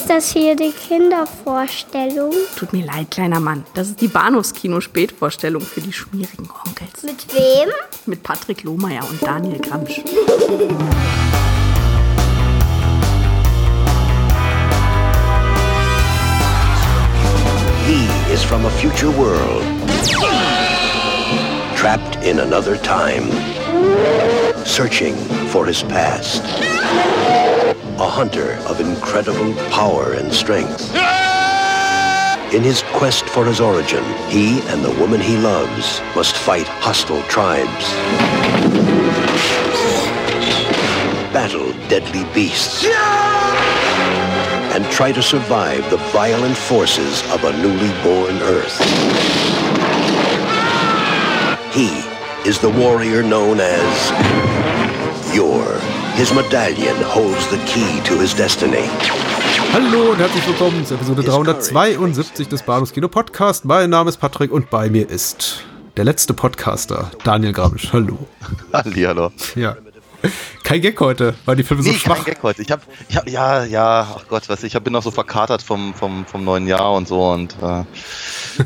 Ist 0.00 0.08
das 0.08 0.32
hier 0.32 0.56
die 0.56 0.72
Kindervorstellung? 0.72 2.32
Tut 2.56 2.72
mir 2.72 2.86
leid, 2.86 3.10
kleiner 3.10 3.38
Mann. 3.38 3.66
Das 3.74 3.88
ist 3.88 4.00
die 4.00 4.08
Bahnhofskino-Spätvorstellung 4.08 5.60
für 5.60 5.82
die 5.82 5.92
schmierigen 5.92 6.48
Onkels. 6.66 7.02
Mit 7.02 7.26
wem? 7.34 7.68
Mit 8.06 8.22
Patrick 8.22 8.62
Lohmeier 8.62 9.06
und 9.06 9.22
Daniel 9.22 9.58
Gramsch. 9.58 10.00
He 17.86 18.32
is 18.32 18.42
from 18.42 18.64
a 18.64 18.70
future 18.70 19.12
world, 19.18 19.62
trapped 21.76 22.16
in 22.24 22.40
another 22.40 22.80
time, 22.80 23.30
searching 24.64 25.14
for 25.48 25.66
his 25.66 25.82
past. 25.82 26.42
A 28.00 28.08
hunter 28.08 28.52
of 28.66 28.80
incredible 28.80 29.52
power 29.68 30.14
and 30.14 30.32
strength. 30.32 30.90
In 32.54 32.62
his 32.62 32.82
quest 32.94 33.26
for 33.26 33.44
his 33.44 33.60
origin, 33.60 34.02
he 34.30 34.60
and 34.68 34.82
the 34.82 34.90
woman 34.98 35.20
he 35.20 35.36
loves 35.36 36.00
must 36.16 36.34
fight 36.34 36.66
hostile 36.66 37.22
tribes, 37.24 37.84
battle 41.30 41.72
deadly 41.90 42.24
beasts, 42.32 42.86
and 44.72 44.82
try 44.86 45.12
to 45.12 45.22
survive 45.22 45.88
the 45.90 45.98
violent 46.10 46.56
forces 46.56 47.22
of 47.32 47.44
a 47.44 47.52
newly 47.58 47.92
born 48.02 48.40
Earth. 48.40 48.78
He 51.74 52.02
is 52.48 52.58
the 52.60 52.70
warrior 52.70 53.22
known 53.22 53.60
as 53.60 54.79
Yor. 55.34 55.64
His 56.16 56.32
medallion 56.34 56.96
holds 57.04 57.48
the 57.50 57.58
key 57.66 58.00
to 58.04 58.20
his 58.20 58.34
destiny. 58.34 58.88
Hallo 59.72 60.12
und 60.12 60.18
herzlich 60.18 60.46
willkommen 60.46 60.84
zur 60.84 60.96
Episode 60.96 61.22
372 61.22 62.48
des 62.48 62.62
Bahnhofs 62.62 62.92
Kino 62.92 63.08
Podcast. 63.08 63.64
Mein 63.64 63.90
Name 63.90 64.08
ist 64.10 64.16
Patrick 64.16 64.50
und 64.50 64.70
bei 64.70 64.90
mir 64.90 65.08
ist 65.08 65.64
der 65.96 66.04
letzte 66.04 66.34
Podcaster, 66.34 67.10
Daniel 67.24 67.52
Grabisch. 67.52 67.90
Hallo. 67.92 68.18
Hallihallo. 68.72 69.30
Ja. 69.54 69.76
Kein 70.64 70.80
Gag 70.82 71.00
heute, 71.00 71.34
weil 71.46 71.56
die 71.56 71.62
Filme 71.62 71.82
Nee, 71.82 71.92
so 71.92 71.98
schwach. 71.98 72.16
kein 72.16 72.24
Gag 72.26 72.42
heute. 72.42 72.62
Ich 72.62 72.70
hab, 72.70 72.82
ich 73.08 73.16
hab, 73.16 73.28
ja, 73.28 73.64
ja, 73.64 74.16
ach 74.16 74.24
Gott, 74.28 74.48
was, 74.48 74.62
ich 74.64 74.74
hab, 74.74 74.84
bin 74.84 74.92
noch 74.92 75.02
so 75.02 75.10
verkatert 75.10 75.62
vom, 75.62 75.94
vom, 75.94 76.26
vom 76.26 76.44
neuen 76.44 76.66
Jahr 76.66 76.92
und 76.92 77.08
so 77.08 77.30
und 77.30 77.56
äh, 77.62 77.84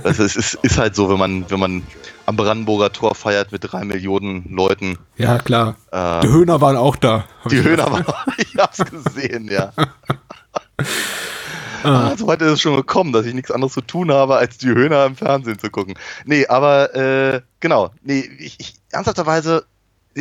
es 0.05 0.19
ist, 0.19 0.37
ist, 0.37 0.59
ist 0.63 0.79
halt 0.79 0.97
so, 0.97 1.09
wenn 1.11 1.19
man, 1.19 1.49
wenn 1.51 1.61
man 1.61 1.83
am 2.27 2.37
Brandenburger 2.37 2.93
Tor 2.93 3.15
feiert 3.15 3.53
mit 3.53 3.63
drei 3.65 3.85
Millionen 3.85 4.55
Leuten. 4.55 4.99
Ja, 5.17 5.39
klar. 5.39 5.77
Äh, 5.91 6.21
die 6.21 6.29
Höhner 6.29 6.61
waren 6.61 6.77
auch 6.77 6.97
da. 6.97 7.25
Die 7.51 7.63
Höhner 7.63 7.91
waren, 7.91 8.05
ich 8.39 8.57
hab's 8.57 8.79
gesehen, 8.85 9.49
ja. 9.51 9.73
Ah, 11.85 12.17
so 12.17 12.27
weit 12.27 12.41
ist 12.41 12.51
es 12.51 12.61
schon 12.63 12.77
gekommen, 12.77 13.13
dass 13.13 13.27
ich 13.27 13.35
nichts 13.35 13.51
anderes 13.51 13.75
zu 13.75 13.83
tun 13.83 14.11
habe, 14.11 14.37
als 14.37 14.57
die 14.57 14.69
Höhner 14.69 15.05
im 15.05 15.17
Fernsehen 15.17 15.59
zu 15.59 15.69
gucken. 15.69 15.95
Nee, 16.25 16.47
aber 16.47 16.95
äh, 16.95 17.43
genau, 17.61 17.91
nee, 18.03 18.21
ich, 18.39 18.59
ich 18.59 18.75
ernsthafterweise, 18.91 19.67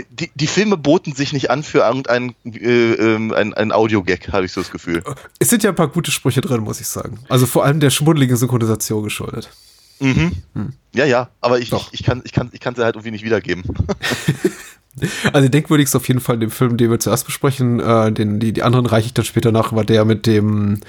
die, 0.09 0.29
die 0.35 0.47
Filme 0.47 0.75
boten 0.75 1.13
sich 1.13 1.31
nicht 1.31 1.49
an 1.49 1.63
für 1.63 1.79
irgendein 1.79 2.35
äh, 2.43 2.93
ähm, 2.93 3.31
ein, 3.33 3.53
ein 3.53 3.71
Audio-Gag, 3.71 4.33
habe 4.33 4.45
ich 4.45 4.51
so 4.51 4.59
das 4.59 4.71
Gefühl. 4.71 5.03
Es 5.39 5.49
sind 5.49 5.63
ja 5.63 5.69
ein 5.69 5.75
paar 5.75 5.87
gute 5.87 6.11
Sprüche 6.11 6.41
drin, 6.41 6.61
muss 6.61 6.81
ich 6.81 6.87
sagen. 6.87 7.19
Also 7.29 7.45
vor 7.45 7.63
allem 7.63 7.79
der 7.79 7.91
schmuddeligen 7.91 8.35
Synchronisation 8.35 9.03
geschuldet. 9.03 9.49
Mhm. 9.99 10.31
Ja, 10.94 11.05
ja, 11.05 11.30
aber 11.41 11.59
ich, 11.59 11.69
Doch. 11.69 11.91
ich, 11.94 12.02
ich 12.02 12.05
kann 12.05 12.22
ich 12.25 12.31
kann 12.33 12.49
ich 12.52 12.59
kann 12.59 12.75
sie 12.75 12.83
halt 12.83 12.95
irgendwie 12.95 13.11
nicht 13.11 13.23
wiedergeben. 13.25 13.63
Also 15.33 15.49
denkwürdigst 15.49 15.95
auf 15.95 16.08
jeden 16.08 16.19
Fall 16.19 16.38
den 16.38 16.52
Film, 16.52 16.77
den 16.77 16.91
wir 16.91 16.99
zuerst 16.99 17.25
besprechen. 17.25 17.80
Äh, 17.80 18.11
den, 18.11 18.39
die, 18.39 18.53
die 18.53 18.61
anderen 18.61 18.86
reiche 18.86 19.08
ich 19.08 19.14
dann 19.16 19.25
später 19.25 19.52
nach, 19.52 19.73
war 19.73 19.83
der 19.83 20.05
mit 20.05 20.27
dem, 20.27 20.81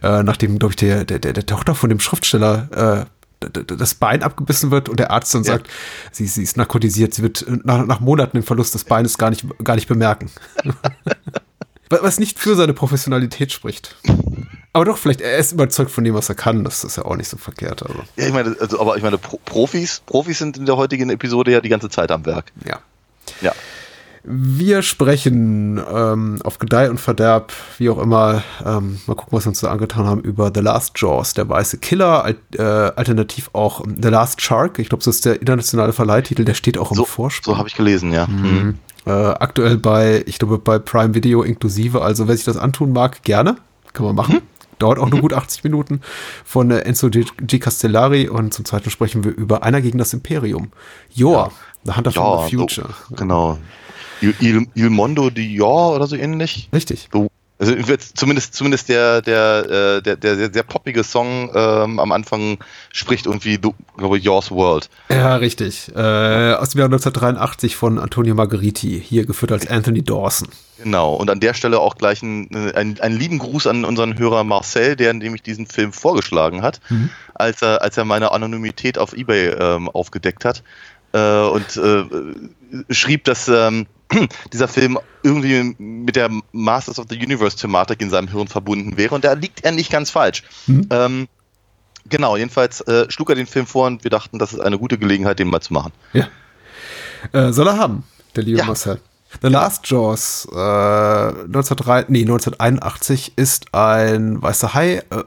äh, 0.00 0.22
nachdem, 0.22 0.60
glaube 0.60 0.72
ich, 0.72 0.76
der, 0.76 1.04
der, 1.04 1.18
der, 1.18 1.32
der 1.32 1.44
Tochter 1.44 1.74
von 1.74 1.88
dem 1.90 1.98
Schriftsteller 1.98 3.06
äh, 3.42 3.50
das 3.66 3.94
Bein 3.96 4.22
abgebissen 4.22 4.70
wird 4.70 4.88
und 4.88 5.00
der 5.00 5.10
Arzt 5.10 5.34
dann 5.34 5.42
Ja. 5.42 5.54
sagt, 5.54 5.66
sie, 6.12 6.28
sie 6.28 6.44
ist 6.44 6.56
narkotisiert, 6.56 7.14
sie 7.14 7.22
wird 7.24 7.42
äh, 7.48 7.58
nach, 7.64 7.84
nach 7.84 7.98
Monaten 7.98 8.36
den 8.36 8.44
Verlust 8.44 8.74
des 8.74 8.84
Beines 8.84 9.18
gar 9.18 9.30
nicht, 9.30 9.44
gar 9.64 9.74
nicht 9.74 9.88
bemerken. 9.88 10.30
Wa- 11.90 11.98
Was 12.02 12.20
nicht 12.20 12.38
für 12.38 12.54
seine 12.54 12.74
Professionalität 12.74 13.50
spricht. 13.50 13.96
Aber 14.78 14.84
doch, 14.84 14.96
vielleicht, 14.98 15.20
er 15.20 15.36
ist 15.38 15.50
überzeugt 15.50 15.90
von 15.90 16.04
dem, 16.04 16.14
was 16.14 16.28
er 16.28 16.36
kann. 16.36 16.62
Das 16.62 16.84
ist 16.84 16.96
ja 16.96 17.04
auch 17.04 17.16
nicht 17.16 17.28
so 17.28 17.36
verkehrt. 17.36 17.82
Also, 17.82 17.98
Ja, 18.14 18.26
ich 18.28 18.32
meine, 18.32 18.54
also, 18.60 18.80
aber 18.80 18.96
ich 18.96 19.02
meine, 19.02 19.18
Pro 19.18 19.40
Profis, 19.44 20.02
Profis 20.06 20.38
sind 20.38 20.56
in 20.56 20.66
der 20.66 20.76
heutigen 20.76 21.10
Episode 21.10 21.50
ja 21.50 21.60
die 21.60 21.68
ganze 21.68 21.88
Zeit 21.88 22.12
am 22.12 22.24
Werk. 22.26 22.52
ja. 22.64 22.78
Ja. 23.40 23.52
Wir 24.24 24.82
sprechen 24.82 25.80
ähm, 25.92 26.38
auf 26.44 26.58
Gedeih 26.58 26.90
und 26.90 26.98
Verderb, 27.00 27.52
wie 27.78 27.88
auch 27.88 27.98
immer, 27.98 28.42
ähm, 28.64 29.00
mal 29.06 29.14
gucken, 29.14 29.32
was 29.36 29.44
wir 29.46 29.48
uns 29.50 29.60
da 29.60 29.70
angetan 29.70 30.06
haben, 30.06 30.20
über 30.20 30.50
The 30.54 30.60
Last 30.60 30.92
Jaws, 30.96 31.34
der 31.34 31.48
weiße 31.48 31.78
Killer, 31.78 32.24
al 32.24 32.36
äh, 32.56 32.62
alternativ 32.62 33.48
auch 33.54 33.84
ähm, 33.84 33.96
The 34.02 34.08
Last 34.08 34.42
Shark. 34.42 34.78
Ich 34.80 34.90
glaube, 34.90 35.02
so 35.02 35.10
ist 35.10 35.24
der 35.24 35.40
internationale 35.40 35.92
Verleihtitel, 35.92 36.44
der 36.44 36.54
steht 36.54 36.76
auch 36.78 36.90
im 36.90 36.96
So, 36.96 37.04
Vorspann. 37.04 37.54
so 37.54 37.58
habe 37.58 37.68
ich 37.68 37.74
gelesen, 37.74 38.12
ja. 38.12 38.26
Mhm. 38.26 38.78
Äh, 39.06 39.10
aktuell 39.10 39.78
bei, 39.78 40.22
ich 40.26 40.38
glaube, 40.38 40.58
bei 40.58 40.78
Prime 40.78 41.14
Video 41.14 41.42
inklusive. 41.42 42.02
Also, 42.02 42.28
wer 42.28 42.36
sich 42.36 42.44
das 42.44 42.56
antun 42.58 42.92
mag, 42.92 43.22
gerne. 43.22 43.56
Kann 43.94 44.04
man 44.04 44.14
machen. 44.14 44.42
Dauert 44.78 44.98
auch 44.98 45.10
nur 45.10 45.20
gut 45.20 45.32
80 45.32 45.64
Minuten 45.64 46.00
von 46.44 46.70
äh, 46.70 46.80
Enzo 46.80 47.10
G. 47.10 47.24
G. 47.40 47.58
Castellari. 47.58 48.28
Und 48.28 48.54
zum 48.54 48.64
zweiten 48.64 48.90
sprechen 48.90 49.24
wir 49.24 49.32
über 49.32 49.62
Einer 49.62 49.80
gegen 49.80 49.98
das 49.98 50.12
Imperium. 50.12 50.70
Joa, 51.14 51.50
The 51.84 51.96
Hunter 51.96 52.12
from 52.12 52.24
Ja, 52.24 52.46
the 52.46 52.56
Future. 52.56 52.88
So, 53.08 53.14
genau. 53.14 53.58
Il, 54.20 54.34
Il, 54.40 54.66
Il 54.74 54.90
Mondo 54.90 55.30
Dior 55.30 55.94
oder 55.94 56.06
so 56.06 56.16
ähnlich. 56.16 56.68
Richtig. 56.72 57.08
So, 57.12 57.28
also 57.58 57.74
zumindest 58.14 58.54
zumindest 58.54 58.88
der 58.88 59.20
der 59.20 59.96
äh, 59.98 60.02
der 60.02 60.16
der 60.16 60.36
sehr, 60.36 60.52
sehr 60.52 60.62
poppige 60.62 61.02
Song 61.02 61.50
ähm, 61.54 61.98
am 61.98 62.12
Anfang 62.12 62.58
spricht 62.92 63.26
irgendwie, 63.26 63.58
du, 63.58 63.74
glaube 63.96 64.18
ich, 64.18 64.24
Yours 64.24 64.50
World. 64.50 64.88
Ja, 65.08 65.36
richtig. 65.36 65.90
Äh, 65.94 66.52
aus 66.54 66.70
dem 66.70 66.78
Jahr 66.78 66.86
1983 66.86 67.74
von 67.74 67.98
Antonio 67.98 68.34
Margheriti, 68.34 69.02
hier 69.04 69.26
geführt 69.26 69.50
als 69.50 69.66
Anthony 69.68 70.02
Dawson. 70.02 70.48
Genau. 70.78 71.14
Und 71.14 71.30
an 71.30 71.40
der 71.40 71.54
Stelle 71.54 71.80
auch 71.80 71.96
gleich 71.96 72.22
einen, 72.22 72.48
einen, 72.74 73.00
einen 73.00 73.18
lieben 73.18 73.38
Gruß 73.38 73.66
an 73.66 73.84
unseren 73.84 74.16
Hörer 74.16 74.44
Marcel, 74.44 74.94
der 74.94 75.12
nämlich 75.12 75.42
diesen 75.42 75.66
Film 75.66 75.92
vorgeschlagen 75.92 76.62
hat, 76.62 76.80
als 77.34 77.62
er 77.62 77.82
als 77.82 77.96
er 77.96 78.04
meine 78.04 78.30
Anonymität 78.30 78.98
auf 78.98 79.12
eBay 79.12 79.48
ähm, 79.48 79.88
aufgedeckt 79.88 80.44
hat 80.44 80.62
äh, 81.12 81.40
und 81.40 81.76
äh, 81.76 82.94
schrieb, 82.94 83.24
dass 83.24 83.48
ähm, 83.48 83.86
dieser 84.52 84.68
Film 84.68 84.98
irgendwie 85.28 85.74
mit 85.78 86.16
der 86.16 86.30
Masters 86.52 86.98
of 86.98 87.06
the 87.10 87.16
Universe-Thematik 87.16 88.00
in 88.00 88.10
seinem 88.10 88.28
Hirn 88.28 88.48
verbunden 88.48 88.96
wäre. 88.96 89.14
Und 89.14 89.24
da 89.24 89.34
liegt 89.34 89.64
er 89.64 89.72
nicht 89.72 89.90
ganz 89.90 90.10
falsch. 90.10 90.42
Ähm, 90.90 91.28
genau, 92.08 92.36
jedenfalls 92.36 92.80
äh, 92.82 93.10
schlug 93.10 93.30
er 93.30 93.36
den 93.36 93.46
Film 93.46 93.66
vor 93.66 93.86
und 93.86 94.04
wir 94.04 94.10
dachten, 94.10 94.38
das 94.38 94.52
ist 94.52 94.60
eine 94.60 94.78
gute 94.78 94.98
Gelegenheit, 94.98 95.38
den 95.38 95.48
mal 95.48 95.60
zu 95.60 95.72
machen. 95.72 95.92
Ja. 96.12 96.28
Äh, 97.32 97.52
soll 97.52 97.68
er 97.68 97.76
haben, 97.78 98.04
der 98.36 98.44
liebe 98.44 98.58
Ja. 98.58 98.64
Marcel. 98.64 99.00
The 99.42 99.48
Last 99.48 99.86
Jaws, 99.90 100.48
äh, 100.50 100.56
1903, 100.56 102.06
nee, 102.08 102.22
1981 102.22 103.34
ist 103.36 103.74
ein 103.74 104.40
weißer 104.40 104.72
Hai, 104.72 105.02
äh, 105.10 105.22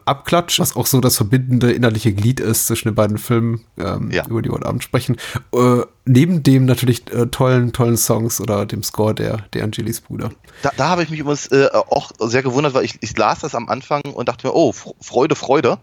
was 0.58 0.76
auch 0.76 0.88
so 0.88 1.00
das 1.02 1.18
verbindende 1.18 1.72
innerliche 1.72 2.12
Glied 2.12 2.40
ist 2.40 2.66
zwischen 2.66 2.88
den 2.90 2.96
beiden 2.96 3.20
Filmen, 3.20 3.62
ähm, 3.78 4.10
Ja. 4.10 4.26
über 4.28 4.42
die 4.42 4.50
wir 4.50 4.56
heute 4.56 4.66
Abend 4.66 4.84
sprechen. 4.84 5.18
Äh, 5.54 5.82
neben 6.06 6.44
dem 6.44 6.66
natürlich 6.66 7.04
äh, 7.14 7.28
tollen, 7.28 7.74
tollen 7.74 7.98
Songs 7.98 8.42
oder 8.42 8.66
dem 8.66 8.84
Score 8.84 9.14
der, 9.14 9.38
der 9.54 9.64
Angelis 9.64 10.02
Bruder. 10.02 10.32
Da, 10.64 10.72
da 10.76 10.88
habe 10.90 11.04
ich 11.04 11.10
mich 11.10 11.20
übrigens 11.20 11.48
äh, 11.48 11.70
auch 11.74 12.12
sehr 12.20 12.42
gewundert, 12.44 12.74
weil 12.74 12.86
ich, 12.86 12.98
ich 13.02 13.16
las 13.18 13.40
das 13.40 13.56
am 13.56 13.70
Anfang 13.70 14.02
und 14.02 14.28
dachte 14.30 14.48
mir, 14.48 14.54
oh, 14.54 14.72
Fr- 14.72 14.96
Freude, 15.02 15.36
Freude. 15.36 15.78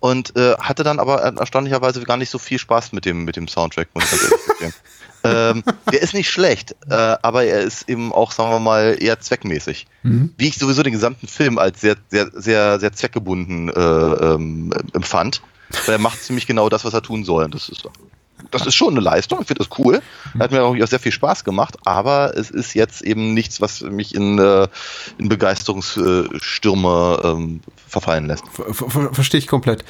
Und 0.00 0.36
äh, 0.36 0.54
hatte 0.58 0.84
dann 0.84 0.98
aber 0.98 1.20
erstaunlicherweise 1.22 2.02
gar 2.02 2.16
nicht 2.16 2.30
so 2.30 2.38
viel 2.38 2.58
Spaß 2.58 2.92
mit 2.92 3.04
dem, 3.04 3.24
mit 3.24 3.36
dem 3.36 3.48
Soundtrack, 3.48 3.88
ähm, 5.24 5.62
der 5.92 6.02
ist 6.02 6.14
nicht 6.14 6.30
schlecht, 6.30 6.74
äh, 6.90 6.94
aber 7.22 7.44
er 7.44 7.60
ist 7.60 7.88
eben 7.88 8.12
auch, 8.12 8.32
sagen 8.32 8.50
wir 8.50 8.58
mal, 8.58 8.96
eher 9.00 9.20
zweckmäßig. 9.20 9.86
Wie 10.36 10.48
ich 10.48 10.56
sowieso 10.58 10.82
den 10.82 10.92
gesamten 10.92 11.28
Film 11.28 11.58
als 11.58 11.80
sehr, 11.80 11.96
sehr, 12.10 12.28
sehr, 12.34 12.80
sehr 12.80 12.92
zweckgebunden 12.92 13.68
äh, 13.68 13.72
ähm, 13.80 14.72
empfand. 14.92 15.40
Weil 15.86 15.94
er 15.94 16.00
macht 16.00 16.22
ziemlich 16.22 16.46
genau 16.46 16.68
das, 16.68 16.84
was 16.84 16.92
er 16.92 17.02
tun 17.02 17.24
soll. 17.24 17.44
Und 17.44 17.54
das 17.54 17.68
ist, 17.70 17.84
das 18.50 18.66
ist 18.66 18.74
schon 18.74 18.94
eine 18.94 19.00
Leistung. 19.00 19.40
Ich 19.40 19.46
finde 19.46 19.64
das 19.64 19.78
cool. 19.78 20.02
Hat 20.38 20.50
mir 20.50 20.62
auch 20.62 20.74
sehr 20.86 20.98
viel 20.98 21.12
Spaß 21.12 21.44
gemacht. 21.44 21.76
Aber 21.84 22.36
es 22.36 22.50
ist 22.50 22.74
jetzt 22.74 23.02
eben 23.02 23.34
nichts, 23.34 23.60
was 23.60 23.82
mich 23.82 24.14
in, 24.14 24.38
äh, 24.38 24.68
in 25.18 25.28
Begeisterungsstürme 25.28 27.20
ähm, 27.24 27.60
verfallen 27.88 28.26
lässt. 28.26 28.44
Ver 28.52 28.74
ver 28.74 29.14
Verstehe 29.14 29.38
ich 29.38 29.46
komplett. 29.46 29.84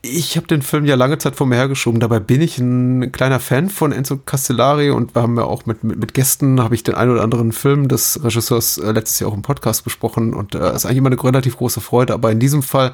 Ich 0.00 0.36
habe 0.36 0.46
den 0.46 0.62
Film 0.62 0.84
ja 0.84 0.96
lange 0.96 1.18
Zeit 1.18 1.36
vor 1.36 1.46
mir 1.46 1.56
hergeschoben. 1.56 2.00
Dabei 2.00 2.18
bin 2.18 2.40
ich 2.40 2.58
ein 2.58 3.12
kleiner 3.12 3.40
Fan 3.40 3.70
von 3.70 3.92
Enzo 3.92 4.16
Castellari 4.18 4.90
und 4.90 5.14
wir 5.14 5.22
haben 5.22 5.36
ja 5.36 5.44
auch 5.44 5.66
mit, 5.66 5.84
mit, 5.84 5.98
mit 5.98 6.14
Gästen, 6.14 6.60
habe 6.60 6.74
ich 6.74 6.82
den 6.82 6.94
einen 6.94 7.12
oder 7.12 7.22
anderen 7.22 7.52
Film 7.52 7.88
des 7.88 8.22
Regisseurs 8.24 8.78
äh, 8.78 8.92
letztes 8.92 9.20
Jahr 9.20 9.30
auch 9.30 9.34
im 9.34 9.42
Podcast 9.42 9.84
besprochen 9.84 10.34
und 10.34 10.54
äh, 10.54 10.74
ist 10.74 10.86
eigentlich 10.86 10.98
immer 10.98 11.10
eine 11.10 11.22
relativ 11.22 11.56
große 11.56 11.80
Freude. 11.80 12.14
Aber 12.14 12.32
in 12.32 12.40
diesem 12.40 12.62
Fall, 12.62 12.92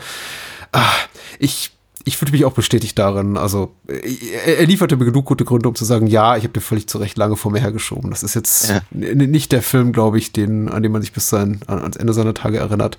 ah, 0.73 0.93
ich, 1.39 1.78
ich 2.09 2.17
fühlte 2.17 2.33
mich 2.33 2.45
auch 2.45 2.53
bestätigt 2.53 2.99
darin. 2.99 3.37
Also 3.37 3.75
er, 3.87 4.59
er, 4.59 4.67
lieferte 4.67 4.97
mir 4.97 5.05
genug 5.05 5.27
gute 5.27 5.45
Gründe, 5.45 5.69
um 5.69 5.75
zu 5.75 5.85
sagen, 5.85 6.07
ja, 6.07 6.37
ich 6.37 6.43
habe 6.43 6.53
den 6.55 6.63
völlig 6.63 6.89
zu 6.89 6.99
Recht 6.99 7.19
lange 7.19 7.37
vor 7.37 7.53
mir 7.53 7.61
hergeschoben. 7.61 8.11
Das 8.11 8.23
ist 8.23 8.35
jetzt 8.35 8.71
ja. 8.71 8.81
nicht 8.91 9.53
der 9.53 9.63
Film, 9.63 9.93
glaube 9.93 10.19
ich, 10.19 10.33
den, 10.33 10.69
an 10.69 10.83
den 10.83 10.91
man 10.91 11.03
sich 11.03 11.13
bis 11.13 11.29
sein, 11.29 11.61
ans 11.67 11.97
Ende 11.97 12.15
seiner 12.15 12.35
Tage 12.35 12.59
erinnert. 12.59 12.99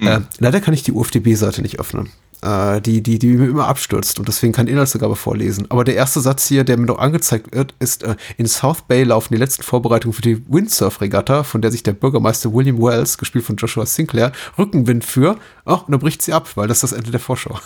Mhm. 0.00 0.06
Äh, 0.06 0.20
leider 0.38 0.60
kann 0.60 0.74
ich 0.74 0.82
die 0.82 0.92
UFDB-Seite 0.92 1.62
nicht 1.62 1.78
öffnen 1.78 2.08
die, 2.42 3.02
die, 3.02 3.18
die 3.18 3.26
mir 3.28 3.48
immer 3.48 3.66
abstürzt 3.66 4.18
und 4.18 4.28
deswegen 4.28 4.52
keine 4.52 4.70
Inhaltsangabe 4.70 5.16
vorlesen. 5.16 5.66
Aber 5.70 5.82
der 5.84 5.96
erste 5.96 6.20
Satz 6.20 6.46
hier, 6.46 6.64
der 6.64 6.76
mir 6.76 6.86
noch 6.86 6.98
angezeigt 6.98 7.54
wird, 7.54 7.74
ist, 7.80 8.04
äh, 8.04 8.16
in 8.36 8.46
South 8.46 8.82
Bay 8.82 9.02
laufen 9.02 9.34
die 9.34 9.38
letzten 9.38 9.62
Vorbereitungen 9.62 10.12
für 10.12 10.22
die 10.22 10.42
Windsurf-Regatta, 10.48 11.42
von 11.42 11.62
der 11.62 11.70
sich 11.70 11.82
der 11.82 11.92
Bürgermeister 11.92 12.52
William 12.52 12.80
Wells, 12.80 13.18
gespielt 13.18 13.44
von 13.44 13.56
Joshua 13.56 13.86
Sinclair, 13.86 14.32
Rückenwind 14.56 15.04
für. 15.04 15.36
Ach, 15.64 15.82
und 15.82 15.92
dann 15.92 16.00
bricht 16.00 16.22
sie 16.22 16.32
ab, 16.32 16.48
weil 16.54 16.68
das 16.68 16.78
ist 16.78 16.92
das 16.92 16.98
Ende 16.98 17.10
der 17.10 17.20
Vorschau. 17.20 17.58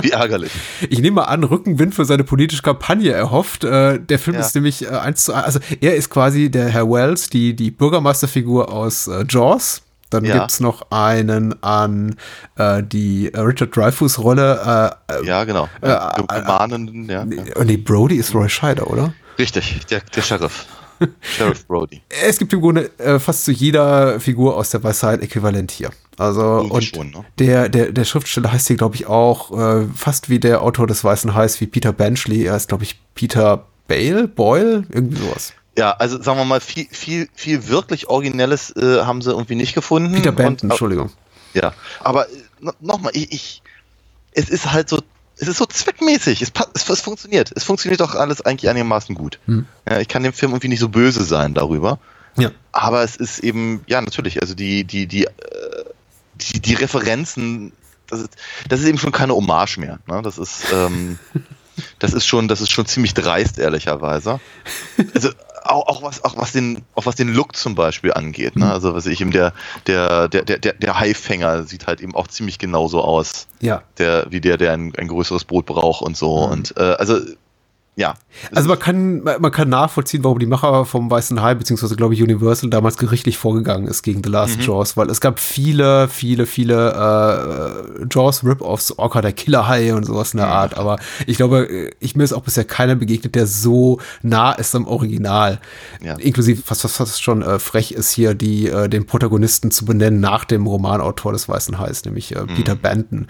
Wie 0.00 0.10
ärgerlich. 0.10 0.52
Ich 0.90 1.00
nehme 1.00 1.16
mal 1.16 1.24
an, 1.24 1.44
Rückenwind 1.44 1.94
für 1.94 2.04
seine 2.04 2.24
politische 2.24 2.62
Kampagne 2.62 3.12
erhofft. 3.12 3.64
Äh, 3.64 3.98
der 3.98 4.18
Film 4.18 4.34
ja. 4.34 4.40
ist 4.40 4.54
nämlich 4.54 4.84
äh, 4.84 4.88
eins 4.88 5.24
zu 5.24 5.32
eins, 5.32 5.44
also 5.44 5.60
er 5.80 5.96
ist 5.96 6.10
quasi 6.10 6.50
der 6.50 6.68
Herr 6.68 6.90
Wells, 6.90 7.30
die, 7.30 7.54
die 7.54 7.70
Bürgermeisterfigur 7.70 8.70
aus 8.70 9.06
äh, 9.06 9.24
Jaws 9.28 9.82
dann 10.12 10.24
ja. 10.24 10.46
es 10.46 10.60
noch 10.60 10.90
einen 10.90 11.62
an 11.62 12.16
äh, 12.56 12.82
die 12.82 13.32
äh, 13.32 13.40
Richard 13.40 13.76
Dreyfuss-Rolle. 13.76 14.94
Äh, 15.08 15.26
ja, 15.26 15.44
genau. 15.44 15.68
Äh, 15.80 15.90
Romanen, 15.90 17.08
ja. 17.08 17.24
Nee, 17.24 17.76
Brody 17.76 18.16
ist 18.16 18.34
Roy 18.34 18.48
Scheider, 18.48 18.90
oder? 18.90 19.14
Richtig, 19.38 19.86
der, 19.86 20.00
der 20.00 20.22
Sheriff. 20.22 20.66
Sheriff 21.20 21.66
Brody. 21.66 22.02
Es 22.08 22.38
gibt 22.38 22.52
im 22.52 22.60
Grunde 22.60 22.90
äh, 22.98 23.18
fast 23.18 23.44
zu 23.44 23.52
jeder 23.52 24.20
Figur 24.20 24.56
aus 24.56 24.70
der 24.70 24.82
Weisheit 24.82 25.22
äquivalent 25.22 25.70
hier. 25.70 25.90
Also 26.18 26.58
und 26.58 26.84
schon, 26.84 27.10
ne? 27.10 27.24
der, 27.38 27.68
der, 27.68 27.92
der 27.92 28.04
Schriftsteller 28.04 28.52
heißt 28.52 28.68
hier, 28.68 28.76
glaube 28.76 28.96
ich, 28.96 29.06
auch 29.06 29.50
äh, 29.58 29.86
fast 29.94 30.28
wie 30.28 30.38
der 30.38 30.62
Autor 30.62 30.86
des 30.86 31.02
Weißen 31.02 31.34
Heiß, 31.34 31.60
wie 31.60 31.66
Peter 31.66 31.92
Benchley. 31.92 32.44
Er 32.44 32.56
ist, 32.56 32.68
glaube 32.68 32.84
ich, 32.84 33.00
Peter 33.14 33.66
Bale, 33.88 34.28
Boyle, 34.28 34.84
irgendwie 34.90 35.22
sowas. 35.22 35.54
Ja, 35.76 35.92
also 35.92 36.22
sagen 36.22 36.38
wir 36.38 36.44
mal, 36.44 36.60
viel, 36.60 36.86
viel, 36.90 37.28
viel 37.34 37.68
wirklich 37.68 38.08
Originelles 38.08 38.74
äh, 38.76 39.00
haben 39.02 39.22
sie 39.22 39.30
irgendwie 39.30 39.54
nicht 39.54 39.74
gefunden. 39.74 40.14
Peter 40.14 40.32
Benton, 40.32 40.68
und, 40.68 40.72
Entschuldigung. 40.72 41.10
Ja, 41.54 41.72
aber 42.00 42.28
äh, 42.28 42.72
nochmal, 42.80 43.12
ich, 43.14 43.32
ich, 43.32 43.62
es 44.32 44.50
ist 44.50 44.72
halt 44.72 44.88
so, 44.88 45.00
es 45.36 45.48
ist 45.48 45.56
so 45.56 45.66
zweckmäßig. 45.66 46.42
Es, 46.42 46.52
es, 46.74 46.88
es 46.88 47.00
funktioniert. 47.00 47.52
Es 47.54 47.64
funktioniert 47.64 48.00
doch 48.00 48.14
alles 48.14 48.42
eigentlich 48.42 48.68
einigermaßen 48.68 49.14
gut. 49.14 49.38
Hm. 49.46 49.66
Ja, 49.88 49.98
ich 49.98 50.08
kann 50.08 50.22
dem 50.22 50.32
Film 50.32 50.52
irgendwie 50.52 50.68
nicht 50.68 50.80
so 50.80 50.88
böse 50.88 51.24
sein 51.24 51.54
darüber. 51.54 51.98
Ja. 52.36 52.50
Aber 52.72 53.02
es 53.02 53.16
ist 53.16 53.40
eben, 53.40 53.82
ja, 53.86 54.00
natürlich, 54.00 54.40
also 54.40 54.54
die, 54.54 54.84
die, 54.84 55.06
die, 55.06 55.24
äh, 55.24 55.30
die, 56.34 56.60
die 56.60 56.74
Referenzen, 56.74 57.72
das 58.08 58.20
ist, 58.20 58.36
das 58.68 58.80
ist 58.80 58.86
eben 58.86 58.98
schon 58.98 59.12
keine 59.12 59.34
Hommage 59.34 59.78
mehr. 59.78 59.98
Ne? 60.06 60.20
Das 60.22 60.38
ist, 60.38 60.64
ähm, 60.72 61.18
das 61.98 62.12
ist 62.12 62.26
schon, 62.26 62.48
das 62.48 62.60
ist 62.60 62.70
schon 62.70 62.86
ziemlich 62.86 63.14
dreist, 63.14 63.58
ehrlicherweise. 63.58 64.40
Also 65.14 65.30
auch, 65.64 65.86
auch, 65.86 66.02
was, 66.02 66.24
auch, 66.24 66.36
was 66.36 66.52
den, 66.52 66.82
auch 66.94 67.06
was 67.06 67.16
den 67.16 67.32
Look 67.32 67.56
zum 67.56 67.74
Beispiel 67.74 68.12
angeht. 68.12 68.56
Ne? 68.56 68.66
Mhm. 68.66 68.70
Also 68.70 68.94
was 68.94 69.06
ich 69.06 69.20
eben 69.20 69.30
der, 69.30 69.52
der, 69.86 70.28
der, 70.28 70.42
der, 70.42 70.72
der 70.72 71.00
Haifänger 71.00 71.64
sieht 71.64 71.86
halt 71.86 72.00
eben 72.00 72.14
auch 72.14 72.28
ziemlich 72.28 72.58
genauso 72.58 73.02
aus. 73.02 73.46
Ja. 73.60 73.82
Der, 73.98 74.26
wie 74.30 74.40
der, 74.40 74.56
der 74.56 74.72
ein, 74.72 74.92
ein 74.96 75.08
größeres 75.08 75.44
Boot 75.44 75.66
braucht 75.66 76.02
und 76.02 76.16
so. 76.16 76.46
Mhm. 76.46 76.52
Und 76.52 76.76
äh, 76.76 76.80
also 76.80 77.18
ja. 77.94 78.14
Also 78.54 78.70
man 78.70 78.78
kann, 78.78 79.22
man 79.22 79.50
kann 79.50 79.68
nachvollziehen, 79.68 80.24
warum 80.24 80.38
die 80.38 80.46
Macher 80.46 80.86
vom 80.86 81.10
Weißen 81.10 81.42
Hai, 81.42 81.54
beziehungsweise 81.54 81.94
glaube 81.94 82.14
ich 82.14 82.22
Universal 82.22 82.70
damals 82.70 82.96
gerichtlich 82.96 83.36
vorgegangen 83.36 83.86
ist 83.86 84.02
gegen 84.02 84.22
The 84.24 84.30
Last 84.30 84.58
mhm. 84.58 84.64
Jaws, 84.64 84.96
weil 84.96 85.10
es 85.10 85.20
gab 85.20 85.38
viele, 85.38 86.08
viele, 86.08 86.46
viele 86.46 86.92
äh, 88.00 88.06
Jaws 88.10 88.44
Rip-Offs, 88.44 88.98
Orca 88.98 89.20
der 89.20 89.32
Killerhai 89.32 89.94
und 89.94 90.04
sowas 90.04 90.32
in 90.32 90.38
der 90.38 90.46
mhm. 90.46 90.52
Art, 90.52 90.76
aber 90.78 90.98
ich 91.26 91.36
glaube, 91.36 91.90
ich 92.00 92.16
mir 92.16 92.24
ist 92.24 92.32
auch 92.32 92.42
bisher 92.42 92.64
keiner 92.64 92.94
begegnet, 92.94 93.34
der 93.34 93.46
so 93.46 94.00
nah 94.22 94.52
ist 94.52 94.74
am 94.74 94.86
Original. 94.86 95.60
Ja. 96.02 96.14
Inklusive, 96.14 96.62
was, 96.68 96.84
was, 96.84 96.98
was 96.98 97.20
schon 97.20 97.42
äh, 97.42 97.58
frech 97.58 97.92
ist 97.92 98.10
hier, 98.10 98.34
die, 98.34 98.68
äh, 98.68 98.88
den 98.88 99.04
Protagonisten 99.04 99.70
zu 99.70 99.84
benennen 99.84 100.20
nach 100.20 100.46
dem 100.46 100.66
Romanautor 100.66 101.32
des 101.32 101.46
Weißen 101.46 101.78
Hais, 101.78 102.06
nämlich 102.06 102.34
äh, 102.34 102.40
mhm. 102.40 102.54
Peter 102.54 102.74
Benton. 102.74 103.26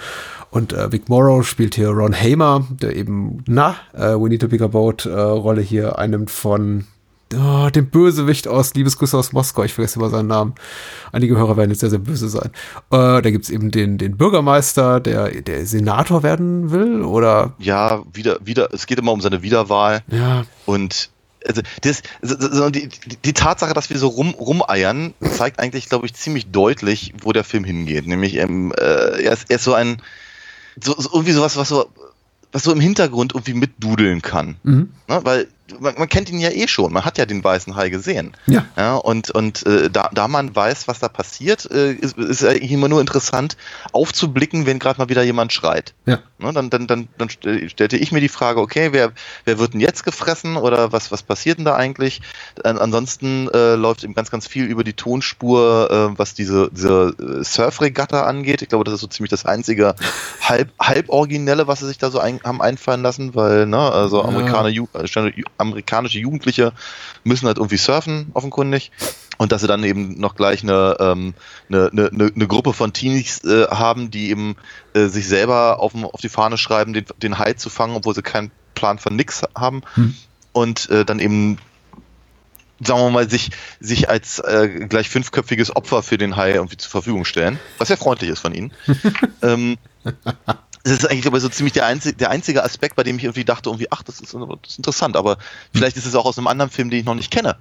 Und 0.52 0.74
äh, 0.74 0.92
Vic 0.92 1.08
Morrow 1.08 1.42
spielt 1.42 1.76
hier 1.76 1.88
Ron 1.88 2.14
Hamer, 2.14 2.66
der 2.68 2.94
eben, 2.94 3.42
na, 3.46 3.74
äh, 3.94 4.14
We 4.14 4.28
Need 4.28 4.42
to 4.42 4.48
Bigger 4.48 4.68
Boat 4.68 5.06
äh, 5.06 5.10
Rolle 5.10 5.62
hier 5.62 5.98
einnimmt 5.98 6.30
von 6.30 6.84
oh, 7.34 7.70
dem 7.70 7.88
Bösewicht 7.88 8.46
aus 8.46 8.74
Liebesgrüße 8.74 9.16
aus 9.16 9.32
Moskau. 9.32 9.62
Ich 9.62 9.72
vergesse 9.72 9.98
immer 9.98 10.10
seinen 10.10 10.26
Namen. 10.26 10.54
Einige 11.10 11.38
Hörer 11.38 11.56
werden 11.56 11.70
jetzt 11.70 11.80
sehr, 11.80 11.88
sehr 11.88 12.00
böse 12.00 12.28
sein. 12.28 12.50
Äh, 12.90 13.22
da 13.22 13.30
gibt 13.30 13.44
es 13.44 13.50
eben 13.50 13.70
den, 13.70 13.96
den 13.96 14.18
Bürgermeister, 14.18 15.00
der, 15.00 15.30
der 15.40 15.64
Senator 15.64 16.22
werden 16.22 16.70
will, 16.70 17.00
oder? 17.00 17.54
Ja, 17.58 18.02
wieder, 18.12 18.38
wieder, 18.44 18.74
es 18.74 18.86
geht 18.86 18.98
immer 18.98 19.12
um 19.12 19.22
seine 19.22 19.42
Wiederwahl. 19.42 20.02
Ja. 20.10 20.44
Und 20.66 21.08
also 21.46 21.62
das, 21.80 22.02
also 22.20 22.68
die, 22.68 22.90
die 23.24 23.32
Tatsache, 23.32 23.72
dass 23.72 23.88
wir 23.88 23.98
so 23.98 24.08
rum, 24.08 24.34
rumeiern, 24.34 25.14
zeigt 25.22 25.60
eigentlich, 25.60 25.88
glaube 25.88 26.04
ich, 26.04 26.12
ziemlich 26.12 26.50
deutlich, 26.50 27.14
wo 27.22 27.32
der 27.32 27.42
Film 27.42 27.64
hingeht. 27.64 28.06
Nämlich, 28.06 28.36
ähm, 28.36 28.70
äh, 28.78 29.22
er, 29.24 29.32
ist, 29.32 29.46
er 29.48 29.56
ist 29.56 29.64
so 29.64 29.72
ein 29.72 29.96
so, 30.80 30.94
so 30.98 31.10
irgendwie 31.12 31.32
sowas, 31.32 31.56
was 31.56 31.68
so, 31.68 31.90
was 32.52 32.62
so 32.62 32.72
im 32.72 32.80
Hintergrund 32.80 33.34
irgendwie 33.34 33.54
mitdudeln 33.54 34.22
kann. 34.22 34.56
Mhm. 34.62 34.90
Ne? 35.08 35.20
Weil 35.24 35.48
man, 35.80 35.94
man, 35.96 36.08
kennt 36.08 36.30
ihn 36.30 36.38
ja 36.38 36.50
eh 36.50 36.68
schon, 36.68 36.92
man 36.92 37.04
hat 37.04 37.18
ja 37.18 37.26
den 37.26 37.42
weißen 37.42 37.76
Hai 37.76 37.88
gesehen. 37.88 38.32
Ja. 38.46 38.64
ja 38.76 38.94
und 38.96 39.30
und 39.30 39.64
äh, 39.66 39.90
da, 39.90 40.10
da 40.12 40.28
man 40.28 40.54
weiß, 40.54 40.88
was 40.88 40.98
da 40.98 41.08
passiert, 41.08 41.70
äh, 41.70 41.92
ist, 41.92 42.16
ist 42.16 42.44
eigentlich 42.44 42.72
immer 42.72 42.88
nur 42.88 43.00
interessant, 43.00 43.56
aufzublicken, 43.92 44.66
wenn 44.66 44.78
gerade 44.78 44.98
mal 44.98 45.08
wieder 45.08 45.22
jemand 45.22 45.52
schreit. 45.52 45.94
Ja. 46.06 46.20
Ne? 46.38 46.52
Dann, 46.52 46.70
dann, 46.70 46.86
dann, 46.86 47.08
dann 47.18 47.30
stellte 47.30 47.96
ich 47.96 48.12
mir 48.12 48.20
die 48.20 48.28
Frage, 48.28 48.60
okay, 48.60 48.88
wer, 48.92 49.12
wer 49.44 49.58
wird 49.58 49.74
denn 49.74 49.80
jetzt 49.80 50.04
gefressen 50.04 50.56
oder 50.56 50.92
was, 50.92 51.12
was 51.12 51.22
passiert 51.22 51.58
denn 51.58 51.64
da 51.64 51.76
eigentlich? 51.76 52.20
Äh, 52.64 52.68
ansonsten 52.68 53.48
äh, 53.48 53.74
läuft 53.74 54.04
eben 54.04 54.14
ganz, 54.14 54.30
ganz 54.30 54.46
viel 54.46 54.64
über 54.64 54.84
die 54.84 54.94
Tonspur, 54.94 55.90
äh, 55.90 56.18
was 56.18 56.34
diese, 56.34 56.70
diese 56.72 57.14
äh, 57.18 57.44
Surfregatta 57.44 58.22
angeht. 58.22 58.62
Ich 58.62 58.68
glaube, 58.68 58.84
das 58.84 58.94
ist 58.94 59.00
so 59.00 59.06
ziemlich 59.06 59.30
das 59.30 59.46
einzige 59.46 59.94
halb, 60.40 60.70
halb 60.80 61.08
originelle, 61.08 61.66
was 61.66 61.80
sie 61.80 61.86
sich 61.86 61.98
da 61.98 62.10
so 62.10 62.18
ein, 62.18 62.40
haben 62.44 62.60
einfallen 62.60 63.02
lassen, 63.02 63.34
weil, 63.34 63.66
ne, 63.66 63.78
also 63.78 64.22
Amerikaner, 64.22 64.68
ja 64.68 64.82
amerikanische 65.62 66.18
Jugendliche 66.18 66.72
müssen 67.24 67.46
halt 67.46 67.58
irgendwie 67.58 67.78
surfen, 67.78 68.30
offenkundig. 68.34 68.90
Und 69.38 69.50
dass 69.50 69.62
sie 69.62 69.66
dann 69.66 69.82
eben 69.82 70.20
noch 70.20 70.36
gleich 70.36 70.62
eine, 70.62 70.96
ähm, 71.00 71.34
eine, 71.68 71.90
eine, 71.90 72.32
eine 72.34 72.46
Gruppe 72.46 72.72
von 72.72 72.92
Teenies 72.92 73.42
äh, 73.44 73.66
haben, 73.68 74.10
die 74.10 74.30
eben 74.30 74.56
äh, 74.94 75.06
sich 75.06 75.26
selber 75.26 75.80
auf, 75.80 75.94
auf 75.94 76.20
die 76.20 76.28
Fahne 76.28 76.58
schreiben, 76.58 76.92
den, 76.92 77.06
den 77.22 77.38
Hai 77.38 77.54
zu 77.54 77.70
fangen, 77.70 77.96
obwohl 77.96 78.14
sie 78.14 78.22
keinen 78.22 78.50
Plan 78.74 78.98
von 78.98 79.16
nix 79.16 79.42
haben. 79.56 79.82
Hm. 79.94 80.14
Und 80.52 80.90
äh, 80.90 81.04
dann 81.04 81.18
eben 81.18 81.58
sagen 82.84 83.00
wir 83.00 83.10
mal, 83.10 83.30
sich, 83.30 83.50
sich 83.80 84.08
als 84.08 84.38
äh, 84.40 84.86
gleich 84.88 85.08
fünfköpfiges 85.08 85.74
Opfer 85.74 86.02
für 86.02 86.18
den 86.18 86.36
Hai 86.36 86.52
irgendwie 86.52 86.76
zur 86.76 86.90
Verfügung 86.90 87.24
stellen, 87.24 87.58
was 87.78 87.88
sehr 87.88 87.96
freundlich 87.96 88.30
ist 88.30 88.40
von 88.40 88.54
ihnen. 88.54 88.72
ähm, 89.42 89.78
das 90.84 90.94
ist 90.94 91.10
eigentlich 91.10 91.26
aber 91.26 91.40
so 91.40 91.48
ziemlich 91.48 91.72
der 91.72 91.86
einzige, 91.86 92.16
der 92.16 92.30
einzige 92.30 92.64
Aspekt, 92.64 92.96
bei 92.96 93.02
dem 93.02 93.16
ich 93.16 93.24
irgendwie 93.24 93.44
dachte, 93.44 93.70
irgendwie, 93.70 93.88
ach, 93.90 94.02
das 94.02 94.20
ist, 94.20 94.34
das 94.34 94.42
ist 94.68 94.78
interessant, 94.78 95.16
aber 95.16 95.38
vielleicht 95.72 95.96
ist 95.96 96.06
es 96.06 96.14
auch 96.14 96.24
aus 96.24 96.38
einem 96.38 96.48
anderen 96.48 96.70
Film, 96.70 96.90
den 96.90 97.00
ich 97.00 97.04
noch 97.04 97.14
nicht 97.14 97.30
kenne. 97.30 97.56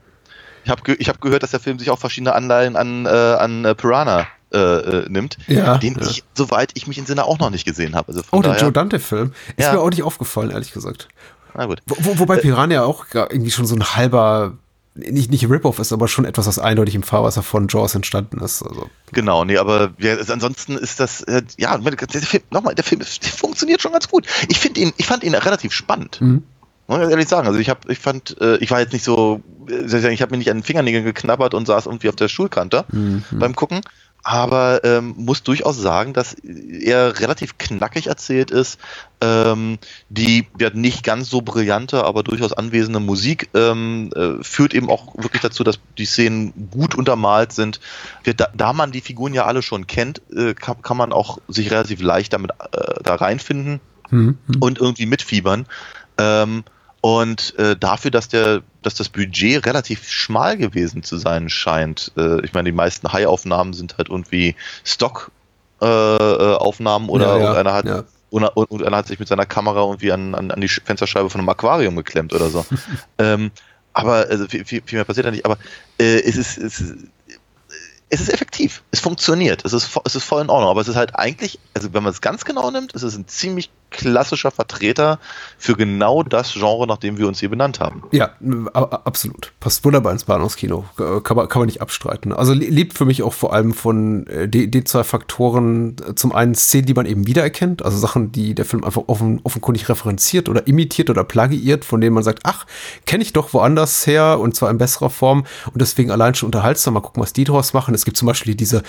Ich 0.64 0.70
habe 0.70 0.82
ge 0.84 0.96
hab 1.06 1.22
gehört, 1.22 1.44
dass 1.44 1.52
der 1.52 1.60
Film 1.60 1.80
sich 1.80 1.90
auch 1.90 2.00
verschiedene 2.00 2.34
Anleihen 2.34 2.76
an, 2.76 3.06
äh, 3.06 3.10
an 3.10 3.66
äh, 3.66 3.76
Piranha 3.76 4.28
äh, 4.54 4.58
äh, 4.58 5.10
nimmt, 5.10 5.38
ja, 5.48 5.78
den 5.78 5.96
ja. 5.96 6.08
ich, 6.08 6.24
soweit 6.34 6.72
ich 6.74 6.88
mich 6.88 6.98
in 6.98 7.06
Sinne 7.06 7.26
auch 7.26 7.40
noch 7.40 7.50
nicht 7.50 7.66
gesehen 7.66 7.96
habe. 7.96 8.10
Also 8.10 8.22
oh, 8.32 8.42
der 8.42 8.58
Joe 8.58 8.72
Dante-Film. 8.72 9.34
Ist 9.56 9.66
ja. 9.66 9.74
mir 9.74 9.80
auch 9.80 9.90
nicht 9.90 10.04
aufgefallen, 10.04 10.52
ehrlich 10.52 10.72
gesagt. 10.72 11.08
Na 11.56 11.66
gut. 11.66 11.82
Wo, 11.88 12.20
wobei 12.20 12.38
äh, 12.38 12.42
Piranha 12.42 12.84
auch 12.84 13.06
irgendwie 13.14 13.52
schon 13.52 13.66
so 13.66 13.76
ein 13.76 13.96
halber 13.96 14.58
nicht, 14.94 15.32
nicht 15.32 15.50
Rip-Off 15.50 15.80
ist, 15.80 15.94
aber 15.94 16.08
schon 16.08 16.26
etwas, 16.26 16.48
was 16.48 16.60
eindeutig 16.60 16.96
im 16.96 17.04
Fahrwasser 17.04 17.44
von 17.44 17.68
Jaws 17.68 17.96
entstanden 17.96 18.40
ist. 18.42 18.62
Also. 18.62 18.90
Genau, 19.14 19.46
nee, 19.46 19.58
aber 19.58 19.94
ja, 20.00 20.16
ansonsten 20.18 20.78
ist 20.78 21.00
das, 21.00 21.22
äh, 21.22 21.44
ja, 21.58 21.78
der 21.78 22.22
Film, 22.22 22.44
nochmal, 22.52 22.76
der 22.76 22.84
Film 22.84 23.00
der 23.00 23.08
funktioniert 23.32 23.82
schon 23.82 23.94
ganz 23.94 24.10
gut. 24.10 24.28
Ich 24.50 24.60
finde 24.60 24.82
ihn, 24.82 24.94
ich 24.98 25.06
fand 25.06 25.24
ihn 25.24 25.34
relativ 25.34 25.72
spannend. 25.72 26.20
Mhm. 26.20 26.44
Muss 26.88 27.00
ich 27.00 27.10
ehrlich 27.10 27.30
sagen. 27.30 27.48
Also 27.48 27.58
ich 27.60 27.70
habe, 27.70 27.92
ich 27.92 28.00
fand, 28.00 28.36
äh, 28.42 28.58
ich 28.58 28.70
war 28.70 28.82
jetzt 28.82 28.92
nicht 28.92 29.06
so, 29.06 29.42
äh, 29.70 30.14
ich 30.14 30.22
habe 30.22 30.32
mir 30.32 30.38
nicht 30.38 30.52
an 30.52 30.58
den 30.58 30.64
Fingernägeln 30.64 31.06
geknabbert 31.06 31.54
und 31.54 31.66
saß 31.66 31.86
irgendwie 31.86 32.10
auf 32.10 32.18
der 32.18 32.28
Schulkante 32.28 32.84
mhm. 32.92 33.24
beim 33.32 33.56
Gucken 33.56 33.82
aber 34.24 34.84
ähm, 34.84 35.16
muss 35.18 35.44
durchaus 35.44 35.78
sagen, 35.78 36.14
dass 36.14 36.34
er 36.34 37.20
relativ 37.20 37.58
knackig 37.58 38.08
erzählt 38.08 38.52
ist. 38.52 38.80
Ähm, 39.20 39.78
die 40.10 40.48
ja, 40.60 40.72
nicht 40.72 41.04
ganz 41.04 41.30
so 41.30 41.42
brillante, 41.42 42.04
aber 42.04 42.24
durchaus 42.24 42.54
anwesende 42.54 43.00
Musik 43.00 43.50
ähm, 43.54 44.10
äh, 44.16 44.44
führt 44.44 44.74
eben 44.74 44.90
auch 44.90 45.16
wirklich 45.16 45.42
dazu, 45.42 45.64
dass 45.64 45.80
die 45.98 46.06
Szenen 46.06 46.70
gut 46.72 46.96
untermalt 46.96 47.52
sind. 47.52 47.80
Da, 48.24 48.48
da 48.54 48.74
man 48.74 48.92
die 48.92 49.02
Figuren 49.02 49.34
ja 49.34 49.46
alle 49.46 49.62
schon 49.62 49.86
kennt, 49.86 50.22
äh, 50.36 50.54
kann, 50.54 50.82
kann, 50.82 50.98
man 50.98 51.14
auch 51.14 51.38
sich 51.48 51.70
relativ 51.72 52.02
leicht 52.02 52.34
damit 52.34 52.52
äh, 52.52 53.04
da 53.04 53.16
reinfinden 53.16 53.80
mhm. 54.10 54.38
und 54.60 54.80
irgendwie 54.80 55.06
mitfiebern. 55.06 55.68
Ähm, 56.18 56.64
und 57.02 57.58
äh, 57.58 57.76
dafür, 57.76 58.12
dass 58.12 58.28
der, 58.28 58.62
dass 58.82 58.96
das 58.96 59.10
Budget 59.10 59.66
relativ 59.66 60.10
schmal 60.10 60.56
gewesen 60.58 61.04
zu 61.04 61.18
sein 61.18 61.50
scheint. 61.50 62.14
Äh, 62.18 62.46
ich 62.46 62.54
meine, 62.54 62.70
die 62.70 62.76
meisten 62.76 63.12
High-Aufnahmen 63.12 63.74
sind 63.74 63.98
halt 63.98 64.08
irgendwie 64.10 64.56
Stock-Aufnahmen 64.84 67.08
äh, 67.08 67.12
oder 67.12 67.38
ja, 67.38 67.44
ja, 67.44 67.54
einer 67.54 67.74
hat 67.74 67.86
ja. 67.86 68.04
Und, 68.30 68.44
und, 68.46 68.84
einer 68.84 68.98
hat 68.98 69.08
sich 69.08 69.20
mit 69.20 69.28
seiner 69.28 69.46
Kamera 69.46 69.82
irgendwie 69.82 70.14
an, 70.14 70.34
an, 70.36 70.52
an 70.52 70.62
die 70.62 70.70
Fensterscheibe 70.70 71.30
von 71.30 71.42
einem 71.42 71.50
Aquarium 71.50 71.98
geklemmt 71.98 72.34
oder 72.34 72.50
so. 72.50 72.66
ähm, 73.18 73.52
aber 73.92 74.28
also 74.30 74.48
viel, 74.48 74.64
viel, 74.64 74.82
viel 74.86 75.00
mehr 75.00 75.04
passiert 75.04 75.26
da 75.26 75.32
nicht. 75.32 75.44
Aber 75.44 75.58
äh, 76.00 76.22
es 76.22 76.38
ist, 76.38 76.58
es 76.58 76.80
ist 76.80 76.96
es 78.12 78.20
ist 78.20 78.30
effektiv, 78.30 78.84
es 78.92 79.00
funktioniert, 79.00 79.64
es 79.64 79.72
ist, 79.72 79.90
es 80.04 80.16
ist 80.16 80.26
voll 80.26 80.42
in 80.42 80.50
Ordnung, 80.50 80.70
aber 80.70 80.82
es 80.82 80.90
ist 80.90 80.98
halt 80.98 81.16
eigentlich, 81.16 81.60
also 81.74 81.94
wenn 81.94 82.04
man 82.04 82.12
es 82.12 82.20
ganz 82.20 82.44
genau 82.44 82.70
nimmt, 82.70 82.94
es 82.94 83.04
ist 83.04 83.16
ein 83.16 83.26
ziemlich 83.26 83.72
klassischer 83.92 84.50
Vertreter 84.52 85.20
für 85.58 85.76
genau 85.76 86.24
das 86.24 86.54
Genre, 86.54 86.88
nach 86.88 86.98
dem 86.98 87.18
wir 87.18 87.28
uns 87.28 87.40
hier 87.40 87.50
benannt 87.50 87.80
haben. 87.80 88.04
Ja, 88.12 88.32
absolut. 88.74 89.52
Passt 89.60 89.86
wunderbar 89.86 90.14
ins 90.14 90.24
Bahnhofskino. 90.24 90.86
Kann 90.96 91.38
man, 91.38 91.48
kann 91.48 91.60
man 91.60 91.68
nicht 91.68 91.82
abstreiten. 91.82 92.34
Also 92.34 92.54
liebt 92.54 92.98
für 92.98 93.06
mich 93.06 93.22
auch 93.22 93.34
vor 93.34 93.54
allem 93.54 93.74
von 93.74 94.26
äh, 94.28 94.48
den 94.48 94.86
zwei 94.86 95.04
Faktoren. 95.04 95.98
Äh, 96.08 96.16
zum 96.16 96.32
einen 96.34 96.56
Szenen, 96.56 96.86
die 96.86 96.94
man 96.94 97.06
eben 97.06 97.28
wiedererkennt, 97.28 97.84
also 97.84 97.98
Sachen, 97.98 98.32
die 98.32 98.56
der 98.56 98.66
Film 98.66 98.84
einfach 98.84 99.04
offen, 99.08 99.42
offenkundig 99.44 99.88
referenziert 99.90 100.50
oder 100.50 100.66
imitiert 100.68 101.10
oder 101.10 101.24
plagiiert, 101.24 101.86
von 101.86 102.02
denen 102.02 102.16
man 102.16 102.24
sagt, 102.24 102.40
ach, 102.44 102.66
kenne 103.06 103.24
ich 103.24 103.34
doch 103.34 103.54
woanders 103.54 104.08
her 104.08 104.40
und 104.40 104.56
zwar 104.56 104.72
in 104.72 104.78
besserer 104.78 105.10
Form 105.10 105.46
und 105.74 105.82
deswegen 105.82 106.12
allein 106.12 106.34
schon 106.34 106.48
unterhaltsam. 106.48 106.94
Mal 106.94 107.02
gucken, 107.02 107.22
was 107.22 107.34
die 107.34 107.44
draus 107.44 107.74
machen. 107.74 107.94
Es 107.94 108.06
gibt 108.06 108.18
zum 108.18 108.28
Beispiel 108.28 108.56
diese, 108.56 108.84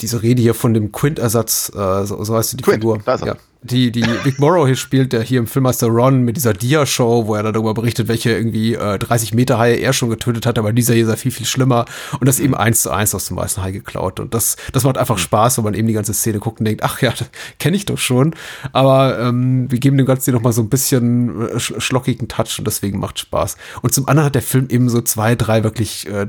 diese 0.00 0.22
Rede 0.22 0.42
hier 0.42 0.54
von 0.54 0.74
dem 0.74 0.92
Quint-Ersatz, 0.92 1.72
äh, 1.74 2.04
so, 2.04 2.22
so 2.22 2.36
heißt 2.36 2.58
die 2.58 2.62
Quint, 2.62 2.82
Figur. 2.82 2.98
Ja 3.06 3.36
die, 3.62 3.92
die 3.92 4.04
Vic 4.24 4.40
Morrow 4.40 4.66
hier 4.66 4.76
spielt, 4.76 5.12
der 5.12 5.22
hier 5.22 5.38
im 5.38 5.46
Filmmaster 5.46 5.86
Ron 5.86 6.22
mit 6.22 6.36
dieser 6.36 6.52
Dia-Show, 6.52 7.26
wo 7.26 7.34
er 7.36 7.44
darüber 7.44 7.74
berichtet, 7.74 8.08
welche 8.08 8.32
irgendwie 8.32 8.74
äh, 8.74 8.98
30 8.98 9.34
Meter 9.34 9.58
Haie 9.58 9.76
er 9.76 9.92
schon 9.92 10.10
getötet 10.10 10.46
hat, 10.46 10.58
aber 10.58 10.72
dieser 10.72 10.94
hier 10.94 11.06
sei 11.06 11.16
viel, 11.16 11.30
viel 11.30 11.46
schlimmer 11.46 11.84
und 12.18 12.26
das 12.26 12.40
eben 12.40 12.56
eins 12.56 12.82
zu 12.82 12.90
eins 12.90 13.14
aus 13.14 13.26
dem 13.26 13.36
weißen 13.36 13.62
Hai 13.62 13.70
geklaut. 13.70 14.18
Und 14.18 14.34
das, 14.34 14.56
das 14.72 14.82
macht 14.82 14.98
einfach 14.98 15.16
Spaß, 15.16 15.58
wenn 15.58 15.64
man 15.64 15.74
eben 15.74 15.86
die 15.86 15.94
ganze 15.94 16.12
Szene 16.12 16.40
guckt 16.40 16.58
und 16.58 16.66
denkt, 16.66 16.82
ach 16.82 17.00
ja, 17.02 17.14
kenne 17.60 17.76
ich 17.76 17.86
doch 17.86 17.98
schon. 17.98 18.34
Aber 18.72 19.18
ähm, 19.20 19.70
wir 19.70 19.78
geben 19.78 19.96
dem 19.96 20.06
Ganzen 20.06 20.24
hier 20.24 20.34
nochmal 20.34 20.52
so 20.52 20.62
ein 20.62 20.68
bisschen 20.68 21.48
äh, 21.48 21.60
schlockigen 21.60 22.26
Touch 22.26 22.58
und 22.58 22.66
deswegen 22.66 22.98
macht 22.98 23.20
Spaß. 23.20 23.56
Und 23.80 23.94
zum 23.94 24.08
anderen 24.08 24.26
hat 24.26 24.34
der 24.34 24.42
Film 24.42 24.66
eben 24.70 24.88
so 24.88 25.00
zwei, 25.02 25.36
drei 25.36 25.62
wirklich 25.62 26.08
äh, 26.08 26.26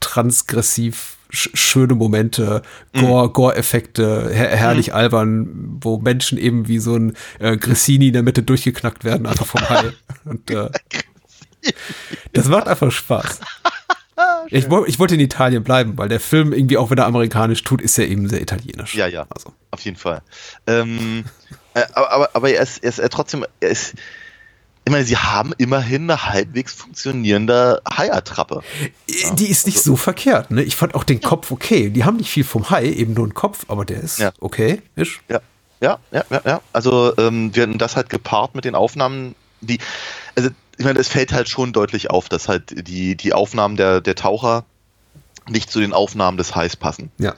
transgressiv 0.00 1.13
schöne 1.34 1.94
Momente, 1.94 2.62
Gore, 2.92 3.30
Gore-Effekte, 3.30 4.30
her 4.32 4.48
herrlich 4.48 4.88
mhm. 4.88 4.94
albern, 4.94 5.78
wo 5.80 5.98
Menschen 5.98 6.38
eben 6.38 6.68
wie 6.68 6.78
so 6.78 6.96
ein 6.96 7.14
äh, 7.38 7.56
Grissini 7.56 8.08
in 8.08 8.12
der 8.12 8.22
Mitte 8.22 8.42
durchgeknackt 8.42 9.04
werden, 9.04 9.26
einfach 9.26 9.46
vom 9.46 9.68
Hai. 9.68 9.92
Und 10.24 10.50
äh, 10.50 10.70
das 12.32 12.48
macht 12.48 12.68
einfach 12.68 12.90
Spaß. 12.90 13.40
Ich, 14.48 14.66
ich, 14.86 14.98
wollte 14.98 15.14
in 15.14 15.20
Italien 15.20 15.64
bleiben, 15.64 15.98
weil 15.98 16.08
der 16.08 16.20
Film 16.20 16.52
irgendwie, 16.52 16.76
auch 16.76 16.90
wenn 16.90 16.98
er 16.98 17.06
amerikanisch 17.06 17.64
tut, 17.64 17.82
ist 17.82 17.98
er 17.98 18.06
eben 18.06 18.28
sehr 18.28 18.40
italienisch. 18.40 18.94
Ja, 18.94 19.08
ja. 19.08 19.26
Also. 19.28 19.52
Auf 19.72 19.80
jeden 19.80 19.96
Fall. 19.96 20.22
Ähm, 20.68 21.24
äh, 21.74 21.82
aber, 21.94 22.12
aber, 22.12 22.30
aber 22.34 22.50
er 22.50 22.62
ist, 22.62 22.78
er 22.84 22.90
ist 22.90 22.98
er 23.00 23.10
trotzdem, 23.10 23.44
er 23.58 23.70
ist, 23.70 23.94
ich 24.86 24.92
meine, 24.92 25.04
sie 25.04 25.16
haben 25.16 25.54
immerhin 25.56 26.10
eine 26.10 26.26
halbwegs 26.26 26.74
funktionierende 26.74 27.80
Hai-Attrappe. 27.88 28.62
Ja, 29.08 29.30
die 29.34 29.48
ist 29.48 29.66
nicht 29.66 29.78
also, 29.78 29.92
so 29.92 29.96
verkehrt, 29.96 30.50
ne? 30.50 30.62
Ich 30.62 30.76
fand 30.76 30.94
auch 30.94 31.04
den 31.04 31.22
Kopf 31.22 31.50
okay. 31.50 31.88
Die 31.88 32.04
haben 32.04 32.16
nicht 32.16 32.30
viel 32.30 32.44
vom 32.44 32.68
Hai, 32.68 32.84
eben 32.86 33.14
nur 33.14 33.24
einen 33.24 33.34
Kopf, 33.34 33.64
aber 33.68 33.86
der 33.86 34.02
ist 34.02 34.18
ja. 34.18 34.32
okay. 34.40 34.82
Ist. 34.94 35.20
Ja. 35.28 35.40
ja, 35.80 35.98
ja, 36.10 36.24
ja, 36.28 36.40
ja. 36.44 36.60
Also 36.74 37.16
ähm, 37.16 37.54
wir 37.54 37.62
hatten 37.62 37.78
das 37.78 37.96
halt 37.96 38.10
gepaart 38.10 38.54
mit 38.54 38.66
den 38.66 38.74
Aufnahmen, 38.74 39.34
die, 39.62 39.78
also 40.36 40.50
ich 40.76 40.84
meine, 40.84 40.98
es 40.98 41.08
fällt 41.08 41.32
halt 41.32 41.48
schon 41.48 41.72
deutlich 41.72 42.10
auf, 42.10 42.28
dass 42.28 42.48
halt 42.48 42.86
die, 42.86 43.16
die 43.16 43.32
Aufnahmen 43.32 43.76
der, 43.76 44.02
der 44.02 44.16
Taucher 44.16 44.66
nicht 45.48 45.70
zu 45.70 45.80
den 45.80 45.94
Aufnahmen 45.94 46.36
des 46.36 46.54
Hais 46.54 46.76
passen. 46.76 47.10
Ja. 47.18 47.34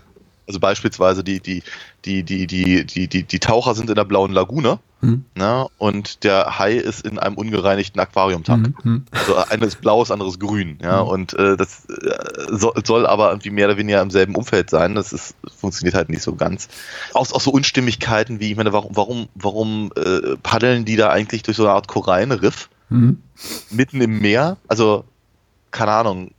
Also 0.49 0.59
beispielsweise 0.59 1.23
die, 1.23 1.41
die, 1.41 1.63
die, 2.07 2.23
die, 2.23 2.47
die, 2.47 2.87
die, 2.87 3.09
die, 3.09 3.23
die 3.25 3.39
Taucher 3.39 3.75
sind 3.75 3.91
in 3.91 3.97
der 3.97 4.05
blauen 4.05 4.33
Lagune 4.33 4.79
mhm. 5.01 5.25
ne, 5.35 5.67
und 5.79 6.25
der 6.25 6.59
Hai 6.59 6.75
ist 6.75 7.05
in 7.05 7.19
einem 7.19 7.37
ungereinigten 7.37 8.01
Aquariumtank. 8.01 8.85
Mhm. 8.85 9.05
Also 9.11 9.37
eines 9.37 9.77
blaues, 9.77 10.11
anderes 10.11 10.39
grün. 10.39 10.79
Ja, 10.83 11.03
mhm. 11.03 11.09
Und 11.09 11.35
äh, 11.35 11.57
das 11.57 11.87
äh, 11.87 12.57
soll, 12.57 12.75
soll 12.85 13.07
aber 13.07 13.31
irgendwie 13.31 13.51
mehr 13.51 13.67
oder 13.67 13.77
weniger 13.77 14.01
im 14.01 14.11
selben 14.11 14.37
Umfeld 14.37 14.71
sein. 14.71 14.95
Das 14.95 15.13
ist, 15.13 15.35
funktioniert 15.57 15.95
halt 15.95 16.09
nicht 16.09 16.23
so 16.23 16.35
ganz. 16.35 16.69
Auch, 17.13 17.31
auch 17.33 17.41
so 17.41 17.51
Unstimmigkeiten 17.51 18.41
wie, 18.41 18.53
ich 18.53 18.57
meine, 18.57 18.73
warum, 18.73 18.91
warum, 18.95 19.29
warum 19.35 19.93
äh, 19.97 20.37
paddeln 20.43 20.85
die 20.85 20.97
da 20.97 21.11
eigentlich 21.11 21.43
durch 21.43 21.57
so 21.57 21.65
eine 21.65 21.73
Art 21.73 21.89
Korallenriff? 21.89 22.69
Mhm. 22.89 23.21
Mitten 23.71 24.01
im 24.01 24.21
Meer? 24.21 24.57
Also, 24.69 25.05
keine 25.73 25.91
Ahnung, 25.91 26.31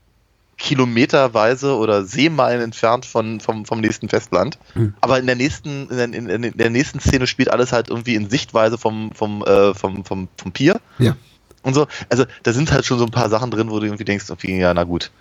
kilometerweise 0.58 1.76
oder 1.76 2.04
Seemeilen 2.04 2.62
entfernt 2.62 3.06
von, 3.06 3.40
vom, 3.40 3.66
vom 3.66 3.80
nächsten 3.80 4.10
Festland. 4.10 4.58
Mhm. 4.74 4.96
Aber 5.02 5.20
in 5.20 5.28
der 5.28 5.36
nächsten, 5.36 5.90
in 5.90 5.98
der, 6.28 6.36
in 6.36 6.58
der, 6.58 6.70
nächsten 6.70 7.00
Szene 7.00 7.28
spielt 7.28 7.52
alles 7.52 7.72
halt 7.72 7.90
irgendwie 7.90 8.16
in 8.16 8.30
Sichtweise 8.30 8.78
vom, 8.78 9.12
vom, 9.14 9.44
äh, 9.44 9.74
vom, 9.76 10.04
vom, 10.04 10.28
vom 10.36 10.52
Pier. 10.52 10.80
Ja. 10.98 11.16
Und 11.62 11.74
so. 11.74 11.88
Also 12.10 12.26
da 12.44 12.54
sind 12.54 12.72
halt 12.72 12.86
schon 12.86 12.98
so 12.98 13.06
ein 13.06 13.12
paar 13.12 13.30
Sachen 13.30 13.52
drin, 13.52 13.70
wo 13.70 13.80
du 13.80 13.86
irgendwie 13.86 14.06
denkst, 14.06 14.30
okay, 14.32 14.60
ja, 14.60 14.74
na 14.74 14.84
gut. 14.84 15.12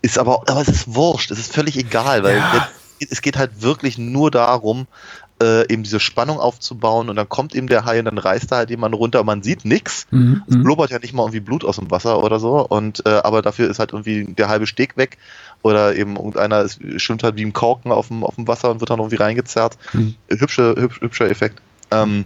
Ist 0.00 0.18
aber, 0.18 0.42
aber 0.48 0.60
es 0.60 0.68
ist 0.68 0.94
wurscht, 0.94 1.30
es 1.30 1.38
ist 1.38 1.54
völlig 1.54 1.76
egal, 1.76 2.24
weil 2.24 2.38
ja. 2.38 2.68
jetzt, 2.98 3.12
es 3.12 3.22
geht 3.22 3.36
halt 3.36 3.62
wirklich 3.62 3.98
nur 3.98 4.30
darum, 4.30 4.86
äh, 5.42 5.72
eben 5.72 5.82
diese 5.82 6.00
Spannung 6.00 6.38
aufzubauen 6.38 7.08
und 7.08 7.16
dann 7.16 7.28
kommt 7.28 7.54
eben 7.54 7.66
der 7.66 7.84
Hai 7.84 7.98
und 7.98 8.04
dann 8.04 8.18
reißt 8.18 8.52
da 8.52 8.56
halt 8.58 8.70
jemand 8.70 8.94
runter 8.94 9.20
und 9.20 9.26
man 9.26 9.42
sieht 9.42 9.64
nichts. 9.64 10.06
Mhm. 10.10 10.42
Es 10.46 10.54
mhm. 10.54 10.62
blubbert 10.62 10.90
ja 10.90 11.00
nicht 11.00 11.12
mal 11.12 11.24
irgendwie 11.24 11.40
Blut 11.40 11.64
aus 11.64 11.76
dem 11.76 11.90
Wasser 11.90 12.22
oder 12.22 12.38
so 12.38 12.66
und 12.66 13.04
äh, 13.04 13.10
aber 13.10 13.42
dafür 13.42 13.68
ist 13.68 13.78
halt 13.78 13.92
irgendwie 13.92 14.32
der 14.32 14.48
halbe 14.48 14.66
Steg 14.66 14.96
weg 14.96 15.18
oder 15.62 15.94
eben 15.96 16.16
irgendeiner 16.16 16.62
ist, 16.62 16.80
schwimmt 16.96 17.22
halt 17.24 17.36
wie 17.36 17.42
im 17.42 17.52
Korken 17.52 17.90
auf 17.92 18.08
dem, 18.08 18.24
auf 18.24 18.36
dem 18.36 18.46
Wasser 18.46 18.70
und 18.70 18.80
wird 18.80 18.90
dann 18.90 19.00
irgendwie 19.00 19.16
reingezerrt. 19.16 19.76
Mhm. 19.92 20.14
Hübsche, 20.28 20.74
hübsch, 20.78 21.00
hübscher 21.00 21.30
Effekt. 21.30 21.60
Ähm, 21.90 22.24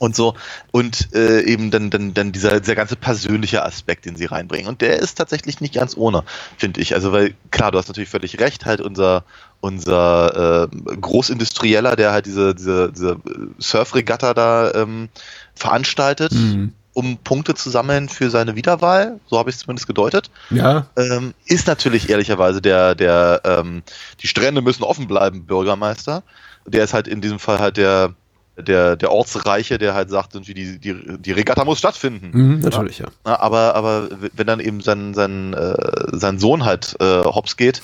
und 0.00 0.16
so 0.16 0.34
und 0.72 1.14
äh, 1.14 1.42
eben 1.42 1.70
dann 1.70 1.90
dann 1.90 2.14
dann 2.14 2.32
dieser 2.32 2.58
dieser 2.58 2.74
ganze 2.74 2.96
persönliche 2.96 3.64
Aspekt, 3.64 4.06
den 4.06 4.16
sie 4.16 4.24
reinbringen 4.24 4.66
und 4.66 4.80
der 4.80 4.98
ist 4.98 5.16
tatsächlich 5.16 5.60
nicht 5.60 5.74
ganz 5.74 5.96
ohne, 5.96 6.24
finde 6.56 6.80
ich. 6.80 6.94
Also 6.94 7.12
weil 7.12 7.34
klar, 7.50 7.70
du 7.70 7.78
hast 7.78 7.88
natürlich 7.88 8.08
völlig 8.08 8.40
recht, 8.40 8.64
halt 8.64 8.80
unser 8.80 9.24
unser 9.60 10.68
äh, 10.72 10.96
Großindustrieller, 10.96 11.96
der 11.96 12.12
halt 12.12 12.24
diese 12.24 12.54
diese, 12.54 12.90
diese 12.90 13.16
Surfregatta 13.58 14.32
da 14.34 14.72
ähm, 14.72 15.10
veranstaltet. 15.54 16.32
Mhm. 16.32 16.72
Um 16.92 17.18
Punkte 17.18 17.54
zu 17.54 17.70
sammeln 17.70 18.08
für 18.08 18.30
seine 18.30 18.56
Wiederwahl, 18.56 19.20
so 19.26 19.38
habe 19.38 19.48
ich 19.48 19.56
es 19.56 19.62
zumindest 19.62 19.86
gedeutet. 19.86 20.28
Ja. 20.50 20.86
Ähm, 20.96 21.34
ist 21.46 21.68
natürlich 21.68 22.10
ehrlicherweise 22.10 22.60
der, 22.60 22.96
der, 22.96 23.42
ähm, 23.44 23.84
die 24.20 24.26
Strände 24.26 24.60
müssen 24.60 24.82
offen 24.82 25.06
bleiben, 25.06 25.46
Bürgermeister. 25.46 26.24
Der 26.66 26.82
ist 26.82 26.92
halt 26.92 27.06
in 27.06 27.20
diesem 27.20 27.38
Fall 27.38 27.60
halt 27.60 27.76
der, 27.76 28.14
der, 28.56 28.96
der 28.96 29.10
Ortsreiche, 29.12 29.78
der 29.78 29.94
halt 29.94 30.10
sagt, 30.10 30.34
irgendwie 30.34 30.54
die, 30.54 30.78
die, 30.78 31.18
die 31.18 31.32
Regatta 31.32 31.64
muss 31.64 31.78
stattfinden. 31.78 32.30
Mhm, 32.32 32.60
natürlich, 32.60 32.98
ja. 32.98 33.06
ja. 33.26 33.40
Aber, 33.40 33.74
aber 33.74 34.08
wenn 34.34 34.46
dann 34.46 34.60
eben 34.60 34.80
sein, 34.80 35.14
sein, 35.14 35.54
äh, 35.54 35.74
sein 36.12 36.38
Sohn 36.38 36.64
halt 36.64 36.96
äh, 37.00 37.24
hops 37.24 37.56
geht, 37.56 37.82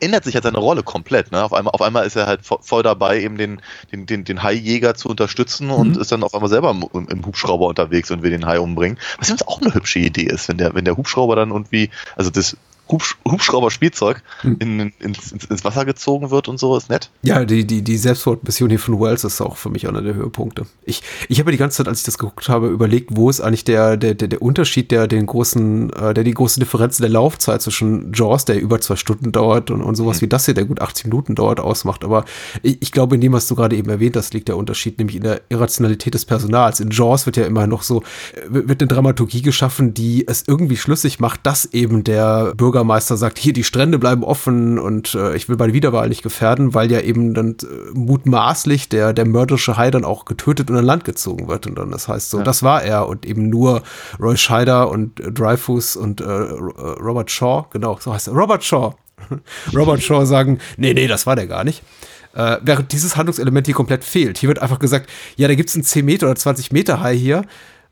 ändert 0.00 0.24
sich 0.24 0.34
halt 0.34 0.44
seine 0.44 0.58
Rolle 0.58 0.82
komplett. 0.82 1.32
Ne? 1.32 1.42
Auf, 1.42 1.52
einmal, 1.52 1.72
auf 1.72 1.82
einmal 1.82 2.06
ist 2.06 2.16
er 2.16 2.26
halt 2.26 2.40
voll 2.44 2.82
dabei, 2.82 3.20
eben 3.20 3.36
den, 3.36 3.62
den, 3.92 4.06
den, 4.06 4.24
den 4.24 4.42
Haijäger 4.42 4.94
zu 4.94 5.08
unterstützen 5.08 5.68
mhm. 5.68 5.74
und 5.74 5.96
ist 5.96 6.12
dann 6.12 6.22
auf 6.22 6.34
einmal 6.34 6.50
selber 6.50 6.70
im, 6.70 7.08
im, 7.08 7.26
Hubschrauber 7.26 7.66
unterwegs 7.66 8.10
und 8.10 8.22
will 8.22 8.30
den 8.30 8.46
Hai 8.46 8.60
umbringen. 8.60 8.98
Was 9.18 9.28
übrigens 9.28 9.48
auch 9.48 9.60
eine 9.60 9.74
hübsche 9.74 10.00
Idee 10.00 10.24
ist, 10.24 10.48
wenn 10.48 10.58
der, 10.58 10.74
wenn 10.74 10.84
der 10.84 10.96
Hubschrauber 10.96 11.36
dann 11.36 11.50
irgendwie, 11.50 11.90
also 12.16 12.30
das 12.30 12.56
Hubsch 12.90 13.16
Hubschrauber-Spielzeug 13.28 14.22
hm. 14.40 14.56
in, 14.60 14.80
in, 14.80 14.92
ins, 15.00 15.32
ins, 15.32 15.64
Wasser 15.64 15.84
gezogen 15.84 16.30
wird 16.30 16.48
und 16.48 16.58
so, 16.58 16.76
ist 16.76 16.90
nett. 16.90 17.10
Ja, 17.22 17.44
die, 17.44 17.66
die, 17.66 17.82
die 17.82 17.96
Selbstmordmission 17.96 18.70
hier 18.70 18.78
von 18.78 19.00
Wells 19.00 19.24
ist 19.24 19.40
auch 19.40 19.56
für 19.56 19.70
mich 19.70 19.86
einer 19.88 20.02
der 20.02 20.14
Höhepunkte. 20.14 20.66
Ich, 20.84 21.02
ich 21.28 21.38
habe 21.40 21.52
die 21.52 21.58
ganze 21.58 21.78
Zeit, 21.78 21.88
als 21.88 22.00
ich 22.00 22.04
das 22.04 22.18
geguckt 22.18 22.48
habe, 22.48 22.68
überlegt, 22.68 23.10
wo 23.16 23.30
ist 23.30 23.40
eigentlich 23.40 23.64
der, 23.64 23.96
der, 23.96 24.14
der, 24.14 24.28
der 24.28 24.42
Unterschied, 24.42 24.90
der 24.90 25.06
den 25.06 25.26
großen, 25.26 25.92
äh, 25.92 26.14
der 26.14 26.24
die 26.24 26.34
große 26.34 26.60
Differenz 26.60 26.98
in 26.98 27.02
der 27.02 27.10
Laufzeit 27.10 27.62
zwischen 27.62 28.12
Jaws, 28.12 28.44
der 28.44 28.60
über 28.60 28.80
zwei 28.80 28.96
Stunden 28.96 29.32
dauert 29.32 29.70
und, 29.70 29.82
und 29.82 29.94
sowas 29.94 30.16
hm. 30.18 30.22
wie 30.22 30.28
das 30.28 30.46
hier, 30.46 30.54
der 30.54 30.64
gut 30.64 30.80
80 30.80 31.06
Minuten 31.06 31.34
dauert, 31.34 31.60
ausmacht. 31.60 32.04
Aber 32.04 32.24
ich, 32.62 32.78
ich 32.80 32.92
glaube, 32.92 33.14
in 33.14 33.20
dem, 33.20 33.32
was 33.32 33.46
du 33.46 33.54
gerade 33.54 33.76
eben 33.76 33.90
erwähnt 33.90 34.16
hast, 34.16 34.34
liegt 34.34 34.48
der 34.48 34.56
Unterschied, 34.56 34.98
nämlich 34.98 35.16
in 35.16 35.22
der 35.22 35.42
Irrationalität 35.48 36.14
des 36.14 36.24
Personals. 36.24 36.80
In 36.80 36.90
Jaws 36.90 37.26
wird 37.26 37.36
ja 37.36 37.44
immer 37.44 37.66
noch 37.66 37.82
so, 37.82 38.02
äh, 38.32 38.46
wird 38.50 38.82
eine 38.82 38.88
Dramaturgie 38.88 39.42
geschaffen, 39.42 39.94
die 39.94 40.26
es 40.26 40.44
irgendwie 40.46 40.76
schlüssig 40.76 41.20
macht, 41.20 41.40
dass 41.44 41.66
eben 41.66 42.04
der 42.04 42.52
Bürgermeister 42.80 43.18
sagt, 43.18 43.38
hier, 43.38 43.52
die 43.52 43.64
Strände 43.64 43.98
bleiben 43.98 44.24
offen 44.24 44.78
und 44.78 45.14
äh, 45.14 45.36
ich 45.36 45.48
will 45.48 45.56
meine 45.56 45.74
Wiederwahl 45.74 46.08
nicht 46.08 46.22
gefährden, 46.22 46.72
weil 46.72 46.90
ja 46.90 47.00
eben 47.00 47.34
dann 47.34 47.56
äh, 47.60 47.66
mutmaßlich 47.92 48.88
der, 48.88 49.12
der 49.12 49.26
mörderische 49.26 49.76
Hai 49.76 49.90
dann 49.90 50.04
auch 50.04 50.24
getötet 50.24 50.70
und 50.70 50.76
an 50.76 50.84
Land 50.84 51.04
gezogen 51.04 51.48
wird. 51.48 51.66
Und 51.66 51.76
dann 51.76 51.90
das 51.90 52.08
heißt 52.08 52.30
so, 52.30 52.38
ja. 52.38 52.44
das 52.44 52.62
war 52.62 52.82
er 52.82 53.06
und 53.06 53.26
eben 53.26 53.50
nur 53.50 53.82
Roy 54.18 54.36
Scheider 54.36 54.88
und 54.88 55.20
äh, 55.20 55.30
Dreyfus 55.30 55.96
und 55.96 56.22
äh, 56.22 56.24
äh 56.24 56.54
Robert 57.00 57.30
Shaw, 57.30 57.66
genau, 57.70 57.98
so 58.00 58.14
heißt 58.14 58.28
er, 58.28 58.34
Robert 58.34 58.64
Shaw. 58.64 58.94
Robert 59.76 60.02
Shaw 60.02 60.24
sagen, 60.24 60.58
nee, 60.78 60.94
nee, 60.94 61.06
das 61.06 61.26
war 61.26 61.36
der 61.36 61.46
gar 61.46 61.64
nicht. 61.64 61.82
Äh, 62.34 62.56
während 62.62 62.92
dieses 62.92 63.16
Handlungselement 63.16 63.66
hier 63.66 63.74
komplett 63.74 64.04
fehlt. 64.04 64.38
Hier 64.38 64.48
wird 64.48 64.60
einfach 64.60 64.78
gesagt, 64.78 65.10
ja, 65.36 65.48
da 65.48 65.54
gibt 65.54 65.68
es 65.68 65.74
einen 65.74 65.84
10 65.84 66.04
Meter 66.04 66.26
oder 66.26 66.36
20 66.36 66.72
Meter 66.72 67.02
Hai 67.02 67.14
hier. 67.14 67.42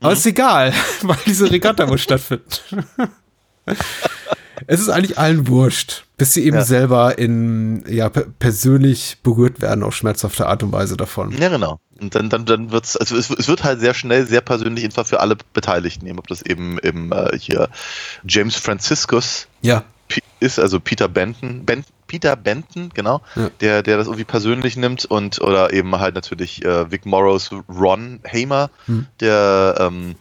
Aber 0.00 0.10
mhm. 0.10 0.16
ist 0.16 0.26
egal, 0.26 0.72
weil 1.02 1.18
diese 1.26 1.50
Regatta 1.50 1.86
muss 1.86 2.00
stattfinden. 2.00 2.46
Es 4.66 4.80
ist 4.80 4.88
eigentlich 4.88 5.18
allen 5.18 5.48
wurscht, 5.48 6.04
bis 6.16 6.34
sie 6.34 6.44
eben 6.44 6.56
Ja. 6.56 6.64
selber 6.64 7.18
in, 7.18 7.84
ja, 7.88 8.08
pe- 8.08 8.26
persönlich 8.38 9.18
berührt 9.22 9.60
werden 9.60 9.84
auf 9.84 9.94
schmerzhafte 9.94 10.46
Art 10.46 10.62
und 10.62 10.72
Weise 10.72 10.96
davon. 10.96 11.30
Ja, 11.38 11.48
genau. 11.48 11.80
Und 12.00 12.14
dann, 12.14 12.28
dann, 12.30 12.44
dann 12.46 12.70
wird's, 12.70 12.96
also 12.96 13.16
es, 13.16 13.30
es 13.30 13.48
wird 13.48 13.64
halt 13.64 13.80
sehr 13.80 13.94
schnell 13.94 14.26
sehr 14.26 14.40
persönlich, 14.40 14.84
und 14.84 14.92
zwar 14.92 15.04
für 15.04 15.20
alle 15.20 15.36
Beteiligten, 15.52 16.06
eben, 16.06 16.18
ob 16.18 16.26
das 16.28 16.42
eben 16.42 16.78
im 16.78 17.12
äh, 17.12 17.36
hier 17.38 17.68
James 18.26 18.56
Franciscus 18.56 19.46
Ja, 19.62 19.82
ist, 20.40 20.58
also 20.60 20.78
Peter 20.80 21.08
Benton, 21.08 21.64
ben, 21.64 21.84
Peter 22.06 22.36
Benton, 22.36 22.90
genau, 22.94 23.20
Ja. 23.34 23.50
der, 23.60 23.82
der 23.82 23.96
das 23.98 24.06
irgendwie 24.06 24.24
persönlich 24.24 24.76
nimmt 24.76 25.04
und 25.04 25.40
oder 25.40 25.72
eben 25.72 25.98
halt 25.98 26.14
natürlich 26.14 26.64
äh, 26.64 26.90
Vic 26.90 27.04
Morrows 27.04 27.50
Ron 27.68 28.20
Hamer, 28.26 28.70
Hm. 28.86 29.06
der 29.20 29.74
ähm, 29.80 30.14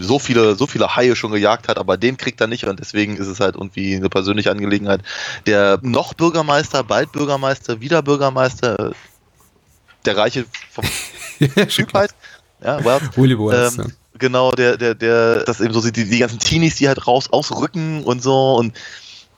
so 0.00 0.18
viele, 0.18 0.54
so 0.56 0.66
viele 0.66 0.96
Haie 0.96 1.16
schon 1.16 1.32
gejagt 1.32 1.68
hat, 1.68 1.78
aber 1.78 1.96
den 1.96 2.16
kriegt 2.16 2.40
er 2.40 2.46
nicht 2.46 2.64
und 2.64 2.78
deswegen 2.80 3.16
ist 3.16 3.26
es 3.26 3.40
halt 3.40 3.54
irgendwie 3.56 3.96
eine 3.96 4.08
persönliche 4.08 4.50
Angelegenheit. 4.50 5.02
Der 5.46 5.78
noch 5.82 6.14
Bürgermeister, 6.14 6.84
bald 6.84 7.12
Bürgermeister, 7.12 7.80
wieder 7.80 8.02
Bürgermeister, 8.02 8.90
äh, 8.90 8.92
der 10.04 10.16
Reiche 10.16 10.46
vom 10.70 10.84
ja 11.38 11.66
Typ 11.66 11.92
halt. 11.94 12.14
Ja, 12.62 12.84
well, 12.84 13.00
Willy 13.16 13.38
Wallace, 13.38 13.78
ähm, 13.78 13.92
Genau, 14.18 14.52
der, 14.52 14.76
der, 14.76 14.94
der, 14.94 15.42
das 15.44 15.60
eben 15.60 15.72
so 15.72 15.80
sieht, 15.80 15.96
die, 15.96 16.08
die 16.08 16.18
ganzen 16.18 16.38
Teenies, 16.38 16.76
die 16.76 16.86
halt 16.86 17.08
raus 17.08 17.32
ausrücken 17.32 18.04
und 18.04 18.22
so 18.22 18.54
und 18.54 18.72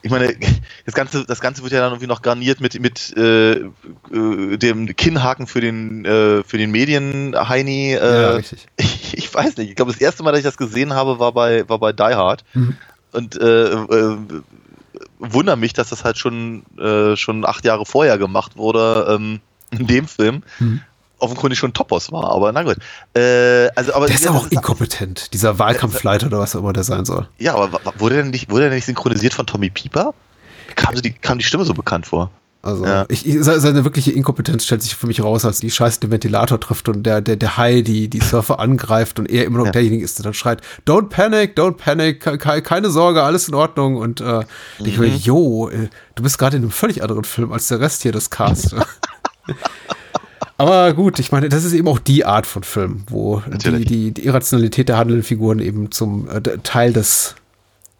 ich 0.04 0.10
meine, 0.10 0.36
das 0.84 0.94
Ganze, 0.94 1.24
das 1.24 1.40
Ganze 1.40 1.62
wird 1.62 1.72
ja 1.72 1.80
dann 1.80 1.92
irgendwie 1.92 2.06
noch 2.06 2.20
garniert 2.20 2.60
mit, 2.60 2.78
mit 2.78 3.16
äh, 3.16 3.52
äh, 3.52 4.56
dem 4.58 4.94
Kinnhaken 4.94 5.46
für 5.46 5.62
den, 5.62 6.04
äh, 6.04 6.44
für 6.44 6.58
den 6.58 6.70
Medien-Heini. 6.70 7.94
ja. 7.94 7.98
Äh, 7.98 8.22
ja, 8.22 8.30
richtig. 8.32 8.66
ich, 8.76 9.14
ich 9.18 9.34
weiß 9.34 9.56
nicht. 9.56 9.70
Ich 9.70 9.76
glaube, 9.76 9.92
das 9.92 10.00
erste 10.00 10.22
Mal, 10.22 10.32
dass 10.32 10.40
ich 10.40 10.44
das 10.44 10.58
gesehen 10.58 10.92
habe, 10.92 11.18
war 11.18 11.32
bei, 11.32 11.66
war 11.70 11.78
bei 11.78 11.92
Die 11.92 12.02
Hard. 12.02 12.44
Mhm. 12.52 12.76
Und 13.12 13.40
äh, 13.40 13.76
wundere 15.18 15.56
mich, 15.56 15.72
dass 15.72 15.88
das 15.88 16.04
halt 16.04 16.18
schon, 16.18 16.64
schon 17.16 17.46
acht 17.46 17.64
Jahre 17.64 17.86
vorher 17.86 18.18
gemacht 18.18 18.56
wurde, 18.56 19.06
ähm, 19.08 19.40
in 19.70 19.86
dem 19.86 20.08
Film. 20.08 20.42
Mhm. 20.58 20.82
Offenkundig 21.24 21.58
schon 21.58 21.72
Topos 21.72 22.12
war, 22.12 22.30
aber 22.30 22.52
na 22.52 22.62
gut. 22.62 22.76
Äh, 23.16 23.68
also, 23.74 23.94
aber 23.94 24.06
Der 24.06 24.14
ist 24.14 24.24
ja, 24.24 24.30
auch 24.30 24.46
inkompetent, 24.50 25.32
dieser 25.34 25.58
Wahlkampfleiter 25.58 26.26
oder 26.28 26.38
was 26.38 26.54
auch 26.54 26.60
immer 26.60 26.72
der 26.72 26.84
sein 26.84 27.04
soll. 27.04 27.28
ja, 27.38 27.54
aber 27.54 27.80
wurde 27.98 28.16
der 28.16 28.24
nicht, 28.24 28.50
wurde 28.50 28.64
der 28.68 28.74
nicht 28.74 28.84
synchronisiert 28.86 29.34
von 29.34 29.46
Tommy 29.46 29.70
Pieper? 29.70 30.14
Kam, 30.76 30.94
die, 30.94 31.12
kam 31.12 31.38
die 31.38 31.44
Stimme 31.44 31.64
so 31.64 31.74
bekannt 31.74 32.06
vor? 32.06 32.30
Also 32.62 32.86
Ja. 32.86 33.04
ich, 33.10 33.26
ich, 33.26 33.34
se- 33.44 33.60
seine 33.60 33.84
wirkliche 33.84 34.10
Inkompetenz 34.12 34.64
stellt 34.64 34.82
sich 34.82 34.94
für 34.96 35.06
mich 35.06 35.22
raus, 35.22 35.44
als 35.44 35.60
die 35.60 35.70
Scheiße 35.70 36.00
den 36.00 36.10
Ventilator 36.10 36.58
trifft 36.58 36.88
und 36.88 37.02
der, 37.02 37.20
der, 37.20 37.36
der 37.36 37.58
Hai 37.58 37.82
die, 37.82 38.08
die 38.08 38.20
Surfer 38.20 38.58
angreift 38.58 39.18
und 39.18 39.26
er 39.30 39.44
immer 39.44 39.58
noch 39.58 39.66
Ja. 39.66 39.72
derjenige 39.72 40.02
ist, 40.02 40.18
der 40.18 40.24
dann 40.24 40.32
schreit, 40.32 40.62
don't 40.86 41.10
panic, 41.10 41.58
don't 41.58 41.76
panic, 41.76 42.20
ke- 42.22 42.38
ke- 42.38 42.62
keine 42.62 42.88
Sorge, 42.88 43.22
alles 43.22 43.48
in 43.48 43.54
Ordnung. 43.54 43.96
Und 43.96 44.22
äh, 44.22 44.44
ich 44.82 44.96
Mhm. 44.96 45.04
mir, 45.04 45.08
jo, 45.14 45.68
äh, 45.68 45.90
du 46.14 46.22
bist 46.22 46.38
gerade 46.38 46.56
in 46.56 46.62
einem 46.62 46.72
völlig 46.72 47.02
anderen 47.02 47.24
Film 47.24 47.52
als 47.52 47.68
der 47.68 47.80
Rest 47.80 48.00
hier 48.00 48.12
des 48.12 48.30
Cast. 48.30 48.74
Aber 50.56 50.92
gut, 50.94 51.18
ich 51.18 51.32
meine, 51.32 51.48
das 51.48 51.64
ist 51.64 51.72
eben 51.72 51.88
auch 51.88 51.98
die 51.98 52.24
Art 52.24 52.46
von 52.46 52.62
Film, 52.62 53.02
wo 53.08 53.42
die, 53.46 53.84
die, 53.84 54.10
die 54.12 54.24
Irrationalität 54.24 54.88
der 54.88 54.98
handelnden 54.98 55.24
Figuren 55.24 55.58
eben 55.58 55.90
zum 55.90 56.28
äh, 56.28 56.40
Teil 56.62 56.92
des, 56.92 57.34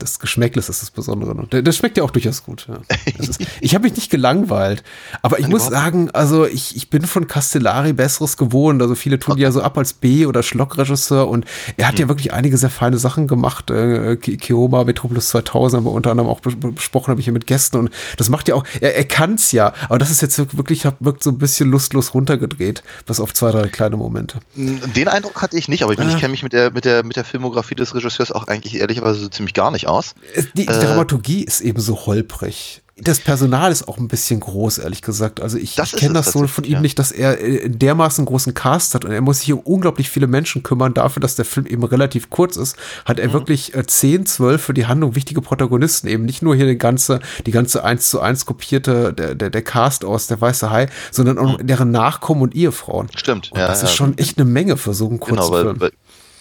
des 0.01 0.19
Geschmäckles 0.19 0.69
ist 0.69 0.83
das 0.83 0.91
Besondere. 0.91 1.33
Und 1.35 1.53
der- 1.53 1.63
das 1.63 1.77
schmeckt 1.77 1.97
ja 1.97 2.03
auch 2.05 2.11
durchaus 2.11 2.43
gut. 2.43 2.67
Ja. 2.69 2.79
Das 3.17 3.29
ist, 3.29 3.41
ich 3.61 3.75
habe 3.75 3.85
mich 3.85 3.95
nicht 3.97 4.11
gelangweilt, 4.11 4.83
aber 5.23 5.39
ich 5.39 5.43
Nein, 5.45 5.53
muss 5.53 5.67
sagen, 5.67 6.11
also 6.11 6.47
ich, 6.47 6.77
ich 6.77 6.91
bin 6.91 7.03
von 7.07 7.27
Castellari 7.29 7.93
Besseres 7.93 8.37
gewohnt. 8.37 8.83
Also 8.83 8.95
viele 8.97 9.19
tun 9.19 9.37
die 9.37 9.43
ja 9.43 9.53
so 9.53 9.63
ab 9.63 9.79
als 9.79 9.93
B- 9.93 10.27
oder 10.27 10.43
Schlockregisseur 10.43 11.29
und 11.29 11.45
er 11.77 11.87
hat 11.89 11.99
ja 11.99 12.09
wirklich 12.09 12.33
einige 12.33 12.57
sehr 12.59 12.71
feine 12.71 12.99
Sachen 12.99 13.29
gemacht. 13.29 13.71
Äh, 13.71 14.17
Ki- 14.17 14.37
Kioma, 14.37 14.85
Metropolis 14.85 15.29
2000 15.29 15.79
haben 15.79 15.85
wir 15.87 15.93
unter 15.93 16.11
anderem 16.11 16.29
auch 16.29 16.41
bes- 16.41 16.57
besprochen, 16.75 17.11
habe 17.11 17.21
ich 17.21 17.27
hier 17.27 17.33
mit 17.33 17.47
Gästen 17.47 17.77
und 17.79 17.91
das 18.17 18.29
macht 18.29 18.49
ja 18.49 18.57
auch, 18.57 18.65
er, 18.81 18.97
er 18.97 19.05
kann 19.05 19.35
es 19.35 19.53
ja, 19.53 19.73
aber 19.89 19.99
das 19.99 20.11
ist 20.11 20.21
jetzt 20.23 20.57
wirklich, 20.57 20.85
wirkt 21.01 21.23
so 21.23 21.31
ein 21.31 21.39
bisschen 21.39 21.71
lustlos 21.71 22.15
runtergedreht, 22.15 22.83
bis 23.07 23.21
auf 23.21 23.33
zwei, 23.33 23.53
drei 23.53 23.69
kleine 23.69 23.97
Momente. 23.97 24.39
Den 24.57 25.09
Eindruck 25.09 25.41
hatte 25.41 25.57
ich 25.57 25.69
nicht, 25.69 25.83
aber 25.85 25.93
ich, 25.93 25.99
meine, 25.99 26.11
Ah. 26.11 26.15
ich 26.15 26.21
kenne 26.21 26.33
mich 26.33 26.43
mit 26.43 26.53
der, 26.53 26.73
mit, 26.73 26.85
der, 26.85 27.05
mit 27.05 27.17
der 27.17 27.25
Filmografie 27.25 27.75
des 27.77 27.95
Regisseurs 27.95 28.33
auch 28.33 28.49
eigentlich 28.49 28.77
ehrlicherweise 28.77 29.21
so 29.21 29.29
ziemlich 29.29 29.55
gar 29.55 29.71
nicht 29.71 29.87
aus. 29.87 29.94
Es- 30.35 30.47
Die 30.55 30.67
Äh, 30.69 30.81
Dramaturgie 30.81 31.45
ist 31.45 31.61
eben 31.61 31.81
so 31.81 32.07
holprig. 32.07 32.81
Das 32.97 33.19
Personal 33.19 33.73
ist 33.73 33.89
auch 33.89 33.99
ein 33.99 34.07
bisschen 34.07 34.39
groß, 34.39 34.79
ehrlich 34.79 35.03
gesagt. 35.03 35.41
Also 35.41 35.59
ich, 35.59 35.75
kenne 35.97 36.15
das 36.15 36.31
so 36.31 36.47
von 36.47 36.63
ihm 36.63 36.75
ja. 36.75 36.81
nicht, 36.81 36.97
dass 37.01 37.11
er 37.11 37.41
äh, 37.41 37.69
dermaßen 37.69 38.25
großen 38.25 38.55
Cast 38.55 38.95
hat 38.95 39.05
und 39.05 39.11
er 39.11 39.21
muss 39.21 39.41
sich 39.41 39.53
um 39.53 39.59
unglaublich 39.59 40.09
viele 40.11 40.29
Menschen 40.29 40.63
kümmern. 40.63 40.95
Dafür, 40.95 41.19
dass 41.21 41.35
der 41.35 41.45
Film 41.45 41.67
eben 41.67 41.83
relativ 41.83 42.31
kurz 42.31 42.55
ist, 42.57 42.77
hat 43.05 43.17
Mhm. 43.17 43.23
er 43.25 43.33
wirklich 43.33 43.75
äh, 43.75 43.85
10, 43.85 44.27
12 44.27 44.63
für 44.63 44.75
die 44.75 44.87
Handlung 44.87 45.17
wichtige 45.17 45.41
Protagonisten. 45.41 46.07
Eben 46.07 46.25
nicht 46.25 46.41
nur 46.41 46.55
hier 46.55 46.67
die 46.67 46.79
ganze, 46.79 47.19
die 47.47 47.51
ganze 47.51 47.83
1 47.83 48.11
zu 48.11 48.21
1 48.21 48.47
kopierte, 48.47 49.13
der, 49.13 49.35
der, 49.35 49.51
der 49.51 49.63
Cast 49.63 50.05
aus 50.05 50.29
Der 50.29 50.41
Weiße 50.41 50.71
Hai, 50.71 50.87
sondern 51.11 51.37
auch 51.39 51.45
noch 51.55 51.59
deren 51.61 51.91
Nachkommen 51.91 52.43
und 52.43 52.55
Ehefrauen. 52.55 53.09
Stimmt. 53.17 53.51
Und 53.51 53.59
das 53.59 53.83
ist 53.83 53.93
schon 53.97 54.17
echt 54.19 54.39
eine 54.39 54.45
Menge 54.49 54.77
für 54.77 54.95
so 54.95 55.09
einen 55.09 55.19
kurzen 55.19 55.39
Genau, 55.43 55.51
weil, 55.51 55.63
Film. 55.65 55.81
weil, 55.81 55.93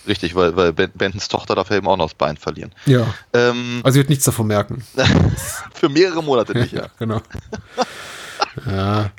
richtig, 0.07 0.35
weil, 0.35 0.55
weil 0.55 0.73
Ben- 0.73 0.91
Bentons 0.93 1.27
Tochter 1.27 1.55
darf 1.55 1.69
ja 1.69 1.77
eben 1.77 1.87
auch 1.87 1.97
noch 1.97 2.05
das 2.07 2.13
Bein 2.15 2.37
verlieren. 2.37 2.71
ja. 2.85 3.13
Ähm, 3.33 3.81
Also 3.83 3.97
wird 3.97 4.09
nichts 4.09 4.25
davon 4.25 4.47
merken. 4.47 4.83
für 5.73 5.89
mehrere 5.89 6.23
Monate 6.23 6.53
nicht, 6.57 6.71
ja. 6.73 6.87
genau. 6.99 7.21
ja. 8.69 9.09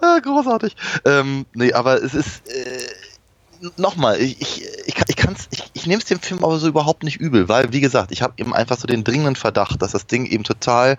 Ah, 0.00 0.18
großartig. 0.20 0.76
Ähm, 1.04 1.46
nee, 1.54 1.72
aber 1.72 2.02
es 2.02 2.14
ist. 2.14 2.46
Äh, 2.48 2.78
Nochmal, 3.78 4.20
ich, 4.20 4.42
ich, 4.42 4.62
ich, 4.84 4.94
ich, 5.08 5.16
kann's, 5.16 5.48
ich, 5.50 5.62
ich 5.72 5.86
nehme 5.86 5.98
es 5.98 6.04
dem 6.04 6.20
Film 6.20 6.44
aber 6.44 6.58
so 6.58 6.68
überhaupt 6.68 7.02
nicht 7.02 7.16
übel, 7.16 7.48
weil, 7.48 7.72
wie 7.72 7.80
gesagt, 7.80 8.12
ich 8.12 8.20
habe 8.20 8.34
eben 8.36 8.52
einfach 8.54 8.76
so 8.76 8.86
den 8.86 9.04
dringenden 9.04 9.36
Verdacht, 9.36 9.80
dass 9.80 9.92
das 9.92 10.06
Ding 10.06 10.26
eben 10.26 10.44
total 10.44 10.98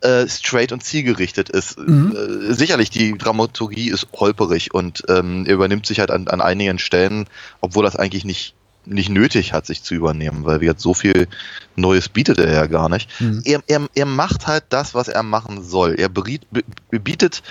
äh, 0.00 0.28
straight 0.28 0.72
und 0.72 0.82
zielgerichtet 0.82 1.48
ist. 1.48 1.78
Äh, 1.78 2.52
sicherlich, 2.52 2.90
die 2.90 3.16
Dramaturgie 3.16 3.90
ist 3.90 4.08
holperig 4.12 4.74
und 4.74 5.02
ähm, 5.08 5.44
er 5.46 5.54
übernimmt 5.54 5.86
sich 5.86 6.00
halt 6.00 6.10
an, 6.10 6.28
an 6.28 6.40
einigen 6.40 6.78
Stellen, 6.78 7.26
obwohl 7.60 7.84
das 7.84 7.96
eigentlich 7.96 8.24
nicht, 8.24 8.54
nicht 8.84 9.08
nötig 9.08 9.52
hat, 9.52 9.66
sich 9.66 9.82
zu 9.82 9.94
übernehmen, 9.94 10.44
weil 10.44 10.60
wir 10.60 10.68
jetzt 10.68 10.82
so 10.82 10.94
viel 10.94 11.28
Neues 11.74 12.08
bietet 12.08 12.38
er 12.38 12.52
ja 12.52 12.66
gar 12.66 12.88
nicht. 12.88 13.08
Mhm. 13.20 13.42
Er, 13.44 13.62
er, 13.66 13.88
er 13.94 14.06
macht 14.06 14.46
halt 14.46 14.64
das, 14.68 14.94
was 14.94 15.08
er 15.08 15.22
machen 15.22 15.62
soll. 15.62 15.94
Er 15.98 16.08
beriet, 16.08 16.46
be, 16.50 16.62
bietet 16.98 17.42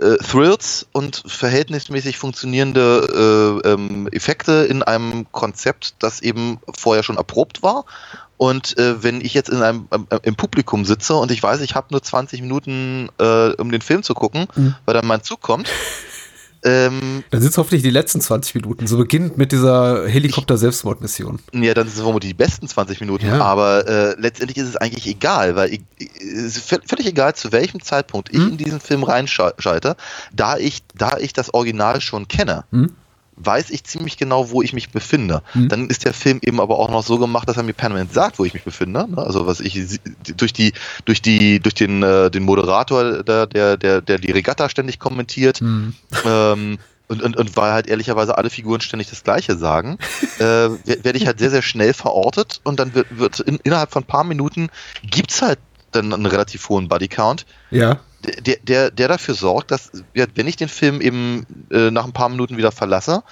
äh, 0.00 0.16
Thrills 0.16 0.86
und 0.92 1.22
verhältnismäßig 1.26 2.18
funktionierende 2.18 3.60
äh, 3.64 3.68
ähm, 3.68 4.08
Effekte 4.12 4.64
in 4.64 4.82
einem 4.82 5.30
Konzept, 5.32 5.94
das 5.98 6.20
eben 6.20 6.58
vorher 6.74 7.02
schon 7.02 7.16
erprobt 7.16 7.62
war. 7.62 7.84
Und 8.36 8.78
äh, 8.78 9.02
wenn 9.02 9.20
ich 9.20 9.34
jetzt 9.34 9.50
in 9.50 9.62
einem 9.62 9.86
äh, 9.90 10.18
im 10.22 10.34
Publikum 10.34 10.86
sitze 10.86 11.14
und 11.14 11.30
ich 11.30 11.42
weiß, 11.42 11.60
ich 11.60 11.74
habe 11.74 11.88
nur 11.90 12.02
20 12.02 12.40
Minuten, 12.40 13.10
äh, 13.18 13.50
um 13.50 13.70
den 13.70 13.82
Film 13.82 14.02
zu 14.02 14.14
gucken, 14.14 14.46
Mhm. 14.54 14.74
weil 14.86 14.94
dann 14.94 15.06
mein 15.06 15.22
Zug 15.22 15.42
kommt, 15.42 15.68
ähm, 16.62 17.24
Dann 17.30 17.40
sind 17.40 17.50
es 17.50 17.58
hoffentlich 17.58 17.82
die 17.82 17.90
letzten 17.90 18.20
20 18.20 18.54
Minuten. 18.54 18.86
So 18.86 18.98
beginnt 18.98 19.38
mit 19.38 19.52
dieser 19.52 20.06
Helikopter-Selbstmordmission. 20.08 21.38
Ja, 21.52 21.74
dann 21.74 21.86
sind 21.86 21.96
es 21.96 22.02
vermutlich 22.02 22.30
die 22.30 22.36
besten 22.36 22.68
20 22.68 23.00
Minuten, 23.00 23.26
Ja. 23.26 23.40
aber 23.40 23.86
äh, 23.88 24.14
letztendlich 24.20 24.58
ist 24.58 24.68
es 24.68 24.76
eigentlich 24.76 25.06
egal, 25.06 25.56
weil 25.56 25.72
ich, 25.74 25.80
es 26.20 26.56
ist 26.56 26.70
vö- 26.72 26.80
völlig 26.86 27.06
egal, 27.06 27.34
zu 27.34 27.52
welchem 27.52 27.82
Zeitpunkt 27.82 28.30
ich 28.30 28.38
Hm? 28.38 28.50
in 28.50 28.56
diesen 28.58 28.80
Film 28.80 29.02
reinschalte, 29.04 29.96
da 30.32 30.56
ich, 30.58 30.82
da 30.94 31.16
ich 31.18 31.32
das 31.32 31.54
Original 31.54 32.00
schon 32.00 32.28
kenne. 32.28 32.64
Hm? 32.72 32.94
Weiß 33.42 33.70
ich 33.70 33.84
ziemlich 33.84 34.16
genau, 34.16 34.50
wo 34.50 34.62
ich 34.62 34.72
mich 34.72 34.90
befinde. 34.90 35.42
Hm. 35.52 35.68
Dann 35.68 35.88
ist 35.88 36.04
der 36.04 36.12
Film 36.12 36.40
eben 36.42 36.60
aber 36.60 36.78
auch 36.78 36.90
noch 36.90 37.02
so 37.02 37.18
gemacht, 37.18 37.48
dass 37.48 37.56
er 37.56 37.62
mir 37.62 37.72
permanent 37.72 38.12
sagt, 38.12 38.38
wo 38.38 38.44
ich 38.44 38.54
mich 38.54 38.64
befinde. 38.64 39.06
ne? 39.08 39.18
Also 39.18 39.46
was 39.46 39.60
ich 39.60 40.00
durch 40.36 40.52
die, 40.52 40.72
durch 41.04 41.22
die, 41.22 41.60
durch 41.60 41.74
den, 41.74 42.02
äh, 42.02 42.30
den 42.30 42.44
Moderator, 42.44 43.22
der, 43.22 43.46
der, 43.46 43.76
der, 43.76 44.00
der 44.00 44.18
die 44.18 44.30
Regatta 44.32 44.68
ständig 44.68 44.98
kommentiert, 44.98 45.60
Hm. 45.60 45.94
ähm, 46.24 46.78
und, 47.08 47.22
und, 47.22 47.36
und 47.36 47.56
weil 47.56 47.72
halt 47.72 47.88
ehrlicherweise 47.88 48.38
alle 48.38 48.50
Figuren 48.50 48.80
ständig 48.80 49.10
das 49.10 49.24
Gleiche 49.24 49.56
sagen, 49.56 49.98
äh, 50.38 50.42
werde 50.42 51.16
ich 51.16 51.26
halt 51.26 51.40
sehr, 51.40 51.50
sehr 51.50 51.62
schnell 51.62 51.92
verortet 51.92 52.60
und 52.62 52.78
dann 52.78 52.94
wird, 52.94 53.18
wird 53.18 53.40
in, 53.40 53.58
innerhalb 53.64 53.90
von 53.90 54.04
ein 54.04 54.06
paar 54.06 54.22
Minuten 54.22 54.68
gibt's 55.02 55.42
halt 55.42 55.58
dann 55.90 56.12
einen 56.14 56.26
relativ 56.26 56.68
hohen 56.68 56.86
Bodycount, 56.88 57.46
Ja. 57.72 57.98
Der, 58.22 58.56
der, 58.62 58.90
der 58.90 59.08
dafür 59.08 59.34
sorgt, 59.34 59.70
dass, 59.70 59.90
wenn 60.12 60.46
ich 60.46 60.56
den 60.56 60.68
Film 60.68 61.00
eben 61.00 61.46
äh, 61.70 61.90
nach 61.90 62.04
ein 62.04 62.12
paar 62.12 62.28
Minuten 62.28 62.56
wieder 62.56 62.72
verlasse, 62.72 63.22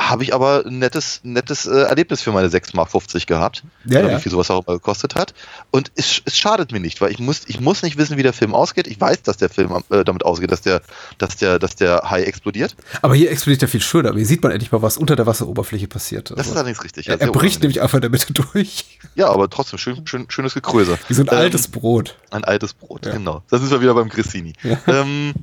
habe 0.00 0.22
ich 0.22 0.32
aber 0.32 0.64
ein 0.64 0.78
nettes, 0.78 1.20
nettes 1.24 1.66
äh, 1.66 1.80
Erlebnis 1.80 2.22
für 2.22 2.30
meine 2.30 2.48
6 2.48 2.72
Mark 2.74 2.88
50 2.90 3.26
gehabt. 3.26 3.64
Ja, 3.84 4.00
ja. 4.00 4.16
wie 4.16 4.22
viel 4.22 4.30
sowas 4.30 4.48
auch 4.50 4.64
immer 4.64 4.76
gekostet 4.76 5.16
hat. 5.16 5.34
Und 5.72 5.90
es, 5.96 6.22
es 6.24 6.38
schadet 6.38 6.70
mir 6.70 6.78
nicht, 6.78 7.00
weil 7.00 7.10
ich 7.10 7.18
muss, 7.18 7.42
ich 7.48 7.60
muss 7.60 7.82
nicht 7.82 7.98
wissen, 7.98 8.16
wie 8.16 8.22
der 8.22 8.32
Film 8.32 8.54
ausgeht. 8.54 8.86
Ich 8.86 9.00
weiß, 9.00 9.22
dass 9.22 9.38
der 9.38 9.48
Film 9.50 9.72
äh, 9.90 10.04
damit 10.04 10.24
ausgeht, 10.24 10.52
dass 10.52 10.60
der, 10.60 10.82
dass 11.18 11.36
der, 11.36 11.58
dass 11.58 11.74
der 11.74 12.08
Hai 12.08 12.22
explodiert. 12.22 12.76
Aber 13.02 13.16
hier 13.16 13.30
explodiert 13.32 13.62
er 13.62 13.68
viel 13.68 13.80
schöner. 13.80 14.14
Hier 14.14 14.24
sieht 14.24 14.42
man 14.42 14.52
endlich 14.52 14.70
mal, 14.70 14.82
was 14.82 14.96
unter 14.96 15.16
der 15.16 15.26
Wasseroberfläche 15.26 15.88
passiert. 15.88 16.30
Das 16.30 16.38
Also, 16.38 16.50
ist 16.52 16.56
allerdings 16.56 16.84
richtig. 16.84 17.06
ja, 17.06 17.14
er, 17.14 17.20
er 17.20 17.32
bricht 17.32 17.60
nämlich 17.62 17.82
einfach 17.82 17.96
in 17.96 18.02
der 18.02 18.10
Mitte 18.10 18.32
durch. 18.52 18.98
Ja, 19.16 19.30
aber 19.30 19.50
trotzdem 19.50 19.78
schön, 19.80 20.06
schön, 20.06 20.26
schönes 20.30 20.54
Gekröse. 20.54 20.96
Wie 21.08 21.14
so 21.14 21.22
ein 21.22 21.28
Ähm, 21.28 21.36
altes 21.38 21.66
Brot. 21.66 22.16
Ein 22.30 22.44
altes 22.44 22.72
Brot, 22.72 23.04
Ja. 23.04 23.12
genau. 23.12 23.42
Da 23.50 23.58
sind 23.58 23.68
wir 23.70 23.80
wieder 23.80 23.94
beim 23.94 24.08
Grissini. 24.08 24.52
Ähm, 24.86 25.34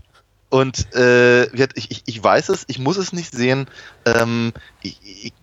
und 0.56 0.96
äh, 0.96 1.48
ich, 1.76 1.92
ich, 1.92 2.04
ich 2.06 2.24
weiß 2.24 2.48
es, 2.48 2.64
ich 2.68 2.80
muss 2.80 2.96
es 2.96 3.12
nicht 3.12 3.34
sehen. 3.34 3.68
Ähm, 4.06 4.54
ich, 4.82 5.34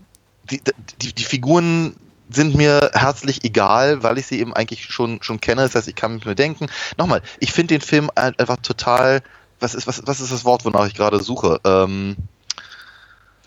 die, 0.51 0.62
die, 1.03 1.12
die 1.12 1.25
Figuren 1.25 1.96
sind 2.31 2.55
mir 2.55 2.90
herzlich 2.94 3.44
egal, 3.44 4.03
weil 4.03 4.16
ich 4.16 4.27
sie 4.27 4.40
eben 4.40 4.55
eigentlich 4.55 4.87
schon, 4.87 5.22
schon 5.22 5.38
kenne. 5.38 5.61
Das 5.61 5.75
heißt, 5.75 5.87
ich 5.87 5.96
kann 5.96 6.22
mir 6.25 6.35
denken. 6.35 6.68
Nochmal, 6.96 7.20
ich 7.40 7.53
finde 7.53 7.75
den 7.75 7.83
Film 7.83 8.11
einfach 8.14 8.57
total, 8.62 9.20
was 9.61 9.75
ist, 9.75 9.87
was, 9.87 10.01
was 10.07 10.20
ist 10.20 10.33
das 10.33 10.46
Wort, 10.46 10.64
wonach 10.64 10.87
ich 10.87 10.94
gerade 10.94 11.22
suche? 11.22 11.61
Ähm, 11.66 12.16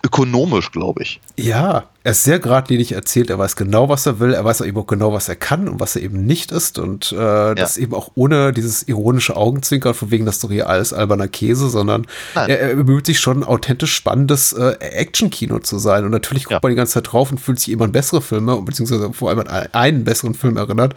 ökonomisch, 0.04 0.71
glaube 0.71 1.01
ich. 1.01 1.19
Ja, 1.36 1.89
er 2.05 2.11
ist 2.11 2.23
sehr 2.23 2.37
geradlinig 2.37 2.91
erzählt, 2.91 3.31
er 3.31 3.39
weiß 3.39 3.55
genau, 3.55 3.89
was 3.89 4.05
er 4.05 4.19
will, 4.19 4.35
er 4.35 4.45
weiß 4.45 4.61
auch 4.61 4.67
eben 4.67 4.77
auch 4.77 4.85
genau, 4.85 5.11
was 5.11 5.27
er 5.27 5.35
kann 5.35 5.67
und 5.67 5.79
was 5.79 5.95
er 5.95 6.03
eben 6.03 6.23
nicht 6.23 6.51
ist 6.51 6.77
und 6.77 7.11
äh, 7.11 7.15
ja. 7.15 7.55
das 7.55 7.77
eben 7.77 7.95
auch 7.95 8.11
ohne 8.13 8.53
dieses 8.53 8.83
ironische 8.83 9.35
Augenzwinkern 9.35 9.95
von 9.95 10.11
wegen, 10.11 10.23
das 10.23 10.35
ist 10.35 10.43
doch 10.43 10.51
hier 10.51 10.69
alles 10.69 10.93
alberner 10.93 11.27
Käse, 11.27 11.67
sondern 11.67 12.05
er, 12.35 12.59
er, 12.59 12.75
bemüht 12.75 13.07
sich 13.07 13.19
schon 13.19 13.43
authentisch 13.43 13.95
spannendes 13.95 14.53
äh, 14.53 14.75
Action-Kino 14.81 15.57
zu 15.59 15.79
sein 15.79 16.05
und 16.05 16.11
natürlich 16.11 16.43
guckt 16.43 16.51
ja. 16.51 16.59
man 16.61 16.69
die 16.69 16.75
ganze 16.75 16.93
Zeit 16.93 17.11
drauf 17.11 17.31
und 17.31 17.39
fühlt 17.39 17.59
sich 17.59 17.71
immer 17.71 17.85
an 17.85 17.91
bessere 17.91 18.21
Filme, 18.21 18.61
beziehungsweise 18.61 19.11
vor 19.11 19.29
allem 19.29 19.39
an 19.39 19.47
einen 19.47 20.03
besseren 20.03 20.35
Film 20.35 20.57
erinnert, 20.57 20.93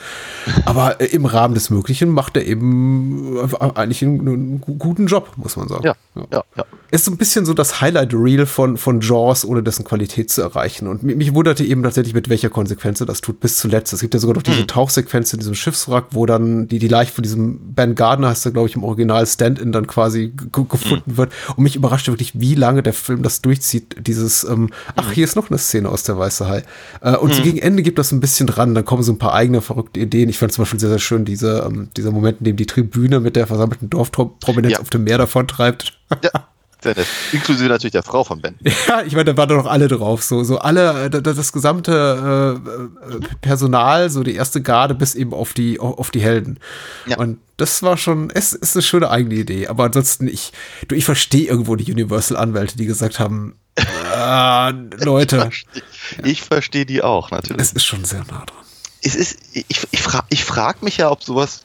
aber 0.66 1.00
äh, 1.00 1.06
im 1.06 1.24
Rahmen 1.24 1.54
des 1.54 1.70
Möglichen 1.70 2.10
macht 2.10 2.36
er 2.36 2.44
eben 2.44 3.38
eigentlich 3.76 4.02
einen, 4.02 4.28
einen, 4.28 4.60
guten 4.60 5.06
Job, 5.06 5.30
muss 5.36 5.56
man 5.56 5.68
sagen. 5.68 5.84
Ja. 5.84 5.94
ja. 6.30 6.64
Ist 6.90 7.06
so 7.06 7.10
ein 7.10 7.16
bisschen 7.16 7.46
so 7.46 7.54
das 7.54 7.80
Highlight-Reel 7.80 8.44
von, 8.44 8.76
von 8.76 9.00
Jaws, 9.00 9.46
ohne 9.46 9.62
dessen 9.62 9.86
Qualität 9.86 10.30
zu 10.30 10.42
erreichen 10.42 10.86
und 10.86 10.97
und 11.02 11.16
mich 11.16 11.34
wunderte 11.34 11.64
eben 11.64 11.82
tatsächlich, 11.82 12.14
mit 12.14 12.28
welcher 12.28 12.50
Konsequenz 12.50 13.00
er 13.00 13.06
das 13.06 13.20
tut, 13.20 13.40
bis 13.40 13.56
zuletzt. 13.56 13.92
Es 13.92 14.00
gibt 14.00 14.14
ja 14.14 14.20
sogar 14.20 14.36
noch 14.36 14.42
diese 14.42 14.62
mhm. 14.62 14.66
Tauchsequenz 14.66 15.32
in 15.32 15.38
diesem 15.38 15.54
Schiffswrack, 15.54 16.06
wo 16.10 16.26
dann 16.26 16.68
die, 16.68 16.78
die 16.78 16.88
Leiche 16.88 17.12
von 17.12 17.22
diesem 17.22 17.74
Ben 17.74 17.94
Gardner, 17.94 18.28
heißt 18.28 18.46
er, 18.46 18.52
glaube 18.52 18.68
ich, 18.68 18.76
im 18.76 18.84
Original 18.84 19.26
Stand-In 19.26 19.72
dann 19.72 19.86
quasi 19.86 20.32
gefunden 20.52 21.12
mhm. 21.12 21.16
wird. 21.16 21.32
Und 21.56 21.62
mich 21.62 21.76
überraschte 21.76 22.12
wirklich, 22.12 22.40
wie 22.40 22.54
lange 22.54 22.82
der 22.82 22.92
Film 22.92 23.22
das 23.22 23.42
durchzieht. 23.42 23.96
Dieses, 24.06 24.44
ähm, 24.44 24.70
ach, 24.96 25.12
hier 25.12 25.24
ist 25.24 25.36
noch 25.36 25.50
eine 25.50 25.58
Szene 25.58 25.88
aus 25.88 26.02
der 26.02 26.18
Weiße 26.18 26.48
Hai. 26.48 26.62
Äh, 27.00 27.16
und 27.16 27.38
mhm. 27.38 27.42
gegen 27.42 27.58
Ende 27.58 27.82
gibt 27.82 27.98
das 27.98 28.12
ein 28.12 28.20
bisschen 28.20 28.46
dran. 28.46 28.74
Dann 28.74 28.84
kommen 28.84 29.02
so 29.02 29.12
ein 29.12 29.18
paar 29.18 29.34
eigene 29.34 29.60
verrückte 29.60 30.00
Ideen. 30.00 30.28
Ich 30.28 30.38
fand 30.38 30.52
zum 30.52 30.62
Beispiel 30.62 30.80
sehr, 30.80 30.90
sehr 30.90 30.98
schön 30.98 31.24
diese, 31.24 31.66
ähm, 31.66 31.88
dieser 31.96 32.10
Moment, 32.10 32.38
in 32.40 32.44
dem 32.44 32.56
die 32.56 32.66
Tribüne 32.66 33.20
mit 33.20 33.36
der 33.36 33.46
versammelten 33.46 33.90
Dorfprominenz 33.90 34.74
ja. 34.74 34.80
auf 34.80 34.90
dem 34.90 35.04
Meer 35.04 35.18
davon 35.18 35.46
treibt. 35.46 35.98
Ja. 36.22 36.48
Sehr 36.80 36.94
nett. 36.94 37.06
Inklusive 37.32 37.68
natürlich 37.68 37.92
der 37.92 38.02
Frau 38.02 38.24
von 38.24 38.40
Ben. 38.40 38.54
Ja, 38.88 39.02
ich 39.02 39.12
meine, 39.12 39.24
da 39.26 39.36
waren 39.36 39.48
doch 39.48 39.66
alle 39.66 39.88
drauf. 39.88 40.22
So, 40.22 40.44
so 40.44 40.58
alle, 40.58 41.06
äh, 41.06 41.10
das, 41.10 41.36
das 41.36 41.52
gesamte 41.52 42.60
äh, 42.64 43.14
äh, 43.14 43.20
Personal, 43.40 44.10
so 44.10 44.22
die 44.22 44.34
erste 44.34 44.62
Garde 44.62 44.94
bis 44.94 45.14
eben 45.14 45.34
auf 45.34 45.52
die, 45.52 45.80
auf 45.80 46.10
die 46.10 46.20
Helden. 46.20 46.60
Ja. 47.06 47.18
Und 47.18 47.38
das 47.56 47.82
war 47.82 47.96
schon, 47.96 48.30
es 48.30 48.52
ist 48.52 48.76
eine 48.76 48.82
schöne 48.82 49.10
eigene 49.10 49.34
Idee. 49.34 49.66
Aber 49.66 49.84
ansonsten, 49.84 50.28
ich, 50.28 50.52
du, 50.86 50.94
ich 50.94 51.04
verstehe 51.04 51.48
irgendwo 51.48 51.74
die 51.76 51.90
Universal-Anwälte, 51.92 52.76
die 52.76 52.86
gesagt 52.86 53.18
haben, 53.18 53.56
äh, 53.76 54.70
Leute. 55.04 55.36
Ich 55.36 55.42
verstehe 55.42 56.36
versteh 56.36 56.84
die 56.84 57.02
auch, 57.02 57.30
natürlich. 57.30 57.62
Es 57.62 57.72
ist 57.72 57.84
schon 57.84 58.04
sehr 58.04 58.20
nah 58.20 58.44
dran. 58.44 58.64
Es 59.02 59.14
ist, 59.14 59.38
ich, 59.52 59.66
ich, 59.90 60.00
frage 60.00 60.26
ich 60.30 60.44
frag 60.44 60.82
mich 60.82 60.96
ja, 60.96 61.10
ob 61.10 61.22
sowas 61.22 61.64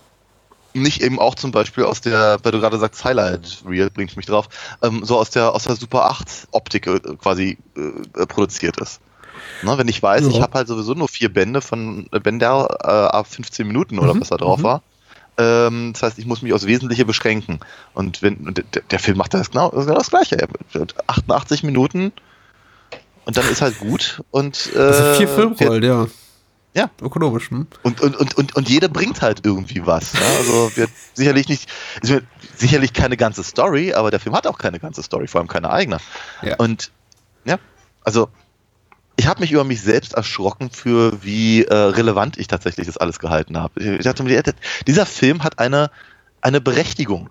nicht 0.74 1.02
eben 1.02 1.20
auch 1.20 1.36
zum 1.36 1.52
Beispiel 1.52 1.84
aus 1.84 2.02
der, 2.02 2.40
weil 2.44 2.52
du 2.52 2.60
gerade 2.60 2.78
sagst, 2.80 3.04
Highlight 3.04 3.64
Reel 3.68 3.90
bringt 3.90 4.16
mich 4.18 4.26
drauf, 4.26 4.50
ähm, 4.82 5.04
so 5.04 5.18
aus 5.18 5.30
der 5.30 5.54
aus 5.54 5.64
der 5.64 5.76
Super 5.76 6.06
8 6.06 6.48
Optik 6.52 6.88
äh, 6.88 7.00
quasi 7.22 7.58
äh, 7.76 8.26
produziert 8.26 8.78
ist. 8.80 9.02
Ne, 9.62 9.78
wenn 9.78 9.88
ich 9.88 10.02
weiß, 10.02 10.24
ja. 10.24 10.30
ich 10.30 10.42
habe 10.42 10.54
halt 10.58 10.68
sowieso 10.68 10.94
nur 10.94 11.08
vier 11.08 11.34
Bände 11.34 11.62
von 11.62 12.08
Bänder 12.24 12.68
äh, 12.84 13.16
ab 13.16 13.28
15 13.28 13.68
Minuten 13.68 14.00
oder 14.00 14.14
mhm. 14.14 14.22
was 14.22 14.30
da 14.30 14.38
drauf 14.38 14.60
mhm. 14.60 14.64
war. 14.64 14.82
Ähm, 15.38 15.92
das 15.94 16.04
heißt, 16.04 16.20
ich 16.20 16.26
muss 16.26 16.42
mich 16.42 16.54
aufs 16.54 16.66
Wesentliche 16.66 17.06
beschränken. 17.06 17.60
Und 17.94 18.22
wenn 18.22 18.38
und 18.48 18.58
der, 18.58 18.84
der, 18.84 19.00
Film 19.00 19.18
macht 19.18 19.34
das 19.34 19.52
genau, 19.52 19.72
das 19.72 19.86
genau 19.86 19.98
das 19.98 20.10
Gleiche. 20.10 20.48
88 21.08 21.64
Minuten 21.64 22.12
und 23.26 23.38
dann 23.38 23.50
ist 23.50 23.62
halt 23.62 23.80
gut. 23.80 24.22
Und, 24.32 24.70
äh, 24.74 24.78
das 24.78 24.98
sind 24.98 25.16
vier 25.18 25.28
Filmrollen, 25.28 25.84
ja. 25.84 26.08
Ja. 26.76 26.90
Ökonomisch. 27.02 27.52
Hm? 27.52 27.68
Und, 27.84 28.02
und, 28.02 28.16
und, 28.16 28.36
und, 28.36 28.56
und 28.56 28.70
jeder 28.70 28.88
bringt 28.88 29.22
halt 29.22 29.46
irgendwie 29.46 29.86
was. 29.86 30.14
Ne? 30.14 30.22
Also 30.40 30.76
wird 30.76 30.90
sicherlich 31.14 31.48
nicht, 31.48 31.70
wird 32.02 32.26
sicherlich 32.56 32.94
keine 32.94 33.18
ganze 33.18 33.44
Story, 33.44 33.94
aber 33.94 34.12
der 34.12 34.20
Film 34.20 34.36
hat 34.36 34.48
auch 34.48 34.58
keine 34.58 34.80
ganze 34.80 35.04
Story, 35.04 35.28
vor 35.28 35.40
allem 35.40 35.48
keine 35.48 35.70
eigene. 35.70 35.98
Ja. 36.42 36.56
Und 36.58 36.92
ja, 37.46 37.60
also 38.04 38.30
ich 39.16 39.28
habe 39.28 39.42
mich 39.42 39.52
über 39.52 39.64
mich 39.64 39.82
selbst 39.82 40.14
erschrocken 40.14 40.72
für 40.72 41.24
wie 41.24 41.64
äh, 41.64 41.74
relevant 41.74 42.38
ich 42.38 42.48
tatsächlich 42.48 42.88
das 42.88 42.98
alles 42.98 43.20
gehalten 43.20 43.58
habe. 43.58 43.80
Ich 43.80 44.04
dachte 44.04 44.24
mir, 44.24 44.42
dieser 44.88 45.06
Film 45.06 45.44
hat 45.44 45.60
eine, 45.60 45.92
eine 46.42 46.60
Berechtigung 46.60 47.30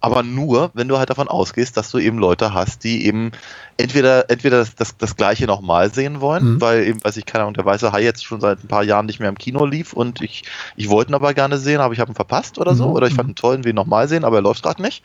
aber 0.00 0.22
nur, 0.22 0.70
wenn 0.74 0.86
du 0.86 0.98
halt 0.98 1.10
davon 1.10 1.26
ausgehst, 1.26 1.76
dass 1.76 1.90
du 1.90 1.98
eben 1.98 2.18
Leute 2.18 2.54
hast, 2.54 2.84
die 2.84 3.04
eben 3.06 3.32
entweder, 3.76 4.30
entweder 4.30 4.58
das, 4.58 4.76
das, 4.76 4.96
das 4.96 5.16
Gleiche 5.16 5.46
nochmal 5.46 5.92
sehen 5.92 6.20
wollen, 6.20 6.54
mhm. 6.54 6.60
weil 6.60 6.86
eben, 6.86 7.02
weiß 7.02 7.16
ich, 7.16 7.26
keine 7.26 7.42
Ahnung, 7.42 7.54
der 7.54 7.64
Weiße 7.64 7.90
Hai 7.90 8.02
jetzt 8.02 8.24
schon 8.24 8.40
seit 8.40 8.62
ein 8.62 8.68
paar 8.68 8.84
Jahren 8.84 9.06
nicht 9.06 9.18
mehr 9.18 9.28
im 9.28 9.38
Kino 9.38 9.66
lief 9.66 9.92
und 9.92 10.20
ich, 10.20 10.44
ich 10.76 10.88
wollte 10.88 11.10
ihn 11.10 11.14
aber 11.16 11.34
gerne 11.34 11.58
sehen, 11.58 11.80
aber 11.80 11.94
ich 11.94 12.00
habe 12.00 12.12
ihn 12.12 12.14
verpasst 12.14 12.58
oder 12.58 12.76
so, 12.76 12.88
mhm. 12.88 12.94
oder 12.94 13.06
ich 13.08 13.14
fand 13.14 13.30
ihn 13.30 13.34
toll 13.34 13.56
und 13.56 13.64
will 13.64 13.72
ihn 13.72 13.76
nochmal 13.76 14.06
sehen, 14.08 14.24
aber 14.24 14.36
er 14.36 14.42
läuft 14.42 14.62
gerade 14.62 14.82
nicht. 14.82 15.02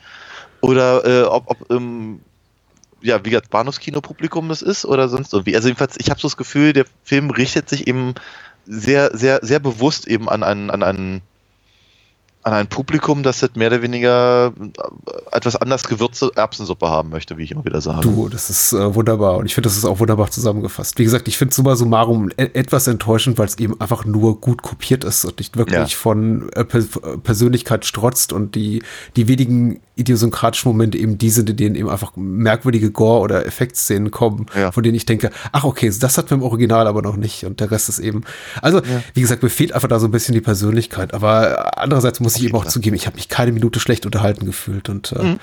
Oder 0.62 1.06
äh, 1.06 1.24
ob, 1.24 1.50
ob 1.50 1.72
ähm, 1.72 2.22
ja, 3.02 3.26
wie 3.26 3.32
das 3.32 3.50
Bahnhofskino-Publikum 3.50 4.48
das 4.48 4.62
ist 4.62 4.86
oder 4.86 5.10
sonst 5.10 5.34
irgendwie. 5.34 5.56
Also 5.56 5.68
jedenfalls, 5.68 5.96
ich 5.98 6.10
habe 6.10 6.20
so 6.20 6.28
das 6.28 6.38
Gefühl, 6.38 6.72
der 6.72 6.86
Film 7.04 7.32
richtet 7.32 7.68
sich 7.68 7.88
eben 7.88 8.14
sehr, 8.66 9.16
sehr, 9.16 9.40
sehr 9.42 9.60
bewusst 9.60 10.08
eben 10.08 10.30
an 10.30 10.42
einen, 10.42 10.70
an 10.70 10.84
einen 10.84 11.22
an 12.44 12.54
ein 12.54 12.68
Publikum, 12.68 13.24
das 13.24 13.42
jetzt 13.42 13.56
mehr 13.56 13.68
oder 13.68 13.82
weniger 13.82 14.48
äh, 14.48 15.36
etwas 15.36 15.56
anders 15.56 15.84
gewürzte 15.84 16.32
Erbsensuppe 16.36 16.90
haben 16.90 17.10
möchte, 17.10 17.38
wie 17.38 17.44
ich 17.44 17.52
immer 17.52 17.64
wieder 17.66 17.82
sage. 17.82 18.02
Du, 18.02 18.28
das 18.30 18.50
ist 18.50 18.74
äh, 18.74 18.94
wunderbar 18.94 19.38
und 19.38 19.46
ich 19.46 19.56
finde, 19.56 19.70
das 19.70 19.78
ist 19.78 19.86
auch 19.86 20.00
wunderbar 20.00 20.30
zusammengefasst. 20.30 21.00
Wie 21.00 21.06
gesagt, 21.06 21.28
ich 21.28 21.38
finde 21.38 21.54
summa 21.54 21.76
summarum 21.76 22.30
e 22.38 22.50
etwas 22.54 22.88
enttäuschend, 22.88 23.38
weil 23.38 23.48
es 23.48 23.58
eben 23.60 23.80
einfach 23.80 24.06
nur 24.06 24.42
gut 24.42 24.62
kopiert 24.62 25.04
ist 25.04 25.24
und 25.26 25.40
nicht 25.40 25.58
wirklich 25.58 25.92
ja. 25.92 25.98
von 25.98 26.52
äh, 26.54 26.66
Persönlichkeit 26.66 27.86
strotzt 27.86 28.34
und 28.34 28.56
die, 28.56 28.84
die 29.16 29.28
wenigen 29.28 29.80
idiosynkratischen 29.96 30.72
Momente 30.72 30.98
eben 30.98 31.18
die 31.18 31.30
sind, 31.30 31.50
in 31.50 31.58
denen 31.58 31.76
eben 31.76 31.90
einfach 31.90 32.14
merkwürdige 32.16 32.92
Gore- 32.92 33.22
oder 33.22 33.46
Effektszenen 33.46 34.12
kommen, 34.12 34.48
ja. 34.56 34.72
von 34.72 34.84
denen 34.84 34.96
ich 34.96 35.06
denke, 35.06 35.30
ach 35.52 35.64
okay, 35.64 35.92
das 35.98 36.18
hat 36.18 36.30
wir 36.32 36.36
im 36.36 36.44
Original 36.44 36.88
aber 36.88 37.02
noch 37.02 37.16
nicht 37.16 37.46
und 37.46 37.60
der 37.60 37.70
Rest 37.70 37.90
ist 37.90 38.00
eben, 38.00 38.24
also 38.62 38.80
ja. 38.80 39.04
wie 39.14 39.22
gesagt, 39.22 39.44
mir 39.44 39.50
fehlt 39.50 39.74
einfach 39.74 39.88
da 39.88 40.00
so 40.00 40.08
ein 40.08 40.12
bisschen 40.12 40.34
die 40.34 40.42
Persönlichkeit, 40.42 41.14
aber 41.14 41.78
andererseits 41.78 42.20
muss 42.20 42.36
ich 42.38 42.46
eben 42.46 42.56
auch 42.56 42.66
zugeben, 42.66 42.96
ich 42.96 43.06
habe 43.06 43.16
mich 43.16 43.30
keine 43.30 43.52
Minute 43.52 43.80
schlecht 43.80 44.06
unterhalten 44.06 44.46
gefühlt 44.46 44.90
und 44.90 45.12
äh, 45.12 45.24
mhm. 45.24 45.40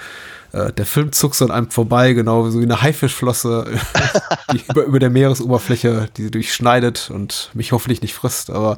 Äh, 0.52 0.72
der 0.72 0.86
Film 0.86 1.12
zuckt 1.12 1.36
so 1.36 1.44
an 1.44 1.50
einem 1.50 1.70
vorbei, 1.70 2.12
genau 2.12 2.48
so 2.50 2.58
wie 2.60 2.64
eine 2.64 2.82
Haifischflosse, 2.82 3.66
die 4.52 4.62
über, 4.68 4.84
über 4.84 4.98
der 4.98 5.10
Meeresoberfläche, 5.10 6.08
die 6.16 6.24
sie 6.24 6.30
durchschneidet 6.30 7.10
und 7.12 7.50
mich 7.54 7.72
hoffentlich 7.72 8.02
nicht 8.02 8.14
frisst. 8.14 8.50
Aber 8.50 8.76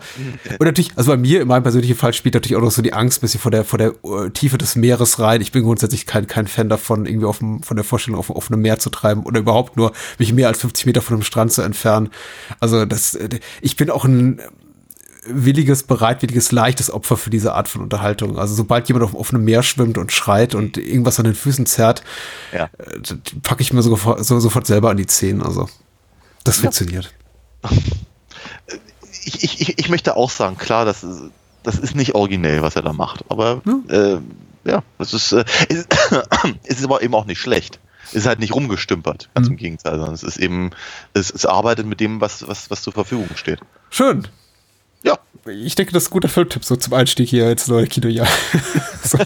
und 0.58 0.66
natürlich, 0.66 0.92
also 0.96 1.10
bei 1.10 1.16
mir 1.16 1.40
in 1.40 1.48
meinem 1.48 1.62
persönlichen 1.62 1.96
Fall 1.96 2.12
spielt 2.12 2.34
natürlich 2.34 2.56
auch 2.56 2.62
noch 2.62 2.70
so 2.70 2.82
die 2.82 2.92
Angst 2.92 3.18
ein 3.18 3.20
bisschen 3.22 3.40
vor 3.40 3.50
der, 3.50 3.64
vor 3.64 3.78
der 3.78 4.04
uh, 4.04 4.28
Tiefe 4.28 4.58
des 4.58 4.76
Meeres 4.76 5.18
rein. 5.18 5.40
Ich 5.40 5.52
bin 5.52 5.62
grundsätzlich 5.62 6.06
kein, 6.06 6.26
kein 6.26 6.46
Fan 6.46 6.68
davon, 6.68 7.06
irgendwie 7.06 7.26
auf 7.26 7.38
dem, 7.38 7.62
von 7.62 7.76
der 7.76 7.84
Vorstellung 7.84 8.18
auf, 8.18 8.30
auf 8.30 8.50
einem 8.50 8.60
Meer 8.60 8.78
zu 8.78 8.90
treiben 8.90 9.22
oder 9.24 9.40
überhaupt 9.40 9.76
nur 9.76 9.92
mich 10.18 10.32
mehr 10.32 10.48
als 10.48 10.60
50 10.60 10.86
Meter 10.86 11.02
von 11.02 11.14
einem 11.14 11.22
Strand 11.22 11.52
zu 11.52 11.62
entfernen. 11.62 12.10
Also 12.60 12.84
das, 12.84 13.14
äh, 13.14 13.40
ich 13.60 13.76
bin 13.76 13.90
auch 13.90 14.04
ein 14.04 14.40
williges, 15.24 15.84
bereitwilliges, 15.84 16.52
leichtes 16.52 16.90
Opfer 16.90 17.16
für 17.16 17.30
diese 17.30 17.54
Art 17.54 17.68
von 17.68 17.82
Unterhaltung. 17.82 18.38
Also 18.38 18.54
sobald 18.54 18.88
jemand 18.88 19.04
auf, 19.04 19.14
auf 19.14 19.32
einem 19.32 19.44
Meer 19.44 19.62
schwimmt 19.62 19.98
und 19.98 20.12
schreit 20.12 20.54
und 20.54 20.78
irgendwas 20.78 21.18
an 21.18 21.24
den 21.24 21.34
Füßen 21.34 21.66
zerrt, 21.66 22.02
ja. 22.52 22.64
äh, 22.78 23.14
packe 23.42 23.62
ich 23.62 23.72
mir 23.72 23.82
sofort, 23.82 24.24
so, 24.24 24.40
sofort 24.40 24.66
selber 24.66 24.90
an 24.90 24.96
die 24.96 25.06
Zehen. 25.06 25.42
Also 25.42 25.68
das 26.44 26.56
ja. 26.56 26.62
funktioniert. 26.62 27.14
Ich, 29.24 29.60
ich, 29.60 29.78
ich 29.78 29.88
möchte 29.88 30.16
auch 30.16 30.30
sagen, 30.30 30.56
klar, 30.58 30.84
das 30.84 31.04
ist, 31.04 31.22
das 31.62 31.78
ist 31.78 31.94
nicht 31.94 32.14
originell, 32.14 32.62
was 32.62 32.74
er 32.74 32.82
da 32.82 32.92
macht. 32.92 33.24
Aber 33.28 33.62
ja, 33.64 33.94
äh, 33.94 34.20
ja 34.64 34.82
das 34.98 35.14
ist, 35.14 35.32
äh, 35.32 35.44
ist, 35.68 35.86
ist 36.64 36.84
aber 36.84 37.02
eben 37.02 37.14
auch 37.14 37.26
nicht 37.26 37.40
schlecht 37.40 37.78
ist 38.10 38.26
halt 38.26 38.40
nicht 38.40 38.54
rumgestümpert, 38.54 39.30
ganz 39.32 39.46
mhm. 39.46 39.52
im 39.52 39.56
Gegenteil, 39.56 39.94
sondern 39.96 40.12
es 40.12 40.22
ist 40.22 40.36
eben, 40.36 40.72
es, 41.14 41.30
es 41.30 41.46
arbeitet 41.46 41.86
mit 41.86 41.98
dem, 41.98 42.20
was, 42.20 42.46
was, 42.46 42.70
was 42.70 42.82
zur 42.82 42.92
Verfügung 42.92 43.28
steht. 43.36 43.60
Schön 43.88 44.28
ja, 45.04 45.18
ich 45.44 45.74
denke, 45.74 45.92
das 45.92 46.04
ist 46.04 46.10
ein 46.10 46.12
guter 46.12 46.28
Filmtipp 46.28 46.64
so 46.64 46.76
zum 46.76 46.94
Einstieg 46.94 47.28
hier 47.28 47.50
ins 47.50 47.66
neue 47.66 47.88
Kinojahr. 47.88 48.28
so. 49.02 49.18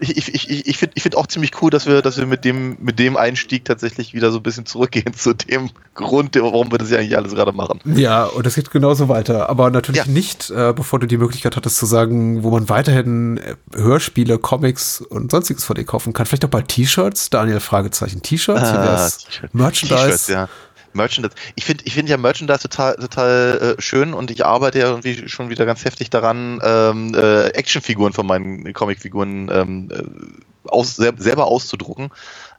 ich 0.00 0.16
ich, 0.16 0.50
ich, 0.50 0.66
ich 0.66 0.76
finde 0.76 0.92
ich 0.96 1.02
find 1.02 1.16
auch 1.16 1.28
ziemlich 1.28 1.62
cool, 1.62 1.70
dass 1.70 1.86
wir, 1.86 2.02
dass 2.02 2.16
wir 2.16 2.26
mit, 2.26 2.44
dem, 2.44 2.76
mit 2.80 2.98
dem 2.98 3.16
Einstieg 3.16 3.64
tatsächlich 3.64 4.12
wieder 4.12 4.32
so 4.32 4.38
ein 4.38 4.42
bisschen 4.42 4.66
zurückgehen 4.66 5.14
zu 5.16 5.34
dem 5.34 5.70
Grund, 5.94 6.34
warum 6.34 6.72
wir 6.72 6.78
das 6.78 6.90
ja 6.90 6.98
eigentlich 6.98 7.16
alles 7.16 7.34
gerade 7.34 7.52
machen. 7.52 7.80
Ja, 7.84 8.24
und 8.24 8.44
das 8.44 8.56
geht 8.56 8.70
genauso 8.72 9.08
weiter. 9.08 9.48
Aber 9.48 9.70
natürlich 9.70 10.04
ja. 10.04 10.10
nicht, 10.10 10.50
äh, 10.50 10.72
bevor 10.74 10.98
du 10.98 11.06
die 11.06 11.18
Möglichkeit 11.18 11.54
hattest 11.54 11.76
zu 11.76 11.86
sagen, 11.86 12.42
wo 12.42 12.50
man 12.50 12.68
weiterhin 12.68 13.36
äh, 13.36 13.54
Hörspiele, 13.74 14.38
Comics 14.38 15.00
und 15.00 15.30
sonstiges 15.30 15.64
von 15.64 15.76
dir 15.76 15.84
kaufen 15.84 16.12
kann. 16.12 16.26
Vielleicht 16.26 16.44
auch 16.44 16.50
bald 16.50 16.66
T-Shirts, 16.68 17.30
Daniel, 17.30 17.60
Fragezeichen. 17.60 18.20
T-Shirts, 18.20 18.62
ah, 18.62 19.08
Merchandise. 19.52 20.32
Ja. 20.32 20.48
Merchandise. 20.96 21.34
Ich 21.54 21.64
finde 21.64 21.84
ich 21.86 21.94
finde 21.94 22.10
ja 22.10 22.16
Merchandise 22.16 22.60
total, 22.60 22.96
total 22.96 23.76
äh, 23.78 23.82
schön 23.82 24.14
und 24.14 24.30
ich 24.30 24.44
arbeite 24.44 24.78
ja 24.80 24.88
irgendwie 24.88 25.28
schon 25.28 25.50
wieder 25.50 25.66
ganz 25.66 25.84
heftig 25.84 26.10
daran, 26.10 26.60
ähm, 26.62 27.14
äh, 27.14 27.48
Actionfiguren 27.48 28.12
von 28.12 28.26
meinen 28.26 28.72
Comicfiguren 28.72 29.50
ähm, 29.52 29.88
äh, 29.92 30.68
aus, 30.68 30.96
selber 30.96 31.46
auszudrucken. 31.46 32.10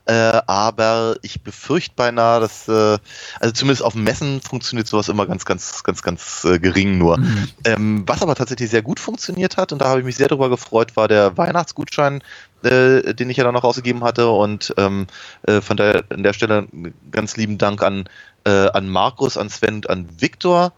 Äh, 0.08 0.42
aber 0.48 1.18
ich 1.22 1.44
befürchte 1.44 1.94
beinahe, 1.98 2.40
dass, 2.40 2.70
äh, 2.70 2.98
also 3.42 3.54
zumindest 3.54 3.84
auf 3.84 3.94
Messen 3.94 4.40
funktioniert 4.40 4.88
sowas 4.88 5.10
immer 5.10 5.26
ganz, 5.26 5.44
ganz, 5.44 5.84
ganz, 5.84 6.02
ganz 6.02 6.46
äh, 6.46 6.60
gering 6.60 6.98
nur. 6.98 7.18
Mhm. 7.18 7.48
Ähm, 7.66 8.04
was 8.08 8.22
aber 8.22 8.36
tatsächlich 8.36 8.70
sehr 8.70 8.82
gut 8.82 9.02
funktioniert 9.02 9.58
hat, 9.58 9.74
und 9.74 9.82
da 9.82 9.90
habe 9.90 10.00
ich 10.00 10.06
mich 10.06 10.16
sehr 10.16 10.30
darüber 10.30 10.50
gefreut, 10.50 10.96
war 10.96 11.10
der 11.10 11.38
Weihnachtsgutschein, 11.38 12.24
äh, 12.64 13.14
den 13.14 13.30
ich 13.30 13.36
ja 13.36 13.44
dann 13.44 13.54
noch 13.54 13.66
rausgegeben 13.66 14.06
hatte. 14.06 14.30
Und 14.30 14.74
ähm, 14.78 15.08
äh, 15.44 15.60
von 15.60 15.76
der, 15.76 16.06
an 16.10 16.24
der 16.24 16.32
Stelle 16.32 16.70
ganz 17.12 17.36
lieben 17.36 17.58
Dank 17.58 17.84
an, 17.84 18.08
äh, 18.48 18.70
an 18.70 18.88
Markus, 18.88 19.38
an 19.38 19.50
Sven 19.50 19.76
und 19.76 19.90
an 19.90 20.08
Viktor. 20.22 20.72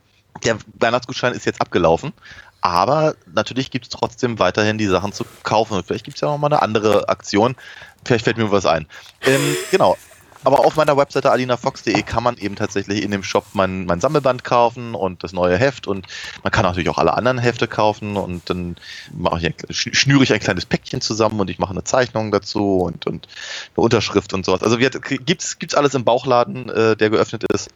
Der 0.43 0.57
Weihnachtsgutschein 0.79 1.33
ist 1.33 1.45
jetzt 1.45 1.61
abgelaufen. 1.61 2.13
Aber 2.61 3.15
natürlich 3.33 3.71
gibt 3.71 3.85
es 3.85 3.89
trotzdem 3.89 4.39
weiterhin 4.39 4.77
die 4.77 4.87
Sachen 4.87 5.13
zu 5.13 5.23
kaufen. 5.43 5.75
Und 5.75 5.85
vielleicht 5.85 6.03
gibt 6.03 6.17
es 6.17 6.21
ja 6.21 6.29
noch 6.29 6.37
mal 6.37 6.47
eine 6.47 6.61
andere 6.61 7.07
Aktion. 7.07 7.55
Vielleicht 8.03 8.25
fällt 8.25 8.37
mir 8.37 8.51
was 8.51 8.65
ein. 8.65 8.87
Ähm, 9.21 9.55
genau. 9.71 9.97
Aber 10.43 10.59
auf 10.65 10.75
meiner 10.75 10.95
Webseite 10.95 11.31
alinafox.de 11.31 12.01
kann 12.03 12.23
man 12.23 12.37
eben 12.37 12.55
tatsächlich 12.55 13.03
in 13.03 13.11
dem 13.11 13.23
Shop 13.23 13.45
mein, 13.53 13.85
mein 13.85 13.99
Sammelband 13.99 14.43
kaufen 14.43 14.95
und 14.95 15.23
das 15.23 15.33
neue 15.33 15.57
Heft 15.57 15.87
und 15.87 16.07
man 16.43 16.51
kann 16.51 16.63
natürlich 16.63 16.89
auch 16.89 16.97
alle 16.97 17.13
anderen 17.13 17.37
Hefte 17.39 17.67
kaufen 17.67 18.15
und 18.15 18.49
dann 18.49 18.77
mache 19.11 19.53
ich 19.67 19.97
schnüre 19.97 20.23
ich 20.23 20.31
ein 20.31 20.39
kleines 20.39 20.65
Päckchen 20.65 21.01
zusammen 21.01 21.39
und 21.39 21.49
ich 21.49 21.59
mache 21.59 21.71
eine 21.71 21.83
Zeichnung 21.83 22.31
dazu 22.31 22.77
und, 22.79 23.05
und 23.05 23.27
eine 23.75 23.83
Unterschrift 23.83 24.33
und 24.33 24.45
sowas. 24.45 24.63
Also 24.63 24.79
wir, 24.79 24.89
gibt's, 24.89 25.59
gibt's 25.59 25.75
alles 25.75 25.93
im 25.93 26.05
Bauchladen, 26.05 26.69
äh, 26.69 26.95
der 26.95 27.09
geöffnet 27.09 27.43
ist, 27.51 27.69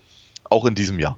auch 0.45 0.65
in 0.65 0.75
diesem 0.75 0.99
Jahr. 0.99 1.17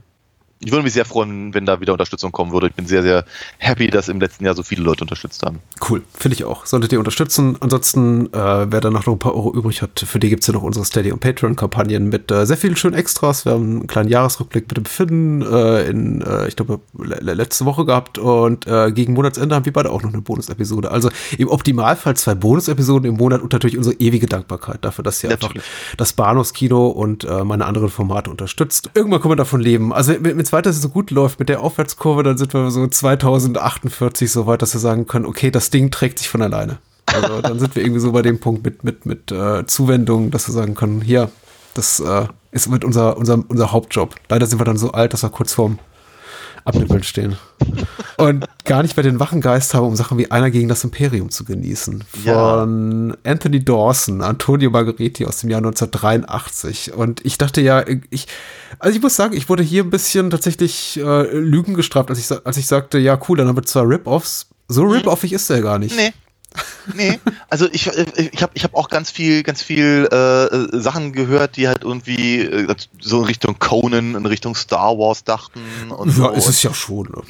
Ich 0.66 0.72
würde 0.72 0.84
mich 0.84 0.94
sehr 0.94 1.06
freuen, 1.06 1.54
wenn 1.54 1.66
da 1.66 1.80
wieder 1.80 1.94
Unterstützung 1.94 2.32
kommen 2.32 2.52
würde. 2.52 2.68
Ich 2.68 2.74
bin 2.74 2.88
sehr, 2.88 3.04
sehr 3.04 3.24
happy, 3.60 3.88
dass 3.90 4.10
im 4.10 4.20
letzten 4.20 4.44
Jahr 4.46 4.56
so 4.56 4.64
viele 4.64 4.82
Leute 4.84 5.04
unterstützt 5.04 5.44
haben. 5.44 5.60
Cool, 5.88 6.02
finde 6.18 6.36
ich 6.36 6.44
auch. 6.44 6.66
Solltet 6.66 6.92
ihr 6.92 7.00
unterstützen. 7.00 7.56
Ansonsten, 7.60 8.34
äh, 8.34 8.72
wer 8.72 8.82
dann 8.82 8.94
noch 8.94 9.06
ein 9.08 9.20
paar 9.20 9.36
Euro 9.36 9.54
übrig 9.54 9.82
hat, 9.84 10.00
für 10.00 10.18
die 10.20 10.30
gibt's 10.30 10.48
ja 10.48 10.54
noch 10.54 10.64
unsere 10.64 10.84
Steady- 10.84 11.12
und 11.12 11.20
Patreon-Kampagnen 11.20 12.10
mit 12.10 12.32
äh, 12.32 12.46
sehr 12.48 12.58
vielen 12.58 12.76
schönen 12.76 12.96
Extras. 12.96 13.46
Wir 13.46 13.52
haben 13.54 13.64
einen 13.78 13.88
kleinen 13.88 14.10
Jahresrückblick 14.10 14.68
mit 14.68 14.78
dem 14.78 14.86
Finn 14.86 15.44
äh, 15.44 15.84
in, 15.88 16.22
äh, 16.22 16.48
ich 16.48 16.56
glaube, 16.56 16.80
le 16.98 17.18
le- 17.22 17.36
letzte 17.36 17.66
Woche 17.66 17.86
gehabt 17.86 18.18
und 18.18 18.66
äh, 18.66 18.92
gegen 18.92 19.14
Monatsende 19.14 19.54
haben 19.54 19.66
wir 19.66 19.74
beide 19.74 19.92
auch 19.92 20.02
noch 20.02 20.14
eine 20.14 20.24
Bonus-Episode. 20.24 20.90
Also 20.90 21.10
im 21.38 21.48
Optimalfall 21.48 22.16
zwei 22.18 22.34
Bonus-Episoden 22.34 23.08
im 23.08 23.18
Monat 23.18 23.42
und 23.42 23.54
natürlich 23.54 23.78
unsere 23.78 23.96
ewige 23.98 24.26
Dankbarkeit 24.26 24.84
dafür, 24.84 25.04
dass 25.04 25.24
ihr 25.24 25.30
einfach 25.30 25.50
Natürlich. 25.50 25.68
das 25.98 26.14
Bahnhofskino 26.14 26.88
und 26.88 27.24
äh, 27.24 27.44
meine 27.44 27.66
anderen 27.66 27.90
Formate 27.90 28.32
unterstützt. 28.32 28.90
Irgendwann 28.96 29.22
können 29.22 29.34
wir 29.34 29.36
davon 29.36 29.62
leben. 29.62 29.94
Also 29.94 30.16
wenn 30.20 30.40
es 30.40 30.55
weiter 30.56 30.74
so 30.74 30.90
gut 30.90 31.12
läuft 31.12 31.40
mit 31.40 31.50
der 31.50 31.62
Aufwärtskurve, 31.62 32.24
dann 32.24 32.38
sind 32.38 32.54
wir 32.54 32.72
so 32.72 32.88
2048 32.88 34.32
so 34.32 34.48
weit, 34.48 34.62
dass 34.62 34.74
wir 34.74 34.80
sagen 34.80 35.06
können, 35.06 35.26
okay, 35.26 35.52
das 35.52 35.70
Ding 35.70 35.92
trägt 35.92 36.18
sich 36.18 36.30
von 36.30 36.42
alleine. 36.42 36.78
Also 37.06 37.42
dann 37.44 37.60
sind 37.60 37.76
wir 37.76 37.84
irgendwie 37.84 38.00
so 38.00 38.14
bei 38.14 38.22
dem 38.22 38.40
Punkt 38.40 38.64
mit, 38.64 38.84
mit, 38.84 39.06
mit 39.06 39.32
äh, 39.32 39.66
Zuwendung, 39.68 40.32
dass 40.32 40.48
wir 40.48 40.54
sagen 40.54 40.74
können, 40.74 41.02
hier, 41.02 41.30
das 41.74 42.00
äh, 42.00 42.28
ist 42.52 42.70
mit 42.70 42.86
unser, 42.86 43.18
unser, 43.18 43.44
unser 43.48 43.72
Hauptjob. 43.74 44.16
Leider 44.30 44.46
sind 44.48 44.60
wir 44.60 44.66
dann 44.66 44.78
so 44.78 44.92
alt, 44.92 45.14
dass 45.14 45.24
wir 45.24 45.30
kurz 45.30 45.54
vorm 45.54 45.78
Abnippeln 46.64 47.04
stehen. 47.04 47.38
Und 48.18 48.46
gar 48.64 48.82
nicht 48.82 48.96
bei 48.96 49.02
den 49.02 49.20
wachen 49.20 49.42
Geist 49.42 49.74
haben, 49.74 49.86
um 49.86 49.96
Sachen 49.96 50.18
wie 50.18 50.32
einer 50.32 50.50
gegen 50.52 50.70
das 50.70 50.84
Imperium 50.84 51.30
zu 51.30 51.44
genießen. 51.44 52.04
Ja. 52.24 52.60
Von 52.60 53.18
Anthony 53.24 53.64
Dawson, 53.64 54.22
Antonio 54.22 54.70
Margheriti 54.70 55.26
aus 55.26 55.38
dem 55.40 55.50
Jahr 55.50 55.60
1983. 55.60 56.94
Und 56.94 57.26
ich 57.26 57.38
dachte 57.38 57.62
ja, 57.62 57.84
ich, 58.10 58.28
also 58.80 58.96
ich 58.96 59.02
muss 59.02 59.16
sagen, 59.16 59.36
ich 59.36 59.50
wurde 59.50 59.64
hier 59.64 59.84
ein 59.84 59.90
bisschen 59.90 60.30
tatsächlich 60.30 60.98
äh, 60.98 61.38
Lügen 61.38 61.74
gestraft, 61.74 62.10
als 62.10 62.20
ich, 62.20 62.46
als 62.46 62.58
ich 62.58 62.68
sagte, 62.68 62.98
ja 63.00 63.20
cool, 63.28 63.38
dann 63.38 63.48
haben 63.48 63.58
wir 63.58 63.64
zwei 63.64 63.82
Rip-Offs. 63.82 64.48
So 64.68 64.84
rip-offig 64.84 65.34
ist 65.34 65.50
der 65.50 65.62
gar 65.62 65.78
nicht. 65.78 65.96
Nee. 65.96 66.14
Nee, 66.94 67.20
also 67.50 67.68
ich, 67.72 67.88
äh, 67.88 68.06
ich 68.32 68.42
habe 68.42 68.54
ich 68.56 68.64
hab 68.64 68.76
auch 68.76 68.88
ganz 68.90 69.12
viel, 69.12 69.44
ganz 69.44 69.62
viel 69.62 70.08
äh, 70.10 70.46
äh, 70.46 70.80
Sachen 70.80 71.12
gehört, 71.12 71.58
die 71.58 71.68
halt 71.68 71.84
irgendwie 71.84 72.42
äh, 72.42 72.74
so 73.02 73.20
in 73.20 73.26
Richtung 73.26 73.60
Conan, 73.60 74.16
in 74.16 74.26
Richtung 74.26 74.56
Star 74.56 74.98
Wars 74.98 75.26
dachten 75.26 75.60
und 75.90 76.10
Ja, 76.18 76.30
so. 76.30 76.32
ist 76.32 76.48
es 76.48 76.64
ja 76.64 76.74
schon. 76.74 77.08
ne? 77.08 77.24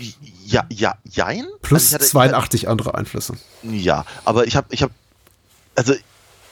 Ja, 0.47 0.63
ja, 0.69 0.95
jein. 1.05 1.45
Plus 1.63 1.85
Also 1.85 1.95
hatte- 1.95 2.05
82 2.05 2.69
andere 2.69 2.93
Einflüsse. 2.95 3.33
Ja, 3.63 4.05
aber 4.25 4.45
ich 4.45 4.55
habe, 4.55 4.67
ich 4.69 4.83
habe, 4.83 4.93
also 5.75 5.93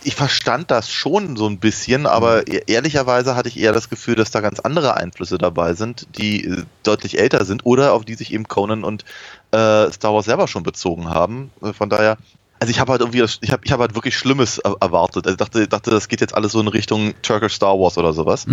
ich 0.03 0.15
verstand 0.15 0.71
das 0.71 0.89
schon 0.91 1.37
so 1.37 1.47
ein 1.47 1.59
bisschen, 1.59 2.07
aber 2.07 2.47
e- 2.47 2.63
ehrlicherweise 2.67 3.35
hatte 3.35 3.49
ich 3.49 3.57
eher 3.59 3.71
das 3.71 3.89
Gefühl, 3.89 4.15
dass 4.15 4.31
da 4.31 4.41
ganz 4.41 4.59
andere 4.59 4.97
Einflüsse 4.97 5.37
dabei 5.37 5.75
sind, 5.75 6.07
die 6.17 6.45
äh, 6.45 6.63
deutlich 6.81 7.19
älter 7.19 7.45
sind 7.45 7.65
oder 7.65 7.93
auf 7.93 8.03
die 8.03 8.15
sich 8.15 8.33
eben 8.33 8.47
Conan 8.47 8.83
und 8.83 9.03
äh, 9.51 9.91
Star 9.91 10.13
Wars 10.13 10.25
selber 10.25 10.47
schon 10.47 10.63
bezogen 10.63 11.09
haben. 11.09 11.51
Äh, 11.61 11.71
Von 11.71 11.89
daher, 11.89 12.17
also 12.63 12.71
ich 12.71 12.79
habe 12.79 12.93
halt 12.93 13.01
irgendwie, 13.01 13.19
das, 13.19 13.39
ich 13.41 13.51
habe, 13.51 13.65
ich 13.65 13.73
habe 13.73 13.81
halt 13.81 13.93
wirklich 13.93 14.17
Schlimmes 14.17 14.57
er- 14.57 14.77
erwartet. 14.79 15.27
Also 15.27 15.33
ich 15.33 15.37
dachte, 15.37 15.67
dachte, 15.67 15.91
das 15.91 16.07
geht 16.07 16.21
jetzt 16.21 16.33
alles 16.33 16.53
so 16.53 16.61
in 16.61 16.69
Richtung 16.69 17.13
Turkish 17.21 17.55
Star 17.55 17.77
Wars 17.77 17.97
oder 17.97 18.13
sowas 18.13 18.45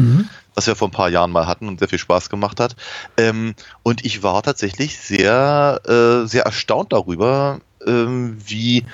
was 0.56 0.66
wir 0.66 0.74
vor 0.74 0.88
ein 0.88 0.90
paar 0.90 1.10
Jahren 1.10 1.30
mal 1.30 1.46
hatten 1.46 1.68
und 1.68 1.78
sehr 1.78 1.88
viel 1.88 2.00
Spaß 2.00 2.28
gemacht 2.28 2.58
hat. 2.58 2.74
Ähm, 3.16 3.54
und 3.84 4.04
ich 4.04 4.24
war 4.24 4.42
tatsächlich 4.42 4.98
sehr, 4.98 5.80
äh, 5.86 6.26
sehr 6.26 6.42
erstaunt 6.44 6.92
darüber, 6.92 7.60
ähm, 7.86 8.36
wie 8.44 8.84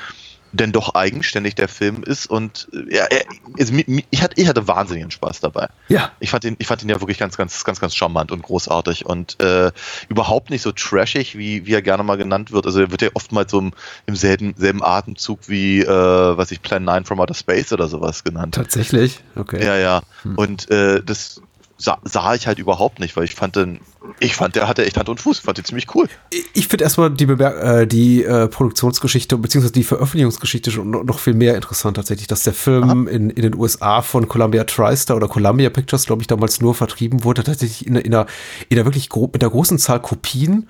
denn 0.52 0.72
doch 0.72 0.94
eigenständig 0.94 1.54
der 1.54 1.68
Film 1.68 2.02
ist 2.02 2.26
und 2.26 2.68
äh, 2.72 2.96
ja, 2.96 3.04
er, 3.04 3.24
also, 3.58 3.74
ich, 4.10 4.22
hatte, 4.22 4.40
ich 4.40 4.48
hatte 4.48 4.68
wahnsinnigen 4.68 5.10
Spaß 5.10 5.40
dabei. 5.40 5.68
Ja. 5.88 6.12
Ich 6.20 6.30
fand 6.30 6.44
ihn, 6.44 6.56
ich 6.58 6.66
fand 6.66 6.82
ihn 6.82 6.88
ja 6.88 7.00
wirklich 7.00 7.18
ganz, 7.18 7.36
ganz, 7.36 7.64
ganz, 7.64 7.80
ganz 7.80 7.94
charmant 7.94 8.32
und 8.32 8.42
großartig 8.42 9.06
und 9.06 9.40
äh, 9.42 9.70
überhaupt 10.08 10.50
nicht 10.50 10.62
so 10.62 10.72
trashig, 10.72 11.36
wie, 11.36 11.66
wie 11.66 11.74
er 11.74 11.82
gerne 11.82 12.02
mal 12.02 12.16
genannt 12.16 12.52
wird. 12.52 12.66
Also 12.66 12.80
er 12.80 12.90
wird 12.90 13.02
ja 13.02 13.10
oftmals 13.14 13.50
so 13.50 13.58
im, 13.58 13.72
im 14.06 14.16
selben, 14.16 14.54
selben 14.56 14.82
Atemzug 14.82 15.48
wie, 15.48 15.80
äh, 15.80 15.86
was 15.88 16.50
ich 16.50 16.62
Plan 16.62 16.84
9 16.84 17.04
from 17.04 17.20
Outer 17.20 17.34
Space 17.34 17.72
oder 17.72 17.88
sowas 17.88 18.24
genannt. 18.24 18.54
Tatsächlich? 18.54 19.20
Okay. 19.34 19.64
Ja, 19.64 19.76
ja. 19.76 20.02
Und 20.36 20.70
äh, 20.70 21.02
das 21.04 21.42
sah, 21.78 21.98
sah 22.04 22.34
ich 22.34 22.46
halt 22.46 22.58
überhaupt 22.58 23.00
nicht, 23.00 23.16
weil 23.16 23.24
ich 23.24 23.34
fand 23.34 23.56
den, 23.56 23.80
ich 24.20 24.34
fand, 24.34 24.56
der 24.56 24.68
hatte 24.68 24.84
echt 24.84 24.96
Hand 24.96 25.08
und 25.08 25.20
Fuß, 25.20 25.40
fand 25.40 25.58
den 25.58 25.64
ziemlich 25.64 25.94
cool. 25.94 26.08
Ich 26.54 26.68
finde 26.68 26.84
erstmal 26.84 27.10
die, 27.10 27.26
Bemer 27.26 27.56
äh, 27.56 27.86
die 27.86 28.24
äh, 28.24 28.48
Produktionsgeschichte 28.48 29.36
bzw. 29.36 29.70
die 29.70 29.84
Veröffentlichungsgeschichte 29.84 30.70
schon 30.70 30.90
noch, 30.90 31.18
viel 31.18 31.34
mehr 31.34 31.54
interessant 31.54 31.96
tatsächlich, 31.96 32.26
dass 32.26 32.42
der 32.44 32.54
Film 32.54 33.06
in, 33.08 33.30
in 33.30 33.42
den 33.42 33.54
USA 33.54 34.02
von 34.02 34.28
Columbia 34.28 34.64
TriStar 34.64 35.16
oder 35.16 35.28
Columbia 35.28 35.70
Pictures, 35.70 36.06
glaube 36.06 36.22
ich, 36.22 36.28
damals 36.28 36.60
nur 36.60 36.74
vertrieben 36.74 37.24
wurde, 37.24 37.44
tatsächlich 37.44 37.86
in, 37.86 37.96
in, 37.96 38.14
einer, 38.14 38.26
in 38.68 38.78
einer 38.78 38.86
wirklich 38.86 39.08
gro 39.08 39.28
mit 39.32 39.42
einer 39.42 39.50
großen 39.50 39.78
Zahl 39.78 40.00
Kopien. 40.00 40.68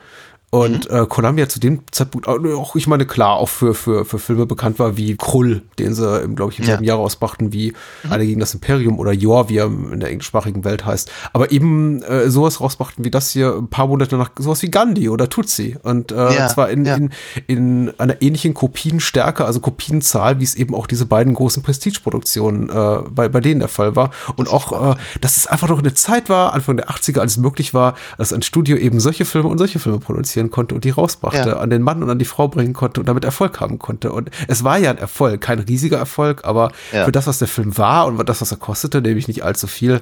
Und 0.65 0.91
äh, 0.91 1.07
Columbia 1.09 1.49
zu 1.49 1.61
dem 1.61 1.81
Zeitpunkt 1.91 2.27
auch, 2.29 2.77
ich 2.77 2.87
meine, 2.87 3.07
klar, 3.07 3.37
auch 3.37 3.49
für, 3.49 3.75
für, 3.75 4.05
für 4.05 4.19
Filme 4.19 4.47
bekannt 4.47 4.79
war 4.79 4.97
wie 4.97 5.17
Krull, 5.17 5.63
den 5.79 5.95
sie, 5.95 6.29
glaube 6.35 6.53
ich, 6.53 6.59
im 6.59 6.65
Ja. 6.65 6.71
selben 6.73 6.85
Jahr 6.85 6.99
rausbrachten 6.99 7.53
wie 7.53 7.73
Alle 8.09 8.25
gegen 8.27 8.41
das 8.41 8.55
Imperium 8.55 8.99
oder 8.99 9.13
Yor, 9.13 9.49
wie 9.49 9.59
er 9.59 9.67
in 9.67 10.01
der 10.01 10.11
englischsprachigen 10.11 10.65
Welt 10.65 10.85
heißt. 10.85 11.11
Aber 11.33 11.53
eben 11.53 12.03
äh, 12.03 12.31
sowas 12.31 12.61
rausbrachten 12.61 13.05
wie 13.05 13.11
das 13.11 13.31
hier 13.31 13.55
ein 13.57 13.69
paar 13.69 13.87
Monate 13.87 14.17
nach 14.17 14.31
sowas 14.39 14.63
wie 14.63 14.71
Gandhi 14.71 15.09
oder 15.09 15.29
Tutsi. 15.29 15.77
Und 15.83 16.13
äh, 16.13 16.35
Ja, 16.35 16.49
zwar 16.49 16.71
in, 16.71 16.85
ja. 16.85 16.95
in, 16.97 17.11
in 17.47 17.93
einer 17.99 18.21
ähnlichen 18.23 18.55
Kopienstärke, 18.55 19.45
also 19.45 19.61
Kopienzahl, 19.61 20.41
wie 20.41 20.45
es 20.45 20.55
eben 20.55 20.75
auch 20.75 20.87
diese 20.87 21.07
beiden 21.07 21.35
großen 21.35 21.63
Prestigeproduktionen 21.63 22.69
äh, 22.69 22.99
bei, 23.11 23.29
bei 23.29 23.41
denen 23.41 23.61
der 23.61 23.69
Fall 23.69 23.97
war. 23.97 24.11
Und 24.37 24.49
auch, 24.49 24.93
äh, 24.93 24.97
dass 25.21 25.37
es 25.37 25.47
einfach 25.47 25.69
noch 25.69 25.79
eine 25.79 25.95
Zeit 25.95 26.29
war, 26.29 26.53
Anfang 26.55 26.77
der 26.77 26.89
80er, 26.89 27.21
als 27.21 27.33
es 27.33 27.39
möglich 27.39 27.75
war, 27.75 27.95
dass 28.19 28.33
ein 28.33 28.43
Studio 28.43 28.77
eben 28.77 29.01
solche 29.01 29.25
Filme 29.25 29.49
und 29.49 29.59
solche 29.59 29.79
Filme 29.79 29.99
produzieren 29.99 30.46
konnte 30.51 30.75
und 30.75 30.85
die 30.85 30.91
rausbrachte, 30.91 31.51
Ja. 31.51 31.57
an 31.59 31.71
den 31.71 31.83
Mann 31.83 32.03
und 32.03 32.11
an 32.11 32.19
die 32.19 32.25
Frau 32.25 32.49
bringen 32.49 32.73
konnte 32.73 33.01
und 33.01 33.09
damit 33.09 33.25
Erfolg 33.25 33.61
haben 33.61 33.79
konnte. 33.79 34.13
Und 34.13 34.31
es 34.49 34.65
war 34.65 34.79
ja 34.79 34.91
ein 34.91 34.99
Erfolg, 34.99 35.41
kein 35.41 35.59
riesiger 35.59 35.99
Erfolg, 35.99 36.45
aber 36.45 36.71
Ja. 36.93 37.05
für 37.05 37.13
das, 37.13 37.27
was 37.27 37.39
der 37.39 37.49
Film 37.49 37.77
war 37.79 38.07
und 38.07 38.29
das, 38.29 38.41
was 38.41 38.51
er 38.51 38.57
kostete, 38.59 39.01
nämlich 39.03 39.29
nicht 39.29 39.45
allzu 39.45 39.67
viel, 39.67 40.01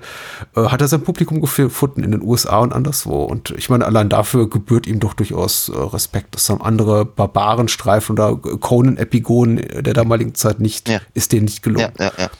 äh, 0.56 0.60
hat 0.66 0.80
er 0.80 0.88
sein 0.88 1.02
Publikum 1.02 1.40
gefunden 1.40 2.02
in 2.04 2.12
den 2.12 2.22
USA 2.22 2.58
und 2.58 2.72
anderswo. 2.72 3.22
Und 3.24 3.50
ich 3.56 3.70
meine, 3.70 3.86
allein 3.86 4.08
dafür 4.08 4.48
gebührt 4.48 4.86
ihm 4.86 5.00
doch 5.00 5.14
durchaus 5.14 5.68
äh, 5.68 5.76
Respekt. 5.76 6.34
Das 6.34 6.48
haben 6.50 6.60
andere 6.62 7.04
Barbarenstreifen 7.04 8.12
oder 8.14 8.36
Conan-Epigonen 8.36 9.56
der 9.56 9.94
damaligen 9.94 10.34
Zeit 10.34 10.60
nicht, 10.60 10.88
Ja. 10.88 11.00
ist 11.14 11.32
denen 11.32 11.44
nicht 11.46 11.62
gelungen. 11.62 11.92
Ja, 11.98 12.06
ja, 12.06 12.12
ja. 12.18 12.30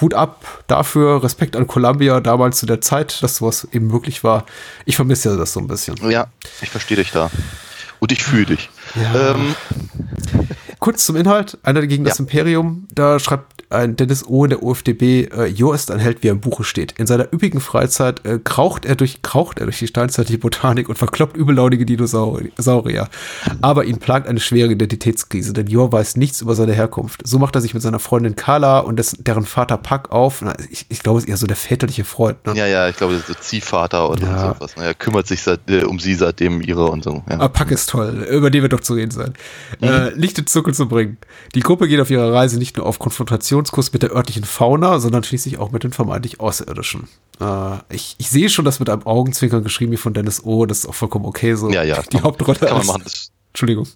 Hut 0.00 0.14
ab 0.14 0.64
dafür, 0.66 1.22
Respekt 1.22 1.56
an 1.56 1.66
Columbia 1.66 2.20
damals 2.20 2.58
zu 2.58 2.66
der 2.66 2.80
Zeit, 2.80 3.22
dass 3.22 3.36
sowas 3.36 3.66
eben 3.72 3.86
möglich 3.86 4.24
war. 4.24 4.44
Ich 4.84 4.96
vermisse 4.96 5.30
ja 5.30 5.36
das 5.36 5.52
so 5.52 5.60
ein 5.60 5.66
bisschen. 5.68 5.96
Ja, 6.10 6.26
ich 6.62 6.70
verstehe 6.70 6.96
dich 6.96 7.12
da. 7.12 7.30
Und 8.00 8.12
ich 8.12 8.22
fühle 8.22 8.46
dich. 8.46 8.70
Ja. 8.96 9.30
Ähm, 9.32 9.54
Kurz 10.80 11.06
zum 11.06 11.16
Inhalt. 11.16 11.56
Einer 11.62 11.86
gegen 11.86 12.04
das 12.04 12.18
Ja. 12.18 12.24
Imperium. 12.24 12.86
Da 12.92 13.18
schreibt 13.18 13.53
ein 13.74 13.96
Dennis 13.96 14.26
O. 14.26 14.44
in 14.44 14.50
der 14.50 14.62
UFDB, 14.62 15.24
äh, 15.34 15.46
Jo 15.46 15.72
ist 15.72 15.90
ein 15.90 15.98
Held, 15.98 16.22
wie 16.22 16.28
er 16.28 16.32
im 16.32 16.40
Buche 16.40 16.64
steht. 16.64 16.92
In 16.98 17.06
seiner 17.06 17.24
üppigen 17.32 17.60
Freizeit 17.60 18.24
äh, 18.24 18.38
kraucht, 18.42 18.84
er 18.84 18.96
durch, 18.96 19.22
kraucht 19.22 19.58
er 19.58 19.66
durch 19.66 19.78
die 19.78 19.86
steinzeitliche 19.86 20.38
Botanik 20.38 20.88
und 20.88 20.96
verkloppt 20.96 21.36
übellaunige 21.36 21.84
Dinosaurier. 21.86 22.50
Saurier. 22.56 23.08
Aber 23.60 23.84
ihn 23.84 23.98
plagt 23.98 24.28
eine 24.28 24.40
schwere 24.40 24.72
Identitätskrise, 24.72 25.52
denn 25.52 25.66
Jo 25.66 25.90
weiß 25.90 26.16
nichts 26.16 26.40
über 26.40 26.54
seine 26.54 26.72
Herkunft. 26.72 27.26
So 27.26 27.38
macht 27.38 27.54
er 27.54 27.60
sich 27.60 27.74
mit 27.74 27.82
seiner 27.82 27.98
Freundin 27.98 28.36
Carla 28.36 28.80
und 28.80 28.96
dessen, 28.98 29.22
deren 29.24 29.44
Vater 29.44 29.76
Puck 29.76 30.10
auf. 30.12 30.40
Na, 30.42 30.54
ich, 30.70 30.86
ich 30.88 31.00
glaube, 31.00 31.18
es 31.18 31.24
ist 31.24 31.30
eher 31.30 31.36
so 31.36 31.46
der 31.46 31.56
väterliche 31.56 32.04
Freund. 32.04 32.44
Ne? 32.46 32.54
ja, 32.56 32.66
ja, 32.66 32.88
ich 32.88 32.96
glaube, 32.96 33.20
der 33.28 33.40
Ziehvater 33.40 34.08
und, 34.08 34.20
Ja. 34.22 34.50
und 34.50 34.56
sowas. 34.58 34.76
ne? 34.76 34.84
Er 34.84 34.94
kümmert 34.94 35.26
sich 35.26 35.42
seit, 35.42 35.60
äh, 35.68 35.82
um 35.84 35.98
sie 35.98 36.14
seitdem 36.14 36.60
ihre 36.60 36.86
und 36.90 37.04
so. 37.04 37.22
Ja. 37.28 37.34
Aber 37.36 37.48
Pack 37.48 37.70
ist 37.70 37.90
toll, 37.90 38.26
über 38.30 38.50
den 38.50 38.62
wird 38.62 38.72
doch 38.72 38.80
zu 38.80 38.94
reden 38.94 39.10
sein. 39.10 39.34
Äh, 39.80 40.10
Licht 40.14 40.38
ins 40.38 40.52
Dunkel 40.52 40.74
zu 40.74 40.88
bringen. 40.88 41.16
Die 41.54 41.60
Gruppe 41.60 41.88
geht 41.88 42.00
auf 42.00 42.10
ihrer 42.10 42.32
Reise 42.32 42.58
nicht 42.58 42.76
nur 42.76 42.86
auf 42.86 42.98
Kommunikationskurs 43.70 43.92
mit 43.92 44.02
der 44.02 44.12
örtlichen 44.12 44.44
Fauna, 44.44 44.98
sondern 44.98 45.24
schließlich 45.24 45.58
auch 45.58 45.70
mit 45.70 45.84
den 45.84 45.92
vermeintlich 45.92 46.40
Außerirdischen. 46.40 47.08
Äh, 47.40 47.78
ich, 47.90 48.16
ich 48.18 48.30
sehe 48.30 48.48
schon, 48.48 48.64
dass 48.64 48.80
mit 48.80 48.88
einem 48.88 49.02
Augenzwinkern 49.02 49.62
geschrieben 49.62 49.92
wie 49.92 49.96
von 49.96 50.14
Dennis 50.14 50.44
O. 50.44 50.66
Das 50.66 50.78
ist 50.78 50.86
auch 50.86 50.94
vollkommen 50.94 51.24
okay 51.24 51.54
so. 51.54 51.70
Ja, 51.70 51.82
ja. 51.82 52.02
Die 52.12 52.20
Hauptrolle 52.20 52.58
Kann 52.58 52.78
man 52.78 52.86
machen. 52.86 53.02
Das, 53.04 53.30
Entschuldigung. 53.54 53.86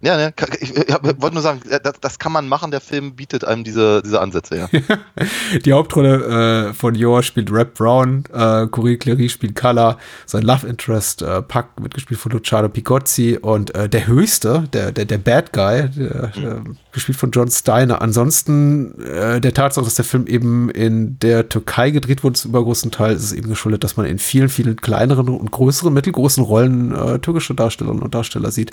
ja, 0.00 0.16
ne, 0.16 0.30
kann- 0.30 0.50
ich, 0.60 0.76
ich 0.76 0.88
wollte 0.88 1.32
nur 1.34 1.42
sagen, 1.42 1.60
äh, 1.68 1.80
das, 1.82 1.94
das 2.00 2.20
kann 2.20 2.30
man 2.30 2.46
machen. 2.46 2.70
Der 2.70 2.80
Film 2.80 3.16
bietet 3.16 3.44
einem 3.44 3.64
diese, 3.64 4.00
diese 4.00 4.20
Ansätze, 4.20 4.56
ja. 4.56 4.68
Die 5.64 5.72
Hauptrolle 5.72 6.68
äh, 6.68 6.72
von 6.72 6.94
Yor 6.94 7.24
spielt 7.24 7.50
Rap 7.50 7.74
Brown, 7.74 8.22
äh, 8.32 8.68
Corey 8.68 8.96
Clary 8.96 9.28
spielt 9.28 9.56
Kala, 9.56 9.98
sein 10.24 10.44
Love 10.44 10.68
Interest, 10.68 11.22
äh, 11.22 11.42
Puck 11.42 11.66
wird 11.78 11.94
gespielt 11.94 12.20
von 12.20 12.30
Luciano 12.30 12.68
Pigozzi 12.68 13.38
und 13.42 13.74
äh, 13.74 13.88
der 13.88 14.06
Höchste, 14.06 14.68
der, 14.72 14.92
der, 14.92 15.04
der 15.04 15.18
Bad 15.18 15.52
Guy, 15.52 15.88
der, 15.88 16.24
äh, 16.36 16.60
gespielt 16.92 17.18
von 17.18 17.32
John 17.32 17.50
Steiner. 17.50 18.00
Ansonsten 18.00 19.02
äh, 19.02 19.40
der 19.40 19.52
Tatsache, 19.52 19.84
dass 19.84 19.96
der 19.96 20.04
Film 20.04 20.28
eben 20.28 20.70
in 20.70 21.18
der 21.18 21.48
Türkei 21.48 21.90
gedreht 21.90 22.22
wurde, 22.22 22.34
zum 22.34 22.50
übergroßen 22.52 22.92
Teil, 22.92 23.16
ist 23.16 23.24
es 23.24 23.32
eben 23.32 23.48
geschuldet, 23.48 23.82
dass 23.82 23.96
man 23.96 24.06
in 24.06 24.20
vielen, 24.20 24.48
vielen 24.48 24.76
kleineren 24.76 25.28
und 25.28 25.50
größeren, 25.50 25.92
mittelgroßen 25.92 26.44
Rollen 26.44 26.94
äh, 26.94 27.18
türkische 27.18 27.54
Darstellerinnen 27.56 28.02
und 28.04 28.14
Darsteller 28.14 28.52
sieht, 28.52 28.70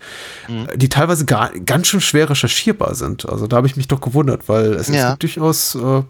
äh, 0.48 0.78
die 0.78 0.90
teilweise 0.90 1.26
gar, 1.26 1.52
ganz 1.60 1.88
schön 1.88 2.02
schwer 2.02 2.30
recherchierbar 2.30 2.96
sind. 2.96 3.28
Also 3.30 3.48
da 3.48 3.58
habe 3.58 3.68
ich 3.68 3.76
mich 3.76 3.88
doch 3.88 4.02
gewundert, 4.02 4.48
weil 4.50 4.74
es 4.74 4.88
Ja. 4.90 5.12
gibt 5.12 5.24
durchaus 5.24 5.76
äh, 5.76 6.02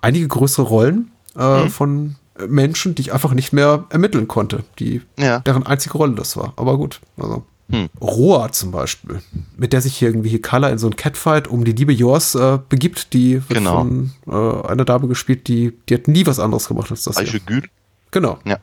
einige 0.00 0.28
größere 0.28 0.66
Rollen 0.66 1.10
äh, 1.36 1.68
von 1.68 2.16
Menschen, 2.48 2.94
die 2.94 3.02
ich 3.02 3.12
einfach 3.12 3.32
nicht 3.32 3.52
mehr 3.52 3.84
ermitteln 3.90 4.28
konnte, 4.28 4.64
die 4.78 5.02
Ja. 5.18 5.40
deren 5.40 5.66
einzige 5.66 5.96
Rolle 5.96 6.14
das 6.14 6.36
war. 6.36 6.52
Aber 6.56 6.76
gut, 6.76 7.00
also. 7.16 7.44
Hm. 7.68 7.88
Roa 8.00 8.52
zum 8.52 8.70
Beispiel, 8.70 9.20
mit 9.56 9.72
der 9.72 9.80
sich 9.80 9.96
hier 9.96 10.06
irgendwie 10.10 10.28
hier 10.28 10.40
Kala 10.40 10.68
in 10.68 10.78
so 10.78 10.86
ein 10.86 10.94
Catfight 10.94 11.48
um 11.48 11.64
die 11.64 11.72
liebe 11.72 11.92
Jors 11.92 12.36
äh, 12.36 12.60
begibt, 12.68 13.12
die 13.12 13.34
wird 13.48 13.58
Genau. 13.58 13.78
von 13.78 14.12
äh, 14.28 14.68
einer 14.68 14.84
Dame 14.84 15.08
gespielt, 15.08 15.48
die, 15.48 15.72
die 15.88 15.94
hat 15.94 16.06
nie 16.06 16.24
was 16.26 16.38
anderes 16.38 16.68
gemacht 16.68 16.92
als 16.92 17.02
das. 17.02 17.16
Aische 17.16 17.40
Gül. 17.40 17.64
Genau. 18.12 18.38
Ja. 18.44 18.58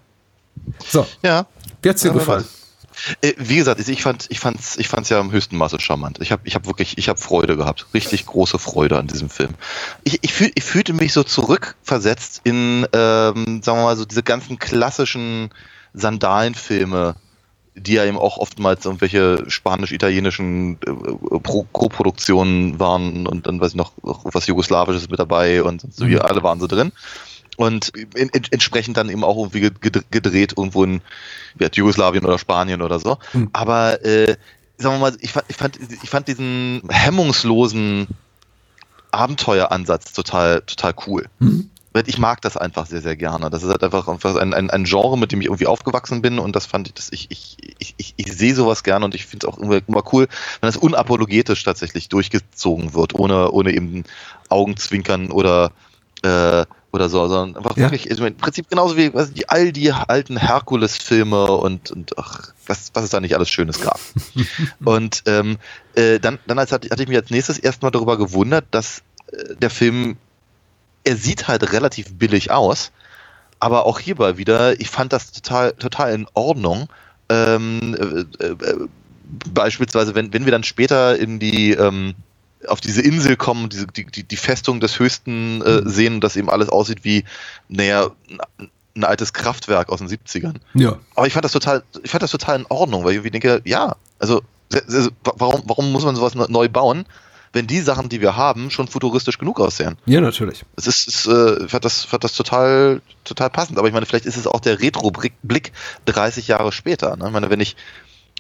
So, 0.88 1.06
Ja. 1.22 1.48
wie 1.82 1.90
hat's 1.90 2.02
dir 2.02 2.08
Ja, 2.10 2.14
gefallen? 2.14 2.46
Äh, 3.22 3.34
Wie 3.38 3.58
gesagt, 3.58 3.88
ich 3.88 4.02
fand, 4.02 4.28
ich 4.30 4.40
fand's, 4.40 4.78
ich 4.78 4.88
fand's 4.88 5.10
ja 5.10 5.20
im 5.20 5.32
höchsten 5.32 5.58
Maße 5.58 5.80
charmant. 5.80 6.20
Ich 6.22 6.32
habe, 6.32 6.42
ich 6.46 6.56
habe 6.56 6.66
wirklich, 6.66 6.98
ich 6.98 7.10
habe 7.10 7.20
Freude 7.20 7.58
gehabt, 7.58 7.88
richtig 7.94 8.26
große 8.26 8.60
Freude 8.60 8.98
an 8.98 9.08
diesem 9.08 9.30
Film. 9.30 9.52
Ich, 10.04 10.20
ich, 10.22 10.34
fühl, 10.34 10.52
ich 10.56 10.64
fühlte 10.64 10.94
mich 10.94 11.14
so 11.14 11.24
zurückversetzt 11.24 12.42
in, 12.44 12.86
ähm, 12.94 13.62
sagen 13.64 13.80
wir 13.80 13.84
mal 13.84 13.98
so 13.98 14.06
diese 14.06 14.24
ganzen 14.24 14.60
klassischen 14.60 15.50
Sandalenfilme, 15.94 17.16
die 17.76 17.94
ja 17.94 18.06
eben 18.06 18.18
auch 18.18 18.38
oftmals 18.38 18.86
irgendwelche 18.86 19.44
spanisch-italienischen 19.48 20.78
äh, 20.86 21.40
Pro- 21.40 21.66
Co-Produktionen 21.72 22.80
waren 22.80 23.26
und 23.26 23.48
dann 23.48 23.60
weiß 23.60 23.72
ich 23.72 23.78
noch 23.78 23.94
was 24.04 24.46
jugoslawisches 24.48 25.10
mit 25.10 25.20
dabei 25.20 25.64
und 25.64 25.84
so 25.92 26.08
wie 26.08 26.20
alle 26.20 26.44
waren 26.44 26.60
so 26.60 26.68
drin 26.68 26.92
und 27.58 27.90
in, 27.90 28.30
in, 28.30 28.44
entsprechend 28.52 28.98
dann 28.98 29.10
eben 29.10 29.24
auch 29.24 29.38
irgendwie 29.38 29.68
ged- 29.68 30.04
gedreht 30.12 30.54
irgendwo 30.58 30.84
in 30.84 31.02
ja, 31.60 31.70
Jugoslawien 31.72 32.26
oder 32.26 32.40
Spanien 32.40 32.82
oder 32.82 33.00
so. 33.00 33.18
Mhm. 33.34 33.50
Aber 33.54 34.04
äh, 34.06 34.36
sagen 34.78 34.96
wir 34.96 35.00
mal, 35.00 35.18
ich 35.20 35.32
fand, 35.32 35.46
ich 35.50 35.56
fand, 35.56 35.80
ich 36.04 36.10
fand 36.10 36.28
diesen 36.28 36.82
hemmungslosen 36.90 38.08
Abenteueransatz 39.12 40.14
total, 40.14 40.62
total 40.62 40.96
cool. 41.08 41.26
Mhm. 41.40 41.70
Ich 42.08 42.18
mag 42.18 42.42
das 42.42 42.58
einfach 42.58 42.88
sehr, 42.88 43.02
sehr 43.02 43.16
gerne. 43.16 43.52
Das 43.52 43.62
ist 43.62 43.70
halt 43.70 43.84
einfach, 43.84 44.08
einfach 44.08 44.36
ein, 44.38 44.56
ein, 44.56 44.72
ein 44.72 44.86
Genre, 44.86 45.16
mit 45.16 45.32
dem 45.32 45.42
ich 45.42 45.46
irgendwie 45.46 45.68
aufgewachsen 45.68 46.24
bin 46.24 46.40
und 46.40 46.56
das 46.56 46.66
fand 46.66 46.88
ich, 46.88 46.96
das, 46.96 47.12
ich, 47.12 47.30
ich, 47.30 47.58
ich, 47.78 47.94
ich, 47.98 48.14
ich 48.18 48.34
sehe 48.34 48.56
sowas 48.56 48.82
gerne 48.82 49.06
und 49.06 49.14
ich 49.14 49.28
finde 49.28 49.46
es 49.46 49.54
auch 49.54 49.60
immer, 49.60 49.80
immer 49.88 50.04
cool, 50.12 50.28
wenn 50.60 50.68
das 50.68 50.78
unapologetisch 50.78 51.64
tatsächlich 51.64 52.10
durchgezogen 52.10 52.96
wird, 52.96 53.14
ohne, 53.14 53.52
ohne 53.52 53.74
eben 53.76 54.06
Augenzwinkern 54.50 55.30
oder 55.30 55.72
äh, 56.24 56.66
oder 56.94 57.10
so, 57.10 57.28
sondern 57.28 57.58
einfach 57.58 57.76
Ja. 57.76 57.84
wirklich, 57.84 58.10
also 58.10 58.26
im 58.26 58.36
Prinzip 58.36 58.70
genauso 58.70 58.96
wie 58.96 59.14
weiß 59.14 59.32
ich, 59.34 59.50
all 59.50 59.72
die 59.72 59.92
alten 59.92 60.38
Herkules-Filme 60.38 61.52
und, 61.52 61.92
und 61.92 62.18
ach, 62.18 62.54
was, 62.68 62.92
was 62.94 63.06
es 63.06 63.10
da 63.10 63.20
nicht 63.20 63.36
alles 63.36 63.50
Schönes 63.50 63.82
gab. 63.82 64.00
und 64.86 65.24
ähm, 65.26 65.58
äh, 65.96 66.20
dann, 66.20 66.40
dann 66.46 66.60
als 66.60 66.72
hatte, 66.72 66.90
hatte 66.90 67.02
ich 67.02 67.10
mich 67.10 67.18
als 67.18 67.32
nächstes 67.32 67.58
erstmal 67.58 67.92
darüber 67.92 68.18
gewundert, 68.18 68.66
dass 68.72 69.02
äh, 69.32 69.56
der 69.56 69.70
Film, 69.70 70.18
er 71.04 71.18
sieht 71.18 71.48
halt 71.48 71.74
relativ 71.74 72.14
billig 72.14 72.52
aus, 72.52 72.92
aber 73.60 73.86
auch 73.86 74.00
hierbei 74.00 74.38
wieder, 74.38 74.80
ich 74.80 74.90
fand 74.90 75.14
das 75.14 75.32
total, 75.32 75.74
total 75.74 76.14
in 76.14 76.28
Ordnung. 76.34 76.90
Ähm, 77.30 78.28
äh, 78.40 78.46
äh, 78.46 78.88
beispielsweise, 79.52 80.14
wenn, 80.16 80.34
wenn 80.34 80.46
wir 80.46 80.52
dann 80.52 80.64
später 80.64 81.18
in 81.18 81.40
die 81.40 81.72
ähm, 81.72 82.14
auf 82.68 82.82
diese 82.82 83.02
Insel 83.02 83.36
kommen, 83.36 83.70
diese, 83.70 83.88
die, 83.88 84.06
die, 84.06 84.24
die 84.24 84.36
Festung 84.36 84.80
des 84.80 85.00
Höchsten 85.00 85.62
äh, 85.62 85.82
sehen, 85.86 86.22
dass 86.22 86.36
eben 86.36 86.50
alles 86.50 86.70
aussieht 86.70 87.00
wie, 87.04 87.24
naja, 87.68 88.12
ein, 88.96 89.04
altes 89.04 89.34
Kraftwerk 89.34 89.90
aus 89.90 90.00
den 90.00 90.08
70ern. 90.08 90.56
Ja. 90.74 90.98
Aber 91.16 91.28
ich 91.28 91.34
fand 91.34 91.46
das 91.46 91.52
total, 91.52 91.84
ich 92.04 92.12
fand 92.12 92.24
das 92.24 92.32
total 92.32 92.60
in 92.60 92.66
Ordnung, 92.70 93.04
weil 93.04 93.16
ich 93.16 93.32
denke, 93.32 93.62
ja, 93.66 93.96
also, 94.20 94.42
warum, 95.24 95.64
warum 95.66 95.92
muss 95.92 96.06
man 96.06 96.16
sowas 96.16 96.36
ne- 96.36 96.48
neu 96.50 96.70
bauen, 96.70 97.06
wenn 97.54 97.68
die 97.68 97.82
Sachen, 97.82 98.10
die 98.10 98.20
wir 98.20 98.36
haben, 98.36 98.72
schon 98.72 98.88
futuristisch 98.88 99.38
genug 99.38 99.60
aussehen? 99.60 99.98
Ja, 100.06 100.22
natürlich. 100.22 100.64
Es 100.76 100.88
ist, 100.88 101.08
ist 101.08 101.28
äh, 101.28 101.66
ich 101.66 101.72
fand 101.72 101.86
das, 101.86 102.04
fand 102.04 102.24
das 102.24 102.34
total, 102.34 103.02
total 103.24 103.50
passend. 103.50 103.78
Aber 103.78 103.88
ich 103.88 103.94
meine, 103.94 104.08
vielleicht 104.08 104.26
ist 104.26 104.38
es 104.38 104.48
auch 104.48 104.60
der 104.60 104.82
Retro-Blick 104.82 105.72
30 106.06 106.48
Jahre 106.48 106.72
später. 106.72 107.16
Ne? 107.16 107.26
Ich 107.28 107.32
meine, 107.32 107.52
wenn 107.52 107.60
ich, 107.60 107.76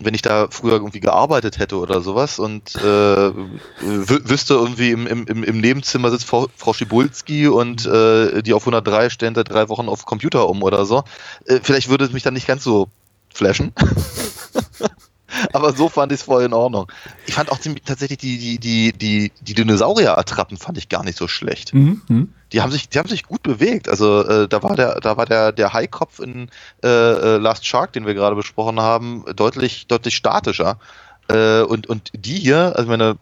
wenn 0.02 0.14
ich 0.16 0.22
da 0.22 0.48
früher 0.50 0.74
irgendwie 0.74 1.00
gearbeitet 1.00 1.60
hätte 1.60 1.78
oder 1.78 2.02
sowas 2.02 2.40
und 2.40 2.76
äh, 2.76 2.80
wü- 2.80 4.30
wüsste 4.30 4.56
irgendwie 4.56 4.92
im, 4.92 5.06
im, 5.06 5.28
im 5.28 5.44
im 5.44 5.62
Nebenzimmer 5.62 6.10
sitzt 6.12 6.26
Frau, 6.26 6.48
Frau 6.58 6.74
Schibulski 6.74 7.48
und 7.48 7.86
äh, 7.86 8.42
die 8.42 8.54
auf 8.54 8.64
103 8.64 9.10
stellen 9.10 9.36
seit 9.36 9.50
drei 9.50 9.70
Wochen 9.70 9.90
auf 9.90 10.06
Computer 10.06 10.50
um 10.50 10.64
oder 10.64 10.86
so, 10.86 11.04
äh, 11.46 11.60
vielleicht 11.62 11.90
würde 11.90 12.06
es 12.06 12.12
mich 12.12 12.24
dann 12.24 12.34
nicht 12.34 12.48
ganz 12.48 12.64
so 12.64 12.88
flashen. 13.34 13.74
Aber 15.54 15.74
so 15.74 15.90
fand 15.90 16.12
ich 16.12 16.20
es 16.20 16.26
voll 16.26 16.44
in 16.44 16.54
Ordnung. 16.54 16.92
Ich 17.26 17.34
fand 17.34 17.52
auch 17.52 17.60
ziemlich, 17.60 17.84
tatsächlich 17.84 18.20
die, 18.20 18.38
die, 18.38 18.60
die, 18.60 18.94
die, 18.94 19.32
die 19.42 19.54
Dinosaurier-Attrappen 19.54 20.58
fand 20.58 20.78
ich 20.78 20.90
gar 20.90 21.04
nicht 21.04 21.18
so 21.18 21.28
schlecht 21.28 21.74
Mhm. 21.74 22.02
Mhm. 22.08 22.34
die 22.52 22.62
haben 22.62 22.72
sich, 22.72 22.90
die 22.90 23.00
haben 23.00 23.10
sich 23.10 23.24
gut 23.24 23.44
bewegt. 23.44 23.90
Also 23.90 24.22
äh, 24.26 24.48
da 24.48 24.62
war 24.64 24.76
der, 24.76 25.00
da 25.00 25.18
war 25.18 25.26
der, 25.26 25.52
der 25.52 25.74
Haikopf 25.74 26.20
in 26.20 26.50
äh, 26.84 26.88
äh, 26.88 27.38
Last 27.38 27.66
Shark, 27.66 27.94
den 27.94 28.06
wir 28.06 28.14
gerade 28.14 28.36
besprochen 28.36 28.80
haben, 28.80 29.26
deutlich, 29.36 29.88
deutlich 29.88 30.16
statischer. 30.16 30.78
Äh, 31.30 31.62
und, 31.62 31.88
und 31.88 32.12
die 32.14 32.36
hier, 32.36 32.74
also 32.76 32.90
meine, 32.90 33.18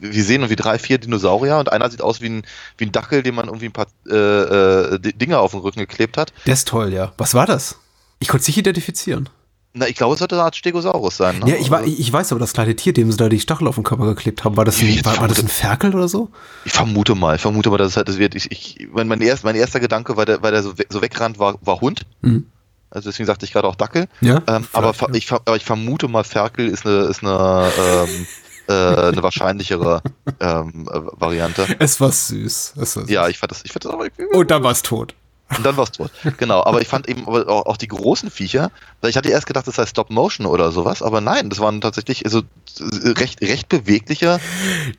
wir 0.00 0.24
sehen 0.24 0.42
irgendwie 0.42 0.56
drei, 0.56 0.78
vier 0.78 0.98
Dinosaurier 0.98 1.58
und 1.58 1.72
einer 1.72 1.90
sieht 1.90 2.02
aus 2.02 2.20
wie 2.20 2.28
ein, 2.28 2.42
wie 2.76 2.84
ein 2.84 2.92
Dackel, 2.92 3.22
dem 3.22 3.36
man 3.36 3.46
irgendwie 3.46 3.66
ein 3.66 3.72
paar 3.72 3.86
äh, 4.08 4.14
äh, 4.14 4.98
Dinger 4.98 5.40
auf 5.40 5.52
den 5.52 5.60
Rücken 5.60 5.80
geklebt 5.80 6.16
hat. 6.16 6.32
Der 6.46 6.54
ist 6.54 6.68
toll, 6.68 6.92
ja. 6.92 7.12
Was 7.16 7.34
war 7.34 7.46
das? 7.46 7.78
Ich 8.18 8.28
konnte 8.28 8.42
es 8.42 8.48
nicht 8.48 8.58
identifizieren. 8.58 9.28
Na, 9.76 9.88
ich 9.88 9.96
glaube, 9.96 10.12
es 10.12 10.20
sollte 10.20 10.36
eine 10.36 10.44
Art 10.44 10.54
Stegosaurus 10.54 11.16
sein. 11.16 11.40
Ne? 11.40 11.50
Ja, 11.50 11.56
ich, 11.56 11.68
war, 11.68 11.84
ich 11.84 12.12
weiß 12.12 12.30
aber, 12.30 12.38
das 12.38 12.52
kleine 12.52 12.76
Tier, 12.76 12.92
dem 12.92 13.10
sie 13.10 13.18
da 13.18 13.28
die 13.28 13.40
Stachel 13.40 13.66
auf 13.66 13.74
den 13.74 13.82
Körper 13.82 14.06
geklebt 14.06 14.44
haben, 14.44 14.56
war 14.56 14.64
das 14.64 14.80
ein, 14.80 15.04
war, 15.04 15.18
war 15.18 15.26
das 15.26 15.40
ein 15.40 15.48
Ferkel 15.48 15.92
oder 15.96 16.06
so? 16.06 16.30
Ich 16.64 16.72
vermute 16.72 17.16
mal, 17.16 17.34
ich 17.34 17.42
vermute 17.42 17.70
mal, 17.70 17.78
dass 17.78 17.88
es 17.88 17.96
halt, 17.96 18.08
das 18.08 18.18
wird, 18.18 18.36
ich, 18.36 18.52
ich, 18.52 18.88
mein, 18.92 19.08
mein, 19.08 19.20
erst, 19.20 19.42
mein 19.42 19.56
erster 19.56 19.80
Gedanke, 19.80 20.16
weil 20.16 20.26
der, 20.26 20.42
weil 20.44 20.52
der 20.52 20.62
so, 20.62 20.78
we 20.78 20.84
so 20.88 21.02
wegrannt, 21.02 21.40
war, 21.40 21.58
war 21.60 21.80
Hund. 21.80 22.02
Mhm. 22.20 22.46
Also 22.90 23.08
deswegen 23.10 23.26
sagte 23.26 23.46
ich 23.46 23.52
gerade 23.52 23.66
auch 23.66 23.74
Dackel. 23.74 24.06
Ja, 24.20 24.40
Ähm, 24.46 24.68
aber, 24.72 24.94
ja. 24.94 25.08
ich, 25.14 25.32
aber 25.32 25.56
ich 25.56 25.64
vermute 25.64 26.06
mal, 26.06 26.22
Ferkel 26.22 26.68
ist 26.68 26.86
eine, 26.86 27.06
ist 27.06 27.24
eine, 27.24 27.68
ähm, 27.76 28.26
äh, 28.68 28.72
eine 29.08 29.22
wahrscheinlichere 29.24 30.02
ähm, 30.38 30.88
äh, 30.88 31.00
Variante. 31.20 31.66
Es 31.80 32.00
war 32.00 32.12
süß. 32.12 32.74
Es 32.76 32.96
war 32.96 33.02
süß. 33.02 33.10
Ja, 33.10 33.26
ich 33.28 33.38
fand 33.38 33.50
das, 33.50 33.64
ich 33.64 33.72
fand 33.72 33.86
das 33.86 33.92
aber. 33.92 34.06
Und 34.32 34.50
dann 34.52 34.62
war 34.62 34.70
es 34.70 34.82
tot. 34.82 35.16
Und 35.56 35.64
dann 35.64 35.76
war 35.76 35.84
es 35.84 35.92
tot. 35.92 36.10
Genau, 36.38 36.64
aber 36.64 36.80
ich 36.80 36.88
fand 36.88 37.08
eben 37.08 37.26
auch, 37.26 37.66
auch 37.66 37.76
die 37.76 37.88
großen 37.88 38.30
Viecher, 38.30 38.70
weil 39.00 39.10
ich 39.10 39.16
hatte 39.16 39.28
erst 39.28 39.46
gedacht, 39.46 39.66
das 39.66 39.76
sei 39.76 39.86
Stop 39.86 40.10
Motion 40.10 40.46
oder 40.46 40.72
sowas, 40.72 41.02
aber 41.02 41.20
nein, 41.20 41.50
das 41.50 41.60
waren 41.60 41.80
tatsächlich 41.80 42.24
also, 42.24 42.42
recht, 42.80 43.42
recht 43.42 43.68
bewegliche 43.68 44.40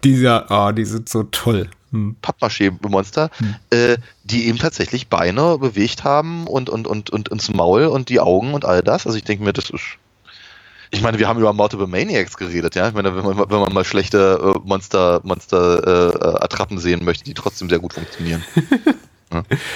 Dieser, 0.04 0.50
ah, 0.52 0.72
die 0.72 0.86
sind 0.86 1.10
so 1.10 1.24
toll. 1.24 1.70
Hm. 1.92 2.16
Pappmaché-Monster, 2.22 3.30
äh, 3.72 3.98
die 4.24 4.48
eben 4.48 4.60
tatsächlich 4.60 5.08
Beine 5.08 5.58
bewegt 5.58 6.04
haben 6.04 6.46
und, 6.46 6.70
und, 6.70 6.88
und, 6.88 7.10
und 7.10 7.30
ins 7.30 7.54
Maul 7.54 7.86
und 7.86 8.10
die 8.10 8.20
Augen 8.20 8.54
und 8.54 8.66
all 8.66 8.82
das. 8.82 9.06
Also 9.06 9.18
ich 9.18 9.24
denke 9.24 9.44
mir, 9.44 9.54
das 9.54 9.70
ist. 9.70 9.98
Ich 10.92 11.02
meine, 11.02 11.20
wir 11.20 11.28
haben 11.28 11.40
über 11.40 11.52
Multiple 11.52 11.88
Maniacs 11.88 12.38
geredet, 12.38 12.76
ja. 12.76 12.88
Ich 12.88 12.94
meine, 12.94 13.16
wenn 13.16 13.26
man, 13.26 13.38
wenn 13.38 13.60
man 13.60 13.74
mal 13.74 13.84
schlechte 13.84 14.56
äh, 14.56 14.60
Monster, 14.68 15.20
Monster 15.24 15.84
äh, 15.86 16.16
äh, 16.16 16.44
Attrappen 16.44 16.78
sehen 16.78 17.04
möchte, 17.04 17.24
die 17.24 17.34
trotzdem 17.34 17.70
sehr 17.70 17.80
gut 17.80 17.94
funktionieren. 17.94 18.44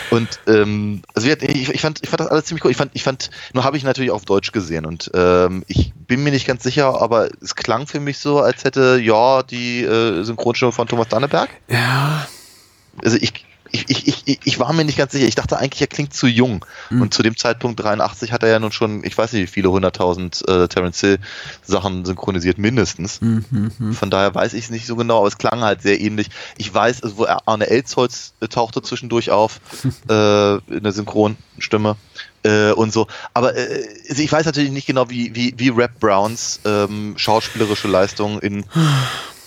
Und 0.09 0.39
ähm, 0.47 1.01
also 1.13 1.27
ich, 1.27 1.69
ich, 1.69 1.81
fand, 1.81 1.99
ich 2.01 2.09
fand 2.09 2.19
das 2.19 2.27
alles 2.27 2.45
ziemlich 2.45 2.63
cool. 2.63 2.71
Ich 2.71 2.77
fand, 2.77 2.91
ich 2.93 3.03
fand, 3.03 3.29
nur 3.53 3.63
habe 3.63 3.77
ich 3.77 3.83
natürlich 3.83 4.11
auf 4.11 4.25
Deutsch 4.25 4.51
gesehen. 4.51 4.85
Und 4.85 5.11
ähm, 5.13 5.63
ich 5.67 5.93
bin 5.95 6.23
mir 6.23 6.31
nicht 6.31 6.47
ganz 6.47 6.63
sicher, 6.63 7.01
aber 7.01 7.29
es 7.41 7.55
klang 7.55 7.87
für 7.87 7.99
mich 7.99 8.19
so, 8.19 8.39
als 8.39 8.63
hätte 8.63 8.99
ja 9.01 9.43
die 9.43 9.83
äh, 9.83 10.23
Synchronstimme 10.23 10.71
von 10.71 10.87
Thomas 10.87 11.07
Danneberg. 11.07 11.49
Ja, 11.67 12.27
also 13.03 13.17
ich, 13.19 13.45
ich 13.71 13.89
ich, 13.89 14.07
ich, 14.07 14.23
ich, 14.25 14.39
ich 14.43 14.59
war 14.59 14.71
mir 14.73 14.85
nicht 14.85 14.97
ganz 14.97 15.11
sicher. 15.11 15.27
Ich 15.27 15.35
dachte 15.35 15.57
eigentlich, 15.57 15.81
er 15.81 15.87
klingt 15.87 16.13
zu 16.13 16.27
jung. 16.27 16.65
Mhm. 16.89 17.01
Und 17.01 17.13
zu 17.13 17.23
dem 17.23 17.37
Zeitpunkt 17.37 17.79
83 17.81 18.31
hat 18.31 18.43
er 18.43 18.49
ja 18.49 18.59
nun 18.59 18.71
schon, 18.71 19.03
ich 19.03 19.17
weiß 19.17 19.33
nicht, 19.33 19.43
wie 19.43 19.47
viele 19.47 19.71
hunderttausend 19.71 20.47
äh, 20.47 20.67
Terence 20.67 20.99
Hill 21.01 21.19
Sachen 21.63 22.05
synchronisiert, 22.05 22.57
mindestens. 22.57 23.21
Mhm. 23.21 23.93
Von 23.93 24.09
daher 24.09 24.33
weiß 24.33 24.53
ich 24.53 24.65
es 24.65 24.69
nicht 24.69 24.85
so 24.85 24.95
genau, 24.95 25.19
aber 25.19 25.27
es 25.27 25.37
klang 25.37 25.61
halt 25.61 25.81
sehr 25.81 25.99
ähnlich. 25.99 26.29
Ich 26.57 26.73
weiß, 26.73 27.03
also, 27.03 27.17
wo 27.17 27.25
Arne 27.45 27.67
Elsholz 27.67 28.33
äh, 28.39 28.47
tauchte 28.47 28.81
zwischendurch 28.81 29.31
auf, 29.31 29.59
äh, 30.09 30.55
in 30.55 30.83
der 30.83 30.91
Synchronstimme 30.91 31.95
äh, 32.43 32.71
und 32.71 32.93
so. 32.93 33.07
Aber 33.33 33.55
äh, 33.55 33.83
ich 34.07 34.31
weiß 34.31 34.45
natürlich 34.45 34.71
nicht 34.71 34.87
genau, 34.87 35.09
wie, 35.09 35.35
wie, 35.35 35.53
wie 35.57 35.69
Rap 35.69 35.99
Browns 35.99 36.59
ähm, 36.65 37.13
schauspielerische 37.17 37.87
Leistung 37.87 38.39
in 38.39 38.65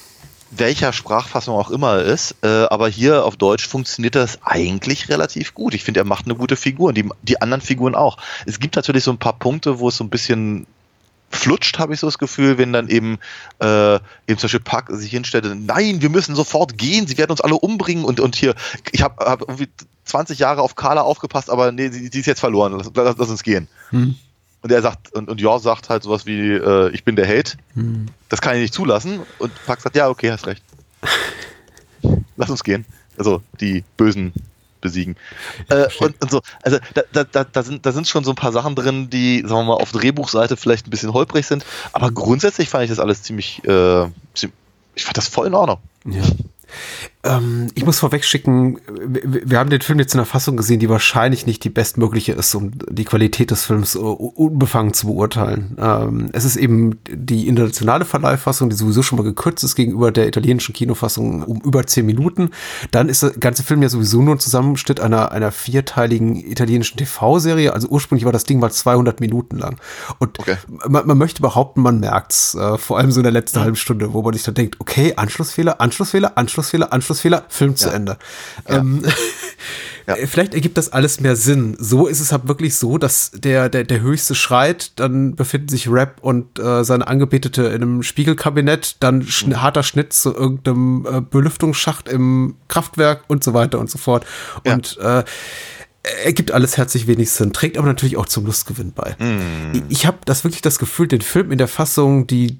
welcher 0.57 0.93
Sprachfassung 0.93 1.57
auch 1.57 1.71
immer 1.71 2.01
ist, 2.01 2.37
äh, 2.43 2.65
aber 2.65 2.89
hier 2.89 3.25
auf 3.25 3.37
Deutsch 3.37 3.67
funktioniert 3.67 4.15
das 4.15 4.39
eigentlich 4.43 5.09
relativ 5.09 5.55
gut. 5.55 5.75
Ich 5.75 5.83
finde, 5.83 6.01
er 6.01 6.05
macht 6.05 6.27
eine 6.27 6.35
gute 6.35 6.57
Figur 6.57 6.89
und 6.89 6.97
die, 6.97 7.09
die 7.23 7.41
anderen 7.41 7.63
Figuren 7.63 7.95
auch. 7.95 8.19
Es 8.47 8.61
gibt 8.61 8.77
natürlich 8.77 9.05
so 9.05 9.11
ein 9.11 9.19
paar 9.19 9.39
Punkte, 9.39 9.79
wo 9.79 9.89
es 9.89 9.97
so 9.97 10.05
ein 10.05 10.11
bisschen 10.11 10.67
flutscht, 11.31 11.79
habe 11.79 11.95
ich 11.95 12.01
so 12.01 12.07
das 12.07 12.19
Gefühl, 12.19 12.59
wenn 12.59 12.73
dann 12.73 12.89
eben, 12.89 13.19
äh, 13.61 13.95
eben 13.95 14.39
zum 14.39 14.43
Beispiel 14.43 14.61
Park 14.61 14.91
sich 14.91 15.11
hinstellt, 15.11 15.47
nein, 15.67 16.03
wir 16.03 16.11
müssen 16.11 16.35
sofort 16.35 16.77
gehen, 16.77 17.07
sie 17.07 17.17
werden 17.17 17.31
uns 17.31 17.41
alle 17.41 17.55
umbringen 17.55 18.05
und, 18.05 18.21
und 18.21 18.37
hier, 18.37 18.55
ich 18.93 19.03
habe 19.03 19.25
hab 19.25 19.41
irgendwie 19.41 19.69
20 20.05 20.39
Jahre 20.39 20.61
auf 20.61 20.75
Carla 20.75 21.01
aufgepasst, 21.01 21.49
aber 21.49 21.73
nee, 21.73 21.89
sie, 21.89 22.11
sie 22.13 22.21
ist 22.21 22.27
jetzt 22.27 22.41
verloren, 22.41 22.75
lass, 22.77 22.91
lass, 22.95 23.17
lass 23.17 23.31
uns 23.31 23.43
gehen. 23.43 23.69
Hm. 23.91 24.17
Und 24.63 24.71
er 24.71 24.81
sagt, 24.83 25.13
und, 25.13 25.29
und 25.29 25.41
Jor 25.41 25.61
sagt 25.61 25.89
halt 25.89 26.05
sowas 26.05 26.25
wie, 26.27 26.53
äh, 26.53 26.91
ich 26.91 27.05
bin 27.05 27.17
der 27.17 27.27
Held. 27.27 27.57
Hm. 27.75 28.07
Das 28.29 28.41
kann 28.41 28.55
ich 28.55 28.63
nicht 28.63 28.75
zulassen. 28.75 29.21
Und 29.39 29.53
Pack 29.67 29.81
sagt, 29.81 29.97
ja, 29.97 30.09
okay, 30.09 30.31
hast 30.31 30.47
recht. 30.47 30.63
Lass 32.37 32.51
uns 32.51 32.65
gehen. 32.65 32.85
Also 33.19 33.43
die 33.61 33.85
Bösen 33.97 34.33
besiegen. 34.81 35.17
Äh, 35.69 35.89
und, 36.01 36.21
und, 36.21 36.31
so, 36.31 36.43
also 36.63 36.79
da, 36.95 37.25
da, 37.25 37.45
da, 37.45 37.63
sind, 37.63 37.87
da 37.87 37.93
sind 37.93 38.09
schon 38.09 38.25
so 38.25 38.33
ein 38.33 38.37
paar 38.37 38.53
Sachen 38.53 38.75
drin, 38.75 39.11
die, 39.11 39.41
sagen 39.41 39.61
wir 39.61 39.65
mal, 39.65 39.75
auf 39.75 39.93
Drehbuchseite 39.93 40.57
vielleicht 40.57 40.87
ein 40.87 40.91
bisschen 40.91 41.13
holprig 41.13 41.47
sind. 41.47 41.65
Aber 41.93 42.11
grundsätzlich 42.11 42.69
fand 42.69 42.85
ich 42.85 42.91
das 42.91 42.99
alles 42.99 43.23
ziemlich, 43.23 43.65
äh, 43.65 44.09
ziemlich 44.35 44.57
ich 44.95 45.05
fand 45.05 45.17
das 45.17 45.29
voll 45.29 45.47
in 45.47 45.55
Ordnung. 45.55 45.79
Ja. 46.05 46.23
Ähm, 47.25 47.69
ich 47.75 47.87
muss 47.87 48.01
vorweg 48.01 48.25
schicken, 48.25 48.81
wir 48.89 49.59
haben 49.59 49.71
den 49.71 49.81
Film 49.81 50.01
jetzt 50.01 50.13
in 50.13 50.19
einer 50.19 50.27
Fassung 50.27 50.57
gesehen, 50.57 50.81
die 50.81 50.89
wahrscheinlich 50.89 51.47
nicht 51.47 51.63
die 51.63 51.71
bestmögliche 51.71 52.33
ist, 52.33 52.53
um 52.57 52.73
die 52.91 53.05
Qualität 53.05 53.53
des 53.53 53.65
Films 53.65 53.95
unbefangen 53.95 54.93
zu 54.93 55.07
beurteilen. 55.07 55.77
Ähm, 55.81 56.31
es 56.33 56.45
ist 56.45 56.57
eben 56.57 56.99
die 57.09 57.47
internationale 57.47 58.05
Verleihfassung, 58.05 58.71
die 58.71 58.77
sowieso 58.77 59.03
schon 59.03 59.19
mal 59.19 59.25
gekürzt 59.25 59.63
ist 59.63 59.77
gegenüber 59.77 60.11
der 60.11 60.27
italienischen 60.27 60.73
Kinofassung 60.73 61.45
um 61.45 61.61
über 61.61 61.87
zehn 61.87 62.07
Minuten. 62.07 62.51
Dann 62.91 63.09
ist 63.09 63.23
der 63.23 63.31
ganze 63.31 63.63
Film 63.63 63.83
ja 63.83 63.89
sowieso 63.89 64.21
nur 64.21 64.35
ein 64.35 64.41
Zusammenschnitt 64.41 64.99
einer, 64.99 65.31
einer 65.31 65.53
vierteiligen 65.53 66.35
italienischen 66.35 66.97
TV-Serie. 66.97 67.73
Also 67.73 67.87
ursprünglich 67.87 68.25
war 68.25 68.33
das 68.33 68.45
Ding 68.45 68.59
mal 68.59 68.73
200 68.73 69.21
Minuten 69.21 69.59
lang. 69.59 69.77
Und 70.19 70.41
okay. 70.41 70.57
man, 70.89 71.07
man, 71.07 71.19
möchte 71.19 71.41
behaupten, 71.41 71.83
man 71.83 72.01
merkt's, 72.01 72.57
äh, 72.57 72.79
vor 72.79 72.99
allem 72.99 73.13
so 73.13 73.21
in 73.21 73.25
der 73.25 73.33
letzten 73.33 73.59
ja. 73.59 73.65
halben 73.65 73.77
Stunde, 73.77 74.13
wo 74.13 74.23
man 74.23 74.35
sich 74.35 74.43
dann 74.43 74.55
denkt, 74.57 74.81
okay, 74.81 75.13
Anschlussfehler, 75.15 75.81
Anschlussfehler, 75.81 76.37
Anschlussfehler, 76.37 76.93
Anschlussfehler 76.93 77.12
Anschlussfehler, 77.13 77.45
Film 77.49 77.77
zu 77.77 77.89
ja. 77.89 77.95
Ende. 77.95 78.19
Ja. 78.69 78.79
Ähm, 78.79 79.03
ja. 80.07 80.17
Vielleicht 80.27 80.55
ergibt 80.55 80.79
das 80.79 80.93
alles 80.93 81.21
mehr 81.21 81.37
Sinn. 81.37 81.77
So 81.79 82.07
ist 82.07 82.21
es 82.21 82.33
halt 82.33 82.49
wirklich 82.49 82.75
so, 82.75 82.99
dass 82.99 83.31
der, 83.35 83.69
der, 83.69 83.85
der 83.85 84.01
Höchste 84.01 84.35
schreit, 84.35 84.93
dann 84.97 85.37
befinden 85.37 85.69
sich 85.69 85.89
Rap 85.89 86.19
und 86.23 86.59
äh, 86.59 86.85
seine 86.85 87.07
Angebetete 87.07 87.63
in 87.65 87.83
einem 87.83 88.03
Spiegelkabinett, 88.03 88.97
dann 89.01 89.23
schn 89.23 89.51
mhm. 89.51 89.63
harter 89.63 89.83
Schnitt 89.83 90.13
zu 90.13 90.35
irgendeinem 90.35 91.07
äh, 91.07 91.21
Belüftungsschacht 91.21 92.09
im 92.09 92.57
Kraftwerk 92.69 93.25
und 93.29 93.45
so 93.45 93.55
weiter 93.55 93.79
und 93.79 93.91
so 93.91 93.99
fort. 93.99 94.27
Und 94.65 94.99
äh, 94.99 95.25
ergibt 96.25 96.51
alles 96.51 96.77
herzlich 96.77 97.07
wenig 97.07 97.31
Sinn, 97.31 97.53
trägt 97.53 97.79
aber 97.79 97.87
natürlich 97.87 98.17
auch 98.17 98.27
zum 98.27 98.45
Lustgewinn 98.47 98.93
bei. 98.93 99.15
Mm. 99.21 99.85
Ich 99.89 100.05
habe 100.05 100.19
das 100.25 100.43
wirklich 100.43 100.61
das 100.61 100.81
Gefühl, 100.81 101.07
den 101.07 101.21
Film 101.21 101.53
in 101.53 101.59
der 101.59 101.69
Fassung, 101.69 102.27
die 102.27 102.59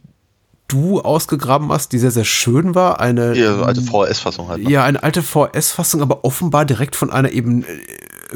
du 0.69 1.01
ausgegraben 1.01 1.71
hast, 1.71 1.93
die 1.93 1.99
sehr, 1.99 2.11
sehr 2.11 2.25
schön 2.25 2.75
war. 2.75 3.01
Eine 3.01 3.37
ja, 3.37 3.63
alte 3.63 3.83
VHS-Fassung 3.83 4.49
halt. 4.49 4.63
Ne? 4.63 4.71
Ja, 4.71 4.85
eine 4.85 5.03
alte 5.03 5.23
VHS-Fassung, 5.23 6.03
aber 6.03 6.25
offenbar 6.25 6.65
direkt 6.65 6.97
von 6.97 7.11
einer 7.11 7.31
eben 7.31 7.65
äh, 7.65 7.67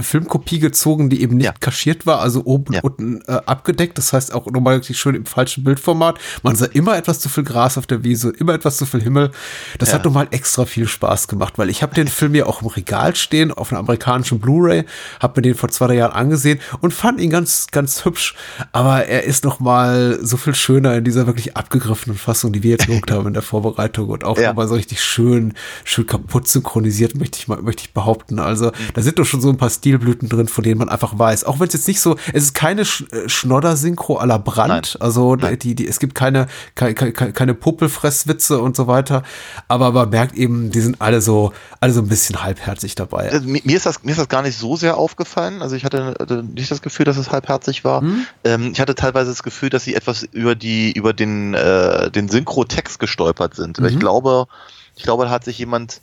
Filmkopie 0.01 0.59
gezogen, 0.59 1.09
die 1.09 1.23
eben 1.23 1.37
nicht 1.37 1.47
ja. 1.47 1.55
kaschiert 1.59 2.07
war, 2.07 2.21
also 2.21 2.45
oben 2.45 2.75
ja. 2.75 2.81
und 2.83 2.97
unten 2.97 3.23
äh, 3.31 3.41
abgedeckt. 3.47 3.99
Das 3.99 4.13
heißt 4.13 4.35
auch 4.35 4.47
nochmal 4.47 4.77
richtig 4.77 4.99
schön 4.99 5.15
im 5.15 5.27
falschen 5.27 5.65
Bildformat. 5.65 6.19
Man 6.43 6.57
sah 6.57 6.67
immer 6.67 6.97
etwas 6.97 7.21
zu 7.21 7.29
viel 7.29 7.45
Gras 7.45 7.79
auf 7.79 7.87
der 7.87 8.05
Wiese, 8.05 8.31
immer 8.31 8.55
etwas 8.55 8.77
zu 8.77 8.87
viel 8.87 9.03
Himmel. 9.03 9.31
Das 9.79 9.91
ja. 9.91 9.97
hat 9.97 10.05
nochmal 10.05 10.29
extra 10.31 10.65
viel 10.65 10.87
Spaß 10.87 11.29
gemacht, 11.29 11.55
weil 11.57 11.71
ich 11.71 11.83
habe 11.83 11.95
den 11.95 12.09
Film 12.09 12.35
ja 12.35 12.47
auch 12.47 12.63
im 12.63 12.69
Regal 12.69 13.15
stehen, 13.15 13.53
auf 13.53 13.73
einer 13.73 13.81
amerikanischen 13.81 14.41
Blu-ray, 14.41 14.85
habe 15.21 15.41
mir 15.41 15.43
den 15.43 15.55
vor 15.55 15.69
zwei, 15.71 15.89
drei 15.89 15.95
Jahren 15.97 16.13
angesehen 16.13 16.61
und 16.81 16.93
fand 16.93 17.21
ihn 17.21 17.31
ganz, 17.31 17.69
ganz 17.71 18.05
hübsch. 18.05 18.35
Aber 18.73 19.07
er 19.07 19.25
ist 19.25 19.45
nochmal 19.45 20.19
so 20.23 20.37
viel 20.37 20.55
schöner 20.55 20.97
in 20.97 21.05
dieser 21.05 21.27
wirklich 21.27 21.57
abgegriffenen 21.57 22.19
Fassung, 22.19 22.53
die 22.53 22.63
wir 22.63 22.71
jetzt 22.73 22.87
geguckt 22.87 23.11
haben 23.11 23.27
in 23.27 23.35
der 23.35 23.43
Vorbereitung 23.43 24.09
und 24.09 24.25
auch 24.25 24.39
ja. 24.39 24.49
nochmal 24.49 24.69
so 24.69 24.75
richtig 24.75 25.03
schön, 25.03 25.55
schön 25.85 26.07
kaputt 26.07 26.49
synchronisiert, 26.49 27.15
möchte 27.15 27.39
ich 27.39 27.49
mal, 27.49 27.61
möchte 27.63 27.83
ich 27.83 27.93
behaupten. 27.93 28.39
Also, 28.39 28.73
da 28.95 29.03
sind 29.03 29.19
doch 29.19 29.25
schon 29.25 29.41
so 29.41 29.49
ein 29.49 29.57
paar 29.57 29.71
Stil 29.71 29.86
Stilblüten 29.87 30.29
drin, 30.29 30.49
von 30.49 30.65
denen 30.65 30.79
man 30.79 30.89
einfach 30.89 31.17
weiß. 31.17 31.45
Auch 31.45 31.61
wenn 31.61 31.69
es 31.69 31.75
jetzt 31.75 31.87
nicht 31.87 32.01
so, 32.01 32.17
es 32.33 32.43
ist 32.43 32.55
keine 32.55 32.85
Sch 32.85 33.05
äh, 33.13 33.29
Schnodder-Synchro 33.29 34.17
aller 34.17 34.41
Brand. 34.41 34.69
Nein. 34.69 35.01
Also 35.01 35.37
Nein. 35.37 35.57
Die, 35.61 35.77
die, 35.77 35.87
es 35.87 36.01
gibt 36.01 36.17
keine, 36.17 36.49
keine, 36.75 36.95
keine 37.13 37.55
Puppelfresswitze 37.55 38.59
und 38.59 38.75
so 38.75 38.89
weiter. 38.89 39.23
Aber 39.69 39.93
man 39.93 40.11
merkt 40.11 40.35
eben, 40.35 40.73
die 40.73 40.81
sind 40.81 41.01
alle 41.01 41.21
so, 41.21 41.53
alle 41.79 41.93
so 41.93 42.01
ein 42.01 42.09
bisschen 42.09 42.43
halbherzig 42.43 42.97
dabei. 42.97 43.31
Also, 43.31 43.47
mir, 43.47 43.63
ist 43.65 43.87
das, 43.87 44.03
mir 44.03 44.11
ist 44.11 44.19
das 44.19 44.29
gar 44.29 44.43
nicht 44.43 44.59
so 44.59 44.75
sehr 44.75 44.97
aufgefallen. 44.97 45.63
Also 45.63 45.77
ich 45.77 45.85
hatte 45.85 46.17
nicht 46.53 46.71
das 46.73 46.83
Gefühl, 46.83 47.05
dass 47.05 47.17
es 47.17 47.31
halbherzig 47.31 47.85
war. 47.85 48.01
Hm? 48.01 48.27
Ähm, 48.43 48.71
ich 48.73 48.81
hatte 48.81 48.97
teilweise 48.97 49.31
das 49.31 49.45
Gefühl, 49.45 49.71
dass 49.71 49.85
sie 49.85 49.95
etwas 49.95 50.25
über 50.25 50.57
die, 50.57 50.91
über 50.91 51.13
den, 51.13 51.55
äh, 51.55 52.11
den 52.11 52.29
Synchro-Text 52.29 52.99
gestolpert 52.99 53.55
sind. 53.55 53.79
Mhm. 53.79 53.87
Ich 53.87 54.01
glaube, 54.01 54.49
ich 54.97 55.05
glaube, 55.05 55.27
da 55.27 55.31
hat 55.31 55.45
sich 55.45 55.59
jemand 55.59 56.01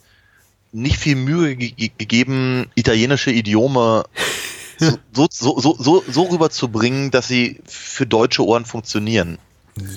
nicht 0.74 0.98
viel 0.98 1.16
Mühe 1.16 1.56
ge 1.56 1.90
gegeben, 1.96 2.66
italienische 2.74 3.30
Idiome 3.30 4.04
so, 4.78 5.28
so, 5.30 5.58
so, 5.60 5.76
so, 5.78 6.04
so 6.06 6.22
rüberzubringen, 6.24 7.10
dass 7.10 7.28
sie 7.28 7.60
für 7.64 8.06
deutsche 8.06 8.44
Ohren 8.44 8.64
funktionieren. 8.64 9.38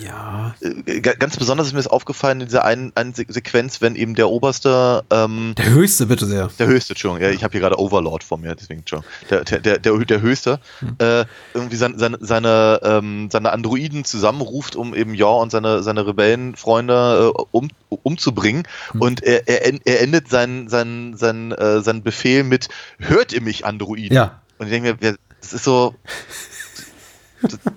Ja. 0.02 0.56
Äh, 0.62 1.02
ganz 1.02 1.38
besonders 1.38 1.68
ist 1.68 1.74
mir 1.74 1.80
das 1.80 1.88
aufgefallen 1.88 2.42
in 2.42 2.48
dieser 2.48 2.66
einen, 2.66 2.92
einen 2.96 3.14
Sequenz, 3.14 3.80
wenn 3.80 3.96
eben 3.96 4.16
der 4.16 4.30
Oberste. 4.30 5.04
Ähm, 5.12 5.54
der 5.56 5.70
Höchste, 5.70 6.08
bitte 6.08 6.26
sehr. 6.26 6.50
Der 6.58 6.68
Höchste, 6.68 6.94
Entschuldigung. 6.94 7.24
Ja, 7.24 7.34
ich 7.34 7.44
habe 7.44 7.52
hier 7.52 7.62
gerade 7.62 7.80
Overlord 7.80 8.24
vor 8.24 8.40
mir, 8.40 8.56
deswegen, 8.56 8.80
Entschuldigung. 8.80 9.12
Der, 9.30 9.44
der, 9.44 9.78
der, 9.78 9.98
der 9.98 10.22
Höchste 10.22 10.60
hm. 10.80 10.96
äh, 10.98 11.26
irgendwie 11.54 11.76
seine, 11.76 12.00
seine, 12.00 12.18
seine, 12.20 12.80
ähm, 12.84 13.30
seine 13.32 13.52
Androiden 13.52 14.04
zusammenruft, 14.04 14.76
um 14.76 14.96
eben 14.96 15.14
Ja 15.14 15.28
und 15.28 15.52
seine, 15.52 15.84
seine 15.84 16.08
Rebellenfreunde 16.08 17.34
äh, 17.36 17.42
um, 17.52 17.70
umzubringen. 17.90 18.64
Hm. 18.92 19.02
Und 19.02 19.24
er, 19.24 19.48
er, 19.48 19.74
er 19.86 20.02
endet 20.02 20.28
seinen, 20.28 20.70
seinen, 20.70 21.16
seinen, 21.18 21.52
äh, 21.52 21.82
seinen 21.82 22.02
Befehl 22.02 22.44
mit: 22.44 22.70
Hört 22.98 23.32
ihr 23.32 23.42
mich, 23.42 23.66
Androiden? 23.66 24.16
Ja. 24.16 24.42
Und 24.58 24.68
ich 24.68 24.72
denke 24.72 24.98
mir, 25.00 25.18
das 25.40 25.54
ist 25.54 25.64
so. 25.64 25.94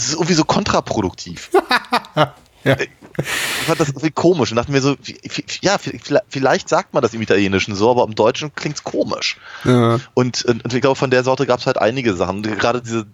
Das, 0.00 0.08
ist 0.08 0.14
irgendwie 0.14 0.34
so 0.34 0.44
kontraproduktiv. 0.44 1.50
ja. 2.64 2.76
Ich 3.18 3.66
fand 3.66 3.80
das 3.80 3.88
irgendwie 3.88 4.10
komisch 4.10 4.50
und 4.50 4.56
dachte 4.56 4.72
mir 4.72 4.80
so, 4.80 4.96
ja, 5.60 5.76
vielleicht 6.28 6.68
sagt 6.70 6.94
man 6.94 7.02
das 7.02 7.12
im 7.12 7.20
Italienischen 7.20 7.74
so, 7.74 7.90
aber 7.90 8.04
im 8.04 8.14
Deutschen 8.14 8.54
klingt 8.54 8.76
es 8.76 8.84
komisch. 8.84 9.36
Ja. 9.64 10.00
Und, 10.14 10.44
und, 10.44 10.72
ich 10.72 10.80
glaube, 10.80 10.96
von 10.96 11.10
der 11.10 11.22
Sorte 11.22 11.46
gab 11.46 11.60
es 11.60 11.66
halt 11.66 11.76
einige 11.76 12.14
Sachen. 12.14 12.42
Gerade 12.42 12.80
diese, 12.80 13.06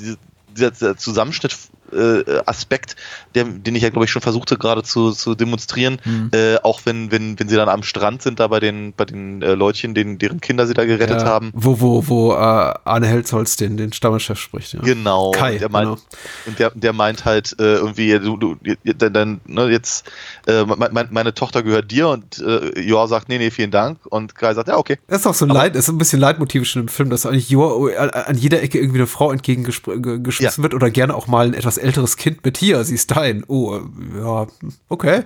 diese, 0.00 0.16
dieser 0.56 0.96
Zusammenschnitt 0.96 1.54
äh, 1.92 2.42
Aspekt, 2.46 2.96
der, 3.34 3.44
den 3.44 3.74
ich 3.74 3.82
ja, 3.82 3.90
glaube 3.90 4.04
ich, 4.04 4.10
schon 4.10 4.22
versuchte 4.22 4.56
gerade 4.56 4.82
zu, 4.82 5.12
zu 5.12 5.34
demonstrieren, 5.34 5.98
mhm. 6.04 6.30
äh, 6.32 6.56
auch 6.62 6.80
wenn, 6.84 7.10
wenn, 7.10 7.38
wenn 7.38 7.48
sie 7.48 7.56
dann 7.56 7.68
am 7.68 7.82
Strand 7.82 8.22
sind, 8.22 8.40
da 8.40 8.48
bei 8.48 8.60
den, 8.60 8.92
bei 8.94 9.04
den 9.04 9.42
äh, 9.42 9.54
Leutchen, 9.54 9.94
den, 9.94 10.18
deren 10.18 10.40
Kinder 10.40 10.66
sie 10.66 10.74
da 10.74 10.84
gerettet 10.84 11.22
ja, 11.22 11.26
haben. 11.26 11.50
Wo, 11.54 11.80
wo, 11.80 12.06
wo 12.08 12.32
äh, 12.32 12.36
Arne 12.36 13.06
Helzholz 13.06 13.56
den, 13.56 13.76
den 13.76 13.92
Stammeschef 13.92 14.38
spricht. 14.38 14.74
Ja. 14.74 14.80
Genau. 14.80 15.30
Kai, 15.32 15.58
der 15.58 15.70
meint, 15.70 15.88
genau. 15.88 16.00
Und 16.46 16.58
der, 16.58 16.70
der 16.70 16.92
meint 16.92 17.24
halt 17.24 17.56
äh, 17.58 17.76
irgendwie, 17.76 18.18
du, 18.18 18.36
du, 18.36 18.56
dann, 18.94 19.40
ne, 19.46 19.68
jetzt, 19.68 20.10
äh, 20.46 20.64
mein, 20.64 21.08
meine 21.10 21.34
Tochter 21.34 21.62
gehört 21.62 21.90
dir 21.90 22.08
und 22.08 22.38
äh, 22.38 22.80
Joa 22.80 23.06
sagt, 23.06 23.28
nee, 23.28 23.38
nee, 23.38 23.50
vielen 23.50 23.70
Dank. 23.70 23.98
Und 24.06 24.34
Kai 24.34 24.54
sagt, 24.54 24.68
ja, 24.68 24.76
okay. 24.76 24.98
Das 25.08 25.20
ist 25.20 25.26
auch 25.26 25.34
so 25.34 25.46
ein 25.46 25.50
Leid, 25.50 25.76
ist 25.76 25.88
ein 25.88 25.98
bisschen 25.98 26.20
Leitmotiv 26.20 26.66
schon 26.66 26.82
im 26.82 26.88
Film, 26.88 27.10
dass 27.10 27.26
eigentlich 27.26 27.50
Joa 27.50 27.90
an 27.96 28.36
jeder 28.38 28.62
Ecke 28.62 28.78
irgendwie 28.78 28.98
eine 28.98 29.06
Frau 29.06 29.32
entgegengeschmissen 29.32 30.40
ja. 30.40 30.56
wird 30.58 30.74
oder 30.74 30.90
gerne 30.90 31.14
auch 31.14 31.26
mal 31.26 31.46
ein 31.46 31.54
etwas 31.54 31.78
älteres 31.82 32.16
Kind 32.16 32.44
mit 32.44 32.58
hier, 32.58 32.84
sie 32.84 32.94
ist 32.94 33.10
dein. 33.10 33.44
Oh, 33.46 33.80
ja, 34.16 34.46
okay. 34.88 35.24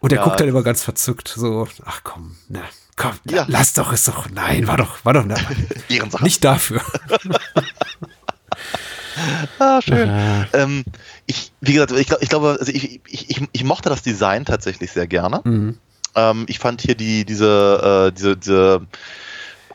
Und 0.00 0.12
er 0.12 0.18
ja. 0.18 0.24
guckt 0.24 0.40
dann 0.40 0.48
immer 0.48 0.62
ganz 0.62 0.82
verzückt, 0.82 1.28
so, 1.28 1.68
ach 1.84 2.00
komm, 2.04 2.36
ne, 2.48 2.62
komm, 2.96 3.12
ja. 3.28 3.44
lass 3.48 3.74
doch, 3.74 3.92
ist 3.92 4.08
doch, 4.08 4.30
nein, 4.30 4.66
war 4.66 4.76
doch, 4.76 5.04
war 5.04 5.12
doch, 5.12 5.24
ne, 5.24 5.36
nicht 6.22 6.44
dafür. 6.44 6.82
ah, 9.58 9.80
schön. 9.82 10.10
Ähm, 10.52 10.84
ich, 11.26 11.52
wie 11.60 11.74
gesagt, 11.74 11.92
ich, 11.92 12.10
ich 12.20 12.28
glaube, 12.28 12.56
also 12.58 12.72
ich, 12.72 13.00
ich, 13.06 13.30
ich, 13.30 13.48
ich, 13.52 13.64
mochte 13.64 13.88
das 13.88 14.02
Design 14.02 14.44
tatsächlich 14.44 14.90
sehr 14.90 15.06
gerne. 15.06 15.42
Mhm. 15.44 15.78
Ähm, 16.14 16.44
ich 16.48 16.58
fand 16.58 16.80
hier 16.80 16.94
die, 16.94 17.24
diese, 17.24 18.08
äh, 18.08 18.16
diese, 18.16 18.36
diese 18.36 18.86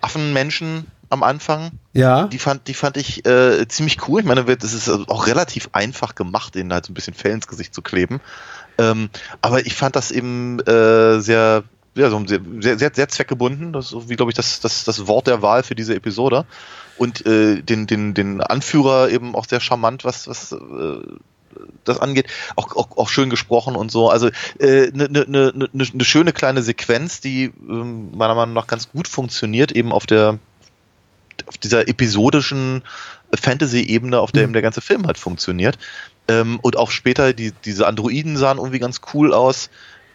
Affenmenschen 0.02 0.88
am 1.16 1.24
Anfang, 1.24 1.72
Ja. 1.94 2.28
die 2.28 2.38
fand, 2.38 2.68
die 2.68 2.74
fand 2.76 2.98
ich 2.98 3.26
äh, 3.26 3.68
ziemlich 3.68 4.08
cool. 4.08 4.22
Ich 4.22 4.28
meine, 4.28 4.44
das 4.44 4.74
ist 4.74 4.88
auch 4.90 5.26
relativ 5.28 5.70
einfach 5.72 6.14
gemacht, 6.14 6.54
denen 6.54 6.72
halt 6.72 6.86
so 6.86 6.92
ein 6.92 6.94
bisschen 6.94 7.16
Fell 7.16 7.32
ins 7.32 7.48
Gesicht 7.48 7.74
zu 7.74 7.82
kleben. 7.82 8.22
Ähm, 8.78 9.10
aber 9.42 9.66
ich 9.66 9.74
fand 9.74 9.96
das 9.96 10.12
eben 10.12 10.60
äh, 10.60 11.20
sehr, 11.20 11.64
ja, 11.96 12.10
so 12.10 12.22
sehr, 12.28 12.42
sehr, 12.60 12.92
sehr, 12.94 13.08
zweckgebunden. 13.10 13.74
Das 13.74 13.86
ist, 13.86 13.92
so 13.92 14.10
wie, 14.10 14.16
glaube 14.16 14.32
ich, 14.32 14.36
das, 14.36 14.60
das, 14.60 14.84
das 14.84 15.08
Wort 15.08 15.28
der 15.28 15.42
Wahl 15.42 15.64
für 15.64 15.76
diese 15.76 15.96
Episode. 15.96 16.46
Und 16.98 17.26
äh, 17.26 17.62
den, 17.62 17.88
den, 17.88 18.14
den 18.14 18.42
Anführer 18.42 19.10
eben 19.10 19.36
auch 19.36 19.46
sehr 19.46 19.60
charmant, 19.60 20.06
was, 20.06 20.28
was 20.28 20.52
äh, 20.52 20.58
das 21.84 22.00
angeht, 22.00 22.28
auch, 22.56 22.76
auch, 22.76 22.98
auch 22.98 23.10
schön 23.10 23.30
gesprochen 23.30 23.76
und 23.76 23.92
so. 23.92 24.10
Also 24.10 24.30
eine 24.60 24.68
äh, 24.68 24.92
ne, 24.94 25.08
ne, 25.10 25.26
ne, 25.28 25.70
ne, 25.72 25.88
ne 25.94 26.06
schöne 26.06 26.34
kleine 26.34 26.62
Sequenz, 26.62 27.22
die 27.22 27.46
ähm, 27.68 28.12
meiner 28.16 28.36
Meinung 28.36 28.54
nach 28.54 28.68
ganz 28.68 28.92
gut 28.92 29.08
funktioniert, 29.08 29.72
eben 29.72 29.92
auf 29.92 30.06
der 30.06 30.40
auf 31.48 31.58
dieser 31.58 31.88
episodischen 31.88 32.84
Fantasy-Ebene, 33.34 34.20
auf 34.20 34.32
der 34.32 34.44
eben 34.44 34.54
der 34.54 34.62
ganze 34.62 34.82
Film 34.82 35.06
halt 35.06 35.18
funktioniert. 35.18 35.78
Ähm, 36.28 36.60
und 36.62 36.78
auch 36.78 36.92
später, 36.92 37.34
die, 37.34 37.52
diese 37.66 37.88
Androiden 37.88 38.38
sahen 38.38 38.58
irgendwie 38.58 38.80
ganz 38.80 39.02
cool 39.14 39.34
aus. 39.34 39.70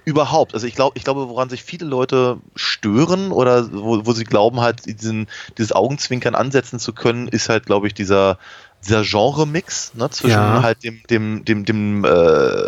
Überhaupt. 0.07 0.55
Also 0.55 0.67
ich 0.67 0.75
glaube, 0.75 0.97
ich 0.97 1.05
glaube, 1.05 1.29
woran 1.29 1.51
sich 1.51 1.63
viele 1.63 1.85
Leute 1.85 2.39
stören 2.57 3.33
oder 3.33 3.71
wo, 3.71 4.07
wo 4.07 4.13
sie 4.13 4.25
glauben, 4.25 4.61
halt 4.61 4.87
diesen, 4.87 5.29
dieses 5.59 5.73
Augenzwinkern 5.73 6.35
ansetzen 6.35 6.79
zu 6.79 6.95
können, 6.95 7.29
ist 7.29 7.49
halt, 7.51 7.67
glaube 7.67 7.87
ich, 7.87 7.95
dieser, 7.95 8.39
dieser 8.83 9.03
Genre-Mix, 9.03 9.93
ne, 9.95 10.09
zwischen 10.11 10.31
Ja. 10.31 10.63
halt 10.63 10.83
dem, 10.85 11.03
dem, 11.11 11.45
dem, 11.45 11.65
dem 11.67 12.05
äh, 12.05 12.09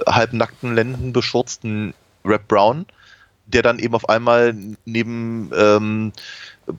halbnackten, 0.06 0.74
lendenbeschurzten 0.74 1.94
Rap 2.24 2.46
Brown, 2.48 2.86
der 3.52 3.62
dann 3.62 3.78
eben 3.78 3.94
auf 3.94 4.08
einmal 4.08 4.54
neben 4.84 5.50
ähm, 5.56 6.12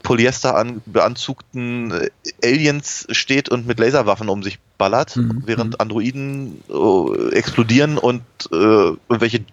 Polyester 0.02 0.56
an, 0.56 0.82
beanzugten 0.86 1.92
äh, 1.92 2.10
Aliens 2.44 3.08
steht 3.12 3.50
und 3.50 3.68
mit 3.68 3.80
Laserwaffen 3.80 4.30
um 4.30 4.44
sich 4.44 4.60
ballert, 4.78 5.16
Mhm. 5.16 5.44
während 5.46 5.80
Androiden 5.80 6.64
äh, 6.70 7.36
explodieren 7.36 7.98
und 7.98 8.24
äh, 8.52 8.56
irgendwelche 8.56 9.46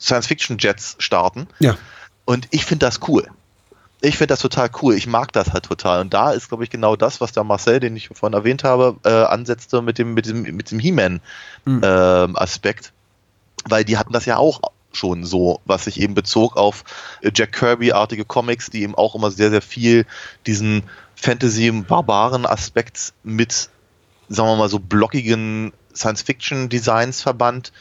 Science-Fiction-Jets 0.00 0.96
starten. 0.98 1.46
Ja. 1.60 1.76
Und 2.24 2.48
ich 2.50 2.64
finde 2.64 2.86
das 2.86 3.00
cool. 3.08 3.26
Ich 4.00 4.18
finde 4.18 4.32
das 4.32 4.40
total 4.40 4.68
cool. 4.82 4.94
Ich 4.94 5.06
mag 5.06 5.32
das 5.32 5.52
halt 5.52 5.64
total. 5.64 6.00
Und 6.00 6.12
da 6.12 6.32
ist, 6.32 6.48
glaube 6.48 6.64
ich, 6.64 6.70
genau 6.70 6.96
das, 6.96 7.20
was 7.20 7.30
der 7.30 7.44
Marcel, 7.44 7.78
den 7.78 7.94
ich 7.94 8.08
vorhin 8.08 8.36
erwähnt 8.36 8.64
habe, 8.64 8.96
äh, 9.04 9.10
ansetzte 9.10 9.80
mit 9.80 9.98
dem, 9.98 10.14
mit 10.14 10.26
dem, 10.26 10.42
mit 10.42 10.72
dem 10.72 10.80
He-Man-Aspekt. 10.80 12.92
Weil 13.64 13.84
die 13.84 13.96
hatten 13.96 14.12
das 14.12 14.26
ja 14.26 14.38
auch 14.38 14.60
schon 14.92 15.24
so, 15.24 15.60
was 15.64 15.84
sich 15.84 16.00
eben 16.00 16.14
bezog 16.14 16.56
auf 16.56 16.84
äh, 17.22 17.30
Jack 17.34 17.52
Kirby-artige 17.52 18.24
Comics, 18.24 18.70
die 18.70 18.82
eben 18.82 18.94
auch 18.94 19.14
immer 19.14 19.30
sehr, 19.30 19.50
sehr 19.50 19.62
viel 19.62 20.06
diesen 20.46 20.84
Fantasy-barbaren-Aspekt 21.16 23.12
mit, 23.22 23.68
sagen 24.28 24.48
wir 24.48 24.56
mal, 24.56 24.68
so 24.68 24.78
blockigen 24.78 25.72
Science-Fiction-Designs 25.94 27.22
verband. 27.22 27.72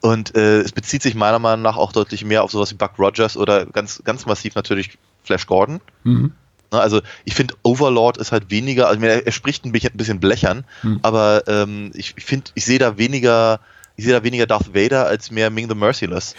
Und 0.00 0.36
äh, 0.36 0.60
es 0.60 0.72
bezieht 0.72 1.02
sich 1.02 1.14
meiner 1.14 1.38
Meinung 1.38 1.62
nach 1.62 1.76
auch 1.76 1.92
deutlich 1.92 2.24
mehr 2.24 2.44
auf 2.44 2.50
sowas 2.50 2.70
wie 2.70 2.76
Buck 2.76 2.98
Rogers 2.98 3.36
oder 3.36 3.66
ganz, 3.66 4.02
ganz 4.04 4.26
massiv 4.26 4.54
natürlich 4.54 4.98
Flash 5.24 5.46
Gordon. 5.46 5.80
Mhm. 6.04 6.32
Ne, 6.72 6.80
Also 6.80 7.00
ich 7.24 7.34
finde 7.34 7.54
Overlord 7.62 8.18
ist 8.18 8.32
halt 8.32 8.50
weniger, 8.50 8.88
also 8.88 9.00
meine, 9.00 9.24
er 9.24 9.32
spricht 9.32 9.64
ein 9.64 9.72
bisschen, 9.72 9.94
ein 9.94 9.96
bisschen 9.96 10.20
blechern, 10.20 10.64
Hm. 10.82 11.00
aber 11.02 11.44
ähm, 11.48 11.92
ich 11.94 12.14
finde, 12.18 12.50
ich 12.54 12.64
sehe 12.64 12.78
da 12.78 12.98
weniger, 12.98 13.60
ich 13.96 14.04
sehe 14.04 14.14
da 14.14 14.22
weniger 14.22 14.46
Darth 14.46 14.74
Vader 14.74 15.06
als 15.06 15.30
mehr 15.30 15.50
Ming 15.50 15.68
the 15.68 15.74
Merciless. 15.74 16.34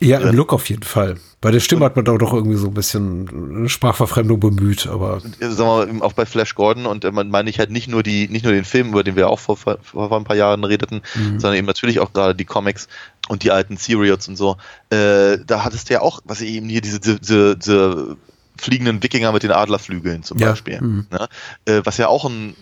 Ja, 0.00 0.18
im 0.18 0.34
Look 0.34 0.52
auf 0.52 0.68
jeden 0.68 0.82
Fall. 0.82 1.16
Bei 1.40 1.52
der 1.52 1.60
Stimme 1.60 1.84
hat 1.84 1.94
man 1.94 2.04
da 2.04 2.16
doch 2.16 2.32
irgendwie 2.32 2.56
so 2.56 2.66
ein 2.66 2.74
bisschen 2.74 3.68
Sprachverfremdung 3.68 4.40
bemüht, 4.40 4.88
aber 4.88 5.20
sagen 5.20 5.40
wir 5.40 5.92
mal, 5.94 6.02
auch 6.02 6.12
bei 6.12 6.26
Flash 6.26 6.56
Gordon 6.56 6.86
und 6.86 7.04
äh, 7.04 7.12
man 7.12 7.30
meine 7.30 7.48
ich 7.50 7.60
halt 7.60 7.70
nicht 7.70 7.86
nur 7.86 8.02
die, 8.02 8.26
nicht 8.28 8.44
nur 8.44 8.52
den 8.52 8.64
Film, 8.64 8.88
über 8.88 9.04
den 9.04 9.14
wir 9.14 9.28
auch 9.28 9.38
vor, 9.38 9.56
vor, 9.56 9.78
ein 10.12 10.24
paar 10.24 10.34
Jahren 10.36 10.64
redeten, 10.64 11.02
Mhm. 11.14 11.38
sondern 11.38 11.54
eben 11.56 11.66
natürlich 11.68 12.00
auch 12.00 12.12
gerade 12.12 12.34
die 12.34 12.44
Comics 12.44 12.88
und 13.28 13.44
die 13.44 13.52
alten 13.52 13.76
Serials 13.76 14.26
und 14.26 14.34
so. 14.34 14.56
Äh, 14.90 15.38
da 15.46 15.62
hattest 15.62 15.88
du 15.88 15.94
ja 15.94 16.00
auch, 16.00 16.20
was 16.24 16.40
ich 16.40 16.50
eben 16.50 16.68
hier 16.68 16.80
diese, 16.80 16.98
diese, 16.98 17.56
diese 17.56 18.16
fliegenden 18.58 19.02
Wikinger 19.04 19.30
mit 19.30 19.44
den 19.44 19.52
Adlerflügeln 19.52 20.24
zum 20.24 20.38
Ja. 20.38 20.48
Beispiel. 20.50 20.80
Mhm. 20.80 21.06
Ne? 21.12 21.28
Äh, 21.64 21.82
was 21.84 21.98
ja 21.98 22.08
auch 22.08 22.24
ein 22.24 22.56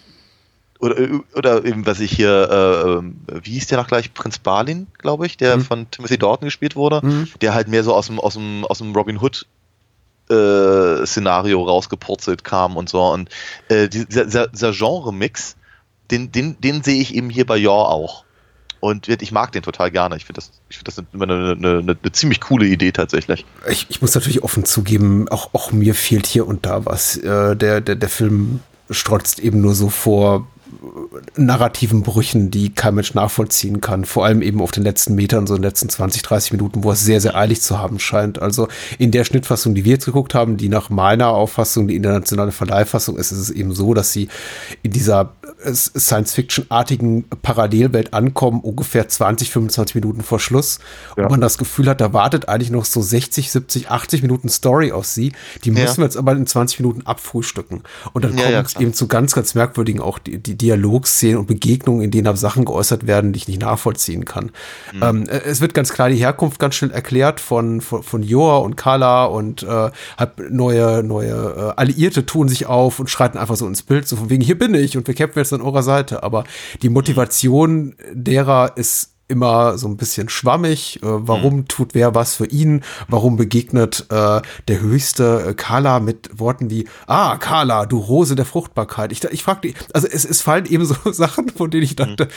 oder, 0.80 0.96
oder 1.34 1.64
eben, 1.64 1.84
was 1.86 2.00
ich 2.00 2.10
hier, 2.10 2.48
äh, 2.50 2.90
ähm, 2.98 3.16
wie 3.42 3.50
hieß 3.52 3.66
der 3.68 3.78
noch 3.78 3.86
gleich? 3.86 4.12
Prinz 4.14 4.38
Balin, 4.38 4.86
glaube 4.98 5.26
ich, 5.26 5.36
der 5.36 5.58
Mhm. 5.58 5.60
von 5.62 5.90
Timothy 5.90 6.18
Dalton 6.18 6.46
gespielt 6.46 6.74
wurde, 6.76 7.00
Mhm. 7.04 7.28
der 7.40 7.54
halt 7.54 7.68
mehr 7.68 7.84
so 7.84 7.94
aus 7.94 8.06
dem, 8.06 8.18
aus 8.18 8.34
dem, 8.34 8.64
aus 8.64 8.78
dem 8.78 8.92
Robin 8.94 9.20
Hood 9.20 9.46
äh, 10.30 11.04
Szenario 11.06 11.62
rausgepurzelt 11.64 12.44
kam 12.44 12.76
und 12.76 12.88
so. 12.88 13.02
Und 13.02 13.28
äh, 13.68 13.88
dieser, 13.88 14.24
dieser, 14.24 14.46
dieser 14.48 14.72
Genre-Mix, 14.72 15.56
den, 16.10 16.30
den, 16.32 16.60
den 16.60 16.82
sehe 16.82 17.00
ich 17.00 17.14
eben 17.14 17.30
hier 17.30 17.46
bei 17.46 17.56
Yor 17.56 17.88
auch. 17.90 18.24
Und 18.78 19.08
ich 19.08 19.30
mag 19.32 19.52
den 19.52 19.62
total 19.62 19.90
gerne. 19.90 20.16
Ich 20.16 20.24
finde 20.24 20.40
das, 20.40 20.52
ich 20.70 20.78
finde 20.78 20.90
das 20.92 21.04
immer 21.12 21.24
eine, 21.24 21.34
eine, 21.52 21.78
eine, 21.80 21.96
eine 22.02 22.12
ziemlich 22.12 22.40
coole 22.40 22.64
Idee 22.66 22.92
tatsächlich. 22.92 23.44
ich, 23.68 23.86
ich 23.90 24.00
muss 24.00 24.14
natürlich 24.14 24.42
offen 24.42 24.64
zugeben, 24.64 25.28
auch, 25.28 25.50
auch 25.52 25.70
mir 25.72 25.94
fehlt 25.94 26.26
hier 26.26 26.46
und 26.46 26.64
da 26.64 26.86
was. 26.86 27.16
Äh, 27.18 27.56
der, 27.56 27.82
der, 27.82 27.96
der 27.96 28.08
Film 28.08 28.60
strotzt 28.88 29.38
eben 29.40 29.60
nur 29.60 29.74
so 29.74 29.90
vor 29.90 30.46
äh, 30.59 30.59
narrativen 31.36 32.02
Brüchen, 32.02 32.50
die 32.50 32.70
kein 32.74 32.94
Mensch 32.94 33.14
nachvollziehen 33.14 33.80
kann. 33.80 34.04
Vor 34.04 34.24
allem 34.24 34.42
eben 34.42 34.60
auf 34.60 34.70
den 34.70 34.82
letzten 34.82 35.14
Metern, 35.14 35.46
so 35.46 35.54
in 35.54 35.62
den 35.62 35.68
letzten 35.68 35.88
20, 35.88 36.22
30 36.22 36.52
Minuten, 36.52 36.84
wo 36.84 36.92
es 36.92 37.04
sehr, 37.04 37.20
sehr 37.20 37.36
eilig 37.36 37.60
zu 37.60 37.78
haben 37.78 37.98
scheint. 37.98 38.40
Also 38.40 38.68
in 38.98 39.10
der 39.10 39.24
Schnittfassung, 39.24 39.74
die 39.74 39.84
wir 39.84 39.92
jetzt 39.92 40.04
geguckt 40.06 40.34
haben, 40.34 40.56
die 40.56 40.68
nach 40.68 40.90
meiner 40.90 41.28
Auffassung 41.28 41.88
die 41.88 41.96
internationale 41.96 42.52
Verleihfassung 42.52 43.16
ist, 43.16 43.32
ist 43.32 43.38
es 43.38 43.50
eben 43.50 43.74
so, 43.74 43.94
dass 43.94 44.12
sie 44.12 44.28
in 44.82 44.90
dieser 44.92 45.34
Science-Fiction-artigen 45.72 47.24
Parallelwelt 47.42 48.12
ankommen, 48.14 48.60
ungefähr 48.60 49.08
20, 49.08 49.50
25 49.50 49.94
Minuten 49.96 50.22
vor 50.22 50.40
Schluss. 50.40 50.78
Ja. 51.16 51.24
Und 51.24 51.30
man 51.30 51.40
das 51.40 51.58
Gefühl 51.58 51.88
hat, 51.88 52.00
da 52.00 52.12
wartet 52.12 52.48
eigentlich 52.48 52.70
noch 52.70 52.84
so 52.84 53.00
60, 53.00 53.50
70, 53.50 53.90
80 53.90 54.22
Minuten 54.22 54.48
Story 54.48 54.92
auf 54.92 55.06
sie. 55.06 55.32
Die 55.64 55.70
Ja. 55.70 55.82
müssen 55.82 55.98
wir 55.98 56.04
jetzt 56.04 56.16
aber 56.16 56.32
in 56.32 56.46
20 56.46 56.80
Minuten 56.80 57.02
abfrühstücken. 57.06 57.82
Und 58.12 58.24
dann 58.24 58.36
Ja, 58.36 58.42
kommt 58.44 58.52
ja, 58.52 58.60
es 58.60 58.76
eben 58.76 58.94
zu 58.94 59.06
ganz, 59.06 59.34
ganz 59.34 59.54
merkwürdigen 59.54 60.00
auch 60.00 60.18
die, 60.18 60.38
die 60.38 60.56
Dialogszenen 60.60 61.38
und 61.38 61.46
Begegnungen, 61.46 62.02
in 62.02 62.10
denen 62.10 62.24
da 62.24 62.36
Sachen 62.36 62.64
geäußert 62.64 63.06
werden, 63.06 63.32
die 63.32 63.38
ich 63.38 63.48
nicht 63.48 63.60
nachvollziehen 63.60 64.24
kann. 64.24 64.50
Mhm. 64.92 65.02
Ähm, 65.02 65.28
äh, 65.28 65.40
es 65.44 65.60
wird 65.60 65.74
ganz 65.74 65.92
klar 65.92 66.08
die 66.08 66.16
Herkunft 66.16 66.58
ganz 66.58 66.74
schnell 66.74 66.90
erklärt 66.90 67.40
von, 67.40 67.80
von, 67.80 68.02
von 68.02 68.22
Joa 68.22 68.58
und 68.58 68.76
Carla 68.76 69.24
und 69.24 69.62
äh, 69.62 69.90
hat 70.16 70.38
neue, 70.50 71.02
neue 71.02 71.30
äh, 71.30 71.80
Alliierte 71.80 72.26
tun 72.26 72.48
sich 72.48 72.66
auf 72.66 73.00
und 73.00 73.08
schreiten 73.08 73.38
einfach 73.38 73.56
so 73.56 73.66
ins 73.66 73.82
Bild, 73.82 74.06
so 74.06 74.16
von 74.16 74.30
wegen, 74.30 74.42
hier 74.42 74.58
bin 74.58 74.74
ich 74.74 74.96
und 74.96 75.06
wir 75.06 75.14
kämpfen 75.14 75.38
jetzt 75.38 75.52
an 75.52 75.60
eurer 75.62 75.82
Seite. 75.82 76.22
Aber 76.22 76.44
die 76.82 76.88
Motivation 76.88 77.94
derer 78.12 78.76
ist 78.76 79.09
immer 79.30 79.78
so 79.78 79.88
ein 79.88 79.96
bisschen 79.96 80.28
schwammig. 80.28 80.96
Äh, 81.02 81.06
warum 81.06 81.66
tut 81.68 81.94
wer 81.94 82.14
was 82.14 82.34
für 82.34 82.46
ihn? 82.46 82.82
Warum 83.08 83.36
begegnet 83.36 84.06
äh, 84.10 84.40
der 84.68 84.80
höchste 84.80 85.46
äh, 85.48 85.54
Carla 85.54 86.00
mit 86.00 86.30
Worten 86.38 86.68
wie, 86.70 86.86
ah, 87.06 87.36
Carla, 87.36 87.86
du 87.86 87.98
Rose 87.98 88.34
der 88.34 88.44
Fruchtbarkeit. 88.44 89.12
Ich, 89.12 89.24
ich 89.24 89.42
fragte, 89.42 89.72
also 89.94 90.06
es, 90.06 90.24
es 90.24 90.42
fallen 90.42 90.66
eben 90.66 90.84
so 90.84 90.94
Sachen, 91.12 91.48
von 91.48 91.70
denen 91.70 91.84
ich 91.84 91.96
dachte, 91.96 92.28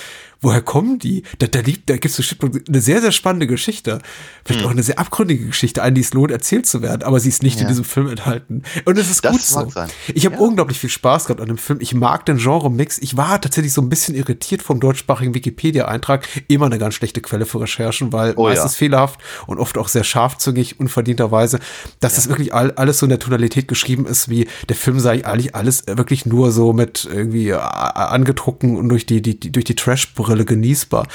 woher 0.41 0.61
kommen 0.61 0.99
die? 0.99 1.23
Da, 1.39 1.47
da, 1.47 1.59
liegt, 1.61 1.89
da 1.89 1.97
gibt 1.97 2.17
es 2.17 2.35
eine 2.67 2.81
sehr, 2.81 3.01
sehr 3.01 3.11
spannende 3.11 3.47
Geschichte. 3.47 3.99
Vielleicht 4.45 4.65
auch 4.65 4.71
eine 4.71 4.83
sehr 4.83 4.99
abgründige 4.99 5.45
Geschichte, 5.47 5.81
eine, 5.81 5.93
die 5.93 6.01
es 6.01 6.13
lohnt, 6.13 6.31
erzählt 6.31 6.65
zu 6.67 6.81
werden, 6.81 7.03
aber 7.03 7.19
sie 7.19 7.29
ist 7.29 7.43
nicht 7.43 7.55
in 7.57 7.63
Ja. 7.63 7.67
diesem 7.69 7.85
Film 7.85 8.07
enthalten. 8.09 8.63
Und 8.85 8.97
es 8.97 9.09
ist 9.09 9.23
Das 9.25 9.31
gut 9.31 9.41
so. 9.41 9.69
sein. 9.69 9.89
Ich 10.13 10.25
habe 10.25 10.35
Ja. 10.35 10.41
unglaublich 10.41 10.79
viel 10.79 10.89
Spaß 10.89 11.25
gehabt 11.25 11.39
an 11.41 11.47
dem 11.47 11.57
Film. 11.57 11.79
Ich 11.81 11.93
mag 11.93 12.25
den 12.25 12.37
Genre-Mix. 12.37 12.97
Ich 12.99 13.15
war 13.15 13.39
tatsächlich 13.39 13.71
so 13.73 13.81
ein 13.81 13.89
bisschen 13.89 14.15
irritiert 14.15 14.61
vom 14.61 14.79
deutschsprachigen 14.79 15.33
Wikipedia-Eintrag. 15.33 16.27
Immer 16.49 16.65
eine 16.65 16.77
ganz 16.84 16.95
schlechte 16.95 17.21
Quelle 17.21 17.45
für 17.45 17.61
Recherchen, 17.61 18.11
weil 18.11 18.34
Oh 18.36 18.47
ja. 18.47 18.53
meistens 18.53 18.75
fehlerhaft 18.75 19.19
und 19.47 19.57
oft 19.57 19.77
auch 19.77 19.88
sehr 19.88 20.03
scharfzüngig, 20.03 20.79
unverdienterweise, 20.79 21.59
dass 21.99 22.15
das 22.15 22.27
wirklich 22.29 22.53
all, 22.53 22.71
alles 22.71 22.99
so 22.99 23.05
in 23.05 23.09
der 23.09 23.19
Tonalität 23.19 23.67
geschrieben 23.67 24.05
ist, 24.05 24.29
wie 24.29 24.47
der 24.67 24.75
Film 24.75 24.99
sei 24.99 25.25
eigentlich 25.25 25.55
alles 25.55 25.84
wirklich 25.88 26.25
nur 26.25 26.51
so 26.51 26.73
mit 26.73 27.07
irgendwie 27.09 27.49
äh, 27.49 27.55
angedruckten 27.57 28.77
und 28.77 28.89
durch 28.89 29.05
die, 29.05 29.21
die, 29.21 29.39
die 29.39 29.51
durch 29.51 29.65
die 29.65 29.75
Trash-Brille 29.75 30.45
genießbar. 30.45 31.07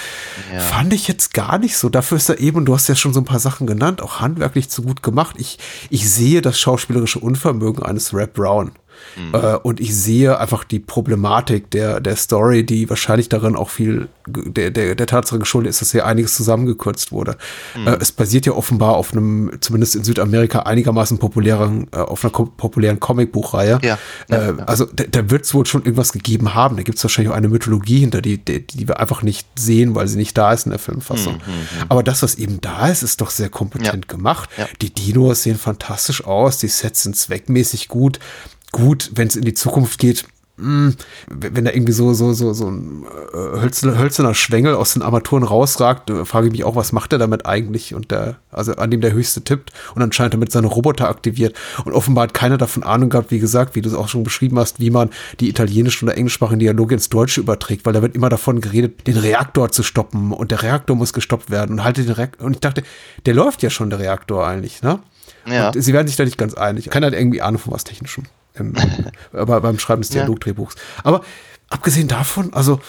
Ja. 0.52 0.60
Fand 0.60 0.92
ich 0.92 1.06
jetzt 1.08 1.34
gar 1.34 1.58
nicht 1.58 1.76
so. 1.76 1.88
Dafür 1.88 2.16
ist 2.16 2.28
er 2.28 2.40
eben, 2.40 2.64
du 2.64 2.74
hast 2.74 2.88
ja 2.88 2.94
schon 2.94 3.12
so 3.12 3.20
ein 3.20 3.24
paar 3.24 3.40
Sachen 3.40 3.66
genannt, 3.66 4.00
auch 4.00 4.20
handwerklich 4.20 4.70
zu 4.70 4.82
gut 4.82 5.02
gemacht. 5.02 5.36
Ich, 5.38 5.58
ich 5.90 6.10
sehe 6.10 6.40
das 6.40 6.58
schauspielerische 6.58 7.18
Unvermögen 7.18 7.82
eines 7.82 8.14
Rap 8.14 8.34
Brown. 8.34 8.72
Mhm. 9.16 9.34
Äh, 9.34 9.56
und 9.56 9.80
ich 9.80 9.96
sehe 9.96 10.38
einfach 10.38 10.64
die 10.64 10.78
Problematik 10.78 11.70
der, 11.70 12.00
der 12.00 12.16
Story, 12.16 12.64
die 12.64 12.88
wahrscheinlich 12.88 13.28
darin 13.28 13.56
auch 13.56 13.70
viel 13.70 14.08
der, 14.26 14.70
der, 14.70 14.94
der 14.94 15.06
Tatsache 15.06 15.38
geschuldet 15.38 15.70
ist, 15.70 15.80
dass 15.80 15.92
hier 15.92 16.06
einiges 16.06 16.34
zusammengekürzt 16.34 17.12
wurde. 17.12 17.36
Mhm. 17.76 17.88
Äh, 17.88 17.96
es 18.00 18.12
basiert 18.12 18.46
ja 18.46 18.52
offenbar 18.52 18.94
auf 18.94 19.12
einem, 19.12 19.52
zumindest 19.60 19.96
in 19.96 20.04
Südamerika, 20.04 20.60
einigermaßen 20.60 21.18
populären, 21.18 21.86
äh, 21.92 21.98
auf 21.98 22.24
einer 22.24 22.32
populären 22.32 23.00
Comicbuchreihe. 23.00 23.78
Ja. 23.82 23.98
Äh, 24.28 24.54
also 24.66 24.84
da, 24.84 25.04
da 25.04 25.30
wird 25.30 25.44
es 25.44 25.54
wohl 25.54 25.66
schon 25.66 25.82
irgendwas 25.82 26.12
gegeben 26.12 26.54
haben. 26.54 26.76
Da 26.76 26.82
gibt 26.82 26.98
es 26.98 27.04
wahrscheinlich 27.04 27.32
auch 27.32 27.36
eine 27.36 27.48
Mythologie 27.48 28.00
hinter, 28.00 28.20
die, 28.20 28.38
die, 28.38 28.66
die 28.66 28.88
wir 28.88 29.00
einfach 29.00 29.22
nicht 29.22 29.46
sehen, 29.58 29.94
weil 29.94 30.08
sie 30.08 30.16
nicht 30.16 30.36
da 30.36 30.52
ist 30.52 30.66
in 30.66 30.70
der 30.70 30.78
Filmfassung. 30.78 31.34
Mhm. 31.34 31.52
mhm. 31.52 31.86
Aber 31.88 32.02
das, 32.02 32.22
was 32.22 32.36
eben 32.36 32.60
da 32.60 32.88
ist, 32.88 33.02
ist 33.02 33.20
doch 33.20 33.30
sehr 33.30 33.48
kompetent 33.48 34.06
ja. 34.08 34.16
gemacht. 34.16 34.50
Ja. 34.56 34.66
Die 34.82 34.92
Dinos 34.92 35.42
sehen 35.42 35.58
fantastisch 35.58 36.24
aus, 36.24 36.58
die 36.58 36.68
Sets 36.68 37.02
sind 37.02 37.16
zweckmäßig 37.16 37.88
gut. 37.88 38.18
Gut, 38.78 39.10
wenn 39.14 39.28
es 39.28 39.36
in 39.36 39.44
die 39.44 39.54
Zukunft 39.54 39.98
geht, 39.98 40.24
hm, 40.58 40.96
wenn 41.28 41.64
da 41.64 41.70
irgendwie 41.70 41.92
so, 41.92 42.12
so, 42.14 42.32
so, 42.32 42.52
so 42.52 42.68
ein 42.68 43.04
äh, 43.32 43.60
hölzerner, 43.60 43.96
hölzerner 43.96 44.34
Schwengel 44.34 44.74
aus 44.74 44.92
den 44.94 45.02
Armaturen 45.02 45.44
rausragt, 45.44 46.10
frage 46.24 46.48
ich 46.48 46.52
mich 46.52 46.64
auch, 46.64 46.74
was 46.74 46.90
macht 46.90 47.12
er 47.12 47.20
damit 47.20 47.46
eigentlich? 47.46 47.94
Und 47.94 48.10
der, 48.10 48.36
also 48.50 48.72
an 48.74 48.90
dem 48.90 49.00
der 49.00 49.12
höchste 49.12 49.42
tippt 49.42 49.72
und 49.94 50.02
anscheinend 50.02 50.34
damit 50.34 50.50
seine 50.50 50.66
Roboter 50.66 51.08
aktiviert. 51.08 51.56
Und 51.84 51.92
offenbar 51.92 52.24
hat 52.24 52.34
keiner 52.34 52.58
davon 52.58 52.82
Ahnung 52.82 53.08
gehabt, 53.08 53.30
wie 53.30 53.38
gesagt, 53.38 53.76
wie 53.76 53.82
du 53.82 53.88
es 53.88 53.94
auch 53.94 54.08
schon 54.08 54.24
beschrieben 54.24 54.58
hast, 54.58 54.80
wie 54.80 54.90
man 54.90 55.10
die 55.38 55.48
italienischen 55.48 56.08
oder 56.08 56.16
englischsprachigen 56.16 56.58
Dialoge 56.58 56.94
ins 56.94 57.08
Deutsche 57.08 57.40
überträgt, 57.40 57.86
weil 57.86 57.92
da 57.92 58.02
wird 58.02 58.16
immer 58.16 58.28
davon 58.28 58.60
geredet, 58.60 59.06
den 59.06 59.16
Reaktor 59.16 59.70
zu 59.70 59.84
stoppen 59.84 60.32
und 60.32 60.50
der 60.50 60.62
Reaktor 60.62 60.96
muss 60.96 61.12
gestoppt 61.12 61.50
werden 61.50 61.78
und 61.78 61.84
halte 61.84 62.02
den 62.02 62.12
Reaktor. 62.12 62.46
Und 62.46 62.54
ich 62.54 62.60
dachte, 62.60 62.82
der 63.26 63.34
läuft 63.34 63.62
ja 63.62 63.70
schon, 63.70 63.90
der 63.90 64.00
Reaktor 64.00 64.44
eigentlich, 64.44 64.82
ne? 64.82 64.98
Ja. 65.46 65.68
Und 65.68 65.80
sie 65.80 65.92
werden 65.92 66.08
sich 66.08 66.16
da 66.16 66.24
nicht 66.24 66.36
ganz 66.36 66.54
einig. 66.54 66.90
Keiner 66.90 67.06
hat 67.06 67.14
irgendwie 67.14 67.40
Ahnung 67.40 67.60
von 67.60 67.72
was 67.72 67.84
Technischem 67.84 68.24
im, 68.60 68.74
aber 69.32 69.60
beim 69.60 69.78
Schreiben 69.78 70.02
des 70.02 70.10
Dialogdrehbuchs. 70.10 70.76
Aber 71.02 71.22
abgesehen 71.68 72.08
davon, 72.08 72.52
also 72.52 72.80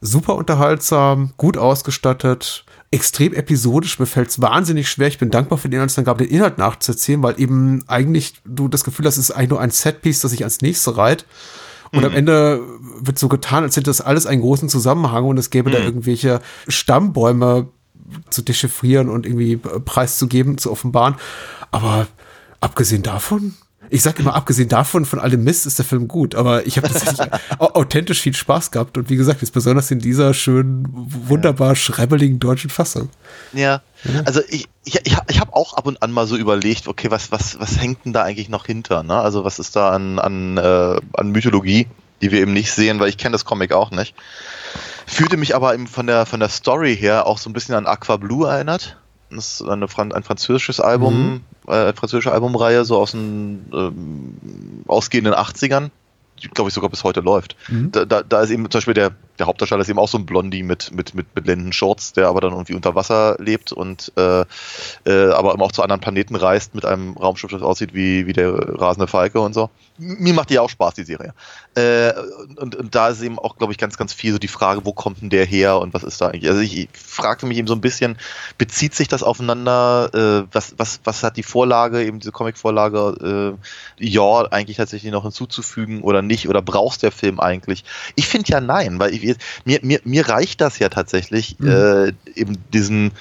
super 0.00 0.34
unterhaltsam, 0.34 1.32
gut 1.36 1.56
ausgestattet, 1.56 2.64
extrem 2.90 3.34
episodisch. 3.34 3.98
Mir 3.98 4.06
fällt 4.06 4.28
es 4.28 4.40
wahnsinnig 4.40 4.88
schwer. 4.88 5.08
Ich 5.08 5.18
bin 5.18 5.30
dankbar 5.30 5.58
für 5.58 5.68
die 5.68 5.76
Inhaltsangabe, 5.76 6.24
den 6.24 6.34
Inhalt 6.34 6.58
nachzuerzählen, 6.58 7.22
weil 7.22 7.40
eben 7.40 7.84
eigentlich 7.88 8.34
du 8.44 8.68
das 8.68 8.84
Gefühl 8.84 9.06
hast, 9.06 9.16
es 9.16 9.30
ist 9.30 9.36
eigentlich 9.36 9.50
nur 9.50 9.60
ein 9.60 9.70
Setpiece, 9.70 10.20
das 10.20 10.30
sich 10.30 10.42
ans 10.42 10.60
nächste 10.60 10.96
reiht. 10.96 11.26
Und 11.92 12.00
mhm. 12.00 12.06
am 12.06 12.14
Ende 12.14 12.62
wird 13.00 13.18
so 13.18 13.28
getan, 13.28 13.62
als 13.64 13.76
hätte 13.76 13.90
das 13.90 14.00
alles 14.00 14.26
einen 14.26 14.40
großen 14.40 14.68
Zusammenhang 14.68 15.24
und 15.24 15.38
es 15.38 15.50
gäbe 15.50 15.70
mhm. 15.70 15.74
da 15.74 15.80
irgendwelche 15.80 16.40
Stammbäume 16.68 17.68
zu 18.30 18.42
dechiffrieren 18.42 19.08
und 19.08 19.26
irgendwie 19.26 19.56
preiszugeben, 19.56 20.58
zu 20.58 20.70
offenbaren. 20.70 21.16
Aber 21.70 22.06
abgesehen 22.60 23.02
davon, 23.02 23.54
ich 23.90 24.02
sag 24.02 24.18
immer, 24.18 24.34
abgesehen 24.34 24.68
davon, 24.68 25.04
von 25.04 25.18
allem 25.18 25.44
Mist 25.44 25.66
ist 25.66 25.78
der 25.78 25.84
Film 25.84 26.08
gut, 26.08 26.34
aber 26.34 26.66
ich 26.66 26.76
habe 26.76 26.88
tatsächlich 26.88 27.28
authentisch 27.58 28.20
viel 28.20 28.34
Spaß 28.34 28.70
gehabt 28.70 28.98
und 28.98 29.10
wie 29.10 29.16
gesagt, 29.16 29.42
jetzt 29.42 29.52
besonders 29.52 29.90
in 29.90 29.98
dieser 29.98 30.34
schönen, 30.34 30.86
wunderbar 30.92 31.70
ja. 31.70 31.74
schrebbeligen 31.74 32.38
deutschen 32.38 32.70
Fassung. 32.70 33.08
Ja, 33.52 33.82
also 34.24 34.40
ich, 34.48 34.68
ich, 34.84 35.00
ich, 35.04 35.16
ich 35.28 35.40
habe 35.40 35.54
auch 35.54 35.74
ab 35.74 35.86
und 35.86 36.02
an 36.02 36.12
mal 36.12 36.26
so 36.26 36.36
überlegt, 36.36 36.88
okay, 36.88 37.10
was, 37.10 37.32
was, 37.32 37.58
was 37.60 37.80
hängt 37.80 38.04
denn 38.04 38.12
da 38.12 38.22
eigentlich 38.22 38.48
noch 38.48 38.66
hinter? 38.66 39.02
Ne? 39.02 39.14
Also 39.14 39.44
was 39.44 39.58
ist 39.58 39.76
da 39.76 39.90
an, 39.90 40.18
an, 40.18 40.56
äh, 40.56 41.00
an 41.14 41.30
Mythologie, 41.30 41.86
die 42.22 42.30
wir 42.30 42.40
eben 42.40 42.52
nicht 42.52 42.72
sehen, 42.72 43.00
weil 43.00 43.08
ich 43.08 43.18
kenne 43.18 43.32
das 43.32 43.44
Comic 43.44 43.72
auch 43.72 43.90
nicht. 43.90 44.14
Fühlte 45.06 45.36
mich 45.36 45.54
aber 45.54 45.74
eben 45.74 45.86
von 45.86 46.06
der, 46.06 46.26
von 46.26 46.40
der 46.40 46.48
Story 46.48 46.96
her 46.96 47.26
auch 47.26 47.38
so 47.38 47.48
ein 47.48 47.52
bisschen 47.52 47.74
an 47.74 47.86
Aqua 47.86 48.16
Blue 48.16 48.48
erinnert. 48.48 48.96
Das 49.30 49.60
ist 49.60 49.68
eine, 49.68 49.86
ein 49.96 50.22
französisches 50.22 50.80
Album, 50.80 51.18
mhm. 51.18 51.40
Äh, 51.66 51.92
französische 51.92 52.32
Albumreihe, 52.32 52.84
so 52.84 52.96
aus 52.98 53.12
den 53.12 53.66
ähm, 53.72 54.84
ausgehenden 54.86 55.34
80ern, 55.34 55.90
die, 56.42 56.48
glaube 56.48 56.68
ich, 56.68 56.74
sogar 56.74 56.90
bis 56.90 57.04
heute 57.04 57.20
läuft. 57.20 57.56
Mhm. 57.68 57.92
Da, 57.92 58.04
da, 58.04 58.22
da, 58.22 58.42
ist 58.42 58.50
eben 58.50 58.70
zum 58.70 58.78
Beispiel 58.78 58.94
der, 58.94 59.12
der 59.38 59.46
Hauptdarsteller 59.46 59.82
ist 59.82 59.88
eben 59.88 59.98
auch 59.98 60.08
so 60.08 60.18
ein 60.18 60.26
Blondie 60.26 60.62
mit, 60.62 60.92
mit, 60.92 61.14
mit, 61.14 61.26
mit 61.34 61.46
Lendenshorts, 61.46 62.12
der 62.12 62.28
aber 62.28 62.40
dann 62.40 62.52
irgendwie 62.52 62.74
unter 62.74 62.94
Wasser 62.94 63.36
lebt 63.38 63.72
und 63.72 64.12
äh, 64.16 64.44
äh, 65.04 65.30
aber 65.32 65.60
auch 65.60 65.72
zu 65.72 65.82
anderen 65.82 66.00
Planeten 66.00 66.36
reist 66.36 66.74
mit 66.74 66.84
einem 66.84 67.16
Raumschiff, 67.16 67.50
das 67.50 67.62
aussieht 67.62 67.94
wie, 67.94 68.26
wie 68.26 68.32
der 68.32 68.52
rasende 68.80 69.06
Falke 69.06 69.40
und 69.40 69.54
so. 69.54 69.70
Mir 69.98 70.34
macht 70.34 70.50
die 70.50 70.54
ja 70.54 70.62
auch 70.62 70.70
Spaß, 70.70 70.94
die 70.94 71.04
Serie. 71.04 71.32
Äh, 71.74 72.12
und, 72.56 72.76
und 72.76 72.94
da 72.94 73.08
ist 73.08 73.22
eben 73.22 73.38
auch, 73.38 73.56
glaube 73.56 73.72
ich, 73.72 73.78
ganz, 73.78 73.96
ganz 73.96 74.12
viel 74.12 74.32
so 74.32 74.38
die 74.38 74.48
Frage, 74.48 74.84
wo 74.84 74.92
kommt 74.92 75.22
denn 75.22 75.30
der 75.30 75.44
her 75.44 75.78
und 75.78 75.94
was 75.94 76.04
ist 76.04 76.20
da 76.20 76.28
eigentlich? 76.28 76.50
Also 76.50 76.60
ich, 76.60 76.76
ich 76.76 76.88
fragte 76.92 77.46
mich 77.46 77.58
eben 77.58 77.68
so 77.68 77.74
ein 77.74 77.80
bisschen, 77.80 78.18
bezieht 78.58 78.94
sich 78.94 79.08
das 79.08 79.22
aufeinander? 79.22 80.10
Äh, 80.14 80.48
was, 80.52 80.74
was, 80.78 81.00
was 81.04 81.22
hat 81.22 81.36
die 81.36 81.42
Vorlage, 81.42 82.04
eben 82.04 82.20
diese 82.20 82.32
Comic-Vorlage, 82.32 83.56
äh, 83.98 84.04
ja, 84.04 84.42
eigentlich 84.50 84.76
tatsächlich 84.76 85.12
noch 85.12 85.22
hinzuzufügen 85.22 86.02
oder 86.02 86.22
nicht? 86.22 86.48
Oder 86.48 86.62
brauchst 86.62 87.02
der 87.02 87.12
Film 87.12 87.40
eigentlich? 87.40 87.84
Ich 88.14 88.26
finde 88.26 88.50
ja 88.50 88.60
nein, 88.60 88.98
weil 88.98 89.14
ich, 89.14 89.22
mir, 89.64 89.80
mir, 89.82 90.00
mir 90.04 90.28
reicht 90.28 90.60
das 90.60 90.78
ja 90.78 90.88
tatsächlich, 90.88 91.56
mhm. 91.58 91.68
äh, 91.68 92.12
eben 92.34 92.58
diesen 92.72 93.12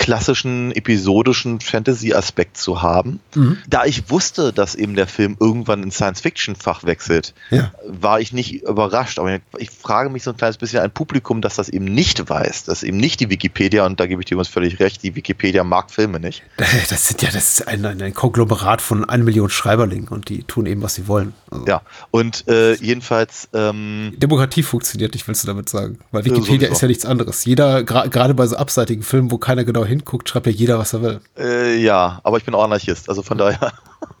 klassischen 0.00 0.72
episodischen 0.72 1.60
Fantasy-Aspekt 1.60 2.56
zu 2.56 2.80
haben. 2.80 3.20
Mhm. 3.34 3.58
Da 3.68 3.84
ich 3.84 4.08
wusste, 4.08 4.50
dass 4.50 4.74
eben 4.74 4.96
der 4.96 5.06
Film 5.06 5.36
irgendwann 5.38 5.82
ins 5.82 5.96
Science-Fiction-Fach 5.96 6.84
wechselt, 6.84 7.34
ja. 7.50 7.70
war 7.86 8.18
ich 8.18 8.32
nicht 8.32 8.62
überrascht. 8.62 9.18
Aber 9.18 9.40
ich 9.58 9.70
frage 9.70 10.08
mich 10.08 10.22
so 10.22 10.30
ein 10.30 10.38
kleines 10.38 10.56
bisschen 10.56 10.80
ein 10.80 10.90
Publikum, 10.90 11.42
das 11.42 11.56
das 11.56 11.68
eben 11.68 11.84
nicht 11.84 12.30
weiß, 12.30 12.64
das 12.64 12.82
eben 12.82 12.96
nicht 12.96 13.20
die 13.20 13.28
Wikipedia, 13.28 13.84
und 13.84 14.00
da 14.00 14.06
gebe 14.06 14.22
ich 14.22 14.26
dir 14.26 14.38
uns 14.38 14.48
völlig 14.48 14.80
recht, 14.80 15.02
die 15.02 15.14
Wikipedia 15.16 15.64
mag 15.64 15.90
Filme 15.90 16.18
nicht. 16.18 16.42
Das 16.88 17.08
sind 17.08 17.20
ja, 17.22 17.30
das 17.30 17.60
ist 17.60 17.68
ein, 17.68 17.84
ein 17.84 18.14
Konglomerat 18.14 18.80
von 18.80 19.04
einer 19.04 19.22
Million 19.22 19.50
Schreiberlingen 19.50 20.08
und 20.08 20.28
die 20.28 20.44
tun 20.44 20.66
eben, 20.66 20.82
was 20.82 20.94
sie 20.94 21.08
wollen. 21.08 21.34
Also. 21.50 21.66
Ja, 21.66 21.82
und 22.10 22.48
äh, 22.48 22.74
jedenfalls. 22.74 23.48
Ähm, 23.52 24.14
Demokratie 24.16 24.62
funktioniert 24.62 25.12
nicht, 25.12 25.28
willst 25.28 25.42
du 25.42 25.46
damit 25.46 25.68
sagen? 25.68 25.98
Weil 26.10 26.24
Wikipedia 26.24 26.68
sowieso. 26.68 26.72
ist 26.72 26.80
ja 26.80 26.88
nichts 26.88 27.04
anderes. 27.04 27.44
Jeder, 27.44 27.84
gerade 27.84 28.34
bei 28.34 28.46
so 28.46 28.56
abseitigen 28.56 29.02
Filmen, 29.02 29.30
wo 29.30 29.38
keiner 29.38 29.64
genau 29.64 29.84
hinguckt, 29.90 30.28
schreibt 30.28 30.46
ja 30.46 30.52
jeder, 30.52 30.78
was 30.78 30.92
er 30.92 31.02
will. 31.02 31.20
Äh, 31.36 31.76
ja, 31.76 32.20
aber 32.24 32.38
ich 32.38 32.44
bin 32.44 32.54
auch 32.54 32.64
Anarchist, 32.64 33.08
also 33.08 33.22
von 33.22 33.38
daher. 33.38 33.72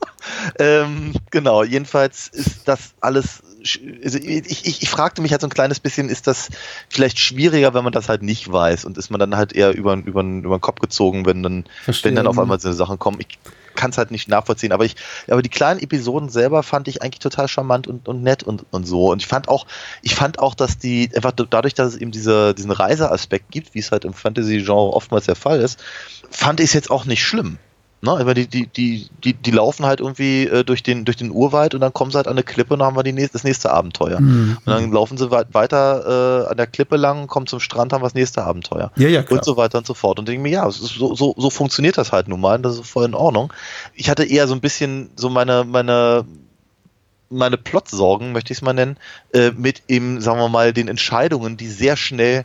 ähm, 0.58 1.14
genau, 1.30 1.62
jedenfalls 1.64 2.28
ist 2.28 2.68
das 2.68 2.94
alles. 3.00 3.42
Also 4.04 4.18
ich, 4.18 4.66
ich, 4.66 4.82
ich 4.82 4.88
fragte 4.88 5.22
mich 5.22 5.32
halt 5.32 5.40
so 5.40 5.46
ein 5.46 5.52
kleines 5.52 5.80
bisschen, 5.80 6.08
ist 6.08 6.26
das 6.26 6.48
vielleicht 6.88 7.18
schwieriger, 7.18 7.74
wenn 7.74 7.84
man 7.84 7.92
das 7.92 8.08
halt 8.08 8.22
nicht 8.22 8.50
weiß 8.50 8.84
und 8.84 8.96
ist 8.98 9.10
man 9.10 9.20
dann 9.20 9.36
halt 9.36 9.52
eher 9.52 9.74
über, 9.74 9.94
über, 9.94 10.22
über 10.22 10.56
den 10.58 10.60
Kopf 10.60 10.80
gezogen, 10.80 11.26
wenn 11.26 11.42
dann, 11.42 11.64
wenn 12.02 12.14
dann 12.14 12.26
auf 12.26 12.38
einmal 12.38 12.60
so 12.60 12.72
Sachen 12.72 12.98
kommen. 12.98 13.20
Ich 13.20 13.38
kann 13.74 13.90
es 13.90 13.98
halt 13.98 14.10
nicht 14.10 14.28
nachvollziehen, 14.28 14.72
aber 14.72 14.84
ich, 14.84 14.96
aber 15.28 15.42
die 15.42 15.48
kleinen 15.48 15.80
Episoden 15.80 16.28
selber 16.28 16.62
fand 16.62 16.88
ich 16.88 17.02
eigentlich 17.02 17.20
total 17.20 17.48
charmant 17.48 17.86
und, 17.86 18.08
und 18.08 18.22
nett 18.22 18.42
und, 18.42 18.66
und 18.70 18.86
so. 18.86 19.10
Und 19.10 19.22
ich 19.22 19.26
fand 19.26 19.48
auch, 19.48 19.66
ich 20.02 20.14
fand 20.14 20.38
auch, 20.38 20.54
dass 20.54 20.78
die, 20.78 21.10
einfach 21.14 21.32
dadurch, 21.32 21.74
dass 21.74 21.94
es 21.94 22.00
eben 22.00 22.10
diese, 22.10 22.54
diesen 22.54 22.70
Reiseaspekt 22.70 23.50
gibt, 23.50 23.74
wie 23.74 23.78
es 23.78 23.90
halt 23.90 24.04
im 24.04 24.12
Fantasy-Genre 24.12 24.92
oftmals 24.92 25.26
der 25.26 25.36
Fall 25.36 25.60
ist, 25.60 25.82
fand 26.30 26.60
ich 26.60 26.66
es 26.66 26.72
jetzt 26.74 26.90
auch 26.90 27.04
nicht 27.04 27.24
schlimm. 27.24 27.58
Ne? 28.02 28.12
Aber 28.12 28.32
die, 28.34 28.46
die, 28.46 28.66
die, 28.66 29.08
die, 29.22 29.34
die 29.34 29.50
laufen 29.50 29.84
halt 29.84 30.00
irgendwie 30.00 30.44
äh, 30.44 30.64
durch, 30.64 30.82
den, 30.82 31.04
durch 31.04 31.18
den 31.18 31.30
Urwald 31.30 31.74
und 31.74 31.80
dann 31.82 31.92
kommen 31.92 32.10
sie 32.10 32.16
halt 32.16 32.28
an 32.28 32.32
eine 32.32 32.42
Klippe 32.42 32.72
und 32.72 32.80
dann 32.80 32.86
haben 32.86 32.96
wir 32.96 33.02
die 33.02 33.12
nächste, 33.12 33.34
das 33.34 33.44
nächste 33.44 33.70
Abenteuer. 33.70 34.20
Mhm. 34.20 34.56
Und 34.64 34.66
dann 34.66 34.92
laufen 34.92 35.18
sie 35.18 35.30
weit, 35.30 35.48
weiter 35.52 36.46
äh, 36.46 36.50
an 36.50 36.56
der 36.56 36.66
Klippe 36.66 36.96
lang, 36.96 37.26
kommen 37.26 37.46
zum 37.46 37.60
Strand, 37.60 37.92
haben 37.92 38.00
wir 38.00 38.06
das 38.06 38.14
nächste 38.14 38.44
Abenteuer. 38.44 38.90
Ja, 38.96 39.08
ja, 39.08 39.22
klar. 39.22 39.38
Und 39.38 39.44
so 39.44 39.56
weiter 39.56 39.78
und 39.78 39.86
so 39.86 39.94
fort. 39.94 40.18
Und 40.18 40.28
denke 40.28 40.42
mir, 40.42 40.50
ja, 40.50 40.70
so, 40.70 41.14
so, 41.14 41.34
so 41.36 41.50
funktioniert 41.50 41.98
das 41.98 42.10
halt 42.10 42.28
nun 42.28 42.40
mal. 42.40 42.58
Das 42.58 42.78
ist 42.78 42.88
voll 42.88 43.04
in 43.04 43.14
Ordnung. 43.14 43.52
Ich 43.94 44.08
hatte 44.08 44.24
eher 44.24 44.48
so 44.48 44.54
ein 44.54 44.60
bisschen 44.60 45.10
so 45.16 45.28
meine, 45.28 45.64
meine, 45.64 46.24
meine 47.28 47.58
Plotsorgen, 47.58 48.32
möchte 48.32 48.52
ich 48.52 48.58
es 48.58 48.62
mal 48.62 48.72
nennen, 48.72 48.96
äh, 49.34 49.50
mit 49.50 49.82
eben, 49.88 50.22
sagen 50.22 50.40
wir 50.40 50.48
mal, 50.48 50.72
den 50.72 50.88
Entscheidungen, 50.88 51.58
die 51.58 51.68
sehr 51.68 51.96
schnell 51.96 52.44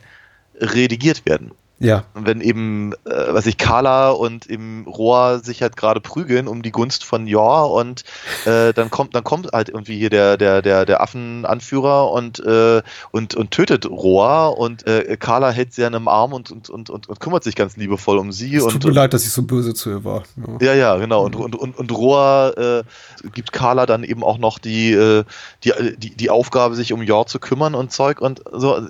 redigiert 0.60 1.26
werden. 1.26 1.52
Ja. 1.80 2.06
Wenn 2.14 2.40
eben, 2.40 2.94
äh, 3.04 3.34
was 3.34 3.46
ich, 3.48 3.58
Carla 3.58 4.12
und 4.12 4.46
im 4.46 4.88
Rohr 4.88 5.40
sich 5.40 5.62
halt 5.62 5.76
gerade 5.76 6.00
prügeln 6.00 6.48
um 6.48 6.62
die 6.62 6.72
Gunst 6.72 7.04
von 7.04 7.28
Jor 7.28 7.72
und 7.74 8.06
äh, 8.46 8.72
dann 8.74 8.90
kommt, 8.90 9.14
dann 9.14 9.26
kommt 9.26 9.52
halt 9.52 9.70
irgendwie 9.70 9.98
hier 9.98 10.10
der, 10.10 10.38
der, 10.38 10.62
der, 10.62 10.86
der 10.86 11.02
Affenanführer 11.02 12.12
und, 12.12 12.40
äh, 12.40 12.82
und, 13.12 13.36
und 13.36 13.52
tötet 13.52 13.86
Rohr 13.86 14.58
und 14.58 14.88
äh, 14.88 15.18
Carla 15.20 15.52
hält 15.52 15.74
sie 15.74 15.84
an 15.84 15.96
einem 15.96 16.08
Arm 16.08 16.32
und, 16.32 16.50
und, 16.50 16.70
und, 16.70 16.90
und, 16.90 17.10
und 17.10 17.20
kümmert 17.20 17.44
sich 17.44 17.56
ganz 17.56 17.76
liebevoll 17.76 18.20
um 18.20 18.32
sie. 18.32 18.56
Es 18.56 18.64
tut 18.64 18.76
und, 18.76 18.86
mir 18.86 18.92
leid, 18.92 19.14
dass 19.14 19.26
ich 19.26 19.32
so 19.32 19.44
böse 19.44 19.74
zu 19.74 19.90
ihr 19.90 20.06
war. 20.06 20.24
Ja, 20.62 20.68
ja, 20.68 20.74
ja 20.76 20.96
genau. 20.98 21.26
Und, 21.26 21.36
und, 21.36 21.56
und, 21.56 21.78
und 21.78 21.92
Rohr 21.92 22.54
äh, 22.58 22.84
gibt 23.34 23.52
Carla 23.52 23.86
dann 23.86 24.04
eben 24.06 24.24
auch 24.24 24.38
noch 24.38 24.60
die, 24.60 24.94
äh, 24.94 25.26
die, 25.66 25.74
die, 25.98 26.16
die 26.16 26.30
Aufgabe, 26.30 26.76
sich 26.76 26.94
um 26.94 27.02
Jor 27.02 27.28
zu 27.28 27.40
kümmern 27.40 27.76
und 27.76 27.92
Zeug 27.92 28.22
und 28.22 28.42
so. 28.52 28.82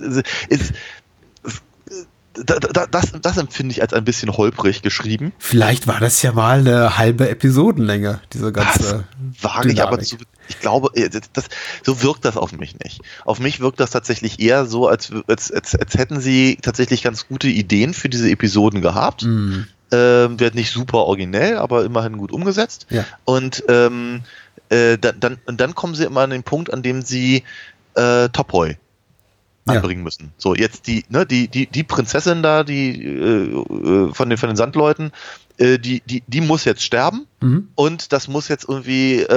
Das, 2.43 2.87
das, 2.91 3.11
das 3.21 3.37
empfinde 3.37 3.71
ich 3.71 3.81
als 3.81 3.93
ein 3.93 4.03
bisschen 4.03 4.35
holprig 4.35 4.81
geschrieben. 4.81 5.31
Vielleicht 5.37 5.87
war 5.87 5.99
das 5.99 6.21
ja 6.21 6.33
mal 6.33 6.59
eine 6.59 6.97
halbe 6.97 7.29
Episodenlänge, 7.29 8.21
diese 8.33 8.51
ganze. 8.51 9.05
Das 9.33 9.43
wage 9.43 9.71
ich 9.71 9.81
aber 9.81 9.99
zu, 9.99 10.17
ich 10.47 10.59
glaube, 10.59 10.89
äh, 10.95 11.09
das, 11.09 11.45
so 11.83 12.01
wirkt 12.01 12.25
das 12.25 12.37
auf 12.37 12.51
mich 12.51 12.77
nicht. 12.79 13.01
Auf 13.23 13.39
mich 13.39 13.59
wirkt 13.59 13.79
das 13.79 13.91
tatsächlich 13.91 14.39
eher 14.39 14.65
so, 14.65 14.87
als, 14.87 15.11
als, 15.27 15.51
als, 15.51 15.75
als 15.75 15.93
hätten 15.95 16.19
sie 16.19 16.57
tatsächlich 16.61 17.03
ganz 17.03 17.27
gute 17.27 17.47
Ideen 17.47 17.93
für 17.93 18.09
diese 18.09 18.29
Episoden 18.29 18.81
gehabt. 18.81 19.23
Mm. 19.23 19.65
Ähm, 19.91 20.39
wird 20.39 20.55
nicht 20.55 20.71
super 20.71 20.99
originell, 20.99 21.57
aber 21.57 21.85
immerhin 21.85 22.17
gut 22.17 22.31
umgesetzt. 22.31 22.87
Ja. 22.89 23.05
Und 23.23 23.63
ähm, 23.69 24.23
äh, 24.69 24.97
dann, 24.97 25.19
dann, 25.19 25.37
und 25.45 25.61
dann 25.61 25.75
kommen 25.75 25.95
sie 25.95 26.05
immer 26.05 26.21
an 26.21 26.31
den 26.31 26.43
Punkt, 26.43 26.73
an 26.73 26.81
dem 26.81 27.03
sie 27.03 27.43
äh, 27.93 28.29
Topoi 28.29 28.77
Ja. 29.67 29.75
anbringen 29.75 30.03
müssen. 30.03 30.31
So, 30.37 30.53
jetzt 30.53 30.85
die, 30.85 31.05
ne, 31.09 31.25
die, 31.25 31.47
die, 31.47 31.65
die 31.65 31.83
Prinzessin 31.83 32.43
da, 32.43 32.63
die 32.63 33.03
äh, 33.03 33.45
äh, 33.49 34.13
von 34.13 34.29
den, 34.29 34.37
von 34.37 34.47
den 34.49 34.55
Sandleuten, 34.55 35.11
äh, 35.57 35.79
die, 35.79 36.01
die, 36.01 36.21
die 36.27 36.41
muss 36.41 36.65
jetzt 36.65 36.83
sterben 36.83 37.25
Mhm. 37.41 37.69
und 37.75 38.11
das 38.13 38.27
muss 38.27 38.47
jetzt 38.47 38.67
irgendwie 38.69 39.21
äh, 39.21 39.33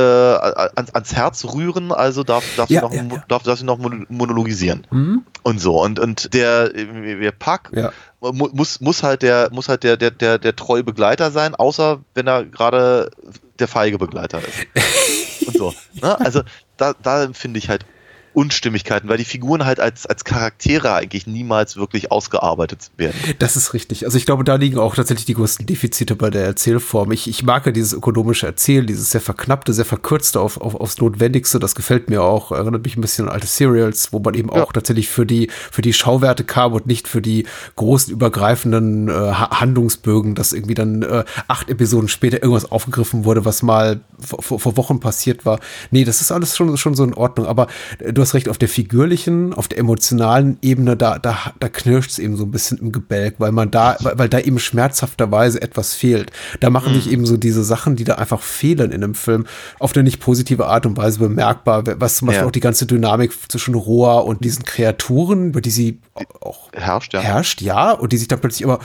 ans, 0.77 0.95
ans 0.95 1.15
Herz 1.15 1.45
rühren, 1.47 1.93
also 1.93 2.25
darf, 2.25 2.45
darf, 2.57 2.69
Ja, 2.69 2.81
sie 2.81 2.87
noch, 2.87 2.93
ja, 2.93 3.03
ja. 3.17 3.25
darf, 3.29 3.43
darf 3.45 3.59
sie 3.59 3.65
noch 3.65 3.79
mon- 3.79 4.05
monologisieren. 4.11 4.87
Mhm. 4.91 5.23
Und 5.45 5.61
so. 5.61 5.83
Und, 5.83 5.99
und 5.99 6.35
der, 6.35 6.75
äh, 6.75 7.21
der 7.21 7.33
Pack 7.33 7.71
Ja. 7.75 7.91
mu- 8.21 8.51
muss, 8.53 8.81
muss 8.83 9.03
halt 9.03 9.23
der, 9.23 9.49
muss 9.53 9.69
halt 9.71 9.83
der, 9.83 9.97
der, 9.97 10.11
der, 10.11 10.39
der 10.39 10.55
treue 10.57 10.85
Begleiter 10.85 11.31
sein, 11.31 11.55
außer 11.55 12.01
wenn 12.15 12.27
er 12.27 12.45
gerade 12.45 13.11
der 13.59 13.69
feige 13.69 13.97
Begleiter 13.99 14.41
ist. 14.41 15.47
und 15.49 15.57
so. 15.57 15.75
Ne? 16.03 16.21
Also 16.21 16.43
da, 16.77 16.93
da 17.03 17.29
finde 17.33 17.59
ich 17.59 17.69
halt 17.71 17.87
Unstimmigkeiten, 18.35 19.09
weil 19.09 19.19
die 19.19 19.25
Figuren 19.25 19.65
halt 19.65 19.81
als, 19.81 20.07
als 20.07 20.25
Charaktere 20.25 20.93
eigentlich 20.95 21.27
niemals 21.27 21.77
wirklich 21.77 22.11
ausgearbeitet 22.13 22.91
werden. 22.97 23.15
Das 23.39 23.57
ist 23.57 23.75
richtig. 23.75 24.05
Also 24.05 24.17
ich 24.19 24.27
glaube, 24.27 24.45
da 24.45 24.55
liegen 24.57 24.79
auch 24.79 24.95
tatsächlich 24.95 25.27
die 25.27 25.35
größten 25.35 25.67
Defizite 25.67 26.17
bei 26.17 26.31
der 26.31 26.45
Erzählform. 26.45 27.13
Ich, 27.13 27.29
ich 27.29 27.43
mag 27.43 27.67
ja 27.67 27.73
dieses 27.73 27.93
ökonomische 27.93 28.47
Erzählen, 28.47 28.87
dieses 28.87 29.11
sehr 29.11 29.21
verknappte, 29.21 29.73
sehr 29.73 29.85
verkürzte 29.85 30.41
auf, 30.41 30.61
auf, 30.61 30.75
aufs 30.75 30.99
Notwendigste. 30.99 31.59
Das 31.59 31.75
gefällt 31.75 32.11
mir 32.11 32.23
auch. 32.23 32.53
Erinnert 32.53 32.85
mich 32.85 32.97
ein 32.97 33.01
bisschen 33.01 33.27
an 33.29 33.35
alte 33.35 33.47
Serials, 33.47 34.13
wo 34.13 34.19
man 34.21 34.35
eben 34.35 34.51
Ja. 34.55 34.63
auch 34.63 34.73
tatsächlich 34.73 35.09
für 35.09 35.27
die, 35.27 35.51
für 35.71 35.83
die 35.83 35.93
Schauwerte 35.93 36.45
kam 36.45 36.73
und 36.73 36.87
nicht 36.87 37.09
für 37.09 37.23
die 37.23 37.47
großen 37.77 38.13
übergreifenden 38.13 39.09
äh, 39.09 39.13
Ha- 39.13 39.61
Handlungsbögen, 39.61 40.35
dass 40.35 40.53
irgendwie 40.53 40.75
dann 40.75 41.03
äh, 41.03 41.25
acht 41.49 41.69
Episoden 41.69 42.09
später 42.09 42.43
irgendwas 42.43 42.71
aufgegriffen 42.71 43.25
wurde, 43.25 43.45
was 43.45 43.63
mal 43.63 44.01
vor, 44.19 44.43
vor 44.43 44.59
vor 44.61 44.77
Wochen 44.77 45.01
passiert 45.01 45.45
war. 45.47 45.61
Nee, 45.91 46.05
das 46.05 46.21
ist 46.21 46.33
alles 46.33 46.57
schon, 46.57 46.77
schon 46.77 46.95
so 46.95 47.05
in 47.05 47.15
Ordnung. 47.15 47.47
Aber 47.47 47.69
äh, 47.99 48.13
du 48.19 48.23
hast 48.23 48.35
recht, 48.35 48.49
auf 48.49 48.59
der 48.59 48.69
figürlichen, 48.69 49.55
auf 49.55 49.69
der 49.69 49.79
emotionalen 49.79 50.59
Ebene, 50.61 50.97
da, 50.97 51.19
da, 51.19 51.39
da 51.61 51.69
knirscht 51.69 52.11
es 52.11 52.19
eben 52.19 52.37
so 52.37 52.45
ein 52.45 52.51
bisschen 52.51 52.79
im 52.79 52.91
Gebälk, 52.91 53.37
weil 53.39 53.53
man 53.53 53.71
da, 53.71 53.97
weil, 54.01 54.19
weil 54.19 54.29
da 54.29 54.41
eben 54.41 54.59
schmerzhafterweise 54.59 55.63
etwas 55.63 55.95
fehlt. 55.95 56.33
Da 56.61 56.69
machen 56.69 56.95
sich 56.95 57.11
eben 57.11 57.27
so 57.27 57.37
diese 57.37 57.63
Sachen, 57.63 57.95
die 57.95 58.05
da 58.05 58.17
einfach 58.17 58.43
fehlen 58.43 58.91
in 58.91 59.05
einem 59.05 59.15
Film, 59.15 59.47
auf 59.79 59.95
eine 59.95 60.03
nicht 60.03 60.19
positive 60.21 60.67
Art 60.67 60.85
und 60.85 60.97
Weise 60.97 61.21
bemerkbar. 61.21 61.85
Was 62.01 62.17
zum 62.17 62.27
Beispiel 62.27 62.43
Ja. 62.43 62.47
auch 62.49 62.53
die 62.53 62.61
ganze 62.61 62.87
Dynamik 62.87 63.33
zwischen 63.49 63.75
Roa 63.75 64.19
und 64.19 64.45
diesen 64.45 64.65
Kreaturen, 64.65 65.49
über 65.51 65.61
die 65.61 65.71
sie 65.71 66.01
auch 66.41 66.73
Herrscht, 66.73 67.15
ja. 67.15 67.21
herrscht, 67.21 67.63
ja, 67.63 67.93
und 67.93 68.13
die 68.13 68.19
sich 68.19 68.29
dann 68.29 68.41
plötzlich 68.41 68.65
aber 68.69 68.81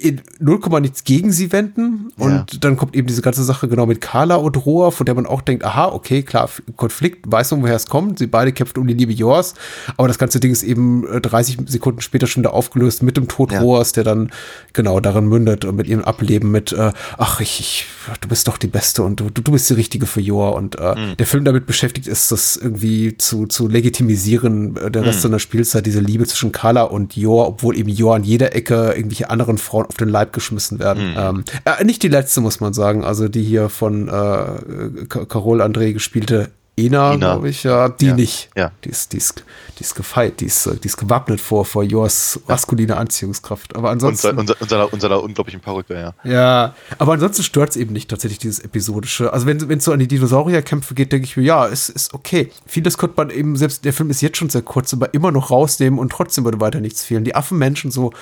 in 0.00 0.20
0, 0.38 0.60
nichts 0.80 1.02
gegen 1.02 1.32
sie 1.32 1.50
wenden. 1.50 2.12
Und 2.16 2.62
dann 2.64 2.76
kommt 2.76 2.94
eben 2.94 3.08
diese 3.08 3.22
ganze 3.22 3.42
Sache 3.42 3.66
genau 3.66 3.86
mit 3.86 4.00
Carla 4.00 4.36
und 4.36 4.64
Roa, 4.66 4.92
von 4.92 5.04
der 5.04 5.16
man 5.16 5.26
auch 5.26 5.40
denkt, 5.42 5.64
aha, 5.64 5.86
okay, 5.88 6.22
klar, 6.22 6.48
Konflikt, 6.76 7.24
weiß 7.30 7.50
man, 7.50 7.62
woher 7.62 7.74
es 7.74 7.86
kommt. 7.86 8.20
Sie 8.20 8.28
beide 8.28 8.52
kämpfen 8.52 8.78
um 8.78 8.86
die 8.86 8.94
Liebe 8.94 9.12
Jors. 9.12 9.54
Aber 9.96 10.06
das 10.06 10.18
ganze 10.18 10.38
Ding 10.38 10.52
ist 10.52 10.62
eben 10.62 11.04
äh, 11.08 11.20
30 11.20 11.58
Sekunden 11.66 12.02
später 12.02 12.28
schon 12.28 12.42
wieder 12.44 12.52
aufgelöst 12.54 13.02
mit 13.02 13.16
dem 13.16 13.26
Tod 13.26 13.50
Ja. 13.50 13.60
Roas, 13.60 13.90
der 13.92 14.04
dann 14.04 14.30
genau 14.74 15.00
darin 15.00 15.26
mündet 15.26 15.64
und 15.64 15.74
mit 15.74 15.88
ihrem 15.88 16.04
Ableben 16.04 16.52
mit, 16.52 16.70
äh, 16.72 16.92
ach, 17.18 17.40
ich, 17.40 17.58
ich, 17.58 17.86
du 18.20 18.28
bist 18.28 18.46
doch 18.46 18.58
die 18.58 18.68
Beste 18.68 19.02
und 19.02 19.18
du, 19.18 19.28
du 19.30 19.50
bist 19.50 19.68
die 19.70 19.74
Richtige 19.74 20.06
für 20.06 20.20
Jor. 20.20 20.54
Und 20.54 20.78
äh, 20.78 20.94
Mhm. 20.94 21.16
der 21.16 21.26
Film 21.26 21.44
damit 21.44 21.66
beschäftigt 21.66 22.06
ist, 22.06 22.30
das 22.30 22.56
irgendwie 22.56 23.16
zu, 23.16 23.46
zu 23.46 23.66
legitimisieren, 23.66 24.76
äh, 24.76 24.90
der 24.90 25.02
Mhm. 25.02 25.08
Rest 25.08 25.22
seiner 25.22 25.38
Spielzeit, 25.40 25.84
diese 25.86 26.00
Liebe 26.00 26.24
zwischen 26.26 26.52
Carla 26.52 26.82
und 26.84 27.16
Jor, 27.16 27.48
obwohl 27.48 27.76
eben 27.76 27.88
Jor 27.88 28.14
an 28.14 28.22
jeder 28.22 28.54
Ecke 28.54 28.92
irgendwelche 28.96 29.30
anderen 29.30 29.58
Frauen 29.64 29.86
auf 29.86 29.96
den 29.96 30.08
Leib 30.08 30.32
geschmissen 30.32 30.78
werden. 30.78 31.10
Mhm. 31.10 31.16
Ähm, 31.18 31.44
äh, 31.64 31.84
nicht 31.84 32.02
die 32.02 32.08
letzte, 32.08 32.40
muss 32.40 32.60
man 32.60 32.72
sagen. 32.74 33.04
Also 33.04 33.28
die 33.28 33.42
hier 33.42 33.68
von 33.68 34.08
äh, 34.08 35.06
Carol 35.08 35.60
André 35.62 35.92
gespielte 35.92 36.50
Ina, 36.76 37.14
Ina. 37.14 37.34
glaube 37.34 37.48
ich, 37.50 37.62
ja, 37.62 37.88
die 37.88 38.06
Ja. 38.06 38.14
nicht. 38.16 38.50
Ja. 38.56 38.72
Die 38.84 38.88
ist, 38.88 39.12
die 39.12 39.18
ist, 39.18 39.44
die 39.78 39.84
ist 39.84 39.94
gefeit, 39.94 40.40
die 40.40 40.46
ist, 40.46 40.66
äh, 40.66 40.74
die 40.74 40.88
ist 40.88 40.96
gewappnet 40.96 41.40
vor, 41.40 41.64
vor 41.64 41.84
Jors 41.84 42.40
maskuline 42.48 42.96
Anziehungskraft. 42.96 43.76
Aber 43.76 43.90
ansonsten. 43.90 44.26
se- 44.30 44.34
und, 44.34 44.46
se- 44.48 44.56
und, 44.58 44.68
seiner, 44.68 44.92
und 44.92 45.00
seiner 45.00 45.22
unglaublichen 45.22 45.60
Perücke, 45.60 45.94
ja. 45.94 46.14
Ja, 46.28 46.74
aber 46.98 47.12
ansonsten 47.12 47.44
stört 47.44 47.70
es 47.70 47.76
eben 47.76 47.92
nicht 47.92 48.10
tatsächlich 48.10 48.40
dieses 48.40 48.58
episodische. 48.58 49.32
Also 49.32 49.46
wenn 49.46 49.58
es 49.70 49.84
so 49.84 49.92
an 49.92 50.00
die 50.00 50.08
Dinosaurierkämpfe 50.08 50.94
geht, 50.94 51.12
denke 51.12 51.26
ich 51.26 51.36
mir, 51.36 51.44
ja, 51.44 51.68
es 51.68 51.88
ist 51.88 52.12
okay. 52.12 52.50
Vieles 52.66 52.98
könnte 52.98 53.14
man 53.18 53.30
eben, 53.30 53.54
selbst 53.54 53.84
der 53.84 53.92
Film 53.92 54.10
ist 54.10 54.20
jetzt 54.20 54.38
schon 54.38 54.50
sehr 54.50 54.62
kurz, 54.62 54.92
aber 54.92 55.14
immer 55.14 55.30
noch 55.30 55.52
rausnehmen 55.52 56.00
und 56.00 56.10
trotzdem 56.10 56.42
würde 56.44 56.60
weiter 56.60 56.80
nichts 56.80 57.04
fehlen. 57.04 57.22
Die 57.22 57.36
Affenmenschen 57.36 57.92
so 57.92 58.12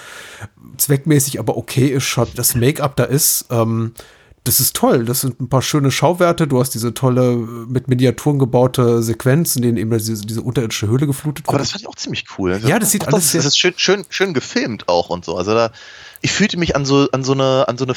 zweckmäßig, 0.83 1.39
aber 1.39 1.57
okay 1.57 1.87
ist 1.89 2.05
schon, 2.05 2.29
das 2.35 2.55
Make-up 2.55 2.97
da 2.97 3.05
ist, 3.05 3.47
ähm, 3.51 3.93
das 4.45 4.59
ist 4.59 4.75
toll. 4.75 5.05
Das 5.05 5.21
sind 5.21 5.41
ein 5.41 5.49
paar 5.49 5.63
schöne 5.63 5.93
Schauwerte. 5.93 6.49
Du 6.49 6.59
hast 6.59 6.71
diese 6.75 6.93
tolle, 6.95 7.37
mit 7.37 7.87
Miniaturen 7.87 8.41
gebaute 8.41 9.01
Sequenz, 9.01 9.55
in 9.55 9.63
denen 9.63 9.77
eben 9.77 9.91
diese, 9.97 10.27
diese 10.27 10.43
unterirdische 10.43 10.89
Höhle 10.89 11.07
geflutet 11.07 11.45
Aber 11.47 11.55
wird. 11.55 11.63
das 11.63 11.71
fand 11.71 11.83
ich 11.83 11.89
auch 11.89 11.95
ziemlich 11.95 12.25
cool. 12.39 12.61
Ja, 12.65 12.81
das 12.81 12.91
sieht 12.91 13.03
Auch 13.05 13.13
alles 13.13 13.23
das, 13.25 13.31
sehr- 13.33 13.39
das 13.41 13.47
ist 13.47 13.59
schön, 13.59 13.75
schön, 13.77 14.05
schön 14.09 14.35
gefilmt 14.35 14.89
auch 14.89 15.11
und 15.11 15.25
so. 15.25 15.37
Also 15.37 15.55
da, 15.55 15.71
ich 16.23 16.33
fühlte 16.33 16.59
mich 16.59 16.75
an 16.75 16.85
so, 16.85 17.09
an 17.13 17.23
so 17.23 17.33
eine, 17.35 17.69
an 17.69 17.79
so 17.79 17.85
eine 17.85 17.95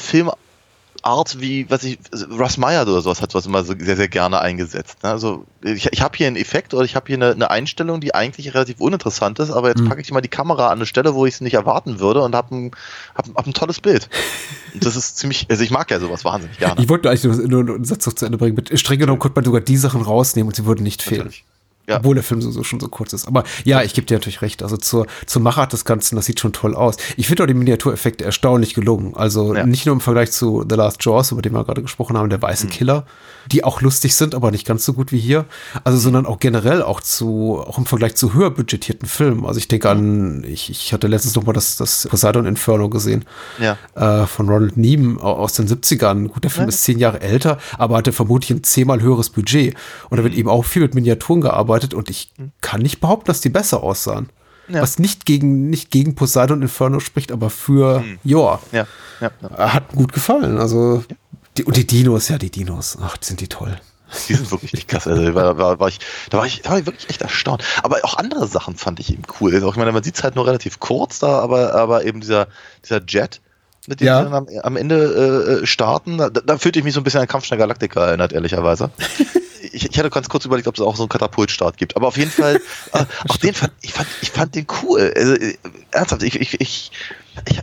Filmart 1.05 1.39
wie, 1.39 1.69
was 1.69 1.83
ich, 1.83 1.99
Russ 2.31 2.57
Meyer 2.57 2.81
oder 2.81 3.01
sowas 3.01 3.21
hat 3.21 3.35
was 3.35 3.45
immer 3.45 3.63
so 3.63 3.73
sehr, 3.77 3.95
sehr 3.95 4.07
gerne 4.07 4.39
eingesetzt. 4.41 5.03
ne? 5.03 5.11
Also 5.11 5.45
ich, 5.63 5.87
ich 5.91 6.01
habe 6.01 6.17
hier 6.17 6.27
einen 6.27 6.35
Effekt 6.35 6.73
oder 6.73 6.83
ich 6.83 6.95
habe 6.95 7.05
hier 7.07 7.17
eine, 7.17 7.31
eine 7.31 7.51
Einstellung, 7.51 8.01
die 8.01 8.15
eigentlich 8.15 8.53
relativ 8.53 8.79
uninteressant 8.81 9.37
ist, 9.39 9.51
aber 9.51 9.69
jetzt 9.69 9.81
Mhm. 9.81 9.89
packe 9.89 10.01
ich 10.01 10.11
mal 10.11 10.21
die 10.21 10.29
Kamera 10.29 10.67
an 10.67 10.79
eine 10.79 10.85
Stelle, 10.85 11.13
wo 11.13 11.25
ich 11.25 11.35
es 11.35 11.41
nicht 11.41 11.53
erwarten 11.53 11.99
würde 11.99 12.21
und 12.21 12.33
habe 12.35 12.55
ein, 12.55 12.71
hab, 13.13 13.27
hab 13.35 13.45
ein 13.45 13.53
tolles 13.53 13.79
Bild. 13.81 14.09
Und 14.73 14.83
das 14.85 14.95
ist 14.95 15.17
ziemlich, 15.17 15.45
also 15.49 15.63
ich 15.63 15.69
mag 15.71 15.91
ja 15.91 15.99
sowas 15.99 16.25
wahnsinnig 16.25 16.57
gerne. 16.57 16.81
Ich 16.81 16.89
wollte 16.89 17.09
eigentlich 17.09 17.23
nur, 17.47 17.59
einen 17.61 17.85
Satz 17.85 18.05
noch 18.07 18.13
zu 18.13 18.25
Ende 18.25 18.37
bringen. 18.37 18.55
Mit 18.55 18.77
streng 18.79 18.99
genommen 18.99 19.19
könnte 19.19 19.35
man 19.35 19.45
sogar 19.45 19.61
die 19.61 19.77
Sachen 19.77 20.01
rausnehmen 20.01 20.47
und 20.47 20.55
sie 20.55 20.65
würden 20.65 20.83
nicht 20.83 21.03
fehlen. 21.03 21.19
Natürlich. 21.19 21.45
Ja. 21.87 21.97
Obwohl 21.97 22.15
der 22.15 22.23
Film 22.23 22.41
so, 22.41 22.49
so 22.49 22.63
schon 22.63 22.79
so 22.79 22.87
kurz 22.87 23.13
ist. 23.13 23.27
Aber 23.27 23.43
ja, 23.63 23.83
ich 23.83 23.93
gebe 23.93 24.07
dir 24.07 24.15
natürlich 24.15 24.41
recht. 24.41 24.63
Also 24.63 24.75
zur, 24.77 25.05
zur 25.27 25.41
Machart 25.43 25.71
des 25.71 25.85
Ganzen, 25.85 26.15
das 26.15 26.25
sieht 26.25 26.39
schon 26.39 26.51
toll 26.51 26.73
aus. 26.75 26.97
Ich 27.15 27.27
finde 27.27 27.43
auch 27.43 27.47
die 27.47 27.53
Miniatureffekte 27.53 28.25
erstaunlich 28.25 28.73
gelungen. 28.73 29.13
Also 29.15 29.53
Ja. 29.53 29.65
nicht 29.67 29.85
nur 29.85 29.93
im 29.93 30.01
Vergleich 30.01 30.31
zu 30.31 30.65
The 30.67 30.75
Last 30.75 31.05
Jaws, 31.05 31.31
über 31.31 31.43
den 31.43 31.53
wir 31.53 31.63
gerade 31.63 31.83
gesprochen 31.83 32.17
haben, 32.17 32.29
der 32.29 32.39
Mhm. 32.39 32.43
weiße 32.43 32.67
Killer, 32.67 33.05
die 33.51 33.63
auch 33.63 33.81
lustig 33.81 34.15
sind, 34.15 34.33
aber 34.33 34.49
nicht 34.49 34.65
ganz 34.65 34.83
so 34.83 34.93
gut 34.93 35.11
wie 35.11 35.19
hier. 35.19 35.45
Also, 35.83 35.99
sondern 35.99 36.25
auch 36.25 36.39
generell 36.39 36.81
auch 36.81 37.01
zu, 37.01 37.59
auch 37.63 37.77
im 37.77 37.85
Vergleich 37.85 38.15
zu 38.15 38.33
höher 38.33 38.49
budgetierten 38.49 39.07
Filmen. 39.07 39.45
Also 39.45 39.59
ich 39.59 39.67
denke 39.67 39.87
an, 39.87 40.43
ich, 40.43 40.71
ich 40.71 40.91
hatte 40.91 41.05
letztens 41.05 41.35
noch 41.35 41.43
mal 41.45 41.53
das, 41.53 41.77
das 41.77 42.07
Poseidon 42.09 42.47
Inferno 42.47 42.89
gesehen 42.89 43.25
Ja. 43.59 43.77
äh, 43.93 44.25
von 44.25 44.49
Ronald 44.49 44.73
au- 45.19 45.33
aus 45.33 45.53
den 45.53 45.67
70ern. 45.67 46.29
Gut, 46.29 46.43
der 46.43 46.49
Film 46.49 46.67
ist 46.67 46.83
zehn 46.83 46.97
Jahre 46.97 47.21
älter, 47.21 47.59
aber 47.77 47.97
hatte 47.97 48.11
vermutlich 48.11 48.49
ein 48.49 48.63
zehnmal 48.63 49.03
höheres 49.03 49.29
Budget. 49.29 49.75
Und 50.09 50.17
da 50.17 50.23
wird 50.23 50.33
eben 50.33 50.49
auch 50.49 50.65
viel 50.65 50.81
mit 50.81 50.95
Miniaturen 50.95 51.41
gearbeitet 51.41 51.74
und 51.83 52.09
ich 52.09 52.31
kann 52.61 52.81
nicht 52.81 52.99
behaupten, 52.99 53.27
dass 53.27 53.41
die 53.41 53.49
besser 53.49 53.83
aussahen. 53.83 54.29
Ja. 54.67 54.81
Was 54.81 54.97
nicht 54.97 55.25
gegen, 55.25 55.69
nicht 55.69 55.91
gegen 55.91 56.15
Poseidon 56.15 56.61
Inferno 56.61 56.99
spricht, 56.99 57.31
aber 57.31 57.49
für 57.49 58.03
Jor. 58.23 58.61
Ja. 58.71 58.87
Ja. 59.21 59.31
ja. 59.41 59.49
Äh, 59.57 59.69
Hat 59.69 59.89
gut 59.89 60.11
gefallen. 60.11 60.57
Also, 60.57 61.03
die, 61.57 61.63
und 61.63 61.77
die 61.77 61.85
Dinos, 61.85 62.29
ja, 62.29 62.37
die 62.37 62.49
Dinos. 62.49 62.97
Ach, 63.01 63.17
die 63.17 63.25
sind 63.25 63.41
die 63.41 63.47
toll. 63.47 63.79
Die 64.27 64.33
sind 64.33 64.51
wirklich 64.51 64.73
echt 64.73 64.87
krass. 64.87 65.07
Also, 65.07 65.23
da, 65.23 65.57
war, 65.57 65.79
war 65.79 65.87
ich, 65.87 65.99
da, 66.29 66.39
war 66.39 66.45
ich, 66.45 66.61
da 66.61 66.71
war 66.71 66.79
ich 66.79 66.85
wirklich 66.85 67.09
echt 67.09 67.21
erstaunt. 67.21 67.63
Aber 67.83 67.97
auch 68.03 68.17
andere 68.17 68.47
Sachen 68.47 68.75
fand 68.75 68.99
ich 68.99 69.13
eben 69.13 69.23
cool. 69.39 69.53
Also, 69.53 69.69
ich 69.69 69.75
meine, 69.75 69.91
man 69.91 70.03
sieht 70.03 70.15
es 70.15 70.23
halt 70.23 70.35
nur 70.35 70.47
relativ 70.47 70.79
kurz 70.79 71.19
da, 71.19 71.39
aber, 71.39 71.75
aber 71.75 72.05
eben 72.05 72.21
dieser, 72.21 72.47
dieser 72.83 73.01
Jet, 73.05 73.41
mit 73.87 73.99
dem 74.01 74.07
Ja. 74.07 74.23
dann 74.23 74.33
am, 74.33 74.47
am 74.63 74.75
Ende 74.77 75.61
äh, 75.61 75.65
starten, 75.65 76.17
da, 76.17 76.29
da 76.29 76.57
fühlte 76.57 76.79
ich 76.79 76.85
mich 76.85 76.93
so 76.93 76.99
ein 76.99 77.03
bisschen 77.03 77.21
an 77.21 77.27
Kampf 77.27 77.47
der 77.47 77.57
Galaktika 77.57 78.05
erinnert, 78.05 78.33
ehrlicherweise. 78.33 78.91
Ich, 79.71 79.89
ich 79.89 79.97
hatte 79.97 80.09
ganz 80.11 80.29
kurz 80.29 80.45
überlegt, 80.45 80.67
ob 80.69 80.75
es 80.75 80.81
auch 80.81 80.95
so 80.95 81.03
einen 81.03 81.09
Katapultstart 81.09 81.75
gibt. 81.77 81.97
Aber 81.97 82.07
auf 82.07 82.17
jeden 82.17 82.29
Fall, 82.31 82.61
äh, 82.93 83.05
auch 83.27 83.35
den 83.35 83.53
fand 83.53 83.73
ich 83.81 83.91
fand, 83.93 84.07
ich 84.21 84.29
fand 84.31 84.55
den 84.55 84.67
cool. 84.83 85.11
Also, 85.13 85.33
äh, 85.33 85.55
ernsthaft, 85.91 86.23
ich, 86.23 86.39
ich, 86.39 86.61
ich, 86.61 86.91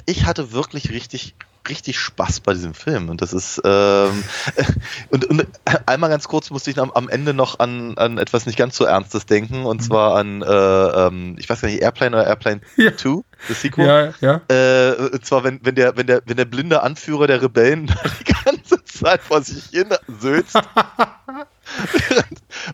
ich 0.04 0.26
hatte 0.26 0.52
wirklich 0.52 0.90
richtig, 0.90 1.34
richtig 1.68 1.98
Spaß 1.98 2.40
bei 2.40 2.54
diesem 2.54 2.74
Film. 2.74 3.08
Und 3.08 3.22
das 3.22 3.32
ist 3.32 3.60
ähm, 3.64 4.24
und, 5.10 5.24
und 5.26 5.46
einmal 5.86 6.10
ganz 6.10 6.28
kurz 6.28 6.50
musste 6.50 6.70
ich 6.70 6.78
am, 6.78 6.90
am 6.90 7.08
Ende 7.08 7.34
noch 7.34 7.58
an, 7.58 7.96
an 7.96 8.18
etwas 8.18 8.46
nicht 8.46 8.58
ganz 8.58 8.76
so 8.76 8.84
Ernstes 8.84 9.26
denken, 9.26 9.64
und 9.64 9.82
zwar 9.82 10.16
an 10.16 10.42
äh, 10.42 10.46
ähm, 10.46 11.36
ich 11.38 11.48
weiß 11.48 11.60
gar 11.60 11.68
nicht, 11.68 11.82
Airplane 11.82 12.16
oder 12.16 12.26
Airplane 12.26 12.60
Ja. 12.76 12.96
2, 12.96 13.22
das 13.48 13.60
Sequel. 13.60 14.14
ja. 14.20 14.40
Äh, 14.48 14.94
und 15.12 15.24
zwar, 15.24 15.44
wenn, 15.44 15.60
wenn, 15.64 15.74
der, 15.74 15.96
wenn, 15.96 16.06
der, 16.06 16.22
wenn 16.26 16.36
der 16.36 16.44
blinde 16.44 16.82
Anführer 16.82 17.26
der 17.26 17.42
Rebellen 17.42 17.86
die 18.20 18.32
ganze 18.44 18.82
Zeit 18.84 19.22
vor 19.22 19.42
sich 19.42 19.64
hin 19.66 19.88
sülzt. 20.20 20.58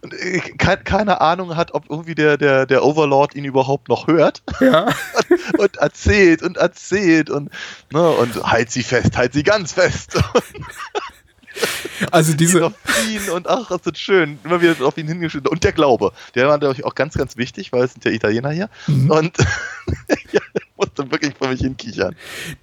Und 0.02 0.14
äh, 0.14 0.40
kein, 0.58 0.84
keine 0.84 1.20
Ahnung 1.20 1.56
hat, 1.56 1.74
ob 1.74 1.88
irgendwie 1.90 2.14
der, 2.14 2.36
der, 2.36 2.66
der 2.66 2.84
Overlord 2.84 3.34
ihn 3.34 3.44
überhaupt 3.44 3.88
noch 3.88 4.06
hört. 4.06 4.42
Ja. 4.60 4.88
und 5.58 5.76
erzählt 5.76 6.42
und 6.42 6.56
erzählt 6.56 7.30
und, 7.30 7.50
ne, 7.92 8.08
und 8.08 8.42
halt 8.42 8.70
sie 8.70 8.82
fest, 8.82 9.16
halt 9.16 9.32
sie 9.32 9.42
ganz 9.42 9.72
fest. 9.72 10.18
Also 12.12 12.34
diese, 12.34 12.66
auf 12.66 12.72
ihn 13.08 13.30
und 13.30 13.48
ach, 13.48 13.68
das 13.68 13.80
ist 13.84 13.98
schön. 13.98 14.38
Immer 14.44 14.60
wieder 14.60 14.84
auf 14.86 14.96
ihn 14.96 15.08
hingeschnitten. 15.08 15.48
Und 15.48 15.64
der 15.64 15.72
Glaube. 15.72 16.12
Der 16.34 16.46
war 16.46 16.56
natürlich 16.56 16.84
auch 16.84 16.94
ganz, 16.94 17.14
ganz 17.14 17.36
wichtig, 17.36 17.72
weil 17.72 17.84
es 17.84 17.92
sind 17.92 18.04
ja 18.04 18.10
Italiener 18.10 18.50
hier. 18.50 18.70
Mhm. 18.86 19.10
Und 19.10 19.38
ja, 20.32 20.40
musste 20.78 21.10
wirklich 21.10 21.34
vor 21.36 21.48
mich 21.48 21.60
hinkichern. 21.60 22.14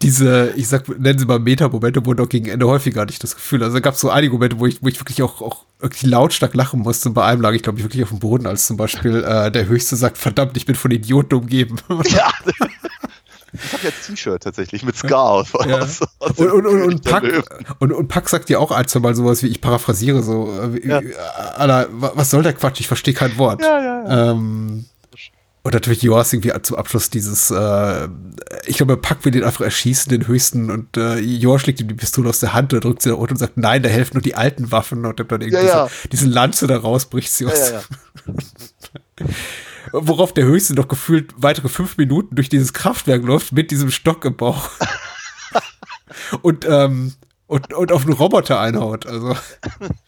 Diese, 0.02 0.54
ich 0.56 0.68
sag, 0.68 0.88
nennen 1.00 1.20
sie 1.20 1.26
mal 1.26 1.40
Meta-Momente, 1.40 2.06
wurden 2.06 2.22
auch 2.26 2.30
gegen 2.30 2.48
Ende 2.48 2.68
häufiger, 2.68 3.02
hatte 3.02 3.12
ich 3.14 3.20
das 3.20 3.36
Gefühl. 3.36 3.62
Also 3.64 3.76
da 3.76 3.80
gab 3.82 3.94
es 3.96 4.00
so 4.00 4.10
einige 4.10 4.34
Momente, 4.34 4.60
wo 4.60 4.66
ich, 4.66 4.82
wo 4.82 4.88
ich 4.88 5.00
wirklich 5.00 5.22
auch, 5.22 5.42
auch 5.42 5.66
wirklich 5.80 6.04
lautstark 6.04 6.54
lachen 6.56 6.80
musste. 6.80 7.10
Und 7.10 7.16
bei 7.16 7.26
einem 7.26 7.42
lag 7.42 7.52
ich, 7.54 7.62
glaube 7.62 7.78
ich, 7.78 7.84
wirklich 7.86 8.02
auf 8.04 8.10
dem 8.10 8.20
Boden, 8.20 8.48
als 8.48 8.66
zum 8.68 8.78
Beispiel 8.78 9.24
äh, 9.24 9.52
der 9.52 9.68
Höchste 9.68 9.96
sagt, 9.96 10.18
verdammt, 10.18 10.58
ich 10.58 10.66
bin 10.66 10.76
von 10.76 10.92
Idioten 10.92 11.36
umgeben. 11.36 11.76
Ja. 12.08 12.32
Ich 13.54 13.72
habe 13.72 13.84
jetzt 13.84 14.06
T-Shirt 14.08 14.44
tatsächlich 14.44 14.84
mit 14.84 14.98
Scar 14.98 15.30
aus. 15.32 15.54
Ja. 15.66 15.80
aus, 15.80 16.02
aus 16.20 16.32
Und, 16.38 16.52
und, 16.52 16.66
und, 16.66 16.82
und, 16.82 17.04
Pack, 17.06 17.24
und, 17.80 17.94
und 17.94 18.08
Pack 18.10 18.28
sagt 18.28 18.50
ja 18.50 18.60
auch 18.60 18.70
ein, 18.72 18.86
zwei 18.90 19.00
Mal 19.00 19.16
sowas 19.16 19.44
wie, 19.44 19.48
ich 19.48 19.62
paraphrasiere 19.62 20.22
so, 20.24 20.52
äh, 20.76 20.86
Ja. 20.86 21.00
Alter, 21.56 21.88
wa- 21.92 22.12
was 22.16 22.32
soll 22.32 22.44
der 22.44 22.52
Quatsch? 22.52 22.82
Ich 22.82 22.88
verstehe 22.90 23.14
kein 23.14 23.38
Wort. 23.38 23.62
Ja, 23.62 23.82
ja, 23.82 24.32
Ähm, 24.32 24.84
und 25.66 25.74
natürlich 25.74 26.04
Joas 26.04 26.32
irgendwie 26.32 26.54
zum 26.62 26.78
Abschluss 26.78 27.10
dieses, 27.10 27.50
äh, 27.50 28.08
ich 28.68 28.78
glaube, 28.78 28.98
Pack 28.98 29.26
will 29.26 29.32
den 29.32 29.44
einfach 29.44 29.66
erschießen, 29.66 30.12
den 30.12 30.28
höchsten, 30.28 30.70
und 30.70 30.96
äh, 30.96 31.18
Joa 31.18 31.58
schlägt 31.58 31.82
ihm 31.82 31.88
die 31.88 31.96
Pistole 31.96 32.30
aus 32.30 32.40
der 32.40 32.54
Hand 32.54 32.72
und 32.76 32.84
drückt 32.84 33.02
sie 33.02 33.10
da 33.10 33.16
unten 33.16 33.34
und 33.34 33.40
sagt, 33.40 33.58
nein, 33.58 33.82
da 33.82 33.90
helfen 33.90 34.14
nur 34.14 34.22
die 34.22 34.36
alten 34.36 34.72
Waffen 34.72 35.04
und 35.08 35.20
dann 35.20 35.28
irgendwie 35.42 35.56
Ja, 35.56 35.64
ja. 35.64 35.88
So, 35.88 36.08
diese 36.12 36.28
Lanze 36.28 36.68
da 36.68 36.78
rausbricht 36.78 37.34
sie 37.34 37.46
Ja, 37.46 37.50
aus. 37.50 37.72
ja. 37.72 37.82
Worauf 39.92 40.36
der 40.36 40.46
Höchste 40.46 40.76
noch 40.76 40.88
gefühlt 40.88 41.34
weitere 41.36 41.68
fünf 41.68 41.98
Minuten 41.98 42.36
durch 42.36 42.50
dieses 42.50 42.72
Kraftwerk 42.74 43.24
läuft 43.24 43.52
mit 43.52 43.72
diesem 43.72 43.90
Stock 43.90 44.24
im 44.24 44.36
Bauch. 44.38 44.70
und, 46.44 46.64
ähm, 46.70 47.14
und, 47.56 47.74
und 47.74 47.92
auf 47.94 48.04
einen 48.04 48.12
Roboter 48.12 48.60
einhaut. 48.60 49.06
Also, 49.06 49.34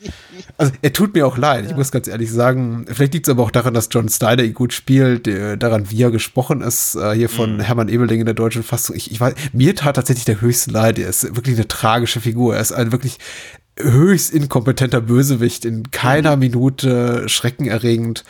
also 0.58 0.74
er 0.82 0.92
tut 0.92 1.14
mir 1.14 1.26
auch 1.26 1.38
leid, 1.38 1.66
ich 1.66 1.76
muss 1.78 1.92
ganz 1.92 2.10
ehrlich 2.10 2.30
sagen. 2.30 2.86
Vielleicht 2.92 3.14
liegt 3.14 3.28
es 3.28 3.32
aber 3.32 3.44
auch 3.44 3.52
daran, 3.52 3.74
dass 3.74 3.88
John 3.90 4.10
Steiner 4.10 4.44
ihn 4.44 4.54
gut 4.54 4.74
spielt, 4.74 5.30
äh, 5.30 5.58
daran, 5.58 5.90
wie 5.90 6.04
er 6.04 6.12
gesprochen 6.12 6.60
ist, 6.60 6.96
äh, 6.96 7.14
hier 7.14 7.30
von 7.30 7.62
Hermann 7.62 7.88
Ebeling 7.88 8.20
in 8.20 8.26
der 8.26 8.36
deutschen 8.36 8.64
Fassung. 8.64 8.98
Ich, 8.98 9.12
ich 9.12 9.22
weiß, 9.22 9.34
mir 9.54 9.76
tat 9.76 9.96
tatsächlich 9.96 10.26
der 10.26 10.42
Höchste 10.42 10.72
leid. 10.72 11.00
Er 11.00 11.08
ist 11.08 11.38
wirklich 11.38 11.56
eine 11.56 11.70
tragische 11.70 12.20
Figur. 12.20 12.56
Er 12.56 12.62
ist 12.62 12.74
ein 12.74 12.92
wirklich 12.92 13.18
höchst 13.80 14.34
inkompetenter 14.34 15.00
Bösewicht, 15.00 15.64
in 15.64 15.90
keiner 15.92 16.36
Minute 16.36 17.30
schreckenerregend 17.30 18.26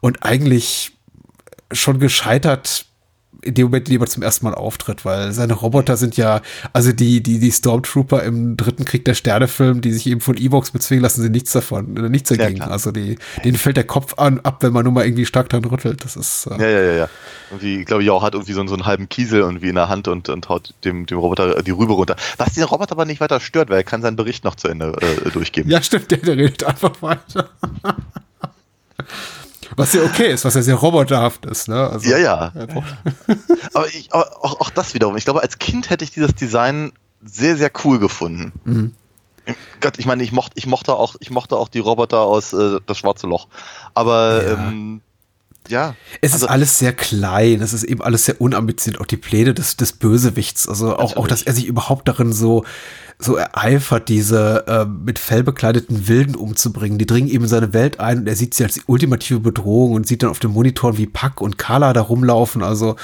und 0.00 0.22
eigentlich 0.22 0.92
schon 1.72 1.98
gescheitert 1.98 2.86
in 3.42 3.54
dem 3.54 3.66
Moment, 3.66 3.88
in 3.88 3.94
dem 3.94 4.02
er 4.02 4.06
zum 4.06 4.22
ersten 4.22 4.44
Mal 4.44 4.54
auftritt, 4.54 5.04
weil 5.04 5.32
seine 5.32 5.54
Roboter 5.54 5.96
sind 5.96 6.16
ja, 6.16 6.40
also 6.72 6.92
die, 6.92 7.22
die, 7.22 7.38
die 7.38 7.52
Stormtrooper 7.52 8.22
im 8.22 8.56
dritten 8.56 8.84
Krieg 8.84 9.04
der 9.04 9.14
Sterne-Film, 9.14 9.80
die 9.80 9.92
sich 9.92 10.06
eben 10.06 10.20
von 10.20 10.36
Evox 10.36 10.70
bezwingen 10.70 11.02
lassen, 11.02 11.22
sind 11.22 11.32
nichts 11.32 11.52
davon, 11.52 11.96
äh, 11.96 12.08
nichts 12.08 12.28
dagegen. 12.30 12.62
also 12.62 12.92
die, 12.92 13.16
denen 13.44 13.56
fällt 13.56 13.76
der 13.76 13.84
Kopf 13.84 14.18
an, 14.18 14.40
ab, 14.40 14.62
wenn 14.62 14.72
man 14.72 14.84
nur 14.84 14.92
mal 14.92 15.04
irgendwie 15.04 15.26
stark 15.26 15.48
dran 15.48 15.64
rüttelt. 15.64 16.04
Das 16.04 16.16
ist, 16.16 16.46
äh, 16.46 16.56
Ja, 16.58 16.68
ja, 16.68 16.80
ja, 16.80 16.92
ja. 16.92 17.08
Irgendwie, 17.50 17.80
ich 17.80 17.86
glaube, 17.86 18.02
Jau 18.02 18.22
hat 18.22 18.34
irgendwie 18.34 18.52
so, 18.52 18.66
so 18.66 18.74
einen 18.74 18.86
halben 18.86 19.08
Kiesel 19.08 19.40
irgendwie 19.40 19.68
in 19.68 19.74
der 19.74 19.88
Hand 19.88 20.08
und, 20.08 20.28
und 20.28 20.48
haut 20.48 20.74
dem, 20.84 21.06
dem 21.06 21.18
Roboter 21.18 21.62
die 21.62 21.70
Rübe 21.70 21.92
runter. 21.92 22.16
Was 22.36 22.54
den 22.54 22.64
Roboter 22.64 22.92
aber 22.92 23.04
nicht 23.04 23.20
weiter 23.20 23.40
stört, 23.40 23.70
weil 23.70 23.78
er 23.78 23.84
kann 23.84 24.02
seinen 24.02 24.16
Bericht 24.16 24.44
noch 24.44 24.54
zu 24.54 24.68
Ende 24.68 24.96
äh, 25.00 25.30
durchgeben. 25.30 25.70
ja, 25.70 25.82
stimmt, 25.82 26.10
der, 26.10 26.18
der 26.18 26.36
redet 26.36 26.64
einfach 26.64 27.00
weiter. 27.02 27.50
Was 29.76 29.92
ja 29.94 30.02
okay 30.02 30.32
ist, 30.32 30.44
was 30.44 30.54
ja 30.54 30.62
sehr 30.62 30.74
roboterhaft 30.74 31.46
ist, 31.46 31.68
ne? 31.68 31.88
Also, 31.90 32.08
Ja, 32.10 32.18
ja. 32.18 32.52
er 32.54 32.68
Aber, 33.74 33.86
ich, 33.88 34.12
auch, 34.12 34.60
auch 34.60 34.70
das 34.70 34.94
wiederum. 34.94 35.16
Ich 35.16 35.24
glaube, 35.24 35.42
als 35.42 35.58
Kind 35.58 35.90
hätte 35.90 36.04
ich 36.04 36.10
dieses 36.10 36.34
Design 36.34 36.92
sehr, 37.24 37.56
sehr 37.56 37.70
cool 37.84 37.98
gefunden. 37.98 38.52
Mhm. 38.64 38.92
Gott, 39.80 39.98
ich 39.98 40.06
meine, 40.06 40.22
ich 40.22 40.32
mochte, 40.32 40.52
ich 40.56 40.66
mochte 40.66 40.94
auch, 40.94 41.16
ich 41.20 41.30
mochte 41.30 41.56
auch 41.56 41.68
die 41.68 41.78
Roboter 41.80 42.20
aus 42.20 42.52
äh, 42.52 42.78
das 42.86 42.98
Schwarze 42.98 43.26
Loch. 43.26 43.48
Aber 43.94 44.42
Ja. 44.44 44.52
ähm, 44.68 45.00
ja. 45.68 45.94
Es 46.20 46.32
Also- 46.32 46.46
ist 46.46 46.50
alles 46.52 46.78
sehr 46.78 46.92
klein, 46.92 47.60
es 47.60 47.72
ist 47.72 47.84
eben 47.84 48.02
alles 48.02 48.24
sehr 48.26 48.40
unambitioniert, 48.40 49.00
auch 49.00 49.06
die 49.06 49.16
Pläne 49.16 49.52
des, 49.54 49.76
des 49.76 49.92
Bösewichts, 49.92 50.68
also 50.68 50.96
auch, 50.96 51.16
auch, 51.16 51.26
dass 51.28 51.42
er 51.42 51.52
sich 51.52 51.66
überhaupt 51.66 52.08
darin 52.08 52.32
so, 52.32 52.64
so 53.20 53.36
ereifert, 53.36 54.08
diese 54.08 54.64
äh, 54.66 54.84
mit 54.84 55.18
Fell 55.18 55.42
bekleideten 55.42 56.08
Wilden 56.08 56.34
umzubringen. 56.34 56.98
Die 56.98 57.06
dringen 57.06 57.28
eben 57.28 57.44
in 57.44 57.50
seine 57.50 57.72
Welt 57.72 58.00
ein 58.00 58.20
und 58.20 58.26
er 58.26 58.36
sieht 58.36 58.54
sie 58.54 58.64
als 58.64 58.74
die 58.74 58.82
ultimative 58.86 59.40
Bedrohung 59.40 59.92
und 59.92 60.06
sieht 60.06 60.22
dann 60.22 60.30
auf 60.30 60.38
den 60.38 60.52
Monitoren, 60.52 60.96
wie 60.96 61.06
Puck 61.06 61.40
und 61.40 61.58
Carla 61.58 61.92
da 61.92 62.00
rumlaufen, 62.00 62.62
also 62.62 62.96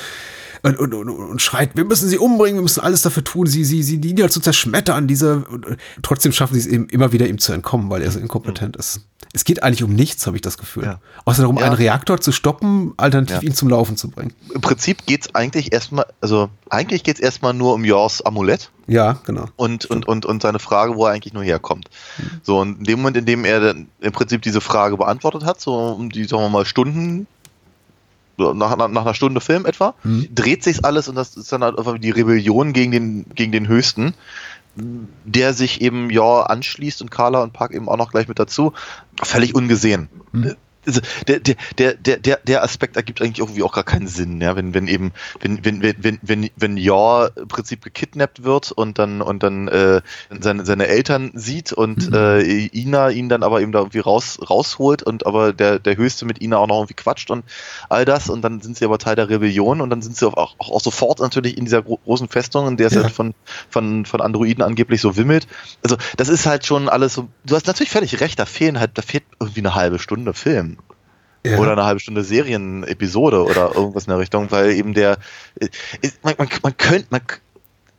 und, 0.63 0.79
und, 0.79 0.95
und, 0.95 1.09
und 1.11 1.43
schreit, 1.43 1.77
wir 1.77 1.85
müssen 1.85 2.09
sie 2.09 2.19
umbringen, 2.19 2.57
wir 2.57 2.63
müssen 2.63 2.81
alles 2.81 3.03
dafür 3.03 3.25
tun, 3.25 3.47
sie, 3.47 3.65
sie, 3.65 3.83
sie 3.83 3.99
nieder 3.99 4.29
zu 4.29 4.41
zerschmettern, 4.41 5.07
diese, 5.07 5.45
und, 5.45 5.67
trotzdem 6.03 6.33
schaffen 6.33 6.55
sie 6.55 6.61
es 6.61 6.67
eben 6.67 6.89
immer 6.89 7.13
wieder 7.13 7.27
ihm 7.27 7.39
zu 7.39 7.53
entkommen, 7.53 7.91
weil 7.91 8.03
er 8.03 8.11
so 8.11 8.19
inkompetent 8.19 8.77
ist. 8.77 9.01
Es 9.33 9.45
geht 9.45 9.63
eigentlich 9.63 9.83
um 9.83 9.93
nichts, 9.93 10.27
habe 10.27 10.37
ich 10.37 10.41
das 10.43 10.57
Gefühl. 10.57 10.85
Ja. 10.85 11.01
Außer 11.27 11.43
darum, 11.43 11.59
Ja. 11.59 11.67
einen 11.67 11.75
Reaktor 11.75 12.21
zu 12.21 12.33
stoppen, 12.33 12.95
alternativ 12.97 13.37
Ja. 13.37 13.43
ihn 13.43 13.55
zum 13.55 13.69
Laufen 13.69 13.97
zu 13.97 14.09
bringen. 14.11 14.33
Im 14.55 14.61
Prinzip 14.63 15.05
geht's 15.05 15.35
eigentlich 15.35 15.73
erstmal, 15.73 16.07
also 16.21 16.49
eigentlich 16.71 17.03
geht's 17.03 17.21
erstmal 17.21 17.53
nur 17.53 17.75
um 17.75 17.85
Jors 17.85 18.25
Amulett 18.25 18.71
Ja, 18.87 19.19
genau. 19.27 19.47
und, 19.57 19.85
und, 19.87 20.09
und, 20.09 20.25
und 20.25 20.41
seine 20.43 20.59
Frage, 20.59 20.95
wo 20.97 21.05
er 21.07 21.13
eigentlich 21.13 21.35
nur 21.35 21.43
herkommt. 21.45 21.91
So, 22.43 22.61
und 22.61 22.79
in 22.79 22.85
dem 22.85 22.99
Moment, 23.01 23.19
in 23.19 23.27
dem 23.27 23.45
er 23.45 23.61
dann 23.61 23.89
im 24.01 24.13
Prinzip 24.13 24.41
diese 24.43 24.61
Frage 24.63 24.97
beantwortet 24.97 25.45
hat, 25.45 25.61
so 25.61 25.75
um 25.75 26.09
die, 26.09 26.25
sagen 26.25 26.43
wir 26.43 26.49
mal, 26.49 26.65
Stunden, 26.65 27.27
nach, 28.39 28.77
nach, 28.77 28.89
nach 28.89 29.03
einer 29.03 29.15
Stunde 29.15 29.41
Film 29.41 29.67
etwa, 29.67 29.95
Mhm. 30.03 30.29
dreht 30.35 30.63
sich 30.63 30.85
alles 30.85 31.09
und 31.09 31.15
das 31.15 31.37
ist 31.37 31.53
dann 31.53 31.63
halt 31.63 31.79
einfach 31.79 31.99
die 31.99 32.11
Rebellion 32.11 32.73
gegen 32.73 32.93
den, 32.93 33.27
gegen 33.35 33.53
den 33.53 33.69
Höchsten, 33.69 34.15
der 35.25 35.55
sich 35.55 35.81
eben 35.81 36.11
ja 36.11 36.43
anschließt 36.43 37.01
und 37.01 37.11
Carla 37.11 37.43
und 37.43 37.53
Park 37.53 37.73
eben 37.73 37.89
auch 37.89 37.97
noch 37.97 38.11
gleich 38.11 38.29
mit 38.29 38.39
dazu. 38.39 38.73
Völlig 39.23 39.55
ungesehen. 39.55 40.09
Mhm. 40.33 40.57
Also 40.87 41.01
der, 41.27 41.41
der, 41.41 41.57
der, 41.95 41.95
der, 42.19 42.37
der, 42.37 42.63
Aspekt 42.63 42.97
ergibt 42.97 43.21
eigentlich 43.21 43.41
irgendwie 43.41 43.63
auch 43.63 43.73
gar 43.73 43.85
keinen 43.85 44.07
Sinn, 44.07 44.41
ja, 44.41 44.57
wenn, 44.57 44.73
wenn 44.73 44.89
eben, 44.89 45.13
wenn, 45.41 45.65
wenn, 45.65 45.83
wenn, 45.83 45.97
wenn, 45.99 46.19
wenn, 46.23 46.51
wenn 46.57 46.77
Yor 46.77 47.33
im 47.37 47.49
Prinzip 47.49 47.83
gekidnappt 47.83 48.45
wird 48.45 48.73
und 48.73 48.99
dann 48.99 49.21
und 49.21 49.43
dann 49.43 49.69
äh, 49.69 50.01
seine, 50.41 50.65
seine 50.65 50.87
Eltern 50.87 51.33
sieht 51.35 51.73
und 51.73 52.09
Mhm. 52.09 52.15
äh, 52.15 52.67
Ina 52.73 53.11
ihn 53.11 53.29
dann 53.29 53.43
aber 53.43 53.61
eben 53.61 53.73
da 53.73 53.81
irgendwie 53.81 53.99
raus, 53.99 54.39
rausholt 54.49 55.03
und 55.03 55.27
aber 55.27 55.53
der, 55.53 55.79
der 55.79 55.97
Höchste 55.97 56.25
mit 56.25 56.41
Ina 56.41 56.57
auch 56.59 56.67
noch 56.67 56.77
irgendwie 56.77 56.95
quatscht 56.95 57.31
und 57.31 57.45
all 57.89 58.05
das 58.05 58.29
und 58.29 58.43
dann 58.43 58.61
sind 58.61 58.77
sie 58.77 58.85
aber 58.85 58.99
Teil 58.99 59.17
der 59.17 59.29
Rebellion 59.29 59.81
und 59.81 59.91
dann 59.91 60.03
sind 60.03 60.17
sie 60.17 60.27
auch, 60.27 60.37
auch, 60.37 60.55
auch 60.59 60.81
sofort 60.81 61.21
natürlich 61.21 61.57
in 61.57 61.65
dieser 61.65 61.83
gro 61.83 61.99
großen 62.05 62.29
Festung, 62.29 62.69
in 62.69 62.77
der 62.77 62.89
es 62.89 62.95
Ja. 62.95 63.03
ja. 63.03 63.09
von, 63.09 63.35
von, 63.71 64.05
von 64.07 64.21
Androiden 64.21 64.63
angeblich 64.63 65.01
so 65.01 65.17
wimmelt. 65.17 65.47
Also 65.83 65.97
das 66.17 66.29
ist 66.29 66.47
halt 66.47 66.67
schon 66.67 66.89
alles 66.89 67.15
so, 67.15 67.29
du 67.45 67.55
hast 67.57 67.67
natürlich 67.67 67.91
völlig 67.91 68.21
recht, 68.21 68.39
da 68.39 68.45
fehlen 68.47 68.79
halt, 68.79 68.93
da 68.95 69.03
fehlt 69.03 69.25
irgendwie 69.41 69.61
eine 69.61 69.75
halbe 69.75 69.99
Stunde 69.99 70.35
Film 70.35 70.76
Ja. 71.51 71.59
oder 71.59 71.73
eine 71.73 71.85
halbe 71.85 72.01
Stunde 72.01 72.25
Serienepisode 72.25 73.43
oder 73.45 73.75
irgendwas 73.75 74.05
in 74.05 74.11
der 74.11 74.19
Richtung, 74.19 74.51
weil 74.51 74.73
eben 74.73 74.95
der 74.95 75.19
äh, 75.61 75.69
man, 76.23 76.35
man, 76.39 76.49
man 76.63 76.77
könnte 76.77 77.07
man, 77.11 77.23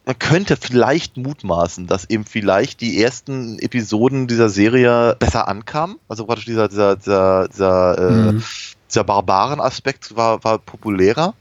man 0.06 0.20
könnte 0.20 0.56
vielleicht 0.56 1.18
mutmaßen, 1.18 1.88
dass 1.88 2.10
eben 2.10 2.24
vielleicht 2.26 2.80
die 2.82 3.02
ersten 3.02 3.60
Episoden 3.60 4.28
dieser 4.28 4.50
Serie 4.50 5.16
besser 5.20 5.48
ankamen. 5.48 5.98
Also 6.08 6.26
praktisch 6.26 6.46
dieser, 6.46 6.68
dieser, 6.70 6.96
dieser, 6.96 7.48
dieser, 7.50 7.98
äh, 7.98 8.32
Mhm. 8.32 8.44
dieser 8.90 9.04
Barbaren-Aspekt 9.04 10.16
war, 10.16 10.44
war 10.46 10.60
populärer. 10.60 11.34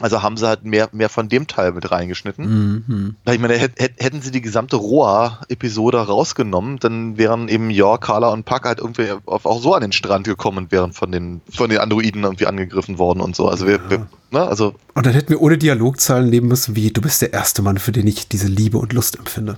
Also 0.00 0.22
haben 0.22 0.36
sie 0.36 0.46
halt 0.48 0.64
mehr, 0.64 0.88
mehr 0.92 1.08
von 1.08 1.28
dem 1.28 1.46
Teil 1.46 1.72
mit 1.72 1.90
reingeschnitten. 1.90 2.84
Mhm. 2.88 3.16
Ich 3.30 3.38
meine, 3.38 3.54
hätt- 3.54 3.78
hätt- 3.78 4.02
hätten 4.02 4.22
sie 4.22 4.30
die 4.30 4.40
gesamte 4.40 4.76
Roa-Episode 4.76 5.98
rausgenommen, 5.98 6.78
dann 6.78 7.18
wären 7.18 7.48
eben 7.48 7.70
Yor, 7.70 8.00
Carla 8.00 8.28
und 8.30 8.44
Puck 8.46 8.64
halt 8.64 8.78
irgendwie 8.78 9.08
auch 9.26 9.60
so 9.60 9.74
an 9.74 9.82
den 9.82 9.92
Strand 9.92 10.24
gekommen 10.26 10.58
und 10.58 10.72
wären 10.72 10.92
von 10.92 11.12
den, 11.12 11.42
von 11.54 11.68
den 11.68 11.78
Androiden 11.78 12.24
irgendwie 12.24 12.46
angegriffen 12.46 12.98
worden 12.98 13.20
und 13.20 13.36
so. 13.36 13.48
Also 13.48 13.66
wir, 13.66 13.90
wir 13.90 14.06
ne, 14.30 14.40
also 14.46 14.74
Und 14.94 15.04
dann 15.06 15.12
hätten 15.12 15.28
wir 15.30 15.40
ohne 15.42 15.58
Dialogzeilen 15.58 16.26
leben 16.28 16.48
müssen, 16.48 16.76
wie 16.76 16.90
du 16.90 17.00
bist 17.00 17.20
der 17.22 17.32
erste 17.32 17.60
Mann, 17.62 17.78
für 17.78 17.92
den 17.92 18.06
ich 18.06 18.26
diese 18.28 18.48
Liebe 18.48 18.78
und 18.78 18.92
Lust 18.92 19.18
empfinde. 19.18 19.54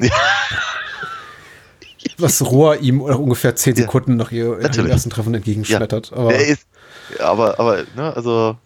Was 2.18 2.42
Rohr 2.42 2.78
ihm 2.78 2.98
nach 2.98 3.18
ungefähr 3.18 3.54
zehn 3.54 3.74
Ja. 3.76 3.82
Sekunden 3.82 4.16
nach 4.16 4.32
ihr 4.32 4.58
ihrem 4.58 4.86
ersten 4.86 5.10
Treffen 5.10 5.34
entgegenschmettert. 5.34 6.12
Aber 6.12 6.34
er 6.34 6.46
ist, 6.48 6.66
aber, 7.20 7.60
aber, 7.60 7.84
ne, 7.96 8.14
also 8.14 8.56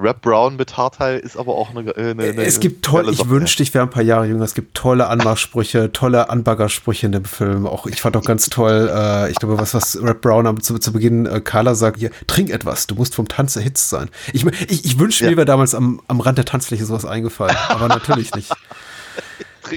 Rap 0.00 0.22
Brown 0.22 0.56
mit 0.56 0.76
Haarteil 0.76 1.18
ist 1.18 1.36
aber 1.36 1.54
auch 1.54 1.70
eine, 1.70 1.90
äh, 1.90 2.10
eine, 2.10 2.22
eine 2.22 2.42
es 2.42 2.58
gibt 2.60 2.84
toll, 2.84 3.02
geile 3.02 3.12
ich 3.14 3.28
wünschte, 3.28 3.62
ich 3.62 3.74
wäre 3.74 3.84
ein 3.84 3.90
paar 3.90 4.02
Jahre 4.02 4.26
jünger. 4.26 4.44
Es 4.44 4.54
gibt 4.54 4.74
tolle 4.74 5.08
Anmachsprüche, 5.08 5.92
tolle 5.92 6.30
Anbaggersprüche 6.30 7.06
in 7.06 7.12
dem 7.12 7.24
Film. 7.24 7.66
Auch 7.66 7.86
ich 7.86 8.00
fand 8.00 8.16
auch 8.16 8.24
ganz 8.24 8.48
toll, 8.48 8.90
äh, 8.92 9.30
ich 9.30 9.36
glaube, 9.36 9.58
was, 9.58 9.74
was 9.74 10.02
Rap 10.02 10.20
Brown 10.22 10.46
am, 10.46 10.60
zu, 10.62 10.78
zu 10.78 10.92
Beginn 10.92 11.26
äh, 11.26 11.40
Carla 11.40 11.74
sagt, 11.74 11.98
hier, 11.98 12.10
trink 12.26 12.50
etwas, 12.50 12.86
du 12.86 12.94
musst 12.94 13.14
vom 13.14 13.28
Tanz 13.28 13.56
erhitzt 13.56 13.90
sein. 13.90 14.08
Ich, 14.32 14.44
ich, 14.46 14.84
ich 14.84 14.98
wünschte, 14.98 15.24
Ja. 15.24 15.30
mir 15.30 15.36
wäre 15.36 15.44
damals 15.46 15.74
am, 15.74 16.00
am 16.08 16.20
Rand 16.20 16.38
der 16.38 16.44
Tanzfläche 16.46 16.84
sowas 16.86 17.04
eingefallen, 17.04 17.56
aber 17.68 17.88
natürlich 17.88 18.34
nicht. 18.34 18.50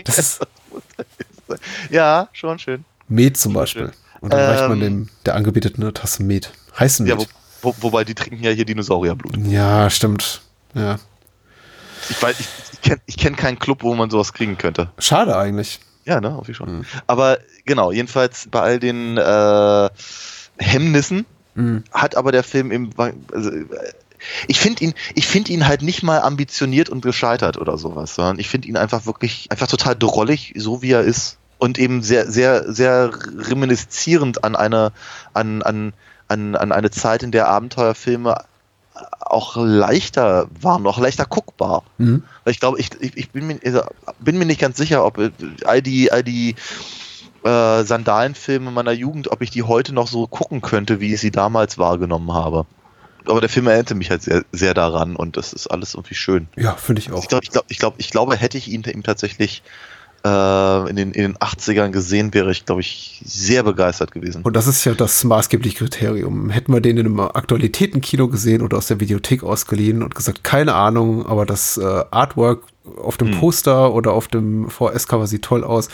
Das 0.06 0.18
ist 0.18 0.40
ja, 1.92 2.30
schon 2.32 2.58
schön. 2.58 2.84
Met 3.08 3.38
zum 3.38 3.54
Beispiel. 3.54 3.92
Und 4.22 4.34
dann 4.34 4.40
reicht 4.40 4.70
man 4.70 4.82
Ähm, 4.82 5.06
dem 5.06 5.10
der 5.26 5.36
Angebeteten 5.36 5.84
eine 5.84 5.94
Tasse 5.94 6.24
Met. 6.24 6.52
Heißen 6.80 7.06
Ja, 7.06 7.16
Met. 7.16 7.28
wo, 7.28 7.30
wo, 7.64 7.76
wobei 7.80 8.04
die 8.04 8.16
trinken 8.16 8.44
ja 8.44 8.52
hier 8.52 8.66
Dinosaurierblut. 8.66 9.38
Ja, 9.48 9.90
stimmt. 9.90 10.42
Ja. 10.74 10.98
Ich 12.10 12.22
weiß, 12.22 12.40
ich, 12.40 12.48
ich 12.74 12.82
kenne 12.82 13.02
ich 13.06 13.18
kenn 13.18 13.36
keinen 13.36 13.60
Club, 13.60 13.84
wo 13.84 13.94
man 13.96 14.10
sowas 14.10 14.34
kriegen 14.34 14.58
könnte. 14.58 14.90
Schade 14.98 15.36
eigentlich. 15.38 15.80
Ja, 16.06 16.20
ne, 16.20 16.36
auf 16.36 16.48
jeden 16.48 16.56
schon. 16.56 16.78
Mhm. 16.80 16.86
Aber 17.08 17.40
genau, 17.66 17.92
jedenfalls 17.92 18.48
bei 18.52 18.60
all 18.60 18.80
den 18.80 19.18
äh, 19.18 19.90
Hemmnissen 20.58 21.26
Mhm. 21.56 21.84
hat 21.92 22.16
aber 22.16 22.32
der 22.32 22.44
Film 22.44 22.72
eben, 22.72 22.90
also, 23.32 23.52
ich 24.48 24.60
finde 24.60 24.86
ihn, 24.86 24.94
ich 25.16 25.28
finde 25.28 25.52
ihn 25.52 25.68
halt 25.68 25.82
nicht 25.82 26.02
mal 26.02 26.22
ambitioniert 26.22 26.90
und 26.90 27.02
gescheitert 27.02 27.58
oder 27.58 27.78
sowas, 27.78 28.16
sondern 28.16 28.40
ich 28.40 28.50
finde 28.50 28.68
ihn 28.68 28.78
einfach 28.78 29.06
wirklich, 29.06 29.52
einfach 29.52 29.68
total 29.68 29.96
drollig, 29.96 30.54
so 30.58 30.82
wie 30.82 30.92
er 30.92 31.02
ist. 31.02 31.38
Und 31.60 31.80
eben 31.80 32.02
sehr, 32.04 32.30
sehr, 32.30 32.74
sehr 32.74 33.12
reminiszierend 33.38 34.44
an 34.44 34.56
eine, 34.56 34.92
an, 35.34 35.62
an, 35.62 35.94
an, 36.34 36.56
an 36.56 36.72
eine 36.72 36.92
Zeit, 36.92 37.24
in 37.24 37.32
der 37.32 37.48
Abenteuerfilme 37.48 38.44
auch 39.20 39.56
leichter 39.56 40.48
waren, 40.62 40.86
auch 40.86 41.00
leichter 41.00 41.26
guckbar. 41.26 41.84
Mhm. 41.98 42.24
Ich 42.46 42.60
glaube, 42.60 42.80
ich, 42.80 42.90
ich, 43.00 43.18
ich 43.18 43.30
bin, 43.32 43.48
mir, 43.48 43.60
also, 43.66 43.82
bin 44.20 44.38
mir 44.38 44.46
nicht 44.46 44.60
ganz 44.60 44.78
sicher, 44.78 45.06
ob 45.06 45.20
all 45.66 45.82
die, 45.82 46.12
all 46.12 46.24
die 46.24 46.56
äh, 47.44 47.84
Sandalenfilme 47.84 48.72
meiner 48.72 48.92
Jugend, 48.92 49.32
ob 49.32 49.42
ich 49.42 49.50
die 49.50 49.64
heute 49.64 49.94
noch 49.94 50.08
so 50.08 50.28
gucken 50.28 50.62
könnte, 50.62 51.00
wie 51.00 51.14
ich 51.14 51.22
sie 51.22 51.32
damals 51.32 51.78
wahrgenommen 51.78 52.34
habe. 52.34 52.66
Aber 53.26 53.40
der 53.40 53.50
Film 53.50 53.68
erinnerte 53.68 53.96
mich 53.96 54.10
halt 54.10 54.22
sehr, 54.22 54.44
sehr 54.52 54.74
daran 54.74 55.16
und 55.16 55.38
das 55.38 55.54
ist 55.54 55.68
alles 55.68 55.94
irgendwie 55.94 56.16
schön. 56.16 56.48
Ja, 56.58 56.76
finde 56.76 57.02
ich 57.02 57.12
auch. 57.12 57.22
Ich 57.22 57.30
glaube, 57.30 57.44
ich, 57.44 57.52
glaub, 57.52 57.66
ich, 57.70 57.80
glaub, 57.80 57.96
ich 57.98 58.10
glaube, 58.10 58.36
hätte 58.36 58.58
ich 58.58 58.68
ihn, 58.68 58.84
ihm 58.84 59.04
tatsächlich 59.04 59.64
äh, 60.26 60.90
in, 60.90 60.96
den, 60.96 61.12
in 61.12 61.24
den 61.24 61.38
80ern 61.38 61.92
gesehen, 61.92 62.34
wäre 62.34 62.52
ich, 62.52 62.66
glaube 62.66 62.82
ich, 62.82 63.22
sehr 63.26 63.64
begeistert 63.64 64.12
gewesen. 64.12 64.44
Und 64.44 64.56
das 64.56 64.68
ist 64.68 64.86
ja 64.86 64.94
das 64.94 65.24
maßgebliche 65.24 65.78
Kriterium. 65.78 66.50
Hätten 66.50 66.74
wir 66.74 66.82
den 66.82 66.98
in 66.98 67.06
einem 67.06 67.20
Aktualitätenkino 67.20 68.28
gesehen 68.28 68.62
oder 68.62 68.78
aus 68.78 68.88
der 68.88 69.00
Videothek 69.00 69.44
ausgeliehen 69.44 70.04
und 70.04 70.16
gesagt, 70.16 70.44
keine 70.44 70.76
Ahnung, 70.76 71.26
aber 71.26 71.46
das 71.46 71.78
äh, 71.78 72.04
Artwork 72.12 72.64
auf 73.02 73.18
dem 73.18 73.34
hm. 73.34 73.40
Poster 73.40 73.94
oder 73.94 74.14
auf 74.14 74.28
dem 74.28 74.70
VS-Cover 74.70 75.28
sieht 75.28 75.44
toll 75.44 75.64
aus 75.64 75.90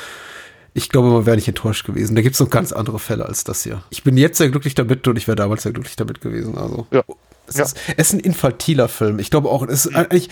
ich 0.73 0.89
glaube, 0.89 1.09
man 1.09 1.25
wäre 1.25 1.35
nicht 1.35 1.47
enttäuscht 1.47 1.85
gewesen. 1.85 2.15
Da 2.15 2.21
gibt 2.21 2.35
es 2.35 2.39
noch 2.39 2.49
ganz 2.49 2.71
andere 2.71 2.99
Fälle 2.99 3.25
als 3.25 3.43
das 3.43 3.63
hier. 3.63 3.83
Ich 3.89 4.03
bin 4.03 4.17
jetzt 4.17 4.37
sehr 4.37 4.49
glücklich 4.49 4.75
damit 4.75 5.07
und 5.07 5.17
ich 5.17 5.27
wäre 5.27 5.35
damals 5.35 5.63
sehr 5.63 5.71
glücklich 5.71 5.95
damit 5.95 6.21
gewesen. 6.21 6.57
Also. 6.57 6.87
Ja. 6.91 7.03
Es, 7.47 7.57
ja. 7.57 7.63
ist, 7.65 7.77
es 7.97 8.07
ist 8.07 8.13
ein 8.13 8.19
infantiler 8.19 8.87
Film. 8.87 9.19
Ich 9.19 9.31
glaube 9.31 9.49
auch, 9.49 9.63
es 9.63 9.87
ist 9.87 9.95
eigentlich, 9.95 10.29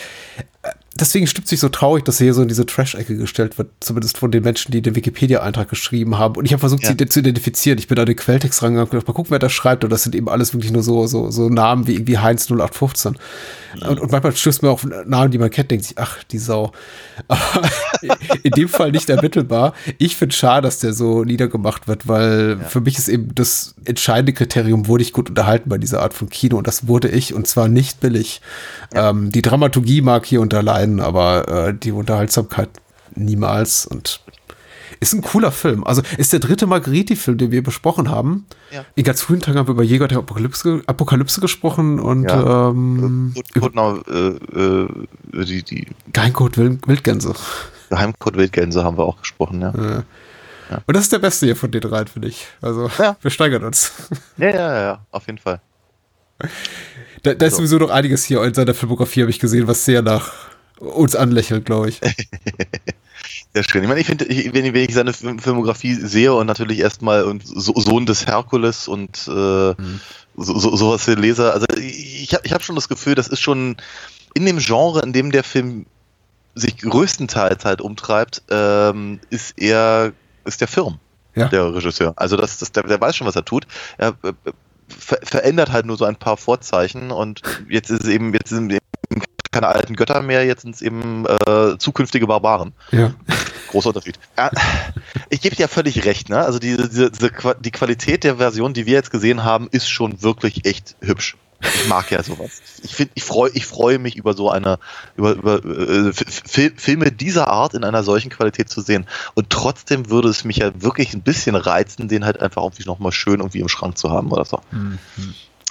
deswegen 1.02 1.28
stimmt 1.28 1.48
sich 1.48 1.60
so 1.60 1.70
traurig, 1.70 2.04
dass 2.06 2.20
er 2.20 2.26
hier 2.26 2.34
so 2.34 2.42
in 2.42 2.48
diese 2.48 2.66
Trash-Ecke 2.66 3.16
gestellt 3.18 3.58
wird, 3.58 3.70
zumindest 3.80 4.18
von 4.18 4.32
den 4.32 4.44
Menschen, 4.44 4.72
die 4.72 4.82
den 4.82 4.96
Wikipedia-Eintrag 4.96 5.70
geschrieben 5.70 6.18
haben. 6.18 6.36
Und 6.36 6.46
ich 6.46 6.54
habe 6.54 6.60
versucht, 6.60 6.84
ja. 6.84 6.94
sie 6.98 7.06
zu 7.08 7.20
identifizieren. 7.20 7.80
Ich 7.80 7.88
bin 7.88 7.98
an 8.00 8.06
den 8.06 8.16
Quelltext 8.16 8.62
rangegangen 8.62 8.86
und 8.86 8.92
gedacht, 8.92 9.08
mal 9.08 9.14
gucken, 9.14 9.32
wer 9.32 9.40
das 9.40 9.52
schreibt. 9.52 9.84
Und 9.84 9.90
das 9.90 10.04
sind 10.04 10.16
eben 10.16 10.30
alles 10.30 10.54
wirklich 10.54 10.72
nur 10.72 10.84
so, 10.84 11.08
so, 11.08 11.32
so 11.32 11.50
Namen 11.50 11.88
wie 11.88 11.94
irgendwie 11.94 12.18
Heinz 12.18 12.50
0815. 12.50 13.18
Ja. 13.80 13.88
Und, 13.90 14.00
und, 14.00 14.12
manchmal 14.12 14.36
stößt 14.36 14.64
man 14.64 14.72
auf 14.72 14.86
Namen, 15.06 15.32
die 15.32 15.38
man 15.38 15.50
kennt, 15.50 15.72
denkt 15.72 15.86
sich, 15.86 15.98
ach, 15.98 16.24
die 16.24 16.38
Sau. 16.38 16.72
Aber 17.28 17.70
in 18.44 18.52
dem 18.52 18.70
Fall 18.70 18.92
nicht 18.92 19.10
ermittelbar. 19.10 19.74
Ich 19.98 20.16
finde 20.16 20.34
es 20.34 20.38
schade, 20.38 20.64
dass 20.64 20.80
der 20.80 20.94
so 20.94 21.24
niedergemacht 21.24 21.88
wird, 21.88 22.08
weil 22.08 22.58
ja. 22.60 22.68
für 22.68 22.82
mich 22.82 22.98
ist 22.98 23.08
eben 23.08 23.34
das 23.36 23.76
entscheidende 23.86 24.34
Kriterium, 24.34 24.88
wurde 24.88 25.04
ich 25.04 25.14
gut 25.14 25.30
unterhalten 25.30 25.70
bei 25.70 25.78
dieser 25.78 26.02
Art 26.02 26.14
von 26.14 26.30
Kino. 26.30 26.58
Und 26.58 26.68
das 26.68 26.88
wurde 26.88 27.10
ich, 27.10 27.34
und 27.34 27.48
zwar 27.48 27.68
nicht 27.68 28.00
billig. 28.00 28.42
Ähm, 28.94 29.32
die 29.32 29.42
Dramaturgie 29.42 30.02
mag 30.02 30.26
hier 30.26 30.42
und 30.42 30.54
da 30.54 30.62
leiden, 30.62 30.87
aber 31.00 31.48
äh, 31.48 31.74
die 31.74 31.92
Unterhaltsamkeit 31.92 32.70
niemals. 33.16 33.86
Und 33.86 34.22
ist 35.00 35.14
ein 35.14 35.22
cooler 35.22 35.52
Film. 35.52 35.84
Also 35.84 36.02
ist 36.18 36.34
der 36.34 36.40
dritte 36.40 36.68
Margheriti-Film, 36.68 37.38
den 37.38 37.52
wir 37.52 37.64
besprochen 37.64 38.10
haben. 38.10 38.46
Ja. 38.72 38.86
In 38.96 39.04
ganz 39.04 39.22
frühen 39.22 39.42
Tagen 39.42 39.58
haben 39.58 39.68
wir 39.68 39.74
über 39.74 39.84
Jäger 39.84 40.08
der 40.08 40.20
Apokalypse, 40.20 40.82
Apokalypse 40.88 41.42
gesprochen 41.42 42.00
und 42.00 42.24
ja. 42.24 42.70
ähm, 42.70 43.34
Code, 43.54 43.72
Code, 43.74 44.40
äh, 45.34 45.40
äh, 45.40 45.46
die, 45.46 45.64
die 45.64 45.88
Geheimcode 46.14 46.58
Wildgänse. 46.58 47.34
Geheimcode 47.90 48.38
Wildgänse 48.38 48.84
haben 48.84 48.98
wir 48.98 49.06
auch 49.06 49.20
gesprochen, 49.20 49.62
ja. 49.62 49.74
ja. 49.76 50.04
ja. 50.72 50.82
Und 50.86 50.96
das 50.96 51.04
ist 51.04 51.14
der 51.14 51.20
beste 51.20 51.46
hier 51.46 51.56
von 51.56 51.72
den 51.72 51.82
dreien, 51.82 52.08
finde 52.08 52.28
ich. 52.28 52.48
Also 52.62 52.90
wir 53.22 53.32
steigern 53.32 53.64
uns. 53.64 53.92
Ja, 54.38 54.50
ja, 54.50 54.82
ja, 54.82 55.06
auf 55.12 55.26
jeden 55.28 55.40
Fall. 55.40 55.62
Da, 57.24 57.34
da 57.34 57.46
ist 57.46 57.54
so. 57.54 57.58
sowieso 57.58 57.78
noch 57.78 57.90
einiges 57.90 58.26
hier 58.26 58.44
in 58.44 58.54
seiner 58.54 58.74
Filmografie, 58.74 59.22
habe 59.22 59.32
ich 59.32 59.40
gesehen, 59.40 59.68
was 59.68 59.86
sehr 59.86 60.02
nach 60.02 60.32
uns 60.80 61.16
anlächelt, 61.16 61.66
glaube 61.66 61.90
ich. 61.90 62.02
Sehr 63.54 63.64
schön. 63.64 63.84
Ich 63.84 63.88
meine, 63.88 64.00
ich 64.00 64.08
finde, 64.08 64.26
wenn, 64.28 64.76
ich 64.76 64.94
seine 64.94 65.14
Filmografie 65.14 65.94
sehe 65.96 66.34
und 66.34 66.48
natürlich 66.48 66.80
erstmal 66.80 67.24
und 67.24 67.44
so, 67.46 67.74
Sohn 67.76 68.06
des 68.06 68.28
Herkules 68.28 68.88
und 68.88 69.28
äh, 69.28 69.32
mhm. 69.32 70.00
so, 70.36 70.58
so, 70.60 70.76
sowas 70.76 71.04
für 71.04 71.16
Leser, 71.16 71.54
also 71.54 71.66
ich 71.76 72.34
habe 72.34 72.46
ich 72.46 72.54
hab 72.54 72.64
schon 72.64 72.76
das 72.76 72.90
Gefühl, 72.90 73.16
das 73.16 73.28
ist 73.28 73.40
schon 73.40 73.78
in 74.34 74.46
dem 74.46 74.60
Genre, 74.60 75.02
in 75.02 75.14
dem 75.14 75.32
der 75.32 75.44
Film 75.44 75.86
sich 76.54 76.78
größtenteils 76.78 77.66
halt 77.66 77.82
umtreibt, 77.82 78.44
ähm, 78.50 79.20
ist 79.30 79.58
er, 79.58 80.14
ist 80.46 80.62
der 80.62 80.68
Film, 80.68 81.00
ja. 81.36 81.48
der 81.48 81.74
Regisseur. 81.74 82.14
Also 82.16 82.36
das, 82.38 82.60
das, 82.60 82.72
der, 82.72 82.84
der 82.84 83.00
weiß 83.00 83.16
schon, 83.16 83.28
was 83.28 83.36
er 83.36 83.46
tut. 83.46 83.68
Er 83.98 84.10
äh, 84.24 84.34
ver 84.88 85.20
verändert 85.22 85.72
halt 85.72 85.86
nur 85.86 85.98
so 85.98 86.06
ein 86.06 86.16
paar 86.16 86.38
Vorzeichen 86.38 87.12
und 87.12 87.42
jetzt 87.70 87.90
ist 87.90 88.04
es 88.04 88.10
eben, 88.10 88.34
jetzt 88.34 88.50
sind 88.50 88.72
eben 88.72 88.86
keine 89.58 89.74
alten 89.74 89.96
Götter 89.96 90.22
mehr, 90.22 90.46
jetzt 90.46 90.62
sind 90.62 90.76
es 90.76 90.82
eben 90.84 91.26
äh, 91.26 91.78
zukünftige 91.80 92.28
Barbaren. 92.28 92.74
Ja. 92.92 93.12
Großer 93.70 93.90
Unterschied. 93.90 94.20
Ja, 94.38 94.52
ich 95.30 95.42
gebe 95.42 95.56
dir 95.56 95.68
völlig 95.68 96.06
recht, 96.06 96.30
ne? 96.30 96.38
Also 96.38 96.60
diese, 96.60 96.88
diese, 96.88 97.10
diese, 97.10 97.32
die 97.60 97.72
Qualität 97.72 98.24
der 98.24 98.38
Version, 98.38 98.74
die 98.74 98.86
wir 98.86 98.94
jetzt 98.94 99.10
gesehen 99.10 99.44
haben, 99.44 99.68
ist 99.72 99.90
schon 99.90 100.22
wirklich 100.22 100.66
echt 100.66 100.96
hübsch. 101.02 101.38
Ich 101.60 101.88
mag 101.88 102.12
ja 102.12 102.22
sowas. 102.22 102.62
Ich 102.84 102.94
finde, 102.94 103.14
ich 103.16 103.24
freue, 103.24 103.50
ich 103.56 103.66
freue 103.66 103.98
mich 103.98 104.16
über 104.16 104.36
so 104.36 104.52
eine, 104.52 104.78
über, 105.16 105.32
über 105.32 105.66
äh, 105.66 106.14
Filme 106.14 107.12
dieser 107.12 107.48
Art 107.48 107.74
in 107.74 107.84
einer 107.84 108.04
solchen 108.04 108.30
Qualität 108.30 108.70
zu 108.70 108.82
sehen. 108.82 109.08
Und 109.34 109.50
trotzdem 109.50 110.12
würde 110.12 110.30
es 110.30 110.44
mich 110.44 110.58
ja 110.58 110.70
wirklich 110.80 111.16
ein 111.16 111.24
bisschen 111.24 111.56
reizen, 111.56 112.08
den 112.08 112.26
halt 112.26 112.40
einfach 112.42 112.62
irgendwie 112.62 112.86
nochmal 112.86 113.12
schön 113.12 113.40
irgendwie 113.40 113.60
im 113.62 113.70
Schrank 113.70 113.98
zu 113.98 114.12
haben 114.12 114.32
oder 114.32 114.46
so. 114.46 114.60
Mhm. 114.70 115.00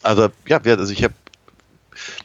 Also 0.03 0.28
ja, 0.49 0.59
also 0.59 0.93
ich 0.93 1.05
habe 1.05 1.14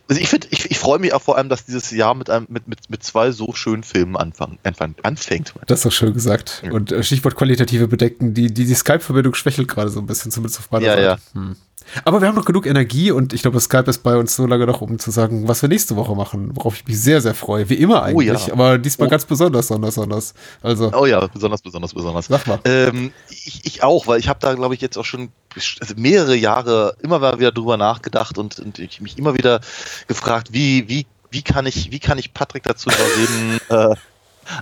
also 0.10 0.22
ich 0.22 0.30
finde, 0.30 0.48
ich, 0.52 0.70
ich 0.70 0.80
freue 0.80 1.00
mich 1.00 1.14
auch 1.14 1.22
vor 1.22 1.38
allem, 1.38 1.50
dass 1.50 1.66
dieses 1.66 1.92
Jahr 1.92 2.16
mit, 2.16 2.30
einem, 2.30 2.48
mit, 2.50 2.68
mit, 2.68 2.90
mit 2.90 3.04
zwei 3.04 3.32
so 3.32 3.54
schönen 3.54 3.84
Filmen 3.84 4.16
anfang, 4.18 4.58
anfängt. 5.04 5.54
Das 5.68 5.80
ist 5.80 5.86
doch 5.86 5.92
schön 5.92 6.14
gesagt. 6.14 6.62
Ja. 6.66 6.72
Und 6.72 6.92
äh, 6.92 7.04
Stichwort 7.04 7.36
qualitative 7.36 7.88
Bedecken, 7.88 8.34
die, 8.34 8.54
die, 8.54 8.66
die 8.66 8.74
Skype-Verbindung 8.74 9.34
schwächelt 9.34 9.68
gerade 9.68 9.90
so 9.90 10.00
ein 10.00 10.06
bisschen, 10.06 10.32
zumindest 10.32 10.60
auf 10.60 10.72
meiner 10.72 10.86
ja, 10.86 10.92
Seite. 10.94 11.04
Ja. 11.04 11.42
Hm. 11.42 11.56
Aber 12.06 12.22
wir 12.22 12.28
haben 12.28 12.36
noch 12.36 12.46
genug 12.46 12.66
Energie 12.66 13.12
und 13.12 13.34
ich 13.34 13.42
glaube, 13.42 13.60
Skype 13.60 13.90
ist 13.90 14.04
bei 14.04 14.16
uns 14.18 14.36
so 14.36 14.46
lange 14.46 14.66
noch, 14.66 14.82
um 14.82 15.00
zu 15.00 15.12
sagen, 15.12 15.48
was 15.48 15.62
wir 15.62 15.70
nächste 15.70 15.96
Woche 15.96 16.16
machen, 16.16 16.52
worauf 16.56 16.76
ich 16.76 16.86
mich 16.86 17.00
sehr, 17.00 17.22
sehr 17.22 17.34
freue. 17.34 17.70
Wie 17.70 17.76
immer 17.76 18.04
eigentlich, 18.04 18.44
oh 18.46 18.48
ja. 18.48 18.54
aber 18.54 18.78
diesmal 18.78 19.08
oh. 19.08 19.12
ganz 19.12 19.26
besonders, 19.26 19.68
besonders, 19.68 19.96
besonders. 19.96 20.34
Also. 20.62 20.92
Oh 20.94 21.06
ja, 21.06 21.26
besonders, 21.28 21.62
besonders, 21.62 21.94
besonders. 21.94 22.28
Sag 22.28 22.48
mal. 22.48 22.60
Ähm, 22.66 23.12
ich, 23.30 23.62
ich 23.66 23.84
auch, 23.84 24.08
weil 24.08 24.20
ich 24.20 24.28
habe 24.28 24.40
da, 24.42 24.54
glaube 24.54 24.76
ich, 24.76 24.82
jetzt 24.82 24.98
auch 24.98 25.06
schon 25.06 25.30
also 25.80 25.96
mehrere 25.98 26.36
Jahre 26.36 26.96
immer 27.02 27.20
mal 27.20 27.40
wieder 27.40 27.52
drüber 27.52 27.78
nachgedacht 27.78 28.38
und, 28.38 28.60
und 28.60 28.80
ich 28.80 29.02
mich 29.02 29.18
immer 29.18 29.36
wieder 29.36 29.62
gefragt, 30.08 30.50
wie, 30.52 30.88
wie, 30.88 31.06
wie 31.30 31.42
kann 31.42 31.66
ich, 31.66 31.92
wie 31.92 32.00
kann 32.00 32.18
ich 32.18 32.34
Patrick 32.34 32.64
dazu 32.64 32.90
überreden, 32.90 33.60
äh, 33.70 33.96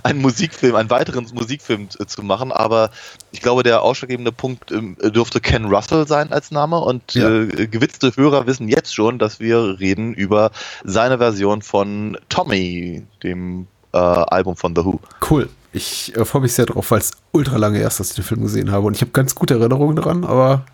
einen 0.02 0.20
Musikfilm, 0.20 0.74
einen 0.74 0.90
weiteren 0.90 1.26
Musikfilm 1.32 1.88
zu 1.90 2.22
machen, 2.22 2.52
aber 2.52 2.90
ich 3.32 3.40
glaube, 3.40 3.62
der 3.62 3.82
ausschlaggebende 3.82 4.32
Punkt 4.32 4.70
ähm, 4.70 4.96
dürfte 5.00 5.40
Ken 5.40 5.66
Russell 5.66 6.06
sein 6.06 6.32
als 6.32 6.50
Name 6.50 6.78
und 6.78 7.14
ja. 7.14 7.28
äh, 7.28 7.66
gewitzte 7.66 8.14
Hörer 8.16 8.46
wissen 8.46 8.68
jetzt 8.68 8.94
schon, 8.94 9.18
dass 9.18 9.40
wir 9.40 9.78
reden 9.80 10.14
über 10.14 10.50
seine 10.84 11.18
Version 11.18 11.62
von 11.62 12.18
Tommy, 12.28 13.04
dem 13.22 13.66
äh, 13.92 13.98
Album 13.98 14.56
von 14.56 14.74
The 14.74 14.84
Who. 14.84 15.00
Cool. 15.28 15.48
Ich 15.72 16.16
äh, 16.16 16.24
freue 16.24 16.42
mich 16.42 16.52
sehr 16.52 16.66
drauf, 16.66 16.90
weil 16.90 16.98
es 16.98 17.12
ultra 17.32 17.56
lange 17.56 17.78
erst, 17.78 18.00
dass 18.00 18.10
ich 18.10 18.16
den 18.16 18.24
Film 18.24 18.42
gesehen 18.42 18.72
habe 18.72 18.86
und 18.86 18.94
ich 18.94 19.02
habe 19.02 19.12
ganz 19.12 19.34
gute 19.34 19.54
Erinnerungen 19.54 19.96
daran, 19.96 20.24
aber 20.24 20.64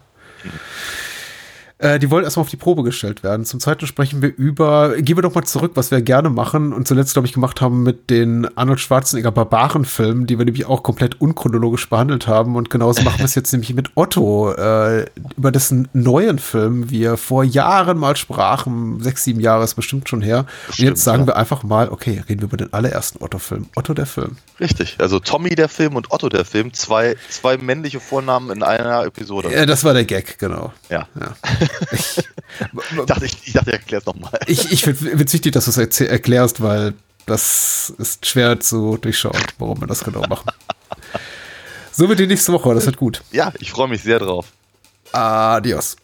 mhm. 0.43 0.51
Äh, 1.79 1.99
die 1.99 2.11
wollen 2.11 2.25
erstmal 2.25 2.43
auf 2.43 2.49
die 2.49 2.57
Probe 2.57 2.83
gestellt 2.83 3.23
werden. 3.23 3.45
Zum 3.45 3.61
Zweiten 3.61 3.87
sprechen 3.87 4.23
wir 4.23 4.35
über, 4.35 4.97
gehen 4.97 5.19
wir 5.19 5.23
doch 5.23 5.35
mal 5.35 5.45
zurück, 5.45 5.73
was 5.75 5.91
wir 5.91 6.01
gerne 6.01 6.31
machen 6.31 6.73
und 6.73 6.89
zuletzt, 6.89 7.13
glaube 7.13 7.29
ich, 7.29 7.35
gemacht 7.35 7.61
haben 7.61 7.83
mit 7.83 8.09
den 8.09 8.49
Arnold 8.57 8.81
Schwarzenegger 8.81 9.31
Barbarenfilmen, 9.31 10.27
die 10.27 10.39
wir 10.39 10.47
nämlich 10.47 10.65
auch 10.65 10.83
komplett 10.83 11.21
unchronologisch 11.21 11.91
behandelt 11.91 12.29
haben. 12.29 12.57
Und 12.57 12.71
genauso 12.71 13.03
machen 13.03 13.19
wir 13.19 13.27
es 13.27 13.35
jetzt 13.35 13.53
nämlich 13.53 13.75
mit 13.75 13.91
Otto, 13.95 14.53
äh, 14.53 15.05
über 15.37 15.53
dessen 15.53 15.89
neuen 15.93 16.39
Film 16.39 16.89
wir 16.89 17.19
vor 17.19 17.45
Jahren 17.45 17.99
mal 17.99 18.17
sprachen. 18.17 19.03
Sechs, 19.03 19.25
sieben 19.25 19.41
Jahre 19.41 19.65
ist 19.65 19.75
bestimmt 19.75 20.09
schon 20.09 20.23
her. 20.23 20.47
Stimmt, 20.71 20.79
und 20.79 20.85
jetzt 20.87 21.05
sagen 21.05 21.23
ja. 21.23 21.27
wir 21.27 21.37
einfach 21.37 21.63
mal, 21.63 21.91
okay, 21.91 22.23
reden 22.27 22.41
wir 22.41 22.47
über 22.47 22.57
den 22.57 22.73
allerersten 22.73 23.23
Otto-Film. 23.23 23.67
Otto 23.75 23.93
der 23.93 24.07
Film. 24.07 24.39
Richtig, 24.61 24.97
also 24.99 25.21
Tommy 25.21 25.55
der 25.55 25.69
Film 25.69 25.97
und 25.97 26.11
Otto 26.11 26.31
der 26.31 26.47
Film, 26.47 26.73
zwei, 26.73 27.17
zwei 27.29 27.59
männliche 27.59 28.01
Vornamen 28.01 28.51
in 28.51 28.63
einer 28.63 29.05
Episode. 29.05 29.53
Ja, 29.53 29.67
das 29.67 29.85
war 29.85 29.93
der 29.93 30.07
Gag, 30.07 30.39
genau. 30.39 30.73
Ja. 30.89 31.07
ja. 31.21 31.37
Ich, 31.93 32.19
ich 32.19 33.07
dachte, 33.07 33.27
ich, 33.27 33.37
ich 33.45 33.53
dachte, 33.53 33.73
erklär 33.73 34.01
es 34.01 34.07
nochmal. 34.07 34.39
Ich, 34.47 34.73
ich 34.73 34.83
finde 34.83 35.25
es 35.25 35.33
wichtig, 35.33 35.53
dass 35.53 35.67
du 35.67 35.81
es 35.81 36.01
erklärst, 36.01 36.63
weil 36.63 36.95
das 37.27 37.93
ist 37.99 38.27
schwer 38.27 38.61
zu 38.61 38.97
durchschauen, 38.97 39.43
warum 39.59 39.81
wir 39.81 39.87
das 39.87 40.05
genau 40.05 40.23
machen. 40.29 40.51
So 41.93 42.09
wird 42.09 42.19
die 42.19 42.27
nächste 42.27 42.53
Woche, 42.53 42.75
das 42.75 42.87
wird 42.87 42.97
gut. 42.97 43.23
Ja, 43.33 43.53
ich 43.59 43.71
freue 43.71 43.89
mich 43.89 44.03
sehr 44.03 44.19
drauf. 44.19 44.47
Adios. 45.13 45.97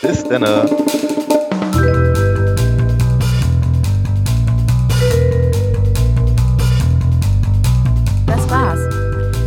Bis 0.00 0.24
dann. 0.28 0.44